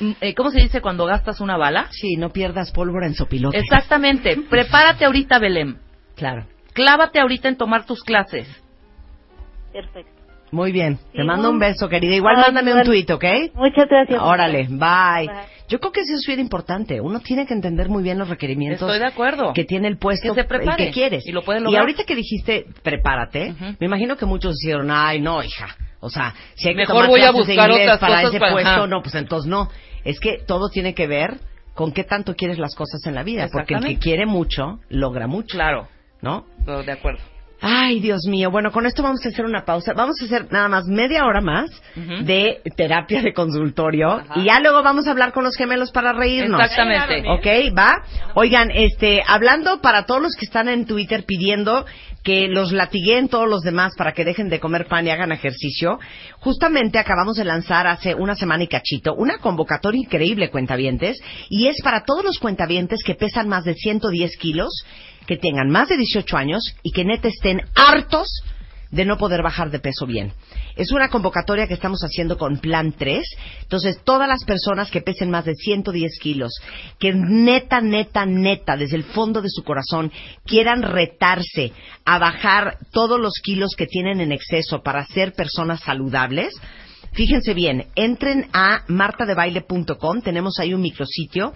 mm, 0.00 0.12
eh, 0.20 0.34
¿cómo 0.34 0.50
se 0.50 0.60
dice 0.60 0.80
cuando 0.80 1.06
gastas 1.06 1.40
una 1.40 1.56
bala? 1.56 1.88
Sí, 1.90 2.16
no 2.16 2.30
pierdas 2.30 2.70
pólvora 2.72 3.06
en 3.06 3.14
sopilote. 3.14 3.58
Exactamente. 3.58 4.36
Prepárate 4.50 5.04
ahorita, 5.04 5.38
Belén. 5.38 5.78
Claro. 6.14 6.46
Clávate 6.72 7.20
ahorita 7.20 7.48
en 7.48 7.56
tomar 7.56 7.86
tus 7.86 8.02
clases. 8.02 8.46
Perfecto. 9.72 10.19
Muy 10.52 10.72
bien. 10.72 10.98
Te 11.12 11.22
mando 11.24 11.48
un 11.50 11.58
beso, 11.58 11.88
querida. 11.88 12.14
Igual 12.14 12.36
Ay, 12.38 12.42
mándame 12.52 12.74
un 12.74 12.82
tweet, 12.84 13.06
¿ok? 13.12 13.24
Muchas 13.54 13.88
gracias. 13.88 14.20
Órale, 14.20 14.66
bye. 14.68 15.26
Bye. 15.26 15.28
Yo 15.68 15.78
creo 15.78 15.92
que 15.92 16.00
eso 16.00 16.14
es 16.14 16.24
bien 16.26 16.40
importante. 16.40 17.00
Uno 17.00 17.20
tiene 17.20 17.46
que 17.46 17.54
entender 17.54 17.88
muy 17.88 18.02
bien 18.02 18.18
los 18.18 18.28
requerimientos 18.28 18.82
Estoy 18.82 18.98
de 18.98 19.06
acuerdo. 19.06 19.52
que 19.52 19.64
tiene 19.64 19.86
el 19.86 19.98
puesto 19.98 20.34
Que 20.34 20.42
se 20.42 20.48
prepare. 20.48 20.86
que 20.86 20.90
quieres. 20.90 21.24
Y 21.26 21.32
lo 21.32 21.42
puede 21.42 21.60
Y 21.60 21.62
lograr. 21.62 21.82
ahorita 21.82 22.02
que 22.04 22.16
dijiste 22.16 22.66
prepárate, 22.82 23.54
me 23.78 23.86
imagino 23.86 24.16
que 24.16 24.26
muchos 24.26 24.56
dijeron, 24.56 24.90
ay, 24.90 25.20
no, 25.20 25.42
hija. 25.42 25.68
O 26.00 26.10
sea, 26.10 26.34
si 26.54 26.66
hay 26.68 26.74
que 26.74 26.78
Mejor 26.80 26.94
tomar 26.96 27.08
voy 27.10 27.20
a 27.22 27.30
buscar 27.30 27.70
inglés 27.70 27.82
otras 27.86 27.98
para 28.00 28.14
cosas 28.16 28.30
ese 28.30 28.40
para- 28.40 28.52
puesto, 28.52 28.70
ajá. 28.70 28.86
no, 28.86 29.02
pues 29.02 29.14
entonces 29.14 29.48
no. 29.48 29.68
Es 30.04 30.18
que 30.18 30.38
todo 30.46 30.70
tiene 30.70 30.94
que 30.94 31.06
ver 31.06 31.38
con 31.74 31.92
qué 31.92 32.02
tanto 32.04 32.34
quieres 32.34 32.58
las 32.58 32.74
cosas 32.74 33.06
en 33.06 33.14
la 33.14 33.22
vida. 33.22 33.48
Porque 33.52 33.74
el 33.74 33.84
que 33.84 33.98
quiere 33.98 34.26
mucho, 34.26 34.80
logra 34.88 35.26
mucho. 35.26 35.56
Claro. 35.56 35.86
¿No? 36.22 36.44
Todo 36.66 36.82
de 36.82 36.92
acuerdo. 36.92 37.20
Ay, 37.60 38.00
Dios 38.00 38.22
mío. 38.26 38.50
Bueno, 38.50 38.72
con 38.72 38.86
esto 38.86 39.02
vamos 39.02 39.24
a 39.24 39.28
hacer 39.28 39.44
una 39.44 39.64
pausa. 39.64 39.92
Vamos 39.94 40.16
a 40.20 40.24
hacer 40.24 40.50
nada 40.50 40.68
más 40.68 40.86
media 40.86 41.26
hora 41.26 41.40
más 41.40 41.70
de 42.24 42.62
terapia 42.76 43.20
de 43.22 43.34
consultorio 43.34 44.22
y 44.36 44.44
ya 44.44 44.60
luego 44.60 44.82
vamos 44.82 45.06
a 45.06 45.10
hablar 45.10 45.32
con 45.32 45.44
los 45.44 45.56
gemelos 45.56 45.90
para 45.90 46.12
reírnos. 46.12 46.60
Exactamente. 46.60 47.28
¿Ok? 47.28 47.76
¿Va? 47.76 48.02
Oigan, 48.34 48.70
este, 48.72 49.22
hablando 49.26 49.80
para 49.80 50.06
todos 50.06 50.22
los 50.22 50.36
que 50.36 50.46
están 50.46 50.68
en 50.68 50.86
Twitter 50.86 51.24
pidiendo 51.26 51.84
que 52.22 52.48
los 52.48 52.72
latiguen 52.72 53.28
todos 53.28 53.48
los 53.48 53.62
demás 53.62 53.94
para 53.96 54.12
que 54.12 54.24
dejen 54.24 54.48
de 54.48 54.60
comer 54.60 54.86
pan 54.86 55.06
y 55.06 55.10
hagan 55.10 55.32
ejercicio, 55.32 55.98
justamente 56.38 56.98
acabamos 56.98 57.36
de 57.36 57.44
lanzar 57.44 57.86
hace 57.86 58.14
una 58.14 58.34
semana 58.34 58.64
y 58.64 58.68
cachito 58.68 59.14
una 59.14 59.38
convocatoria 59.38 60.00
increíble, 60.00 60.50
cuentavientes, 60.50 61.18
y 61.48 61.68
es 61.68 61.80
para 61.82 62.04
todos 62.04 62.24
los 62.24 62.38
cuentavientes 62.38 63.02
que 63.04 63.14
pesan 63.14 63.48
más 63.48 63.64
de 63.64 63.74
110 63.74 64.36
kilos, 64.36 64.84
que 65.26 65.36
tengan 65.36 65.70
más 65.70 65.88
de 65.88 65.96
18 65.96 66.36
años 66.36 66.74
y 66.82 66.92
que 66.92 67.04
neta 67.04 67.28
estén 67.28 67.60
hartos 67.74 68.42
de 68.90 69.04
no 69.04 69.18
poder 69.18 69.42
bajar 69.42 69.70
de 69.70 69.78
peso 69.78 70.06
bien. 70.06 70.32
Es 70.76 70.90
una 70.90 71.08
convocatoria 71.08 71.66
que 71.66 71.74
estamos 71.74 72.00
haciendo 72.02 72.36
con 72.36 72.58
Plan 72.58 72.92
3. 72.96 73.24
Entonces, 73.62 74.00
todas 74.04 74.28
las 74.28 74.44
personas 74.44 74.90
que 74.90 75.00
pesen 75.00 75.30
más 75.30 75.44
de 75.44 75.54
110 75.54 76.18
kilos, 76.18 76.52
que 76.98 77.12
neta, 77.12 77.80
neta, 77.80 78.26
neta, 78.26 78.76
desde 78.76 78.96
el 78.96 79.04
fondo 79.04 79.42
de 79.42 79.50
su 79.50 79.62
corazón, 79.62 80.10
quieran 80.44 80.82
retarse 80.82 81.72
a 82.04 82.18
bajar 82.18 82.78
todos 82.92 83.20
los 83.20 83.34
kilos 83.42 83.74
que 83.76 83.86
tienen 83.86 84.20
en 84.20 84.32
exceso 84.32 84.82
para 84.82 85.06
ser 85.06 85.34
personas 85.34 85.80
saludables, 85.80 86.54
Fíjense 87.12 87.54
bien, 87.54 87.86
entren 87.96 88.48
a 88.52 88.84
martadebaile.com, 88.86 90.20
tenemos 90.22 90.60
ahí 90.60 90.72
un 90.72 90.80
micrositio 90.80 91.52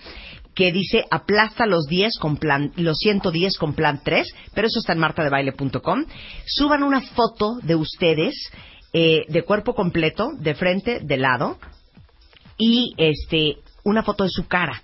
que 0.55 0.73
dice 0.73 1.05
aplasta 1.11 1.67
los 1.67 1.87
10 1.87 2.19
con 2.19 2.37
plan, 2.37 2.73
los 2.77 2.99
110 2.99 3.59
con 3.59 3.75
plan 3.75 4.01
3, 4.05 4.27
pero 4.55 4.69
eso 4.69 4.79
está 4.79 4.93
en 4.93 5.01
martadebaile.com. 5.01 6.05
Suban 6.47 6.83
una 6.83 7.01
foto 7.01 7.59
de 7.63 7.75
ustedes 7.75 8.35
eh, 8.93 9.25
de 9.29 9.43
cuerpo 9.43 9.75
completo, 9.75 10.31
de 10.39 10.55
frente, 10.55 11.01
de 11.01 11.17
lado, 11.17 11.59
y 12.57 12.95
este 12.97 13.57
una 13.85 14.03
foto 14.03 14.25
de 14.25 14.31
su 14.31 14.47
cara. 14.47 14.83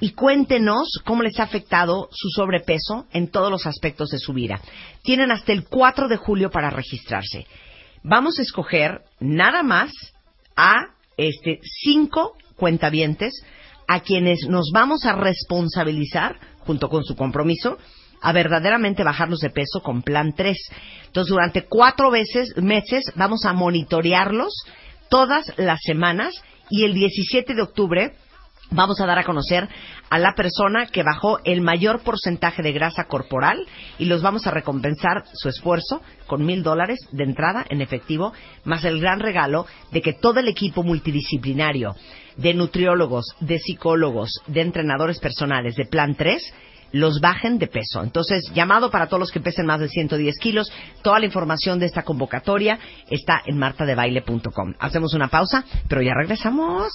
Y 0.00 0.10
cuéntenos 0.10 1.00
cómo 1.04 1.22
les 1.22 1.38
ha 1.38 1.44
afectado 1.44 2.08
su 2.10 2.28
sobrepeso 2.30 3.06
en 3.12 3.28
todos 3.28 3.50
los 3.50 3.66
aspectos 3.66 4.08
de 4.10 4.18
su 4.18 4.32
vida. 4.32 4.60
Tienen 5.02 5.30
hasta 5.30 5.52
el 5.52 5.64
4 5.64 6.08
de 6.08 6.16
julio 6.16 6.50
para 6.50 6.68
registrarse. 6.68 7.46
Vamos 8.02 8.38
a 8.38 8.42
escoger 8.42 9.02
nada 9.20 9.62
más 9.62 9.92
a 10.56 10.74
este 11.16 11.60
cinco 11.62 12.36
cuentavientes 12.56 13.32
a 13.88 14.00
quienes 14.00 14.46
nos 14.48 14.70
vamos 14.72 15.04
a 15.04 15.12
responsabilizar 15.12 16.38
junto 16.60 16.88
con 16.88 17.04
su 17.04 17.16
compromiso 17.16 17.78
a 18.20 18.32
verdaderamente 18.32 19.04
bajarlos 19.04 19.40
de 19.40 19.50
peso 19.50 19.80
con 19.82 20.02
plan 20.02 20.32
3. 20.34 20.56
Entonces, 21.06 21.30
durante 21.30 21.66
cuatro 21.66 22.10
veces, 22.10 22.56
meses 22.56 23.04
vamos 23.16 23.44
a 23.44 23.52
monitorearlos 23.52 24.64
todas 25.10 25.52
las 25.58 25.80
semanas 25.82 26.34
y 26.70 26.84
el 26.84 26.94
17 26.94 27.54
de 27.54 27.62
octubre 27.62 28.14
vamos 28.70 29.00
a 29.00 29.06
dar 29.06 29.18
a 29.18 29.24
conocer 29.24 29.68
a 30.08 30.18
la 30.18 30.34
persona 30.34 30.86
que 30.86 31.02
bajó 31.02 31.38
el 31.44 31.60
mayor 31.60 32.00
porcentaje 32.00 32.62
de 32.62 32.72
grasa 32.72 33.04
corporal 33.04 33.66
y 33.98 34.06
los 34.06 34.22
vamos 34.22 34.46
a 34.46 34.50
recompensar 34.50 35.24
su 35.34 35.48
esfuerzo 35.48 36.00
con 36.26 36.44
mil 36.44 36.62
dólares 36.62 36.98
de 37.12 37.24
entrada 37.24 37.66
en 37.68 37.82
efectivo, 37.82 38.32
más 38.64 38.84
el 38.84 39.00
gran 39.00 39.20
regalo 39.20 39.66
de 39.92 40.00
que 40.00 40.14
todo 40.14 40.40
el 40.40 40.48
equipo 40.48 40.82
multidisciplinario 40.82 41.94
de 42.36 42.54
nutriólogos, 42.54 43.26
de 43.40 43.58
psicólogos, 43.58 44.30
de 44.46 44.60
entrenadores 44.60 45.18
personales 45.18 45.76
de 45.76 45.86
Plan 45.86 46.14
3 46.14 46.54
los 46.94 47.20
bajen 47.20 47.58
de 47.58 47.66
peso. 47.66 48.02
Entonces, 48.02 48.44
llamado 48.54 48.90
para 48.90 49.08
todos 49.08 49.18
los 49.18 49.32
que 49.32 49.40
pesen 49.40 49.66
más 49.66 49.80
de 49.80 49.88
110 49.88 50.38
kilos. 50.38 50.72
Toda 51.02 51.18
la 51.18 51.26
información 51.26 51.80
de 51.80 51.86
esta 51.86 52.02
convocatoria 52.02 52.78
está 53.10 53.42
en 53.44 53.58
martadebaile.com. 53.58 54.74
Hacemos 54.78 55.12
una 55.12 55.28
pausa, 55.28 55.64
pero 55.88 56.02
ya 56.02 56.12
regresamos. 56.14 56.92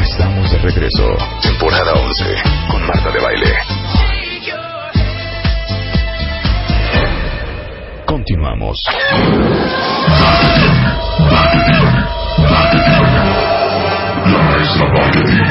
Estamos 0.00 0.52
de 0.52 0.58
regreso. 0.58 1.16
Temporada 1.42 1.92
11 1.94 2.24
con 2.70 2.86
Marta 2.86 3.10
de 3.10 3.20
Baile. 3.20 3.89
Continuamos. 8.30 8.78
La 14.30 14.42
maestra 14.46 14.86
Marketing 14.86 15.50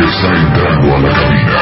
está 0.00 0.28
entrando 0.34 0.96
a 0.96 0.98
la 0.98 1.08
cabina. 1.08 1.60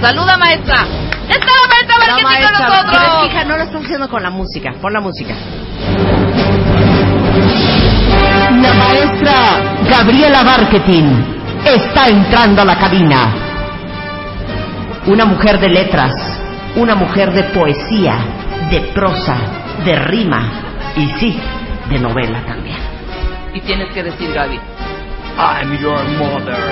Saluda, 0.00 0.36
maestra. 0.36 0.86
¡Ya 1.26 1.34
está 1.34 1.46
la 1.46 1.68
maestra 1.68 1.96
Marketing 1.98 2.22
maestra, 2.22 2.50
con 2.52 2.62
nosotros! 2.62 2.92
pero 2.92 3.02
es 3.02 3.10
que, 3.18 3.26
hija, 3.26 3.44
no 3.44 3.56
lo 3.56 3.62
estás 3.64 3.82
haciendo 3.82 4.08
con 4.08 4.22
la 4.22 4.30
música. 4.30 4.74
Pon 4.80 4.92
la 4.92 5.00
música. 5.00 5.34
La 8.62 8.74
maestra 8.74 9.34
Gabriela 9.90 10.44
Marketing 10.44 11.32
está 11.64 12.06
entrando 12.06 12.62
a 12.62 12.64
la 12.64 12.78
cabina. 12.78 13.41
Una 15.06 15.24
mujer 15.24 15.58
de 15.58 15.68
letras, 15.68 16.12
una 16.76 16.94
mujer 16.94 17.32
de 17.32 17.42
poesía, 17.44 18.18
de 18.70 18.80
prosa, 18.94 19.36
de 19.84 19.96
rima 19.96 20.92
y 20.96 21.08
sí, 21.18 21.40
de 21.88 21.98
novela 21.98 22.44
también. 22.46 22.76
Y 23.52 23.60
tienes 23.62 23.92
que 23.92 24.04
decir, 24.04 24.32
Gaby. 24.32 24.60
I'm 25.36 25.76
your 25.78 25.98
mother. 26.18 26.54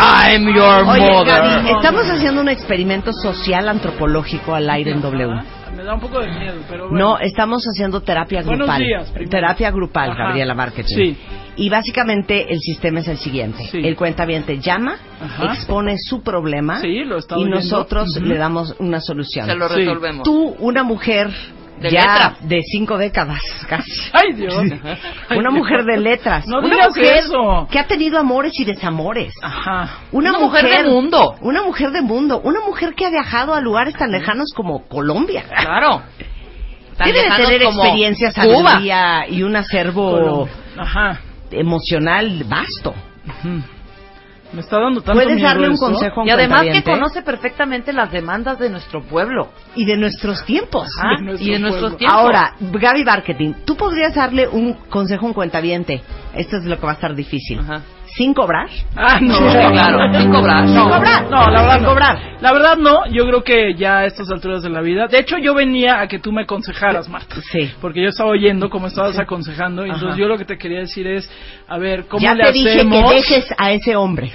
I'm 0.00 0.46
your 0.54 0.88
Oye, 0.88 1.10
mother. 1.12 1.42
Gaby, 1.42 1.70
estamos 1.70 2.08
haciendo 2.08 2.40
un 2.40 2.48
experimento 2.48 3.12
social 3.12 3.68
antropológico 3.68 4.54
al 4.54 4.70
aire 4.70 4.92
en 4.92 5.02
W. 5.02 5.42
Me 5.76 5.84
da 5.84 5.94
un 5.94 6.00
poco 6.00 6.20
de 6.20 6.28
miedo, 6.30 6.60
pero 6.68 6.88
bueno. 6.88 6.98
No, 7.12 7.18
estamos 7.18 7.64
haciendo 7.64 8.02
terapia 8.02 8.42
Buenos 8.42 8.66
grupal. 8.66 8.82
días, 8.82 9.10
primero. 9.10 9.30
terapia 9.30 9.70
grupal, 9.70 10.10
Ajá. 10.10 10.24
Gabriela 10.24 10.54
Marketing. 10.54 10.94
Sí. 10.94 11.16
Y 11.56 11.68
básicamente 11.70 12.52
el 12.52 12.60
sistema 12.60 13.00
es 13.00 13.08
el 13.08 13.18
siguiente. 13.18 13.62
El 13.72 13.96
cuentaviente 13.96 14.58
llama, 14.58 14.96
Ajá. 15.20 15.46
expone 15.54 15.96
su 15.98 16.22
problema 16.22 16.80
Sí, 16.80 17.04
lo 17.04 17.18
y 17.18 17.22
oyendo. 17.32 17.56
nosotros 17.56 18.08
le 18.22 18.36
damos 18.36 18.74
una 18.78 19.00
solución. 19.00 19.46
Se 19.46 19.54
lo 19.54 19.68
Sí. 19.68 19.76
resolvemos. 19.76 20.24
Tú, 20.24 20.54
una 20.58 20.82
mujer 20.82 21.30
De 21.82 21.90
ya 21.90 22.36
de 22.40 22.62
cinco 22.62 22.96
décadas 22.98 23.40
casi. 23.68 23.90
Ay, 24.12 24.32
Dios. 24.34 24.54
Ay, 24.54 25.38
una 25.38 25.50
Dios. 25.50 25.54
mujer 25.54 25.84
de 25.84 25.96
letras. 25.98 26.46
No 26.46 26.58
una 26.60 26.88
mujer 26.88 27.16
eso. 27.18 27.68
que 27.70 27.78
ha 27.78 27.86
tenido 27.86 28.18
amores 28.18 28.52
y 28.58 28.64
desamores. 28.64 29.34
Ajá. 29.42 29.98
Una, 30.12 30.30
Una 30.30 30.38
mujer 30.38 30.68
de 30.68 30.90
mundo. 30.90 31.36
Una 31.40 31.62
mujer 31.62 31.90
de 31.90 32.02
mundo. 32.02 32.40
Una 32.42 32.60
mujer 32.60 32.94
que 32.94 33.06
ha 33.06 33.10
viajado 33.10 33.54
a 33.54 33.60
lugares 33.60 33.94
tan 33.94 34.10
lejanos 34.10 34.52
como 34.54 34.86
Colombia. 34.88 35.44
Claro. 35.48 36.02
Tan 36.96 37.06
Debe 37.06 37.22
de 37.22 37.30
tener 37.36 37.62
Cuba. 37.62 38.32
sabiduría 38.32 39.26
y 39.28 39.42
un 39.42 39.56
acervo. 39.56 40.48
Ajá. 40.78 41.20
emocional 41.50 42.44
vasto. 42.44 42.94
Me 44.52 44.60
está 44.60 44.78
dando 44.78 45.00
tanto 45.00 45.14
Puedes 45.14 45.36
miedo 45.36 45.48
darle 45.48 45.68
un 45.70 45.76
consejo 45.78 46.20
a 46.20 46.22
un 46.24 46.28
Y 46.28 46.30
además 46.30 46.66
que 46.70 46.82
conoce 46.82 47.22
perfectamente 47.22 47.92
las 47.92 48.10
demandas 48.12 48.58
de 48.58 48.68
nuestro 48.68 49.02
pueblo. 49.02 49.48
y 49.74 49.84
de 49.86 49.96
nuestros 49.96 50.44
tiempos. 50.44 50.88
Ah, 51.02 51.16
De 51.18 51.24
nuestro 51.24 51.46
y 51.48 51.52
de 51.52 51.58
nuestros 51.58 51.80
pueblo. 51.92 51.96
tiempos. 51.98 52.18
Ahora, 52.18 52.54
Gaby 52.60 53.04
Marketing, 53.04 53.52
tú 53.64 53.76
podrías 53.76 54.14
darle 54.14 54.46
un 54.48 54.74
consejo 54.90 55.24
a 55.24 55.28
un 55.28 55.34
cuentaviente. 55.34 56.02
Esto 56.34 56.56
es 56.58 56.64
lo 56.64 56.76
que 56.78 56.84
va 56.84 56.92
a 56.92 56.94
estar 56.94 57.14
difícil. 57.14 57.60
Ajá. 57.60 57.80
Sin 58.16 58.34
cobrar. 58.34 58.68
Ah, 58.96 59.18
no. 59.20 59.36
Claro, 59.38 60.12
sin 60.20 60.30
cobrar. 60.30 60.66
Sin 60.66 60.74
No, 60.76 60.84
cobrar. 60.90 61.30
No, 61.30 61.50
la 61.50 61.62
verdad 61.62 61.74
Sin 61.74 61.82
no. 61.82 61.88
cobrar. 61.88 62.18
La 62.42 62.52
verdad 62.52 62.76
no, 62.76 63.06
yo 63.06 63.24
creo 63.26 63.42
que 63.44 63.74
ya 63.74 63.98
a 63.98 64.04
estas 64.06 64.30
alturas 64.30 64.62
de 64.62 64.68
la 64.70 64.80
vida. 64.80 65.06
De 65.06 65.18
hecho, 65.18 65.38
yo 65.38 65.54
venía 65.54 66.00
a 66.00 66.08
que 66.08 66.18
tú 66.18 66.32
me 66.32 66.42
aconsejaras, 66.42 67.08
Marta. 67.08 67.36
Sí. 67.52 67.70
Porque 67.80 68.02
yo 68.02 68.08
estaba 68.08 68.30
oyendo 68.30 68.68
cómo 68.68 68.88
estabas 68.88 69.18
aconsejando. 69.18 69.86
Y 69.86 69.90
entonces 69.90 70.16
yo 70.18 70.26
lo 70.26 70.36
que 70.36 70.44
te 70.44 70.58
quería 70.58 70.80
decir 70.80 71.06
es, 71.06 71.30
a 71.68 71.78
ver, 71.78 72.06
¿cómo 72.06 72.20
ya 72.22 72.34
le 72.34 72.44
te 72.44 72.52
dije 72.52 72.70
hacemos? 72.80 73.10
que 73.10 73.16
dejes 73.16 73.54
a 73.56 73.70
ese 73.72 73.94
hombre. 73.96 74.30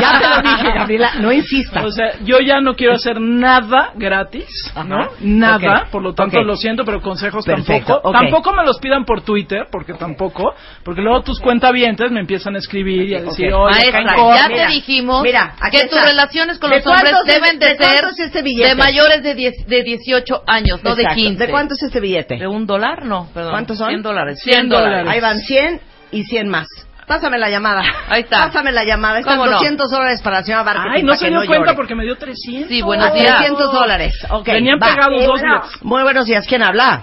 Ya 0.00 0.18
te 0.20 0.28
lo 0.28 0.50
dije, 0.50 0.72
Gabriela. 0.78 1.10
No 1.20 1.32
insistas. 1.32 1.84
O 1.92 1.94
sea, 1.94 2.18
yo 2.24 2.38
ya 2.40 2.60
no 2.60 2.74
quiero 2.74 2.94
hacer 2.94 3.20
nada 3.20 3.90
gratis, 3.96 4.48
¿no? 4.86 5.08
Nada, 5.20 5.88
por 5.90 6.02
lo 6.02 6.14
tanto 6.14 6.42
lo 6.42 6.56
siento, 6.56 6.84
pero 6.84 7.00
consejos 7.00 7.44
Perfecto, 7.44 7.94
tampoco. 7.94 8.08
ok. 8.08 8.14
Tampoco 8.14 8.52
me 8.54 8.64
los 8.64 8.78
pidan 8.78 9.04
por 9.04 9.22
Twitter, 9.22 9.66
porque 9.70 9.94
tampoco, 9.94 10.54
porque 10.84 11.00
luego 11.02 11.22
tus 11.22 11.38
cuentavientes 11.40 12.10
me 12.10 12.20
empiezan 12.20 12.54
a 12.54 12.58
escribir 12.58 13.08
y 13.10 13.14
a 13.22 13.30
decir, 13.30 13.52
Ok. 13.52 13.60
oye, 13.60 13.74
Maestra, 13.92 14.02
ya 14.04 14.14
corto". 14.42 14.54
te 14.56 14.66
dijimos 14.68 15.22
mira, 15.22 15.54
que 15.70 15.76
está. 15.78 15.88
tus 15.96 16.04
relaciones 16.08 16.58
con 16.58 16.70
¿De 16.70 16.76
los 16.76 16.86
hombres 16.86 17.14
deben 17.26 17.58
de, 17.58 17.66
de 17.68 17.76
ser 17.76 18.00
cuánto 18.02 18.08
es 18.10 18.18
este 18.20 18.42
de 18.42 18.74
mayores 18.74 19.22
de, 19.22 19.34
10 19.34 19.66
de 19.66 19.82
18 19.82 20.42
años, 20.46 20.82
no 20.82 20.94
de 20.94 21.02
Exacto. 21.02 21.20
15. 21.22 21.46
¿De 21.46 21.50
cuánto 21.50 21.74
es 21.74 21.82
este 21.82 22.00
billete? 22.00 22.36
¿De 22.38 22.46
un 22.46 22.66
dólar? 22.66 23.04
No, 23.04 23.28
perdón. 23.32 23.52
¿Cuántos 23.52 23.78
son? 23.78 23.88
100 23.88 24.02
dólares. 24.02 24.40
100 24.42 24.68
dólares. 24.68 25.06
Ahí 25.08 25.20
van 25.20 25.38
100 25.38 25.80
y 26.12 26.24
100 26.24 26.48
más. 26.48 26.66
Pásame 27.06 27.36
la 27.38 27.50
llamada. 27.50 27.82
Ahí 28.08 28.22
está. 28.22 28.46
Pásame 28.46 28.70
la 28.72 28.84
llamada. 28.84 29.18
Están 29.18 29.36
¿Cómo 29.36 29.46
no? 29.46 29.52
200 29.56 29.90
dólares 29.90 30.22
para 30.22 30.38
la 30.38 30.44
señora 30.44 30.62
Marketing. 30.64 30.90
Ay, 30.94 31.02
no 31.02 31.14
se 31.16 31.28
dio 31.28 31.40
no 31.40 31.46
cuenta 31.46 31.64
llore. 31.66 31.76
porque 31.76 31.94
me 31.94 32.04
dio 32.04 32.16
300. 32.16 32.68
Sí, 32.68 32.80
buenos 32.80 33.08
Ah, 33.10 33.14
días. 33.14 33.36
300 33.38 33.72
dólares. 33.72 34.14
Ok, 34.30 34.46
Venían 34.46 34.78
va. 34.80 34.86
pegados 34.94 35.20
Eh, 35.22 35.26
dos 35.26 35.40
bueno. 35.40 35.60
días. 35.62 35.82
Muy 35.82 36.02
buenos 36.04 36.26
días. 36.26 36.46
¿Quién 36.46 36.62
habla? 36.62 37.02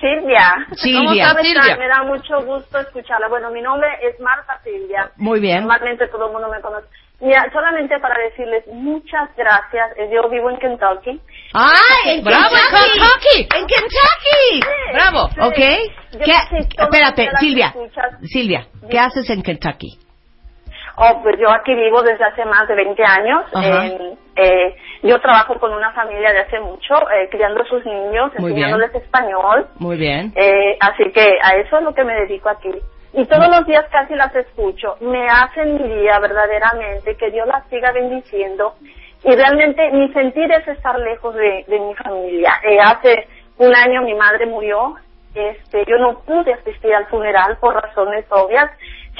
Silvia. 0.00 0.66
Silvia. 0.72 1.28
¿Cómo 1.30 1.42
Silvia? 1.42 1.76
Me 1.76 1.88
da 1.88 2.02
mucho 2.02 2.40
gusto 2.44 2.78
escucharla. 2.78 3.28
Bueno, 3.28 3.50
mi 3.50 3.60
nombre 3.60 3.88
es 4.02 4.18
Marta 4.20 4.58
Silvia. 4.64 5.10
Muy 5.16 5.40
bien. 5.40 5.60
Normalmente 5.60 6.08
todo 6.08 6.26
el 6.26 6.32
mundo 6.32 6.48
me 6.48 6.60
conoce. 6.60 6.86
Mira, 7.20 7.46
solamente 7.52 7.98
para 8.00 8.14
decirles 8.22 8.66
muchas 8.68 9.28
gracias. 9.36 9.90
Yo 10.10 10.28
vivo 10.30 10.48
en 10.50 10.58
Kentucky. 10.58 11.20
¡Ay, 11.52 12.16
en 12.18 12.24
¡Bravo, 12.24 12.56
en 12.56 12.62
Kentucky! 12.72 13.46
Kentucky! 13.46 13.58
¡En 13.58 13.66
Kentucky! 13.66 14.94
¡Bravo! 14.94 15.28
Sí. 15.28 15.40
¿Ok? 15.42 16.24
¿Qué? 16.24 16.82
Espérate, 16.82 17.28
Silvia. 17.38 17.74
Silvia, 18.22 18.66
¿qué 18.90 18.98
haces 18.98 19.28
en 19.28 19.42
Kentucky? 19.42 19.98
Oh, 21.02 21.22
pues 21.22 21.36
yo 21.40 21.50
aquí 21.50 21.74
vivo 21.74 22.02
desde 22.02 22.22
hace 22.24 22.44
más 22.44 22.68
de 22.68 22.74
20 22.74 23.02
años. 23.02 23.44
Eh, 24.36 24.76
yo 25.02 25.18
trabajo 25.20 25.58
con 25.58 25.72
una 25.72 25.92
familia 25.92 26.30
de 26.30 26.40
hace 26.40 26.60
mucho, 26.60 26.94
eh, 27.10 27.28
criando 27.30 27.62
a 27.62 27.64
sus 27.64 27.84
niños, 27.86 28.30
Muy 28.38 28.52
bien. 28.52 28.64
enseñándoles 28.68 28.94
español. 28.94 29.66
Muy 29.78 29.96
bien. 29.96 30.30
Eh, 30.36 30.76
así 30.78 31.10
que 31.12 31.38
a 31.42 31.56
eso 31.56 31.78
es 31.78 31.84
lo 31.84 31.94
que 31.94 32.04
me 32.04 32.14
dedico 32.14 32.50
aquí. 32.50 32.70
Y 33.14 33.24
todos 33.26 33.48
los 33.48 33.66
días 33.66 33.86
casi 33.90 34.14
las 34.14 34.34
escucho. 34.36 34.96
Me 35.00 35.26
hacen 35.26 35.74
mi 35.82 35.88
día 36.00 36.18
verdaderamente, 36.20 37.16
que 37.16 37.30
Dios 37.30 37.46
las 37.48 37.66
siga 37.68 37.92
bendiciendo. 37.92 38.74
Y 39.24 39.34
realmente 39.34 39.90
mi 39.92 40.12
sentir 40.12 40.52
es 40.52 40.68
estar 40.68 40.98
lejos 40.98 41.34
de, 41.34 41.64
de 41.66 41.80
mi 41.80 41.94
familia. 41.94 42.52
Eh, 42.62 42.78
hace 42.78 43.26
un 43.58 43.74
año 43.74 44.02
mi 44.02 44.14
madre 44.14 44.44
murió. 44.46 44.96
Este, 45.34 45.84
yo 45.86 45.96
no 45.98 46.20
pude 46.20 46.52
asistir 46.52 46.94
al 46.94 47.06
funeral 47.06 47.56
por 47.58 47.74
razones 47.74 48.24
obvias. 48.30 48.70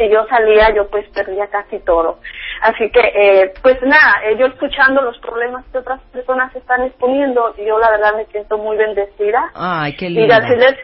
Si 0.00 0.08
yo 0.10 0.24
salía, 0.30 0.74
yo 0.74 0.88
pues 0.88 1.06
perdía 1.10 1.46
casi 1.48 1.78
todo. 1.80 2.20
Así 2.62 2.90
que, 2.90 3.00
eh, 3.00 3.52
pues 3.62 3.76
nada, 3.82 4.14
eh, 4.24 4.36
yo 4.38 4.46
escuchando 4.46 5.02
los 5.02 5.18
problemas 5.18 5.62
que 5.70 5.76
otras 5.78 6.00
personas 6.10 6.54
están 6.56 6.84
exponiendo, 6.84 7.54
yo 7.56 7.78
la 7.78 7.90
verdad 7.90 8.14
me 8.16 8.24
siento 8.26 8.56
muy 8.56 8.78
bendecida 8.78 9.50
Ay, 9.54 9.94
qué 9.96 10.06
y 10.06 10.10
linda. 10.10 10.40
decirles 10.40 10.76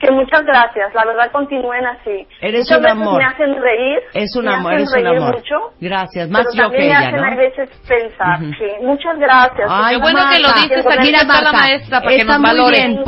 que 0.00 0.10
muchas 0.10 0.42
gracias, 0.44 0.92
la 0.94 1.04
verdad 1.04 1.30
continúen 1.30 1.84
así. 1.86 2.26
Eres 2.40 2.62
Muchas 2.62 2.76
un 2.78 2.82
veces 2.82 2.98
amor. 3.00 3.18
me 3.18 3.24
hacen 3.24 3.62
reír, 3.62 3.98
Es 4.14 4.34
un 4.36 4.44
me 4.46 4.54
amor, 4.54 4.72
hacen 4.72 4.78
eres 4.80 4.88
un 4.88 4.94
reír 5.04 5.16
amor. 5.18 5.34
mucho, 5.36 5.54
Gracias, 5.80 6.28
más 6.30 6.42
pero 6.42 6.54
yo 6.56 6.62
también 6.62 6.72
que 6.72 6.78
me 6.78 6.86
ella, 6.86 7.08
hacen 7.08 7.20
¿no? 7.20 7.26
a 7.26 7.36
veces 7.36 7.70
pensar, 7.88 8.38
sí, 8.40 8.66
muchas 8.84 9.18
gracias. 9.18 9.68
Ay, 9.70 9.94
Qué 9.96 10.00
bueno 10.02 10.20
que 10.32 10.38
lo 10.40 10.48
Marta. 10.48 10.62
dices, 10.62 10.86
aquí 10.86 11.06
Mira, 11.06 11.18
está 11.20 11.34
la 11.34 11.42
Marta, 11.52 11.58
maestra 11.58 11.98
para 12.00 12.10
que 12.10 12.16
está 12.16 12.32
nos 12.32 12.40
muy 12.40 12.50
valore. 12.50 12.76
bien, 12.78 12.94
Me 12.96 13.04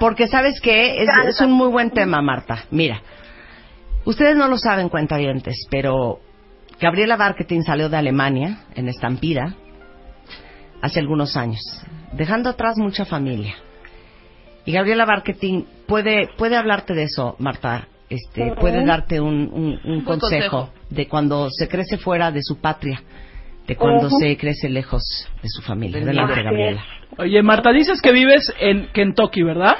porque, 0.00 0.26
¿sabes? 0.28 0.54
Es, 0.64 1.08
Me 1.24 1.28
es 1.28 1.40
un 1.42 1.52
muy 1.52 1.68
buen 1.70 1.90
tema, 1.90 2.22
Marta. 2.22 2.56
Mira, 2.70 3.00
ustedes 4.04 4.36
no 4.36 4.48
lo 4.48 4.58
saben, 4.58 4.88
cuentavientes, 4.88 5.66
pero 5.70 6.20
Gabriela 6.80 7.16
Marketing 7.16 7.62
salió 7.62 7.88
de 7.88 7.96
Alemania, 7.96 8.60
en 8.74 8.88
Estampida, 8.88 9.54
hace 10.82 11.00
algunos 11.00 11.36
años, 11.36 11.60
dejando 12.12 12.50
atrás 12.50 12.76
mucha 12.76 13.04
familia. 13.04 13.54
Y 14.66 14.72
Gabriela 14.72 15.06
Marketing 15.06 15.64
puede, 15.86 16.28
puede 16.36 16.56
hablarte 16.56 16.94
de 16.94 17.04
eso, 17.04 17.36
Marta. 17.38 17.88
Este, 18.08 18.52
puede 18.60 18.84
darte 18.84 19.20
un, 19.20 19.80
un- 19.84 20.04
consejo, 20.04 20.68
consejo. 20.68 20.70
de 20.90 21.08
cuando 21.08 21.48
se 21.50 21.68
crece 21.68 21.96
fuera 21.96 22.30
de 22.30 22.42
su 22.42 22.60
patria, 22.60 23.02
de 23.66 23.76
cuando 23.76 24.10
se 24.10 24.36
crece 24.36 24.68
lejos 24.68 25.02
de 25.42 25.48
su 25.48 25.62
familia. 25.62 25.98
Del 26.00 26.10
Adelante. 26.18 26.42
Gabriela. 26.42 26.84
Oye, 27.18 27.42
Marta, 27.42 27.72
dices 27.72 28.00
que 28.02 28.12
vives 28.12 28.52
en 28.60 28.88
Kentucky, 28.92 29.42
¿verdad? 29.42 29.76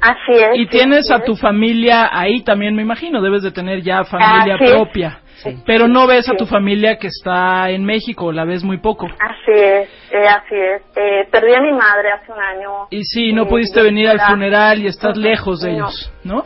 Así 0.00 0.32
es. 0.32 0.58
Y 0.58 0.66
tienes 0.66 1.10
a 1.10 1.16
es. 1.16 1.24
tu 1.24 1.36
familia 1.36 2.08
ahí 2.12 2.42
también, 2.42 2.74
me 2.74 2.82
imagino. 2.82 3.22
Debes 3.22 3.42
de 3.42 3.52
tener 3.52 3.82
ya 3.82 4.04
familia 4.04 4.54
Así 4.54 4.64
propia. 4.64 5.20
Pero 5.66 5.88
no 5.88 6.06
ves 6.06 6.28
a 6.28 6.34
tu 6.34 6.46
familia 6.46 6.98
que 6.98 7.08
está 7.08 7.70
en 7.70 7.84
México, 7.84 8.32
la 8.32 8.44
ves 8.44 8.62
muy 8.62 8.78
poco. 8.78 9.06
Así 9.06 9.52
es, 9.52 9.88
eh, 10.12 10.26
así 10.28 10.54
es. 10.54 10.82
Eh, 10.96 11.26
perdí 11.30 11.54
a 11.54 11.60
mi 11.60 11.72
madre 11.72 12.10
hace 12.12 12.30
un 12.32 12.38
año. 12.38 12.68
Y 12.90 13.02
sí, 13.04 13.32
no 13.32 13.42
Eh, 13.44 13.46
pudiste 13.46 13.82
venir 13.82 14.08
al 14.08 14.16
era- 14.16 14.28
funeral 14.28 14.80
y 14.82 14.86
estás 14.86 15.16
lejos 15.16 15.60
de 15.60 15.70
no. 15.72 15.76
ellos, 15.76 16.12
¿no? 16.24 16.44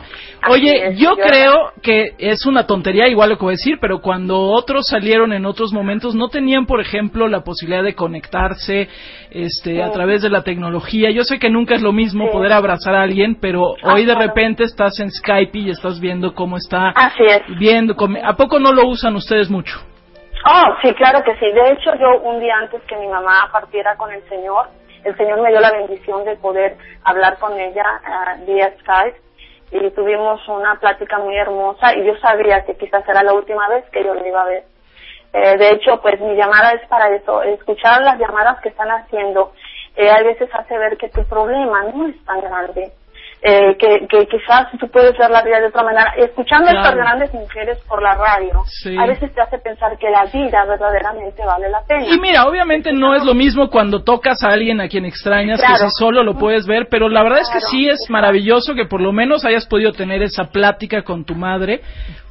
Oye, 0.49 0.87
es, 0.89 0.97
yo 0.99 1.15
yo- 1.15 1.23
creo 1.23 1.71
que 1.81 2.13
es 2.17 2.45
una 2.45 2.65
tontería, 2.65 3.07
igual 3.07 3.29
lo 3.31 3.37
que 3.37 3.43
voy 3.43 3.51
a 3.51 3.57
decir, 3.59 3.77
pero 3.81 3.99
cuando 4.01 4.39
otros 4.39 4.87
salieron 4.87 5.33
en 5.33 5.45
otros 5.45 5.73
momentos, 5.73 6.15
no 6.15 6.29
tenían, 6.29 6.65
por 6.65 6.79
ejemplo, 6.79 7.27
la 7.27 7.41
posibilidad 7.43 7.83
de 7.83 7.95
conectarse 7.95 8.87
este, 9.31 9.83
a 9.83 9.91
través 9.91 10.21
de 10.21 10.29
la 10.29 10.43
tecnología. 10.43 11.11
Yo 11.11 11.23
sé 11.23 11.37
que 11.37 11.49
nunca 11.49 11.75
es 11.75 11.81
lo 11.81 11.91
mismo 11.91 12.25
Sí. 12.25 12.31
poder 12.31 12.53
abrazar 12.53 12.95
a 12.95 13.01
alguien, 13.01 13.35
pero 13.41 13.75
Ah, 13.83 13.93
hoy 13.93 14.05
de 14.05 14.13
claro. 14.13 14.27
repente 14.27 14.63
estás 14.63 14.99
en 14.99 15.11
Skype 15.11 15.57
y 15.59 15.69
estás 15.69 15.99
viendo 15.99 16.33
cómo 16.33 16.57
está 16.57 16.89
Así 16.89 17.23
es. 17.23 17.41
viendo. 17.59 17.95
¿A 18.23 18.35
poco 18.37 18.59
no 18.59 18.71
lo 18.71 18.87
usan 18.87 19.15
ustedes 19.15 19.49
mucho? 19.49 19.79
Oh, 20.45 20.75
sí, 20.81 20.93
claro 20.93 21.23
que 21.23 21.35
sí. 21.37 21.51
De 21.51 21.71
hecho, 21.71 21.93
yo 21.95 22.19
un 22.21 22.39
día 22.39 22.57
antes 22.57 22.81
que 22.83 22.95
mi 22.97 23.07
mamá 23.07 23.49
partiera 23.51 23.95
con 23.95 24.11
el 24.11 24.27
Señor, 24.29 24.67
el 25.03 25.15
Señor 25.17 25.41
me 25.41 25.49
dio 25.49 25.59
la 25.59 25.71
bendición 25.71 26.23
de 26.25 26.35
poder 26.37 26.77
hablar 27.03 27.37
con 27.39 27.59
ella 27.59 27.85
ah, 28.05 28.35
vía 28.45 28.73
Skype 28.79 29.19
y 29.71 29.91
tuvimos 29.91 30.47
una 30.47 30.75
plática 30.79 31.17
muy 31.19 31.35
hermosa 31.35 31.95
y 31.95 32.05
yo 32.05 32.15
sabía 32.17 32.63
que 32.65 32.75
quizás 32.77 33.07
era 33.07 33.23
la 33.23 33.33
última 33.33 33.67
vez 33.67 33.85
que 33.91 34.03
yo 34.03 34.13
le 34.13 34.27
iba 34.27 34.41
a 34.41 34.45
ver. 34.45 34.63
Eh, 35.33 35.57
de 35.57 35.71
hecho, 35.71 36.01
pues 36.01 36.19
mi 36.21 36.35
llamada 36.35 36.71
es 36.71 36.87
para 36.87 37.13
eso, 37.13 37.41
escuchar 37.43 38.01
las 38.01 38.17
llamadas 38.17 38.59
que 38.61 38.69
están 38.69 38.89
haciendo. 38.89 39.51
Eh, 39.95 40.09
a 40.09 40.23
veces 40.23 40.49
hace 40.53 40.77
ver 40.77 40.97
que 40.97 41.09
tu 41.09 41.23
problema 41.25 41.83
no 41.83 42.07
es 42.07 42.23
tan 42.25 42.39
grande. 42.41 42.91
Eh, 43.49 43.77
que, 43.79 44.05
que 44.09 44.27
quizás 44.27 44.67
tú 44.77 44.89
puedes 44.89 45.17
ver 45.17 45.29
la 45.31 45.41
vida 45.41 45.61
de 45.61 45.67
otra 45.67 45.81
manera. 45.81 46.13
Escuchando 46.17 46.67
a 46.69 46.73
estas 46.73 46.95
grandes 46.95 47.33
mujeres 47.33 47.79
por 47.87 48.01
la 48.03 48.13
radio, 48.15 48.61
Sí. 48.65 48.93
a 48.97 49.05
veces 49.05 49.33
te 49.33 49.39
hace 49.39 49.57
pensar 49.59 49.97
que 49.97 50.09
la 50.09 50.25
vida 50.25 50.65
verdaderamente 50.65 51.45
vale 51.45 51.69
la 51.69 51.81
pena. 51.87 52.07
Y 52.13 52.19
mira, 52.19 52.43
obviamente 52.45 52.91
no 52.91 53.15
es 53.15 53.23
lo 53.23 53.33
mismo 53.33 53.69
cuando 53.69 54.03
tocas 54.03 54.43
a 54.43 54.49
alguien 54.49 54.81
a 54.81 54.89
quien 54.89 55.05
extrañas 55.05 55.61
que 55.61 55.75
si 55.75 55.89
solo 55.97 56.23
lo 56.23 56.33
puedes 56.37 56.67
ver, 56.67 56.87
pero 56.91 57.07
la 57.07 57.23
verdad 57.23 57.39
es 57.39 57.49
que 57.49 57.61
sí 57.61 57.87
es 57.87 58.09
maravilloso 58.09 58.73
que 58.75 58.83
por 58.85 58.99
lo 58.99 59.13
menos 59.13 59.45
hayas 59.45 59.65
podido 59.65 59.93
tener 59.93 60.21
esa 60.23 60.45
plática 60.51 61.03
con 61.03 61.23
tu 61.23 61.33
madre 61.33 61.79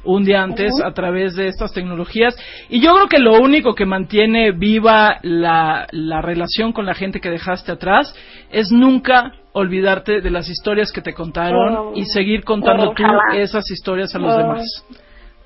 un 0.03 0.23
día 0.23 0.43
antes 0.43 0.71
a 0.85 0.91
través 0.91 1.35
de 1.35 1.47
estas 1.47 1.73
tecnologías. 1.73 2.35
Y 2.69 2.79
yo 2.79 2.93
creo 2.93 3.07
que 3.07 3.19
lo 3.19 3.33
único 3.41 3.73
que 3.73 3.85
mantiene 3.87 4.51
viva 4.51 5.17
la, 5.23 5.87
la 5.91 6.21
relación 6.21 6.73
con 6.73 6.85
la 6.85 6.93
gente 6.93 7.19
que 7.19 7.31
dejaste 7.31 7.71
atrás 7.71 8.15
es 8.51 8.71
nunca 8.71 9.33
olvidarte 9.57 10.21
de 10.21 10.29
las 10.29 10.47
historias 10.49 10.91
que 10.91 11.01
te 11.01 11.13
contaron 11.13 11.91
Mm. 11.93 11.97
y 11.97 12.05
seguir 12.05 12.43
contando 12.43 12.91
Mm, 12.91 12.95
tú 12.95 13.03
esas 13.35 13.69
historias 13.71 14.13
a 14.15 14.19
los 14.19 14.33
Mm. 14.33 14.37
demás. 14.37 14.65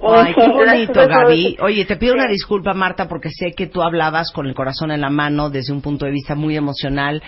Ay, 0.03 0.33
qué 0.33 0.47
bonito. 0.47 0.93
Gaby. 1.07 1.57
Oye, 1.61 1.85
te 1.85 1.95
pido 1.95 2.15
una 2.15 2.27
disculpa, 2.27 2.73
Marta, 2.73 3.07
porque 3.07 3.29
sé 3.29 3.53
que 3.55 3.67
tú 3.67 3.83
hablabas 3.83 4.31
con 4.31 4.47
el 4.47 4.55
corazón 4.55 4.91
en 4.91 5.01
la 5.01 5.09
mano 5.11 5.49
desde 5.51 5.71
un 5.73 5.81
punto 5.81 6.05
de 6.05 6.11
vista 6.11 6.33
muy 6.33 6.57
emocional 6.57 7.21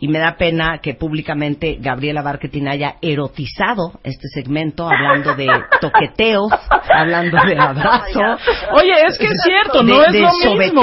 y 0.00 0.08
me 0.08 0.18
da 0.18 0.36
pena 0.36 0.78
que 0.82 0.94
públicamente 0.94 1.76
Gabriela 1.78 2.22
Barquetín 2.22 2.66
haya 2.68 2.94
erotizado 3.02 3.92
este 4.02 4.28
segmento 4.28 4.88
hablando 4.88 5.34
de 5.34 5.46
toqueteos, 5.80 6.50
hablando 6.92 7.36
de 7.46 7.58
abrazo. 7.58 8.20
Oye, 8.72 8.92
es 9.06 9.18
que 9.18 9.26
es 9.26 9.42
cierto, 9.44 9.82
no 9.82 9.98
de- 10.00 10.06
es 10.06 10.12
de 10.12 10.20
lo 10.48 10.54
mismo. 10.56 10.82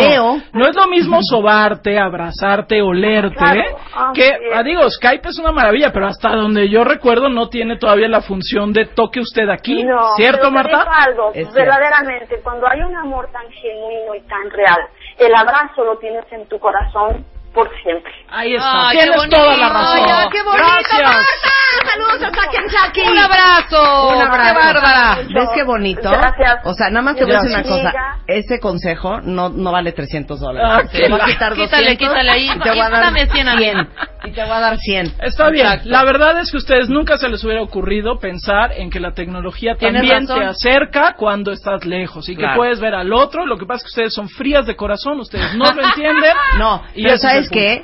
No 0.53 0.67
es 0.67 0.75
lo 0.75 0.87
mismo 0.87 1.19
sobarte, 1.23 1.97
abrazarte, 1.99 2.81
olerte, 2.81 3.35
Claro, 3.37 3.59
¿eh? 3.59 3.75
que, 4.13 4.27
es. 4.27 4.35
ah, 4.53 4.63
digo, 4.63 4.89
Skype 4.89 5.27
es 5.29 5.39
una 5.39 5.51
maravilla, 5.51 5.91
pero 5.91 6.07
hasta 6.07 6.29
donde 6.35 6.69
yo 6.69 6.83
recuerdo 6.83 7.29
no 7.29 7.49
tiene 7.49 7.77
todavía 7.77 8.07
la 8.07 8.21
función 8.21 8.71
de 8.71 8.85
toque 8.85 9.19
usted 9.19 9.49
aquí, 9.49 9.83
No, 9.83 10.13
¿cierto, 10.15 10.51
Marta? 10.51 10.85
algo, 11.05 11.29
Es 11.29 11.47
cierto. 11.51 11.53
verdaderamente, 11.55 12.39
cuando 12.43 12.67
hay 12.67 12.81
un 12.81 12.95
amor 12.95 13.29
tan 13.31 13.49
genuino 13.51 14.15
y 14.15 14.21
tan 14.27 14.49
real, 14.51 14.77
el 15.17 15.33
abrazo 15.35 15.83
lo 15.83 15.97
tienes 15.97 16.25
en 16.31 16.47
tu 16.47 16.59
corazón 16.59 17.25
por 17.53 17.69
siempre. 17.81 18.11
Ahí 18.37 18.53
está, 18.55 18.89
Ay, 18.89 18.97
qué 18.97 19.01
tienes 19.03 19.17
bonito. 19.17 19.37
toda 19.37 19.57
la 19.57 19.69
razón. 19.69 19.99
Ay, 20.09 20.27
qué 20.31 20.43
bonito, 20.43 20.67
Gracias. 20.67 21.01
Marta. 21.01 21.53
Saludos 21.91 22.23
hasta 22.23 22.51
Kentucky. 22.51 23.01
Un 23.11 23.17
abrazo. 23.17 24.09
Un 24.09 24.21
abrazo. 24.21 24.53
Qué 24.53 24.59
bárbara. 24.59 25.17
¿Ves 25.33 25.49
qué 25.55 25.63
bonito? 25.63 26.09
Gracias. 26.11 26.55
O 26.65 26.73
sea, 26.73 26.89
nada 26.89 27.01
más 27.01 27.15
te 27.15 27.23
voy 27.25 27.33
a 27.33 27.39
decir 27.41 27.51
una 27.57 27.63
cosa. 27.63 27.93
Ese 28.27 28.59
consejo 28.59 29.21
no, 29.21 29.49
no 29.49 29.71
vale 29.71 29.91
300 29.93 30.39
dólares. 30.39 30.69
Ah, 30.71 30.87
te 30.91 31.09
voy 31.09 31.19
a 31.21 31.25
quitar 31.25 31.53
Quítale, 31.53 31.91
200 31.95 31.97
quítale 31.97 32.31
ahí. 32.31 32.49
y 32.53 32.59
te 32.59 32.69
voy 32.69 32.79
a 32.79 32.89
dar 32.89 33.01
Dame 33.05 33.25
100 33.27 33.47
a 33.47 33.55
mí. 33.55 33.63
100. 33.63 33.89
Y 34.25 34.31
te 34.31 34.41
voy 34.43 34.51
a 34.51 34.59
dar 34.59 34.77
100. 34.77 35.13
Está 35.21 35.49
bien. 35.49 35.65
Exacto. 35.65 35.89
La 35.89 36.03
verdad 36.03 36.39
es 36.39 36.51
que 36.51 36.57
a 36.57 36.59
ustedes 36.59 36.89
nunca 36.89 37.17
se 37.17 37.29
les 37.29 37.43
hubiera 37.43 37.61
ocurrido 37.61 38.19
pensar 38.19 38.71
en 38.73 38.89
que 38.89 38.99
la 38.99 39.13
tecnología 39.13 39.75
también 39.75 40.27
razón. 40.27 40.39
te 40.39 40.45
acerca 40.45 41.13
cuando 41.17 41.51
estás 41.51 41.85
lejos 41.85 42.27
y 42.29 42.35
que 42.35 42.41
Claro. 42.41 42.57
puedes 42.57 42.79
ver 42.79 42.93
al 42.95 43.11
otro. 43.13 43.45
Lo 43.45 43.57
que 43.57 43.65
pasa 43.65 43.77
es 43.77 43.83
que 43.83 43.87
ustedes 44.01 44.13
son 44.13 44.29
frías 44.29 44.65
de 44.67 44.75
corazón, 44.75 45.19
ustedes 45.19 45.55
no 45.55 45.71
lo 45.71 45.81
entienden. 45.87 46.33
No, 46.59 46.83
Y 46.93 47.03
pero 47.03 47.17
¿sabes 47.17 47.49
qué? 47.49 47.83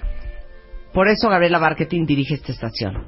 Por 0.94 1.08
eso 1.08 1.30
Gabriela 1.30 1.60
Marketing 1.60 2.06
dirige 2.06 2.36
esta 2.36 2.52
estación. 2.52 3.08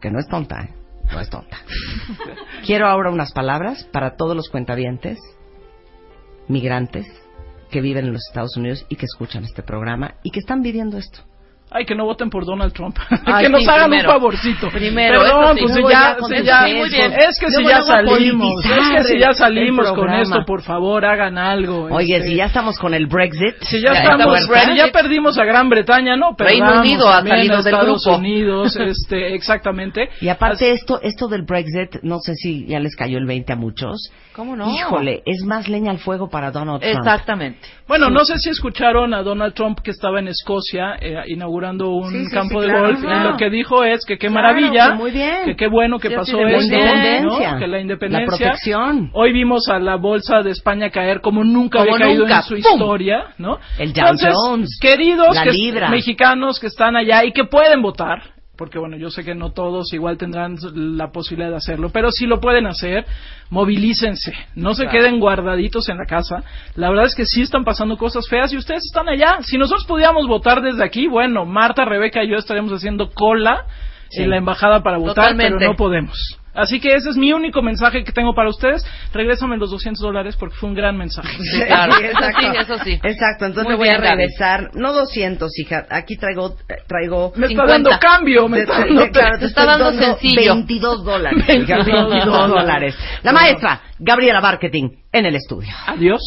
Que 0.00 0.10
no 0.10 0.18
es 0.20 0.28
tonta, 0.28 0.62
¿eh? 0.62 0.74
No 1.12 1.20
es 1.20 1.28
tonta. 1.28 1.58
Quiero 2.66 2.86
ahora 2.86 3.10
unas 3.10 3.32
palabras 3.32 3.84
para 3.92 4.16
todos 4.16 4.36
los 4.36 4.48
cuentavientes, 4.48 5.18
migrantes, 6.48 7.06
que 7.70 7.80
viven 7.80 8.06
en 8.06 8.12
los 8.12 8.22
Estados 8.28 8.56
Unidos 8.56 8.86
y 8.88 8.96
que 8.96 9.06
escuchan 9.06 9.44
este 9.44 9.62
programa 9.62 10.14
y 10.22 10.30
que 10.30 10.38
están 10.38 10.62
viviendo 10.62 10.96
esto. 10.96 11.20
Ay, 11.76 11.84
que 11.86 11.96
no 11.96 12.04
voten 12.04 12.30
por 12.30 12.46
Donald 12.46 12.72
Trump. 12.72 12.96
Ay, 13.26 13.46
que 13.46 13.50
nos 13.50 13.62
sí, 13.62 13.68
hagan 13.68 13.90
primero. 13.90 14.08
un 14.08 14.14
favorcito. 14.14 14.68
Primero, 14.70 15.20
Perdón, 15.20 15.56
sí. 15.56 15.62
pues 15.64 15.74
si 15.74 15.82
ya, 15.82 16.16
si 16.24 16.42
ya- 16.44 16.60
muy 16.68 16.88
bien. 16.88 17.12
es 17.18 17.38
que 17.40 17.50
si 17.50 17.64
ya 17.64 17.82
salimos, 17.82 18.64
es 18.64 18.88
que 18.94 19.02
si 19.04 19.18
ya 19.18 19.34
salimos 19.34 19.92
con 19.92 20.14
esto, 20.14 20.44
por 20.46 20.62
favor, 20.62 21.04
hagan 21.04 21.36
algo. 21.36 21.88
Oye, 21.90 22.16
este. 22.18 22.28
si 22.28 22.36
ya 22.36 22.44
estamos 22.44 22.78
con 22.78 22.94
el 22.94 23.08
Brexit, 23.08 23.56
Si 23.62 23.80
ya, 23.82 23.92
Ya 23.92 24.02
estamos, 24.02 24.48
ya 24.76 24.92
perdimos 24.92 25.36
a 25.36 25.44
Gran 25.44 25.68
Bretaña, 25.68 26.16
no, 26.16 26.36
Reino 26.38 26.64
perdamos 26.66 26.86
Unido 26.86 27.08
ha 27.08 27.22
salido 27.22 27.54
a 27.54 27.62
del 27.62 27.74
Estados 27.74 28.04
grupo. 28.04 28.18
Unidos, 28.18 28.76
este, 28.80 29.34
exactamente. 29.34 30.10
y 30.20 30.28
aparte 30.28 30.70
esto, 30.70 31.00
esto 31.02 31.26
del 31.26 31.42
Brexit, 31.42 32.02
no 32.02 32.20
sé 32.20 32.34
si 32.36 32.66
ya 32.66 32.78
les 32.78 32.94
cayó 32.94 33.18
el 33.18 33.26
20 33.26 33.52
a 33.52 33.56
muchos. 33.56 34.12
¿Cómo 34.32 34.54
no? 34.54 34.68
Híjole, 34.72 35.22
es 35.26 35.42
más 35.44 35.68
leña 35.68 35.90
al 35.90 35.98
fuego 35.98 36.28
para 36.28 36.52
Donald 36.52 36.80
Trump. 36.82 36.98
Exactamente. 36.98 37.58
Bueno, 37.88 38.10
no 38.10 38.24
sé 38.24 38.38
si 38.38 38.50
escucharon 38.50 39.12
a 39.12 39.22
Donald 39.22 39.54
Trump 39.54 39.80
que 39.80 39.90
estaba 39.90 40.18
en 40.20 40.28
Escocia 40.28 40.96
eh, 41.00 41.16
inaugurando 41.26 41.63
un 41.72 42.10
Sí, 42.10 42.24
sí, 42.26 42.30
campo 42.34 42.60
sí, 42.60 42.66
de 42.66 42.72
claro, 42.72 42.86
golf 42.88 43.00
claro. 43.00 43.20
y 43.28 43.32
lo 43.32 43.36
que 43.36 43.50
dijo 43.50 43.84
es 43.84 44.04
que 44.04 44.18
qué 44.18 44.28
Claro, 44.28 44.34
maravilla, 44.34 44.88
que 44.92 44.94
muy 44.94 45.10
bien. 45.10 45.44
que 45.44 45.56
qué 45.56 45.66
bueno 45.68 45.98
que 45.98 46.10
pasó 46.10 46.38
esto, 46.46 46.68
que 47.58 47.66
la 47.66 47.80
independencia, 47.80 48.20
La 48.20 48.26
protección. 48.26 49.10
Hoy 49.12 49.32
vimos 49.32 49.68
a 49.68 49.78
la 49.78 49.96
bolsa 49.96 50.42
de 50.42 50.50
España 50.50 50.90
caer 50.90 51.20
como 51.20 51.44
nunca 51.44 51.78
Como 51.80 51.94
había 51.94 52.06
caído 52.06 52.22
nunca. 52.24 52.36
en 52.36 52.42
su 52.42 52.54
¡Pum! 52.54 52.58
historia, 52.74 53.24
¿no? 53.38 53.58
El 53.78 53.92
Dow 53.92 54.02
Entonces, 54.04 54.34
Jones, 54.34 54.78
queridos 54.80 55.36
que- 55.40 55.88
mexicanos 55.90 56.58
que 56.60 56.66
están 56.66 56.96
allá 56.96 57.24
y 57.24 57.32
que 57.32 57.44
pueden 57.44 57.82
votar, 57.82 58.22
porque 58.56 58.78
bueno, 58.78 58.96
yo 58.96 59.10
sé 59.10 59.24
que 59.24 59.34
no 59.34 59.50
todos 59.52 59.92
igual 59.92 60.16
tendrán 60.16 60.56
la 60.74 61.10
posibilidad 61.10 61.50
de 61.50 61.56
hacerlo, 61.56 61.90
pero 61.90 62.10
si 62.10 62.26
lo 62.26 62.40
pueden 62.40 62.66
hacer, 62.66 63.04
movilícense, 63.50 64.32
no 64.54 64.74
se 64.74 64.84
Claro. 64.84 64.98
queden 64.98 65.20
guardaditos 65.20 65.88
en 65.88 65.98
la 65.98 66.06
casa. 66.06 66.44
La 66.76 66.88
verdad 66.90 67.06
es 67.06 67.14
que 67.14 67.24
sí 67.24 67.42
están 67.42 67.64
pasando 67.64 67.96
cosas 67.96 68.28
feas 68.28 68.52
y 68.52 68.56
ustedes 68.56 68.84
están 68.84 69.08
allá. 69.08 69.38
Si 69.42 69.58
nosotros 69.58 69.86
pudiéramos 69.86 70.26
votar 70.26 70.62
desde 70.62 70.84
aquí, 70.84 71.06
bueno, 71.08 71.44
Marta, 71.44 71.84
Rebeca 71.84 72.22
y 72.22 72.30
yo 72.30 72.36
estaríamos 72.36 72.72
haciendo 72.72 73.10
cola 73.10 73.66
Sí. 74.16 74.22
en 74.22 74.30
la 74.30 74.36
embajada 74.38 74.82
para 74.82 74.98
votar, 74.98 75.14
Totalmente. 75.14 75.58
pero 75.58 75.70
no 75.72 75.76
podemos. 75.76 76.38
Así 76.54 76.78
que 76.78 76.94
ese 76.94 77.10
es 77.10 77.16
mi 77.16 77.32
único 77.32 77.62
mensaje 77.62 78.04
que 78.04 78.12
tengo 78.12 78.32
para 78.32 78.48
ustedes. 78.48 78.86
Regrésame 79.12 79.56
los 79.56 79.70
200 79.70 80.00
dólares 80.00 80.36
porque 80.38 80.54
fue 80.54 80.68
un 80.68 80.76
gran 80.76 80.96
mensaje. 80.96 81.36
Sí, 81.42 81.60
claro. 81.66 81.92
Sí, 81.94 82.04
exacto. 82.04 82.40
Sí, 82.40 82.46
eso 82.56 82.78
sí. 82.84 82.92
Exacto, 83.02 83.46
entonces 83.46 83.64
Muy 83.64 83.76
voy 83.76 83.88
bien, 83.88 84.04
a 84.04 84.10
regresar, 84.10 84.70
no 84.74 84.92
200, 84.92 85.58
hija, 85.58 85.86
aquí 85.90 86.16
traigo, 86.16 86.56
eh, 86.68 86.76
traigo... 86.86 87.32
Me 87.34 87.48
50. 87.48 87.50
está 87.50 87.66
dando 87.66 87.98
cambio, 87.98 88.48
me 88.48 88.60
está 88.60 88.78
dando 88.80 89.08
claro, 89.10 89.38
te 89.38 89.46
está 89.46 89.62
estoy 89.62 89.66
dando 89.66 89.92
sencillo. 90.04 90.54
22 90.54 91.04
dólares. 91.04 91.46
22 91.46 91.86
22 91.86 92.48
dólares. 92.48 92.96
La 93.24 93.32
maestra, 93.32 93.80
Gabriela 93.98 94.40
Marketing, 94.40 94.90
en 95.12 95.26
el 95.26 95.34
estudio. 95.34 95.72
Adiós. 95.86 96.20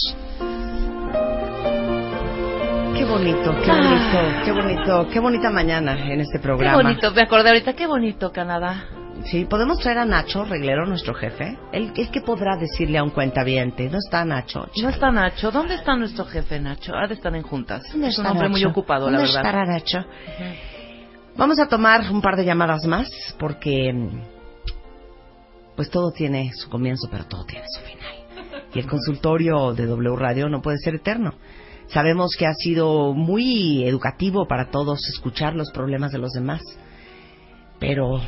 Qué 2.97 3.05
bonito, 3.05 3.55
qué 3.63 3.71
bonito, 3.71 4.43
qué 4.45 4.51
bonito, 4.51 5.07
qué 5.13 5.19
bonita 5.19 5.49
mañana 5.51 5.93
en 6.11 6.19
este 6.21 6.39
Qué 6.39 6.43
programa. 6.43 6.81
bonito, 6.81 7.11
me 7.11 7.21
acordé 7.21 7.49
ahorita, 7.49 7.73
qué 7.73 7.85
bonito 7.85 8.31
Canadá. 8.31 8.85
Sí, 9.25 9.45
podemos 9.45 9.77
traer 9.79 9.99
a 9.99 10.05
Nacho 10.05 10.43
Reglero, 10.45 10.85
nuestro 10.85 11.13
jefe. 11.13 11.57
Él, 11.71 11.91
él 11.95 12.09
que 12.11 12.21
podrá 12.21 12.55
decirle 12.57 12.97
a 12.97 13.03
un 13.03 13.09
cuentaviente, 13.11 13.89
no 13.89 13.97
está 13.99 14.25
Nacho. 14.25 14.67
No 14.81 14.89
está 14.89 15.11
Nacho. 15.11 15.51
¿Dónde 15.51 15.75
está 15.75 15.95
nuestro 15.95 16.25
jefe, 16.25 16.59
Nacho? 16.59 16.95
Ha 16.95 17.07
de 17.07 17.13
estar 17.15 17.35
en 17.35 17.43
juntas. 17.43 17.83
¿Dónde 17.91 18.07
es 18.07 18.17
un 18.19 18.25
hombre 18.25 18.49
muy 18.49 18.61
Nacho? 18.61 18.71
ocupado, 18.71 19.09
la 19.09 19.17
¿Dónde 19.19 19.33
verdad. 19.33 19.45
estará 19.45 19.65
Nacho? 19.65 19.99
Vamos 21.35 21.59
a 21.59 21.67
tomar 21.67 22.01
un 22.11 22.21
par 22.21 22.35
de 22.35 22.45
llamadas 22.45 22.85
más 22.85 23.09
porque 23.39 23.93
pues 25.75 25.89
todo 25.91 26.11
tiene 26.11 26.51
su 26.55 26.67
comienzo, 26.69 27.07
pero 27.11 27.25
todo 27.25 27.45
tiene 27.45 27.65
su 27.69 27.81
final. 27.81 28.13
Y 28.73 28.79
el 28.79 28.87
consultorio 28.87 29.73
de 29.73 29.85
W 29.85 30.15
Radio 30.15 30.49
no 30.49 30.61
puede 30.61 30.77
ser 30.79 30.95
eterno. 30.95 31.33
Sabemos 31.87 32.35
que 32.37 32.45
ha 32.45 32.53
sido 32.53 33.13
muy 33.13 33.85
educativo 33.87 34.47
para 34.47 34.69
todos 34.71 34.99
escuchar 35.09 35.55
los 35.55 35.71
problemas 35.71 36.11
de 36.11 36.19
los 36.19 36.31
demás. 36.31 36.61
Pero 37.79 38.19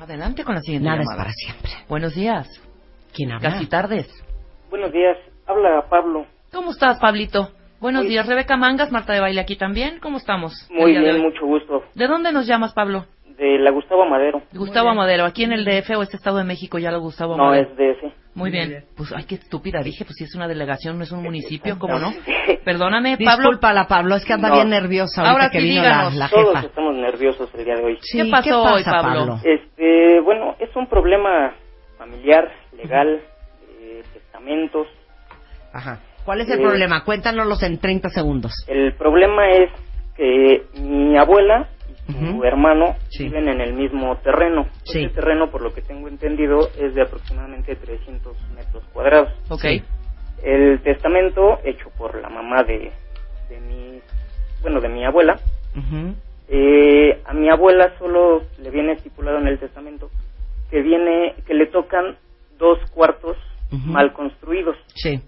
Adelante 0.00 0.44
con 0.44 0.54
la 0.54 0.60
siguiente 0.60 0.86
nada 0.88 1.00
es 1.00 1.06
llamada. 1.08 1.22
para 1.24 1.32
siempre. 1.32 1.70
Buenos 1.88 2.14
días. 2.14 2.46
¿Quién 3.14 3.32
habla? 3.32 3.50
Casi 3.52 3.66
tardes. 3.66 4.06
Buenos 4.70 4.92
días, 4.92 5.16
habla 5.46 5.86
Pablo. 5.88 6.26
¿Cómo 6.52 6.70
estás, 6.70 6.98
Pablito? 7.00 7.50
Buenos 7.80 8.02
Muy- 8.02 8.10
días, 8.10 8.26
Rebeca 8.26 8.56
Mangas, 8.56 8.92
Marta 8.92 9.12
de 9.12 9.20
Baile 9.20 9.40
aquí 9.40 9.56
también. 9.56 9.98
¿Cómo 10.00 10.18
estamos? 10.18 10.52
Muy 10.70 10.96
bien, 10.96 11.20
mucho 11.22 11.44
gusto. 11.46 11.82
¿De 11.94 12.06
dónde 12.06 12.32
nos 12.32 12.46
llamas, 12.46 12.74
Pablo? 12.74 13.06
De 13.38 13.58
la 13.58 13.70
Gustavo 13.70 14.04
Madero. 14.04 14.42
Gustavo 14.52 14.88
Amadero, 14.90 15.24
aquí 15.24 15.44
en 15.44 15.52
el 15.52 15.64
DF 15.64 15.96
o 15.96 16.02
este 16.02 16.16
Estado 16.16 16.38
de 16.38 16.44
México 16.44 16.78
ya 16.78 16.90
lo 16.90 17.00
Gustavo 17.00 17.36
No, 17.36 17.44
Amadero. 17.44 17.70
es 17.70 17.76
DF. 17.76 18.12
Muy 18.38 18.50
bien. 18.50 18.84
Pues, 18.96 19.12
ay, 19.14 19.24
qué 19.24 19.34
estúpida 19.34 19.80
dije, 19.82 20.04
pues 20.04 20.16
si 20.16 20.24
es 20.24 20.34
una 20.34 20.46
delegación, 20.48 20.96
no 20.96 21.04
es 21.04 21.12
un 21.12 21.22
municipio, 21.22 21.78
¿cómo 21.78 21.98
no? 21.98 22.12
Perdóname, 22.64 23.16
Pablo. 23.18 23.48
Discúlpala, 23.50 23.86
Pablo, 23.88 24.16
es 24.16 24.24
que 24.24 24.32
anda 24.32 24.48
No. 24.48 24.54
bien 24.54 24.70
nerviosa 24.70 25.20
ahorita 25.22 25.32
Ahora 25.32 25.50
que 25.50 25.60
sí, 25.60 25.68
vino 25.68 25.82
la, 25.82 25.88
díganos. 25.88 26.14
la 26.14 26.28
Todos 26.28 26.54
jefa. 26.56 26.66
estamos 26.66 26.94
nerviosos 26.96 27.50
el 27.54 27.64
día 27.64 27.74
de 27.76 27.84
hoy. 27.84 27.98
Sí, 28.00 28.18
¿Qué 28.22 28.30
pasó 28.30 28.62
pasa, 28.62 28.74
hoy, 28.74 28.84
Pablo? 28.84 29.40
Este, 29.44 30.20
bueno, 30.20 30.54
es 30.58 30.74
un 30.76 30.86
problema 30.88 31.54
familiar, 31.98 32.50
legal, 32.76 33.20
de 33.80 34.02
testamentos. 34.14 34.86
Ajá. 35.72 35.98
¿Cuál 36.24 36.40
es 36.42 36.50
el 36.50 36.60
Eh, 36.60 36.62
problema? 36.62 37.04
Cuéntanoslos 37.04 37.62
en 37.62 37.78
30 37.78 38.08
segundos. 38.10 38.52
El 38.68 38.92
problema 38.94 39.50
es 39.50 39.70
que 40.16 40.62
mi 40.80 41.16
abuela 41.16 41.68
su 42.08 42.16
Ujú. 42.16 42.44
hermano 42.44 42.96
Sí. 43.10 43.24
viven 43.24 43.48
en 43.48 43.60
el 43.60 43.74
mismo 43.74 44.16
terreno. 44.18 44.66
Sí. 44.84 45.02
Este 45.04 45.14
terreno, 45.16 45.50
por 45.50 45.60
lo 45.60 45.74
que 45.74 45.82
tengo 45.82 46.08
entendido, 46.08 46.70
es 46.78 46.94
de 46.94 47.02
aproximadamente 47.02 47.76
300 47.76 48.36
metros 48.54 48.82
cuadrados. 48.92 49.28
Ok. 49.50 49.62
Sí. 49.62 49.82
El 50.42 50.80
testamento 50.82 51.60
hecho 51.64 51.90
por 51.98 52.14
la 52.20 52.28
mamá 52.28 52.62
de, 52.62 52.92
de 53.50 53.60
mi, 53.60 54.00
bueno, 54.62 54.80
de 54.80 54.88
mi 54.88 55.04
abuela, 55.04 55.40
Ujú. 55.76 56.14
eh, 56.48 57.20
a 57.26 57.32
mi 57.34 57.50
abuela 57.50 57.92
solo 57.98 58.44
le 58.58 58.70
viene 58.70 58.92
estipulado 58.92 59.38
en 59.38 59.48
el 59.48 59.58
testamento 59.58 60.10
que 60.70 60.80
viene, 60.82 61.34
que 61.46 61.54
le 61.54 61.66
tocan 61.66 62.16
dos 62.58 62.78
cuartos 62.94 63.36
Ujú. 63.72 63.90
mal 63.90 64.12
construidos. 64.12 64.76
Sí. 64.94 65.20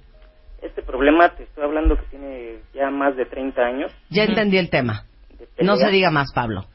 Este 0.62 0.82
problema 0.82 1.31
te 1.36 1.43
estoy 1.44 1.65
hablando 1.65 1.97
que 1.97 2.05
tiene 2.11 2.59
ya 2.74 2.90
más 2.90 3.16
de 3.16 3.27
30 3.27 3.62
años. 3.62 3.90
Ya 4.11 4.24
entendí 4.24 4.57
el 4.59 4.70
tema. 4.70 5.05
De 5.41 5.47
pelea. 5.47 5.73
No 5.73 5.77
se 5.79 5.89
diga 5.91 6.11
más, 6.11 6.33
Pablo. 6.33 6.67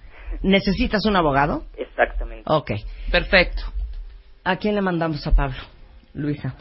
¿Necesitas 0.42 1.06
un 1.06 1.16
abogado? 1.16 1.64
Exactamente. 1.78 2.44
Ok. 2.48 2.72
Perfecto. 3.12 3.64
¿A 4.44 4.58
quién 4.58 4.76
le 4.76 4.82
mandamos 4.82 5.26
a 5.26 5.32
Pablo? 5.32 5.58
Luisa. 6.14 6.56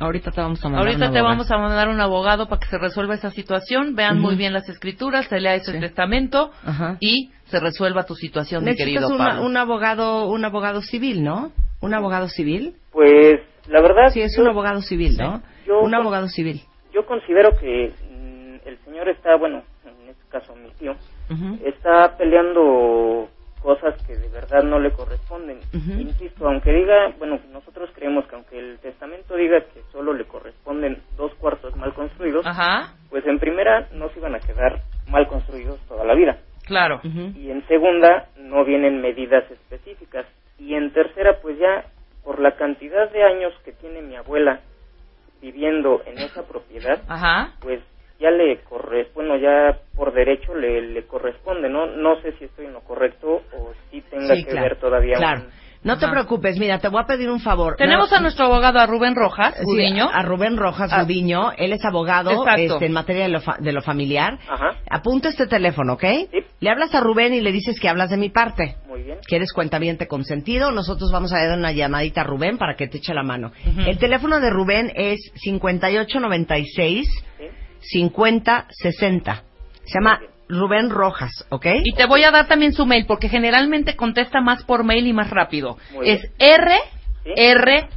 Ahorita 0.00 0.30
te 0.30 0.40
vamos 0.40 0.64
a 0.64 0.68
mandar 0.68 0.86
Ahorita 0.86 1.06
un 1.06 1.12
te 1.12 1.18
abogado. 1.18 1.36
vamos 1.36 1.50
a 1.50 1.58
mandar 1.58 1.88
un 1.88 2.00
abogado 2.00 2.48
para 2.48 2.60
que 2.60 2.68
se 2.68 2.78
resuelva 2.78 3.14
esa 3.14 3.30
situación. 3.32 3.96
Vean 3.96 4.20
muy 4.20 4.36
bien 4.36 4.52
las 4.52 4.68
escrituras, 4.68 5.26
se 5.26 5.40
lea 5.40 5.56
ese 5.56 5.72
Sí. 5.72 5.80
testamento 5.80 6.52
Ajá. 6.64 6.96
y 7.00 7.30
se 7.46 7.58
resuelva 7.58 8.04
tu 8.04 8.14
situación, 8.14 8.62
mi 8.64 8.76
querido 8.76 9.08
una- 9.08 9.18
Pablo. 9.30 9.42
un 9.46 9.56
abogado, 9.56 10.26
un 10.28 10.44
abogado 10.44 10.82
civil, 10.82 11.24
¿no? 11.24 11.50
Un 11.80 11.94
abogado 11.94 12.28
civil. 12.28 12.74
Pues 12.92 13.40
la 13.66 13.80
verdad. 13.80 14.10
Sí, 14.10 14.20
es 14.20 14.36
yo- 14.36 14.42
un 14.42 14.48
abogado 14.50 14.82
civil, 14.82 15.16
¿no? 15.18 15.42
Yo- 15.66 15.80
un 15.80 15.92
abogado 15.94 16.28
civil. 16.28 16.62
Yo 16.94 17.04
considero 17.04 17.56
que 17.58 17.92
mm, 17.92 18.68
el 18.68 18.78
señor 18.84 19.08
está, 19.08 19.36
bueno, 19.36 19.58
en 19.58 19.62
este 19.64 19.77
caso 20.28 20.54
mi 20.56 20.70
tío, 20.72 20.94
está 21.64 22.16
peleando 22.16 23.28
cosas 23.62 23.94
que 24.06 24.16
de 24.16 24.28
verdad 24.28 24.62
no 24.62 24.78
le 24.78 24.92
corresponden. 24.92 25.58
Insisto, 25.72 26.46
aunque 26.48 26.72
diga, 26.72 27.12
bueno, 27.18 27.40
nosotros 27.52 27.90
creemos 27.94 28.26
que 28.26 28.36
aunque 28.36 28.58
el 28.58 28.78
testamento 28.78 29.34
diga 29.34 29.60
que 29.74 29.82
solo 29.92 30.12
le 30.14 30.24
corresponden 30.24 31.02
dos 31.16 31.34
cuartos 31.34 31.74
mal 31.76 31.92
construidos, 31.94 32.46
Ajá, 32.46 32.94
pues 33.10 33.26
en 33.26 33.38
primera 33.38 33.88
no 33.92 34.08
se 34.10 34.18
iban 34.20 34.34
a 34.34 34.40
quedar 34.40 34.80
mal 35.08 35.26
construidos 35.26 35.80
toda 35.88 36.04
la 36.04 36.14
vida. 36.14 36.38
claro. 36.64 37.00
Y 37.02 37.50
en 37.50 37.66
segunda 37.66 38.28
no 38.38 38.64
vienen 38.64 39.00
medidas 39.00 39.50
específicas. 39.50 40.26
Y 40.58 40.74
en 40.74 40.92
tercera, 40.92 41.38
pues 41.40 41.58
ya 41.58 41.84
por 42.24 42.40
la 42.40 42.56
cantidad 42.56 43.10
de 43.10 43.22
años 43.24 43.52
que 43.64 43.72
tiene 43.72 44.02
mi 44.02 44.16
abuela 44.16 44.60
viviendo 45.40 46.02
en 46.04 46.18
esa 46.18 46.46
propiedad, 46.46 47.00
Ajá. 47.08 47.52
pues 47.60 47.80
ya 48.20 48.30
le 48.30 48.60
corresponde, 48.62 49.10
bueno, 49.14 49.36
ya 49.36 49.78
por 49.94 50.12
derecho 50.12 50.54
le, 50.54 50.82
le 50.82 51.06
corresponde, 51.06 51.68
¿no? 51.68 51.86
No 51.86 52.20
sé 52.22 52.32
si 52.38 52.44
estoy 52.44 52.66
en 52.66 52.72
lo 52.72 52.80
correcto 52.80 53.42
o 53.56 53.72
si 53.90 54.00
tenga 54.02 54.34
Sí, 54.34 54.44
que 54.44 54.50
claro, 54.50 54.68
ver 54.68 54.76
todavía. 54.80 55.16
Claro. 55.16 55.42
un- 55.42 55.68
No 55.84 55.96
te 55.96 56.08
preocupes, 56.08 56.58
mira, 56.58 56.80
te 56.80 56.88
voy 56.88 57.00
a 57.00 57.06
pedir 57.06 57.30
un 57.30 57.38
favor. 57.38 57.76
Tenemos 57.76 58.10
No- 58.10 58.16
a 58.16 58.20
nuestro 58.20 58.46
abogado, 58.46 58.80
a 58.80 58.86
Rubén 58.86 59.14
Rojas, 59.14 59.54
Sí, 59.56 59.62
Gudiño. 59.64 60.08
a 60.12 60.22
Rubén 60.22 60.56
Rojas 60.56 60.90
Ah. 60.92 61.04
Gudiño, 61.04 61.52
él 61.56 61.72
es 61.72 61.84
abogado 61.84 62.32
este, 62.56 62.84
en 62.86 62.92
materia 62.92 63.22
de 63.22 63.28
lo, 63.28 63.40
fa- 63.40 63.58
de 63.60 63.72
lo 63.72 63.80
familiar. 63.80 64.38
Ajá, 64.48 64.74
Apunta 64.90 65.28
este 65.28 65.46
teléfono, 65.46 65.92
¿ok? 65.92 66.04
Sí. 66.32 66.40
Le 66.58 66.70
hablas 66.70 66.92
a 66.96 67.00
Rubén 67.00 67.32
y 67.32 67.40
le 67.40 67.52
dices 67.52 67.78
que 67.78 67.88
hablas 67.88 68.10
de 68.10 68.16
mi 68.16 68.28
parte. 68.28 68.74
muy 68.88 69.02
bien. 69.04 69.18
que 69.28 69.36
eres 69.36 69.52
cuentaviente 69.52 70.08
consentido, 70.08 70.72
nosotros 70.72 71.10
vamos 71.12 71.32
a 71.32 71.38
dar 71.38 71.56
una 71.56 71.70
llamadita 71.70 72.22
a 72.22 72.24
Rubén 72.24 72.58
para 72.58 72.74
que 72.74 72.88
te 72.88 72.98
eche 72.98 73.14
la 73.14 73.22
mano. 73.22 73.52
El 73.86 73.98
teléfono 73.98 74.40
de 74.40 74.50
Rubén 74.50 74.90
es 74.96 75.20
5896 75.36 77.06
Sí. 77.38 77.44
5060. 77.80 79.42
Se 79.84 79.94
llama 79.98 80.20
Rubén 80.48 80.90
Rojas, 80.90 81.46
¿ok? 81.50 81.66
Y 81.84 81.92
te 81.94 82.06
voy 82.06 82.24
a 82.24 82.30
dar 82.30 82.46
también 82.48 82.72
su 82.72 82.86
mail, 82.86 83.04
porque 83.06 83.28
generalmente 83.28 83.96
contesta 83.96 84.40
más 84.40 84.64
por 84.64 84.84
mail 84.84 85.06
y 85.06 85.12
más 85.12 85.30
rápido. 85.30 85.76
Muy 85.92 86.08
es. 86.10 86.22
R, 86.38 86.72
Sí. 87.24 87.32
R, 87.36 87.88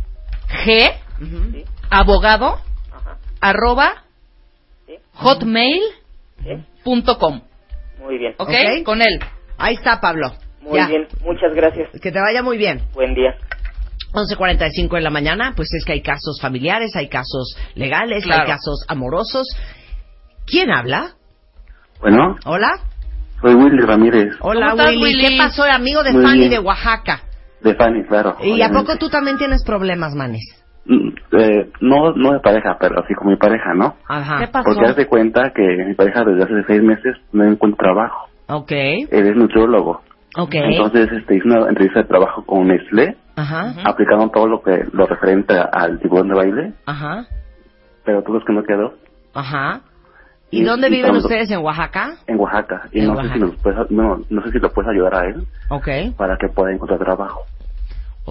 G. 0.65 0.93
Sí, 1.19 1.63
abogado, 1.89 2.59
ajá, 2.91 3.17
arroba, 3.39 4.03
sí, 4.87 4.95
hotmail.com. 5.13 7.39
sí. 7.39 7.43
Muy 8.01 8.17
bien. 8.17 8.33
¿Ok? 8.37 8.49
Ok. 8.49 8.83
Con 8.83 9.01
él. 9.01 9.19
Ahí 9.57 9.75
está, 9.75 10.01
Pablo. 10.01 10.33
Muy 10.61 10.79
Ya. 10.79 10.87
bien, 10.87 11.07
muchas 11.23 11.53
gracias. 11.53 11.89
Que 12.01 12.11
te 12.11 12.19
vaya 12.19 12.41
muy 12.41 12.57
bien. 12.57 12.81
Buen 12.93 13.13
día. 13.13 13.35
11.45 14.13 14.95
de 14.95 15.01
la 15.01 15.09
mañana, 15.09 15.53
pues 15.55 15.73
es 15.73 15.85
que 15.85 15.93
hay 15.93 16.01
casos 16.01 16.39
familiares, 16.41 16.95
hay 16.95 17.07
casos 17.07 17.55
legales, 17.75 18.23
Claro. 18.23 18.41
hay 18.43 18.47
casos 18.47 18.83
amorosos. 18.87 19.47
¿Quién 20.45 20.69
habla? 20.71 21.11
Bueno, 22.01 22.35
Hola. 22.45 22.71
soy 23.41 23.53
Willy 23.53 23.79
Ramírez, 23.85 24.33
Hola, 24.41 24.71
¿Cómo 24.71 24.81
estás, 24.81 24.95
Willy. 24.95 25.03
Willy? 25.03 25.27
¿Qué 25.29 25.37
pasó, 25.37 25.63
amigo 25.63 26.03
de 26.03 26.13
Muy 26.13 26.23
Fanny 26.23 26.39
bien. 26.39 26.51
de 26.51 26.59
Oaxaca? 26.59 27.21
de 27.61 27.75
Fanny, 27.75 28.03
claro. 28.05 28.37
¿Y 28.41 28.49
a 28.49 28.53
obviamente. 28.53 28.79
poco 28.85 28.97
tú 28.97 29.09
también 29.09 29.37
tienes 29.37 29.63
problemas, 29.63 30.15
Manes? 30.15 30.41
Mm, 30.85 31.09
eh, 31.37 31.69
no, 31.79 32.11
no 32.13 32.31
de 32.33 32.39
pareja, 32.39 32.75
pero 32.79 32.99
así 33.03 33.13
como 33.13 33.29
mi 33.29 33.37
pareja, 33.37 33.75
¿no? 33.75 33.95
Ajá. 34.07 34.39
¿Qué 34.39 34.47
pasó? 34.47 34.65
Porque 34.65 34.89
haz 34.89 34.95
de 34.95 35.05
cuenta 35.05 35.51
que 35.55 35.61
mi 35.87 35.93
pareja 35.93 36.23
desde 36.23 36.43
hace 36.43 36.63
seis 36.67 36.81
meses 36.81 37.15
no 37.31 37.43
encuentra 37.45 37.77
trabajo. 37.85 38.29
Ok, 38.47 38.71
Él 38.71 39.27
es 39.27 39.35
nutriólogo. 39.35 40.01
ok. 40.37 40.53
Entonces 40.55 41.07
este, 41.11 41.35
hizo 41.37 41.45
una 41.49 41.69
entrevista 41.69 42.01
de 42.01 42.07
trabajo 42.07 42.43
con 42.47 42.67
Nestlé, 42.67 43.15
Ajá, 43.35 43.73
aplicando 43.85 44.29
todo 44.29 44.47
lo 44.47 44.61
que 44.61 44.85
lo 44.91 45.07
referente 45.07 45.53
al 45.57 45.99
tiburón 45.99 46.27
de 46.29 46.35
baile, 46.35 46.73
ajá, 46.85 47.25
pero 48.05 48.21
tú 48.23 48.33
ves 48.33 48.43
que 48.45 48.53
no 48.53 48.63
quedó. 48.63 48.93
ajá. 49.33 49.81
¿Y 50.53 50.61
Y- 50.61 50.65
dónde 50.65 50.87
y 50.89 50.91
viven 50.91 51.15
ustedes? 51.15 51.49
¿En 51.49 51.59
Oaxaca? 51.59 52.17
En 52.27 52.37
Oaxaca. 52.37 52.89
Y 52.91 52.99
En 52.99 53.07
no 53.07 53.13
Oaxaca. 53.13 53.33
sé 53.33 53.39
si 53.39 53.45
nos 53.45 53.55
puedes, 53.57 53.89
no, 53.91 54.25
no 54.29 54.43
sé 54.43 54.51
si 54.51 54.59
lo 54.59 54.73
puedes 54.73 54.91
ayudar 54.91 55.15
a 55.15 55.25
él 55.27 55.47
Ok, 55.69 55.87
para 56.17 56.35
que 56.37 56.49
pueda 56.49 56.73
encontrar 56.73 56.99
trabajo. 56.99 57.43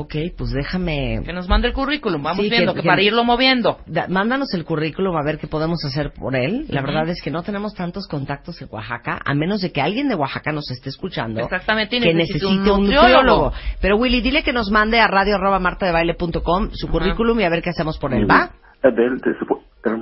Ok, 0.01 0.15
pues 0.37 0.51
déjame... 0.51 1.23
Que 1.25 1.33
nos 1.33 1.49
mande 1.49 1.69
el 1.69 1.75
currículum. 1.75 2.23
Vamos 2.23 2.45
Sí, 2.45 2.51
viendo, 2.51 2.75
que, 2.75 2.83
que- 2.83 2.87
para 2.89 3.03
irlo 3.03 3.25
moviendo. 3.25 3.79
Da- 3.87 4.07
mándanos 4.09 4.53
el 4.55 4.65
currículum 4.65 5.17
a 5.17 5.23
ver 5.25 5.39
qué 5.39 5.47
podemos 5.47 5.85
hacer 5.85 6.13
por 6.13 6.35
él. 6.37 6.67
La 6.69 6.83
verdad 6.83 7.09
es 7.09 7.23
que 7.23 7.31
no 7.31 7.43
tenemos 7.43 7.75
tantos 7.75 8.07
contactos 8.09 8.61
en 8.63 8.69
Oaxaca, 8.71 9.21
a 9.25 9.35
menos 9.35 9.61
de 9.61 9.73
que 9.73 9.81
alguien 9.81 10.09
de 10.09 10.15
Oaxaca 10.15 10.53
nos 10.53 10.71
esté 10.71 10.89
escuchando. 10.89 11.41
Exactamente, 11.41 11.99
que 12.01 12.13
necesite 12.15 12.45
necesite 12.45 12.47
un 12.47 12.53
un 12.81 12.83
nutriólogo. 12.85 13.13
nutriólogo. 13.13 13.53
Pero 13.81 13.97
Willy, 13.97 14.21
dile 14.21 14.43
que 14.43 14.53
nos 14.53 14.71
mande 14.71 14.99
a 15.01 15.07
radio 15.07 15.37
arroba 15.37 15.59
martadebaile.com 15.59 16.71
su 16.73 16.87
Ajá. 16.87 16.93
currículum 16.93 17.39
y 17.41 17.45
a 17.45 17.49
ver 17.51 17.63
qué 17.63 17.71
hacemos 17.71 17.99
por 17.99 18.13
él, 18.13 18.21
Muy 18.21 18.29
¿va? 18.29 18.51
bien. 18.83 18.95
De 18.95 19.05
él, 19.07 19.17
de 19.19 19.39
su- 19.39 19.47
pero- 19.83 19.99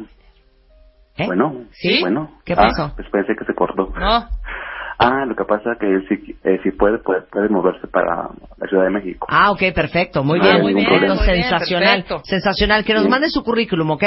¿Eh? 1.16 1.26
Bueno, 1.26 1.64
¿Sí? 1.72 1.98
bueno. 2.00 2.30
¿Qué 2.44 2.52
Ah, 2.52 2.56
pasó? 2.56 2.92
pues 2.94 3.08
pensé 3.10 3.34
que 3.36 3.44
se 3.44 3.52
cortó. 3.52 3.92
No. 3.98 4.28
Ah, 4.98 5.24
lo 5.26 5.36
que 5.36 5.44
pasa 5.44 5.72
es 5.72 5.78
que 5.78 6.00
sí, 6.08 6.36
eh, 6.44 6.58
puede, 6.76 6.98
puede, 6.98 7.22
puede 7.22 7.48
moverse 7.48 7.86
para 7.86 8.30
la 8.56 8.66
Ciudad 8.68 8.84
de 8.84 8.90
México. 8.90 9.26
Ah, 9.30 9.52
ok, 9.52 9.62
perfecto. 9.74 10.24
Muy 10.24 10.38
No 10.40 10.44
bien, 10.44 10.60
muy 10.62 10.74
bien. 10.74 10.86
problema. 10.86 11.14
Muy 11.14 11.24
bien, 11.24 11.42
sensacional. 11.42 11.88
perfecto. 12.02 12.20
sensacional. 12.24 12.84
Que 12.84 12.94
nos 12.94 13.02
Bien. 13.04 13.10
mande 13.12 13.28
su 13.28 13.44
currículum, 13.44 13.90
¿ok? 13.92 14.04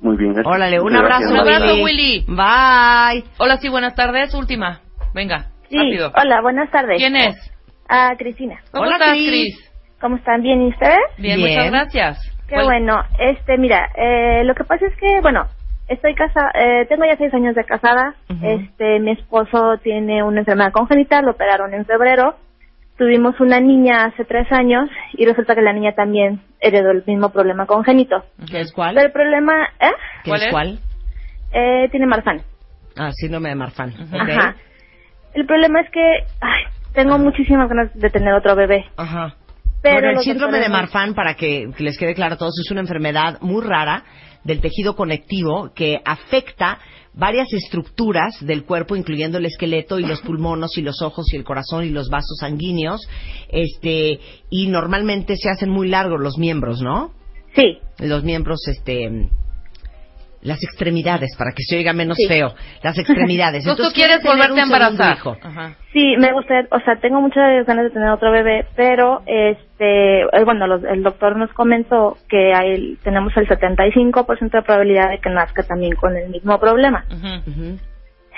Muy 0.00 0.16
bien. 0.16 0.32
gracias. 0.34 0.54
Órale, 0.54 0.80
un 0.80 0.94
abrazo, 0.96 1.20
gracias. 1.20 1.32
Un 1.32 1.38
abrazo, 1.40 1.74
Willy. 1.82 1.84
Willy. 1.84 2.24
Bye. 2.28 3.24
Hola, 3.38 3.56
sí, 3.58 3.68
buenas 3.68 3.94
tardes. 3.96 4.32
Última. 4.34 4.80
Venga, 5.14 5.46
Sí, 5.68 5.76
rápido. 5.76 6.12
hola, 6.16 6.40
buenas 6.42 6.70
tardes. 6.70 6.96
¿Quién 6.98 7.16
es? 7.16 7.36
Ah, 7.88 8.12
Cristina. 8.16 8.60
¿Cómo 8.70 8.84
Hola, 8.84 8.94
estás, 8.94 9.10
Cris. 9.14 9.28
Cris? 9.28 9.72
¿Cómo 10.00 10.16
están? 10.16 10.42
¿Bien 10.42 10.62
y 10.62 10.68
ustedes? 10.68 10.96
Bien, 11.18 11.36
Bien. 11.38 11.50
muchas 11.50 11.70
gracias. 11.72 12.36
Qué 12.46 12.54
¿Cuál- 12.54 12.66
bueno. 12.66 13.02
Este, 13.18 13.58
mira, 13.58 13.88
eh, 13.96 14.44
lo 14.44 14.54
que 14.54 14.62
pasa 14.64 14.86
es 14.86 14.96
que, 14.96 15.20
bueno, 15.22 15.46
estoy 15.90 16.14
casada, 16.14 16.50
eh, 16.54 16.86
tengo 16.88 17.04
ya 17.04 17.16
seis 17.16 17.34
años 17.34 17.54
de 17.54 17.64
casada. 17.64 18.14
Este, 18.42 19.00
mi 19.00 19.10
esposo 19.10 19.76
tiene 19.82 20.22
una 20.22 20.40
enfermedad 20.40 20.72
congénita, 20.72 21.20
lo 21.20 21.32
operaron 21.32 21.74
en 21.74 21.84
febrero. 21.84 22.36
tuvimos 22.96 23.40
una 23.40 23.60
niña 23.60 24.04
hace 24.04 24.24
tres 24.24 24.46
años 24.52 24.88
y 25.14 25.24
resulta 25.24 25.54
que 25.54 25.62
la 25.62 25.72
niña 25.72 25.92
también 25.94 26.42
heredó 26.60 26.90
el 26.90 27.02
mismo 27.06 27.30
problema 27.30 27.66
congénito. 27.66 28.24
¿Qué 28.50 28.60
es 28.60 28.72
cuál? 28.72 28.94
Pero 28.94 29.06
el 29.06 29.12
problema, 29.12 29.64
¿eh? 29.80 29.92
¿Qué 30.22 30.30
es 30.32 30.48
cuál? 30.50 30.78
Eh, 31.52 31.88
tiene 31.90 32.06
Marfan. 32.06 32.42
Ah, 32.96 33.10
síndrome 33.12 33.48
de 33.48 33.54
Marfan. 33.54 33.90
Ok. 34.12 34.28
Ajá. 34.28 34.54
El 35.34 35.46
problema 35.46 35.80
es 35.80 35.90
que 35.90 36.24
ay, 36.40 36.64
tengo 36.92 37.18
muchísimas 37.18 37.68
ganas 37.68 37.92
de 37.94 38.10
tener 38.10 38.34
otro 38.34 38.54
bebé. 38.54 38.84
Ajá. 38.96 39.34
Pero 39.82 39.94
bueno, 39.94 40.10
el 40.10 40.18
síndrome 40.18 40.58
de 40.58 40.68
Marfan, 40.68 41.14
para 41.14 41.34
que, 41.34 41.70
que 41.76 41.82
les 41.82 41.96
quede 41.96 42.14
claro 42.14 42.34
a 42.34 42.36
todos, 42.36 42.52
es 42.60 42.70
una 42.70 42.82
enfermedad 42.82 43.38
muy 43.40 43.64
rara 43.64 44.04
del 44.44 44.60
tejido 44.60 44.96
conectivo 44.96 45.72
que 45.74 46.00
afecta 46.04 46.78
varias 47.12 47.52
estructuras 47.52 48.34
del 48.40 48.64
cuerpo, 48.64 48.96
incluyendo 48.96 49.38
el 49.38 49.46
esqueleto 49.46 49.98
y 49.98 50.04
los 50.04 50.20
pulmones 50.20 50.76
y 50.76 50.82
los 50.82 51.02
ojos 51.02 51.26
y 51.32 51.36
el 51.36 51.44
corazón 51.44 51.84
y 51.84 51.90
los 51.90 52.08
vasos 52.08 52.38
sanguíneos, 52.38 53.00
este, 53.48 54.20
y 54.48 54.68
normalmente 54.68 55.36
se 55.36 55.50
hacen 55.50 55.70
muy 55.70 55.88
largos 55.88 56.20
los 56.20 56.38
miembros, 56.38 56.80
¿no? 56.80 57.12
Sí. 57.54 57.78
Los 57.98 58.22
miembros, 58.22 58.60
este, 58.68 59.28
las 60.42 60.62
extremidades, 60.62 61.36
para 61.36 61.52
que 61.52 61.62
se 61.62 61.76
oiga 61.76 61.92
menos 61.92 62.16
Sí. 62.16 62.26
feo, 62.26 62.54
las 62.82 62.98
extremidades. 62.98 63.64
Entonces, 63.66 63.86
tú 63.88 63.92
quieres 63.94 64.22
volverte 64.24 64.60
a 64.60 64.64
embarazar. 64.64 65.16
hijo. 65.16 65.36
Ajá. 65.42 65.74
Sí, 65.92 66.16
me 66.18 66.32
gustaría, 66.32 66.66
o 66.70 66.80
sea, 66.80 66.96
tengo 67.00 67.20
muchas 67.20 67.66
ganas 67.66 67.84
de 67.84 67.90
tener 67.90 68.08
otro 68.10 68.30
bebé, 68.30 68.64
pero 68.76 69.22
este, 69.26 70.20
eh, 70.22 70.44
bueno, 70.44 70.66
los- 70.66 70.84
el 70.84 71.02
doctor 71.02 71.36
nos 71.36 71.52
comentó 71.52 72.16
que 72.28 72.52
hay, 72.54 72.96
tenemos 73.02 73.36
el 73.36 73.46
75% 73.48 74.58
de 74.58 74.62
probabilidad 74.62 75.10
de 75.10 75.18
que 75.18 75.30
nazca 75.30 75.62
también 75.64 75.94
con 75.96 76.16
el 76.16 76.30
mismo 76.30 76.58
problema. 76.58 77.04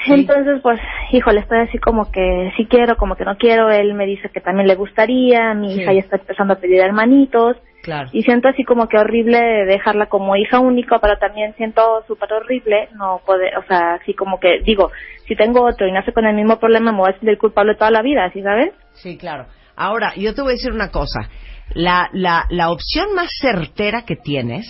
Entonces, 0.07 0.61
pues, 0.63 0.81
híjole, 1.13 1.41
estoy 1.41 1.61
así 1.61 1.79
como 1.79 2.11
que 2.11 2.51
sí 2.57 2.67
quiero, 2.67 2.97
como 2.97 3.15
que 3.15 3.25
no 3.25 3.37
quiero. 3.37 3.71
Él 3.71 3.95
me 3.95 4.07
dice 4.07 4.31
que 4.31 4.41
también 4.41 4.67
le 4.67 4.75
gustaría. 4.75 5.55
Mi 5.55 5.75
Sí. 5.75 5.81
hija 5.83 5.93
ya 5.93 6.01
está 6.01 6.17
empezando 6.17 6.55
a 6.55 6.59
pedir 6.59 6.81
hermanitos. 6.81 7.57
Claro. 7.83 8.09
Y 8.13 8.23
siento 8.23 8.49
así 8.49 8.63
como 8.63 8.87
que 8.89 8.97
horrible 8.97 9.39
dejarla 9.67 10.07
como 10.07 10.37
hija 10.37 10.61
única, 10.61 11.01
pero 11.01 11.19
también 11.19 11.55
siento 11.57 12.05
súper 12.07 12.33
horrible 12.33 12.89
no 12.95 13.21
poder, 13.27 13.59
o 13.59 13.65
sea, 13.67 13.95
así 13.95 14.15
como 14.15 14.39
que 14.39 14.61
digo, 14.65 14.93
si 15.27 15.35
tengo 15.35 15.65
otro 15.65 15.89
y 15.89 15.93
nace 15.93 16.13
con 16.13 16.25
el 16.25 16.37
mismo 16.37 16.61
problema, 16.61 16.93
me 16.93 16.99
voy 16.99 17.11
a 17.11 17.19
sentir 17.19 17.39
culpable 17.39 17.75
toda 17.75 17.91
la 17.91 18.03
vida, 18.03 18.31
¿sí 18.33 18.41
sabes? 18.41 18.73
Sí, 18.93 19.17
claro. 19.19 19.47
Ahora, 19.75 20.13
yo 20.17 20.35
te 20.35 20.43
voy 20.43 20.51
a 20.51 20.55
decir 20.55 20.73
una 20.73 20.91
cosa. 20.91 21.29
La, 21.75 22.09
la, 22.13 22.47
la 22.51 22.71
opción 22.71 23.15
más 23.15 23.31
certera 23.41 24.03
que 24.03 24.17
tienes 24.17 24.67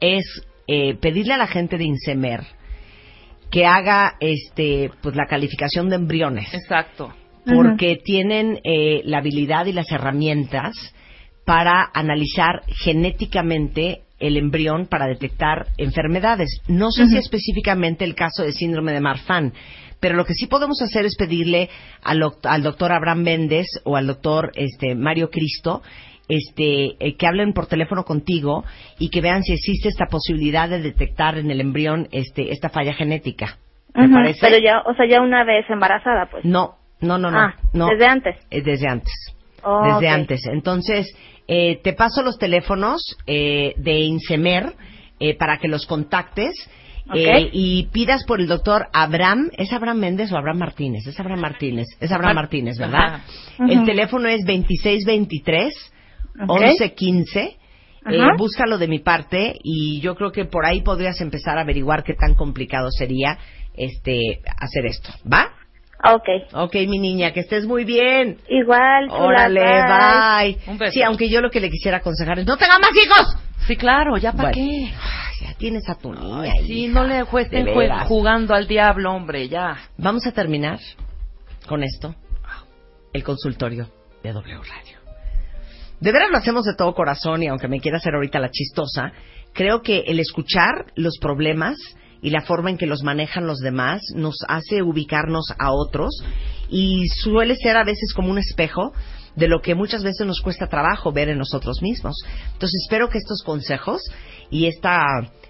es 0.00 0.24
eh, 0.66 0.94
pedirle 0.96 1.34
a 1.34 1.38
la 1.38 1.46
gente 1.46 1.78
de 1.78 1.84
Insemer 1.84 2.40
que 3.50 3.66
haga 3.66 4.16
este 4.20 4.90
pues 5.00 5.14
la 5.14 5.26
calificación 5.26 5.88
de 5.88 5.96
embriones. 5.96 6.52
Exacto. 6.52 7.12
Porque 7.46 7.96
tienen 8.02 8.58
eh, 8.64 9.02
la 9.04 9.18
habilidad 9.18 9.66
y 9.66 9.72
las 9.72 9.92
herramientas 9.92 10.93
para 11.44 11.90
analizar 11.92 12.62
genéticamente 12.68 14.02
el 14.18 14.36
embrión 14.36 14.86
para 14.86 15.06
detectar 15.06 15.66
enfermedades. 15.76 16.60
No 16.68 16.90
sé 16.90 17.06
si 17.06 17.16
específicamente 17.16 18.04
el 18.04 18.14
caso 18.14 18.42
de 18.42 18.52
síndrome 18.52 18.92
de 18.92 19.00
Marfan, 19.00 19.52
pero 20.00 20.16
lo 20.16 20.24
que 20.24 20.34
sí 20.34 20.46
podemos 20.46 20.80
hacer 20.82 21.04
es 21.04 21.16
pedirle 21.16 21.68
al, 22.02 22.22
al 22.44 22.62
doctor 22.62 22.92
Abraham 22.92 23.22
Méndez 23.22 23.66
o 23.84 23.96
al 23.96 24.06
doctor 24.06 24.52
este, 24.54 24.94
Mario 24.94 25.30
Cristo 25.30 25.82
este, 26.28 26.96
eh, 27.00 27.16
que 27.16 27.26
hablen 27.26 27.52
por 27.52 27.66
teléfono 27.66 28.04
contigo 28.04 28.64
y 28.98 29.10
que 29.10 29.20
vean 29.20 29.42
si 29.42 29.52
existe 29.52 29.88
esta 29.88 30.06
posibilidad 30.06 30.68
de 30.68 30.80
detectar 30.80 31.38
en 31.38 31.50
el 31.50 31.60
embrión 31.60 32.08
este, 32.12 32.50
esta 32.50 32.68
falla 32.68 32.94
genética. 32.94 33.58
¿Me 33.94 34.08
parece? 34.08 34.40
Pero 34.40 34.58
ya, 34.58 34.80
o 34.86 34.94
sea, 34.94 35.06
ya 35.08 35.20
una 35.20 35.44
vez 35.44 35.64
embarazada, 35.70 36.26
pues. 36.30 36.44
No, 36.44 36.76
no, 37.00 37.16
no, 37.18 37.30
no. 37.30 37.38
Ah, 37.38 37.54
no. 37.72 37.86
desde 37.88 38.06
antes. 38.06 38.36
Eh, 38.50 38.62
desde 38.62 38.88
antes. 38.88 39.12
Oh, 39.64 39.94
desde 39.94 40.08
antes. 40.08 40.46
Entonces, 40.46 41.14
eh, 41.48 41.80
te 41.82 41.92
paso 41.92 42.22
los 42.22 42.38
teléfonos 42.38 43.16
eh, 43.26 43.74
de 43.76 44.00
Insemer 44.00 44.74
eh, 45.20 45.34
para 45.36 45.58
que 45.58 45.68
los 45.68 45.86
contactes 45.86 46.54
eh, 47.14 47.50
y 47.52 47.86
pidas 47.92 48.24
por 48.24 48.40
el 48.40 48.46
doctor 48.46 48.86
Abraham. 48.92 49.50
¿Es 49.58 49.72
Abraham 49.72 49.98
Méndez 49.98 50.32
o 50.32 50.36
Abraham 50.38 50.58
Martínez? 50.58 51.06
Es 51.06 51.18
Abraham 51.20 51.40
Martínez. 51.40 51.86
Es 52.00 52.10
Abraham 52.10 52.34
Mar- 52.34 52.44
Martínez, 52.44 52.78
¿verdad? 52.78 53.20
El 53.58 53.84
teléfono 53.84 54.28
es 54.28 54.44
2623 54.46 55.92
Ok. 56.48 56.60
1115. 56.60 57.56
Eh, 58.06 58.18
búscalo 58.36 58.76
de 58.76 58.86
mi 58.88 58.98
parte 58.98 59.56
y 59.62 59.98
yo 60.00 60.14
creo 60.14 60.30
que 60.30 60.44
por 60.44 60.66
ahí 60.66 60.82
podrías 60.82 61.18
empezar 61.22 61.56
a 61.56 61.62
averiguar 61.62 62.04
qué 62.04 62.12
tan 62.14 62.34
complicado 62.34 62.88
sería 62.90 63.38
este 63.74 64.40
hacer 64.58 64.84
esto, 64.86 65.10
¿va? 65.30 65.53
Ok. 66.12 66.28
Ok, 66.52 66.74
mi 66.88 66.98
niña, 66.98 67.32
que 67.32 67.40
estés 67.40 67.66
muy 67.66 67.84
bien. 67.84 68.38
Igual, 68.48 69.08
Órale, 69.10 69.60
bye. 69.60 70.58
Un 70.66 70.78
beso. 70.78 70.92
Sí, 70.92 71.02
aunque 71.02 71.28
yo 71.28 71.40
lo 71.40 71.50
que 71.50 71.60
le 71.60 71.70
quisiera 71.70 71.98
aconsejar 71.98 72.38
es 72.40 72.46
no 72.46 72.56
tenga 72.56 72.78
más 72.78 72.90
hijos. 72.94 73.36
Sí, 73.66 73.76
claro, 73.76 74.16
ya 74.18 74.32
para 74.32 74.50
Bueno. 74.50 74.54
qué. 74.54 74.92
Ay, 74.92 75.46
ya 75.48 75.54
tienes 75.54 75.88
a 75.88 75.94
tu 75.94 76.12
niña. 76.12 76.52
Sí, 76.66 76.84
hija, 76.84 76.92
no 77.00 77.04
le 77.06 77.20
estén 77.40 77.66
jugando 78.06 78.54
al 78.54 78.66
diablo, 78.66 79.12
hombre, 79.12 79.48
ya. 79.48 79.76
Vamos 79.96 80.26
a 80.26 80.32
terminar 80.32 80.78
con 81.66 81.82
esto. 81.82 82.14
El 83.12 83.22
consultorio 83.24 83.88
de 84.22 84.32
W 84.32 84.56
Radio. 84.56 84.98
De 86.00 86.12
veras 86.12 86.30
lo 86.30 86.36
hacemos 86.36 86.64
de 86.64 86.74
todo 86.74 86.92
corazón 86.94 87.42
y 87.42 87.46
aunque 87.46 87.68
me 87.68 87.80
quiera 87.80 87.96
hacer 87.98 88.14
ahorita 88.14 88.38
la 88.38 88.50
chistosa, 88.50 89.12
creo 89.54 89.80
que 89.80 90.00
el 90.06 90.18
escuchar 90.20 90.86
los 90.96 91.16
problemas 91.18 91.76
y 92.24 92.30
la 92.30 92.40
forma 92.40 92.70
en 92.70 92.78
que 92.78 92.86
los 92.86 93.02
manejan 93.02 93.46
los 93.46 93.58
demás 93.58 94.00
nos 94.14 94.38
hace 94.48 94.82
ubicarnos 94.82 95.52
a 95.58 95.72
otros 95.72 96.24
y 96.70 97.06
suele 97.08 97.54
ser 97.54 97.76
a 97.76 97.84
veces 97.84 98.14
como 98.14 98.30
un 98.30 98.38
espejo 98.38 98.94
de 99.36 99.46
lo 99.46 99.60
que 99.60 99.74
muchas 99.74 100.02
veces 100.02 100.26
nos 100.26 100.40
cuesta 100.40 100.68
trabajo 100.68 101.12
ver 101.12 101.28
en 101.28 101.36
nosotros 101.36 101.82
mismos. 101.82 102.16
Entonces 102.54 102.80
espero 102.82 103.10
que 103.10 103.18
estos 103.18 103.42
consejos 103.42 104.00
y 104.50 104.68
esta, 104.68 105.04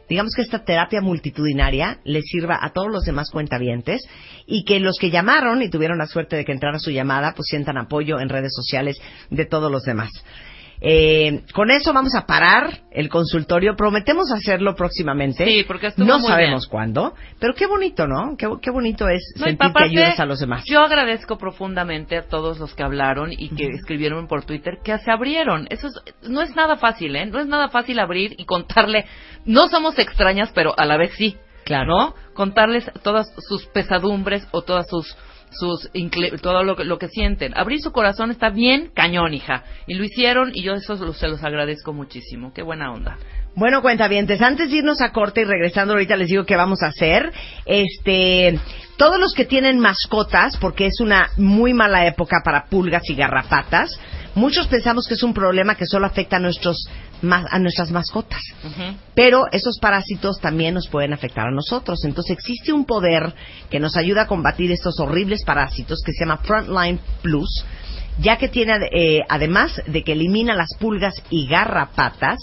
digamos 0.08 0.34
que 0.34 0.42
esta 0.42 0.64
terapia 0.64 1.00
multitudinaria 1.00 2.00
les 2.02 2.24
sirva 2.24 2.58
a 2.60 2.72
todos 2.72 2.90
los 2.90 3.04
demás 3.04 3.30
cuentavientes 3.30 4.02
y 4.44 4.64
que 4.64 4.80
los 4.80 4.96
que 4.98 5.10
llamaron 5.10 5.62
y 5.62 5.70
tuvieron 5.70 5.98
la 5.98 6.08
suerte 6.08 6.34
de 6.34 6.44
que 6.44 6.50
entrara 6.50 6.80
su 6.80 6.90
llamada, 6.90 7.34
pues 7.36 7.46
sientan 7.46 7.78
apoyo 7.78 8.18
en 8.18 8.30
redes 8.30 8.52
sociales 8.52 8.96
de 9.30 9.44
todos 9.44 9.70
los 9.70 9.84
demás. 9.84 10.10
Eh, 10.86 11.40
con 11.54 11.70
eso 11.70 11.94
vamos 11.94 12.14
a 12.14 12.26
parar 12.26 12.80
el 12.90 13.08
consultorio. 13.08 13.74
Prometemos 13.74 14.30
hacerlo 14.30 14.74
próximamente. 14.76 15.46
Sí, 15.46 15.64
porque 15.66 15.90
no 15.96 16.18
muy 16.18 16.28
sabemos 16.28 16.64
bien. 16.64 16.70
cuándo, 16.70 17.14
pero 17.38 17.54
qué 17.54 17.66
bonito, 17.66 18.06
¿no? 18.06 18.36
Qué, 18.36 18.46
qué 18.60 18.70
bonito 18.70 19.08
es 19.08 19.22
No, 19.38 19.46
sentir 19.46 19.72
que 19.72 19.82
ayudas 19.84 20.20
a 20.20 20.26
los 20.26 20.40
demás. 20.40 20.62
Yo 20.66 20.80
agradezco 20.82 21.38
profundamente 21.38 22.18
a 22.18 22.28
todos 22.28 22.58
los 22.58 22.74
que 22.74 22.82
hablaron 22.82 23.32
y 23.32 23.48
que 23.48 23.68
escribieron 23.68 24.26
por 24.28 24.44
Twitter 24.44 24.78
que 24.84 24.98
se 24.98 25.10
abrieron. 25.10 25.66
Eso 25.70 25.86
es- 25.88 26.28
no 26.28 26.42
es 26.42 26.54
nada 26.54 26.76
fácil, 26.76 27.16
¿eh? 27.16 27.24
No 27.24 27.40
es 27.40 27.46
nada 27.46 27.70
fácil 27.70 27.98
abrir 27.98 28.34
y 28.36 28.44
contarle. 28.44 29.06
No 29.46 29.68
somos 29.68 29.98
extrañas, 29.98 30.50
pero 30.54 30.78
a 30.78 30.84
la 30.84 30.98
vez 30.98 31.12
sí. 31.16 31.36
Claro. 31.64 31.86
¿No? 31.86 32.14
Contarles 32.34 32.90
todas 33.02 33.32
sus 33.48 33.64
pesadumbres 33.68 34.46
o 34.50 34.60
todas 34.60 34.86
sus 34.86 35.16
sus 35.54 35.90
todo 36.42 36.62
lo 36.62 36.76
que, 36.76 36.84
lo 36.84 36.98
que 36.98 37.08
sienten. 37.08 37.56
Abrir 37.56 37.80
su 37.80 37.92
corazón 37.92 38.30
está 38.30 38.50
bien 38.50 38.90
cañón, 38.94 39.34
hija. 39.34 39.64
Y 39.86 39.94
lo 39.94 40.04
hicieron 40.04 40.50
y 40.54 40.62
yo 40.62 40.74
eso 40.74 40.96
se 41.12 41.28
los 41.28 41.42
agradezco 41.42 41.92
muchísimo. 41.92 42.52
Qué 42.52 42.62
buena 42.62 42.92
onda. 42.92 43.18
Bueno, 43.56 43.82
cuentavientes, 43.82 44.42
antes 44.42 44.68
de 44.68 44.78
irnos 44.78 45.00
a 45.00 45.12
corte 45.12 45.42
y 45.42 45.44
regresando 45.44 45.92
ahorita 45.92 46.16
les 46.16 46.28
digo 46.28 46.44
qué 46.44 46.56
vamos 46.56 46.82
a 46.82 46.88
hacer. 46.88 47.32
Este, 47.64 48.58
todos 48.96 49.20
los 49.20 49.32
que 49.32 49.44
tienen 49.44 49.78
mascotas, 49.78 50.56
porque 50.56 50.86
es 50.86 50.98
una 51.00 51.30
muy 51.36 51.72
mala 51.72 52.04
época 52.04 52.38
para 52.44 52.64
pulgas 52.64 53.08
y 53.08 53.14
garrapatas, 53.14 53.96
muchos 54.34 54.66
pensamos 54.66 55.06
que 55.06 55.14
es 55.14 55.22
un 55.22 55.32
problema 55.32 55.76
que 55.76 55.86
solo 55.86 56.06
afecta 56.06 56.38
a 56.38 56.40
nuestros 56.40 56.88
a 57.22 57.58
nuestras 57.58 57.90
mascotas. 57.90 58.42
Pero 59.14 59.44
esos 59.50 59.78
parásitos 59.80 60.40
también 60.40 60.74
nos 60.74 60.88
pueden 60.88 61.12
afectar 61.12 61.46
a 61.46 61.52
nosotros. 61.52 62.04
Entonces 62.04 62.36
existe 62.36 62.72
un 62.72 62.84
poder 62.84 63.32
que 63.70 63.80
nos 63.80 63.96
ayuda 63.96 64.22
a 64.22 64.26
combatir 64.26 64.72
estos 64.72 64.98
horribles 64.98 65.44
parásitos 65.44 66.02
que 66.04 66.12
se 66.12 66.24
llama 66.24 66.38
Frontline 66.38 67.00
Plus, 67.22 67.64
ya 68.18 68.36
que 68.36 68.48
tiene, 68.48 68.74
eh, 68.92 69.20
además 69.28 69.80
de 69.86 70.02
que 70.02 70.12
elimina 70.12 70.54
las 70.54 70.74
pulgas 70.78 71.14
y 71.30 71.46
garrapatas, 71.46 72.38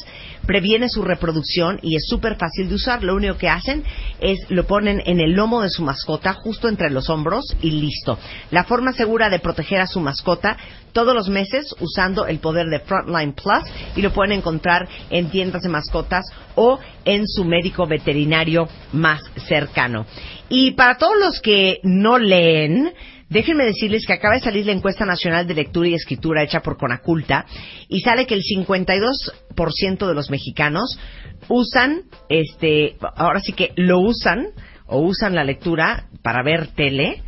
previene 0.45 0.89
su 0.89 1.01
reproducción 1.03 1.79
y 1.81 1.95
es 1.95 2.03
súper 2.07 2.37
fácil 2.37 2.69
de 2.69 2.75
usar. 2.75 3.03
Lo 3.03 3.15
único 3.15 3.37
que 3.37 3.49
hacen 3.49 3.83
es 4.19 4.39
lo 4.49 4.65
ponen 4.65 5.01
en 5.05 5.19
el 5.19 5.31
lomo 5.33 5.61
de 5.61 5.69
su 5.69 5.83
mascota, 5.83 6.33
justo 6.33 6.67
entre 6.67 6.89
los 6.89 7.09
hombros 7.09 7.55
y 7.61 7.71
listo. 7.71 8.17
La 8.51 8.63
forma 8.63 8.93
segura 8.93 9.29
de 9.29 9.39
proteger 9.39 9.81
a 9.81 9.87
su 9.87 9.99
mascota 9.99 10.57
todos 10.93 11.15
los 11.15 11.29
meses 11.29 11.73
usando 11.79 12.25
el 12.25 12.39
poder 12.39 12.67
de 12.67 12.79
Frontline 12.79 13.33
Plus 13.33 13.63
y 13.95 14.01
lo 14.01 14.11
pueden 14.11 14.33
encontrar 14.33 14.87
en 15.09 15.29
tiendas 15.29 15.61
de 15.61 15.69
mascotas 15.69 16.25
o 16.55 16.79
en 17.05 17.27
su 17.27 17.45
médico 17.45 17.87
veterinario 17.87 18.67
más 18.91 19.21
cercano. 19.47 20.05
Y 20.49 20.71
para 20.71 20.97
todos 20.97 21.15
los 21.17 21.39
que 21.39 21.79
no 21.83 22.17
leen, 22.17 22.91
Déjenme 23.31 23.63
decirles 23.63 24.05
que 24.05 24.11
acaba 24.11 24.35
de 24.35 24.41
salir 24.41 24.65
la 24.65 24.73
encuesta 24.73 25.05
nacional 25.05 25.47
de 25.47 25.53
lectura 25.53 25.87
y 25.87 25.93
escritura 25.93 26.43
hecha 26.43 26.59
por 26.59 26.75
Conaculta 26.77 27.45
y 27.87 28.01
sale 28.01 28.27
que 28.27 28.33
el 28.33 28.41
52% 28.41 30.05
de 30.05 30.13
los 30.13 30.29
mexicanos 30.29 30.99
usan, 31.47 32.01
este, 32.27 32.97
ahora 33.15 33.39
sí 33.39 33.53
que 33.53 33.71
lo 33.77 33.99
usan 34.01 34.47
o 34.85 34.99
usan 34.99 35.33
la 35.33 35.45
lectura 35.45 36.09
para 36.21 36.43
ver 36.43 36.67
tele 36.75 37.23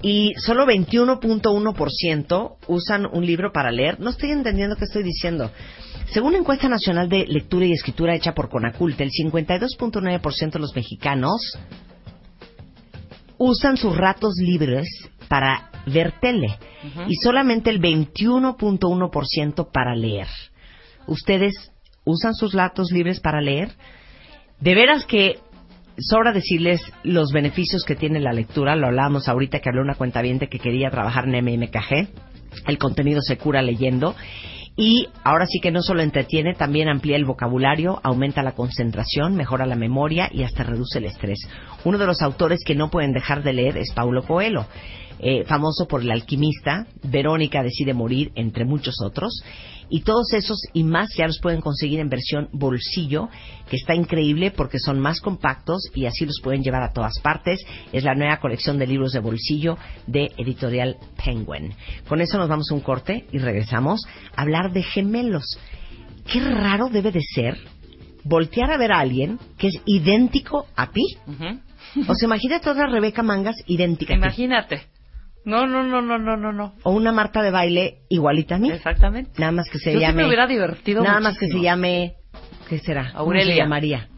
y 0.00 0.32
solo 0.36 0.64
21.1% 0.64 2.56
usan 2.68 3.06
un 3.06 3.26
libro 3.26 3.50
para 3.52 3.72
leer. 3.72 3.98
No 3.98 4.10
estoy 4.10 4.30
entendiendo 4.30 4.76
qué 4.76 4.84
estoy 4.84 5.02
diciendo. 5.02 5.50
Según 6.12 6.34
la 6.34 6.38
encuesta 6.38 6.68
nacional 6.68 7.08
de 7.08 7.26
lectura 7.26 7.66
y 7.66 7.72
escritura 7.72 8.14
hecha 8.14 8.32
por 8.32 8.48
Conaculte, 8.48 9.02
el 9.02 9.10
52.9% 9.10 10.52
de 10.52 10.58
los 10.60 10.76
mexicanos 10.76 11.58
usan 13.38 13.76
sus 13.76 13.96
ratos 13.96 14.34
libres 14.38 14.86
para 15.32 15.70
ver 15.86 16.12
tele 16.20 16.58
y 17.08 17.14
solamente 17.14 17.70
el 17.70 17.80
21.1% 17.80 19.70
para 19.72 19.96
leer. 19.96 20.26
¿Ustedes 21.06 21.72
usan 22.04 22.34
sus 22.34 22.52
ratos 22.52 22.92
libres 22.92 23.18
para 23.20 23.40
leer? 23.40 23.70
De 24.60 24.74
veras 24.74 25.06
que 25.06 25.38
sobra 25.96 26.32
decirles 26.32 26.82
los 27.02 27.32
beneficios 27.32 27.84
que 27.84 27.96
tiene 27.96 28.20
la 28.20 28.34
lectura. 28.34 28.76
Lo 28.76 28.88
hablábamos 28.88 29.26
ahorita 29.26 29.60
que 29.60 29.70
habló 29.70 29.80
una 29.80 29.94
cuenta 29.94 30.20
que 30.22 30.58
quería 30.58 30.90
trabajar 30.90 31.24
en 31.26 31.42
MMKG. 31.42 32.08
El 32.66 32.76
contenido 32.76 33.22
se 33.22 33.38
cura 33.38 33.62
leyendo. 33.62 34.14
Y 34.76 35.08
ahora 35.24 35.46
sí 35.46 35.60
que 35.60 35.70
no 35.70 35.80
solo 35.80 36.02
entretiene, 36.02 36.54
también 36.54 36.88
amplía 36.88 37.16
el 37.16 37.24
vocabulario, 37.24 38.00
aumenta 38.02 38.42
la 38.42 38.52
concentración, 38.52 39.34
mejora 39.34 39.64
la 39.64 39.76
memoria 39.76 40.28
y 40.30 40.42
hasta 40.42 40.62
reduce 40.62 40.98
el 40.98 41.06
estrés. 41.06 41.38
Uno 41.84 41.96
de 41.96 42.06
los 42.06 42.20
autores 42.20 42.60
que 42.64 42.74
no 42.74 42.90
pueden 42.90 43.12
dejar 43.12 43.42
de 43.42 43.54
leer 43.54 43.78
es 43.78 43.92
Paulo 43.94 44.22
Coelho. 44.22 44.66
Eh, 45.18 45.44
famoso 45.44 45.86
por 45.86 46.02
El 46.02 46.10
alquimista, 46.10 46.86
Verónica 47.02 47.62
decide 47.62 47.94
morir, 47.94 48.32
entre 48.34 48.64
muchos 48.64 48.96
otros. 49.04 49.42
Y 49.88 50.00
todos 50.00 50.32
esos 50.32 50.58
y 50.72 50.84
más 50.84 51.10
ya 51.16 51.26
los 51.26 51.38
pueden 51.40 51.60
conseguir 51.60 52.00
en 52.00 52.08
versión 52.08 52.48
bolsillo, 52.52 53.28
que 53.68 53.76
está 53.76 53.94
increíble 53.94 54.50
porque 54.50 54.78
son 54.78 54.98
más 54.98 55.20
compactos 55.20 55.90
y 55.94 56.06
así 56.06 56.24
los 56.24 56.40
pueden 56.42 56.62
llevar 56.62 56.82
a 56.82 56.92
todas 56.92 57.20
partes. 57.22 57.60
Es 57.92 58.02
la 58.02 58.14
nueva 58.14 58.38
colección 58.38 58.78
de 58.78 58.86
libros 58.86 59.12
de 59.12 59.20
bolsillo 59.20 59.76
de 60.06 60.32
editorial 60.38 60.96
Penguin. 61.22 61.74
Con 62.08 62.20
eso 62.20 62.38
nos 62.38 62.48
vamos 62.48 62.70
a 62.70 62.74
un 62.74 62.80
corte 62.80 63.26
y 63.32 63.38
regresamos 63.38 64.00
a 64.34 64.42
hablar 64.42 64.72
de 64.72 64.82
gemelos. 64.82 65.58
Qué 66.26 66.40
raro 66.40 66.88
debe 66.88 67.12
de 67.12 67.20
ser 67.34 67.58
voltear 68.24 68.70
a 68.70 68.78
ver 68.78 68.92
a 68.92 69.00
alguien 69.00 69.38
que 69.58 69.68
es 69.68 69.80
idéntico 69.84 70.66
a 70.76 70.90
ti. 70.90 71.04
O 72.08 72.14
sea, 72.14 72.26
imagínate 72.26 72.70
otra 72.70 72.86
Rebeca 72.86 73.22
Mangas 73.22 73.56
idéntica. 73.66 74.14
Imagínate. 74.14 74.91
No, 75.44 75.66
no, 75.66 75.82
no, 75.82 76.00
no, 76.02 76.18
no, 76.18 76.36
no, 76.36 76.52
no. 76.52 76.74
O 76.84 76.92
una 76.92 77.10
Marta 77.12 77.42
de 77.42 77.50
baile 77.50 77.98
igualita 78.08 78.54
a 78.54 78.58
mí. 78.58 78.70
Exactamente. 78.70 79.32
Nada 79.38 79.52
más 79.52 79.68
que 79.70 79.78
se 79.78 79.92
Yo 79.92 79.98
sí 79.98 80.04
llame. 80.04 80.22
me 80.22 80.26
hubiera 80.28 80.46
divertido 80.46 81.02
Nada 81.02 81.20
más 81.20 81.34
que 81.38 81.46
muchísimo. 81.46 81.60
se 81.60 81.64
llame. 81.64 82.14
¿Qué 82.68 82.78
será? 82.78 83.10
¿Cómo 83.12 83.24
Aurelia. 83.24 83.54
se 83.54 83.60
llamaría? 83.60 84.08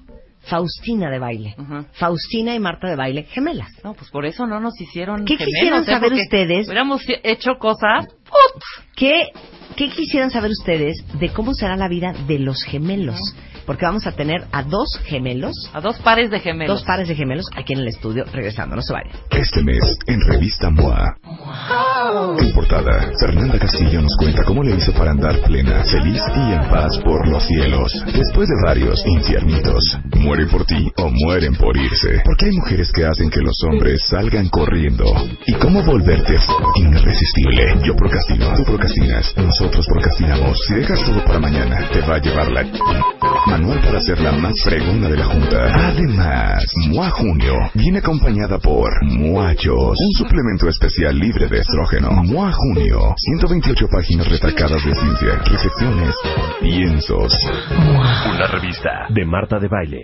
Faustina 0.43 1.11
de 1.11 1.19
baile. 1.19 1.57
Faustina 1.93 2.55
y 2.55 2.59
Marta 2.61 2.87
de 2.89 2.97
baile, 2.97 3.23
gemelas. 3.23 3.71
No, 3.83 3.95
pues 3.95 4.11
por 4.11 4.27
eso 4.27 4.47
no 4.47 4.61
nos 4.61 4.79
hicieron 4.79 5.25
¿Qué 5.25 5.39
gemelos, 5.39 5.55
quisieran 5.55 5.83
¿eh? 5.83 5.87
saber 5.87 6.01
Porque 6.11 6.23
ustedes? 6.23 6.67
Hubiéramos 6.67 7.03
hecho 7.23 7.53
cosas. 7.59 8.07
¿Qué, 8.95 9.29
¿Qué 9.77 9.89
quisieran 9.89 10.31
saber 10.31 10.51
ustedes 10.51 11.03
de 11.19 11.31
cómo 11.31 11.55
será 11.55 11.77
la 11.77 11.89
vida 11.89 12.13
de 12.29 12.39
los 12.39 12.63
gemelos? 12.65 13.19
Porque 13.67 13.87
vamos 13.87 14.07
a 14.07 14.13
tener 14.13 14.45
a 14.53 14.63
dos 14.63 14.89
gemelos. 15.05 15.55
A 15.73 15.81
dos 15.81 15.99
pares 15.99 16.31
de 16.31 16.41
gemelos. 16.41 16.81
Dos 16.81 16.87
pares 16.87 17.09
de 17.09 17.15
gemelos 17.15 17.47
aquí 17.57 17.73
en 17.73 17.81
el 17.81 17.89
estudio, 17.89 18.25
regresando, 18.33 18.77
no 18.77 18.83
se 18.83 18.93
vayan. 18.93 19.13
Este 19.31 19.63
mes, 19.63 19.97
en 20.07 20.21
Revista 20.21 20.71
MOA. 20.71 21.17
En 22.39 22.53
portada, 22.53 23.11
Fernanda 23.21 23.59
Castillo 23.59 24.03
nos 24.03 24.17
cuenta 24.19 24.45
cómo 24.45 24.63
le 24.63 24.77
hizo 24.77 24.93
para 24.93 25.13
andar 25.13 25.41
plena, 25.41 25.83
feliz 25.85 26.23
y 26.37 26.53
en 26.53 26.69
paz 26.71 26.99
por 27.05 27.27
los 27.29 27.43
cielos. 27.45 27.93
Después 28.07 28.49
de 28.49 28.55
varios 28.65 29.05
infiernitos. 29.07 29.99
Mueren 30.17 30.49
por 30.49 30.65
ti 30.65 30.91
o 30.97 31.11
mueren 31.11 31.55
por 31.57 31.77
irse. 31.77 32.23
Porque 32.25 32.47
hay 32.47 32.53
mujeres 32.53 32.91
que 32.93 33.05
hacen 33.05 33.31
que 33.31 33.41
los 33.41 33.57
hombres 33.65 34.03
salgan 34.09 34.49
corriendo. 34.49 35.05
¿Y 35.47 35.55
cómo 35.55 35.83
volverte 35.83 36.35
irresistible? 36.77 37.81
Yo 37.85 37.95
procrastino, 37.97 38.55
tú 38.57 38.65
procrastinas, 38.65 39.35
nosotros 39.37 39.87
procrastinamos. 39.87 40.59
Si 40.67 40.75
dejas 40.75 41.03
todo 41.05 41.25
para 41.25 41.39
mañana, 41.39 41.89
te 41.93 42.01
va 42.01 42.17
a 42.17 42.19
llevar 42.19 42.51
la... 42.51 42.65
Manual 43.55 43.81
para 43.83 44.01
ser 44.01 44.19
la 44.19 44.33
más 44.33 44.55
fregona 44.65 45.09
de 45.09 45.17
la 45.17 45.27
junta. 45.27 45.89
Además, 45.91 46.65
MOA 46.89 47.09
Junio 47.11 47.55
viene 47.75 47.99
acompañada 47.99 48.59
por 48.59 48.91
Muachos, 49.05 49.97
un 49.97 50.13
suplemento 50.19 50.69
especial 50.69 51.17
libre 51.17 51.47
de 51.47 51.61
estrógeno. 51.61 52.11
MOA 52.25 52.51
Junio, 52.51 53.15
128 53.17 53.87
páginas 53.87 54.29
retacadas 54.29 54.85
de 54.85 54.93
ciencia, 54.97 55.37
reflexiones, 55.37 56.17
piensos. 56.63 57.33
Una 58.35 58.47
revista 58.49 59.07
de 59.11 59.25
Marta 59.25 59.61
de 59.61 59.69
Baile. 59.69 60.03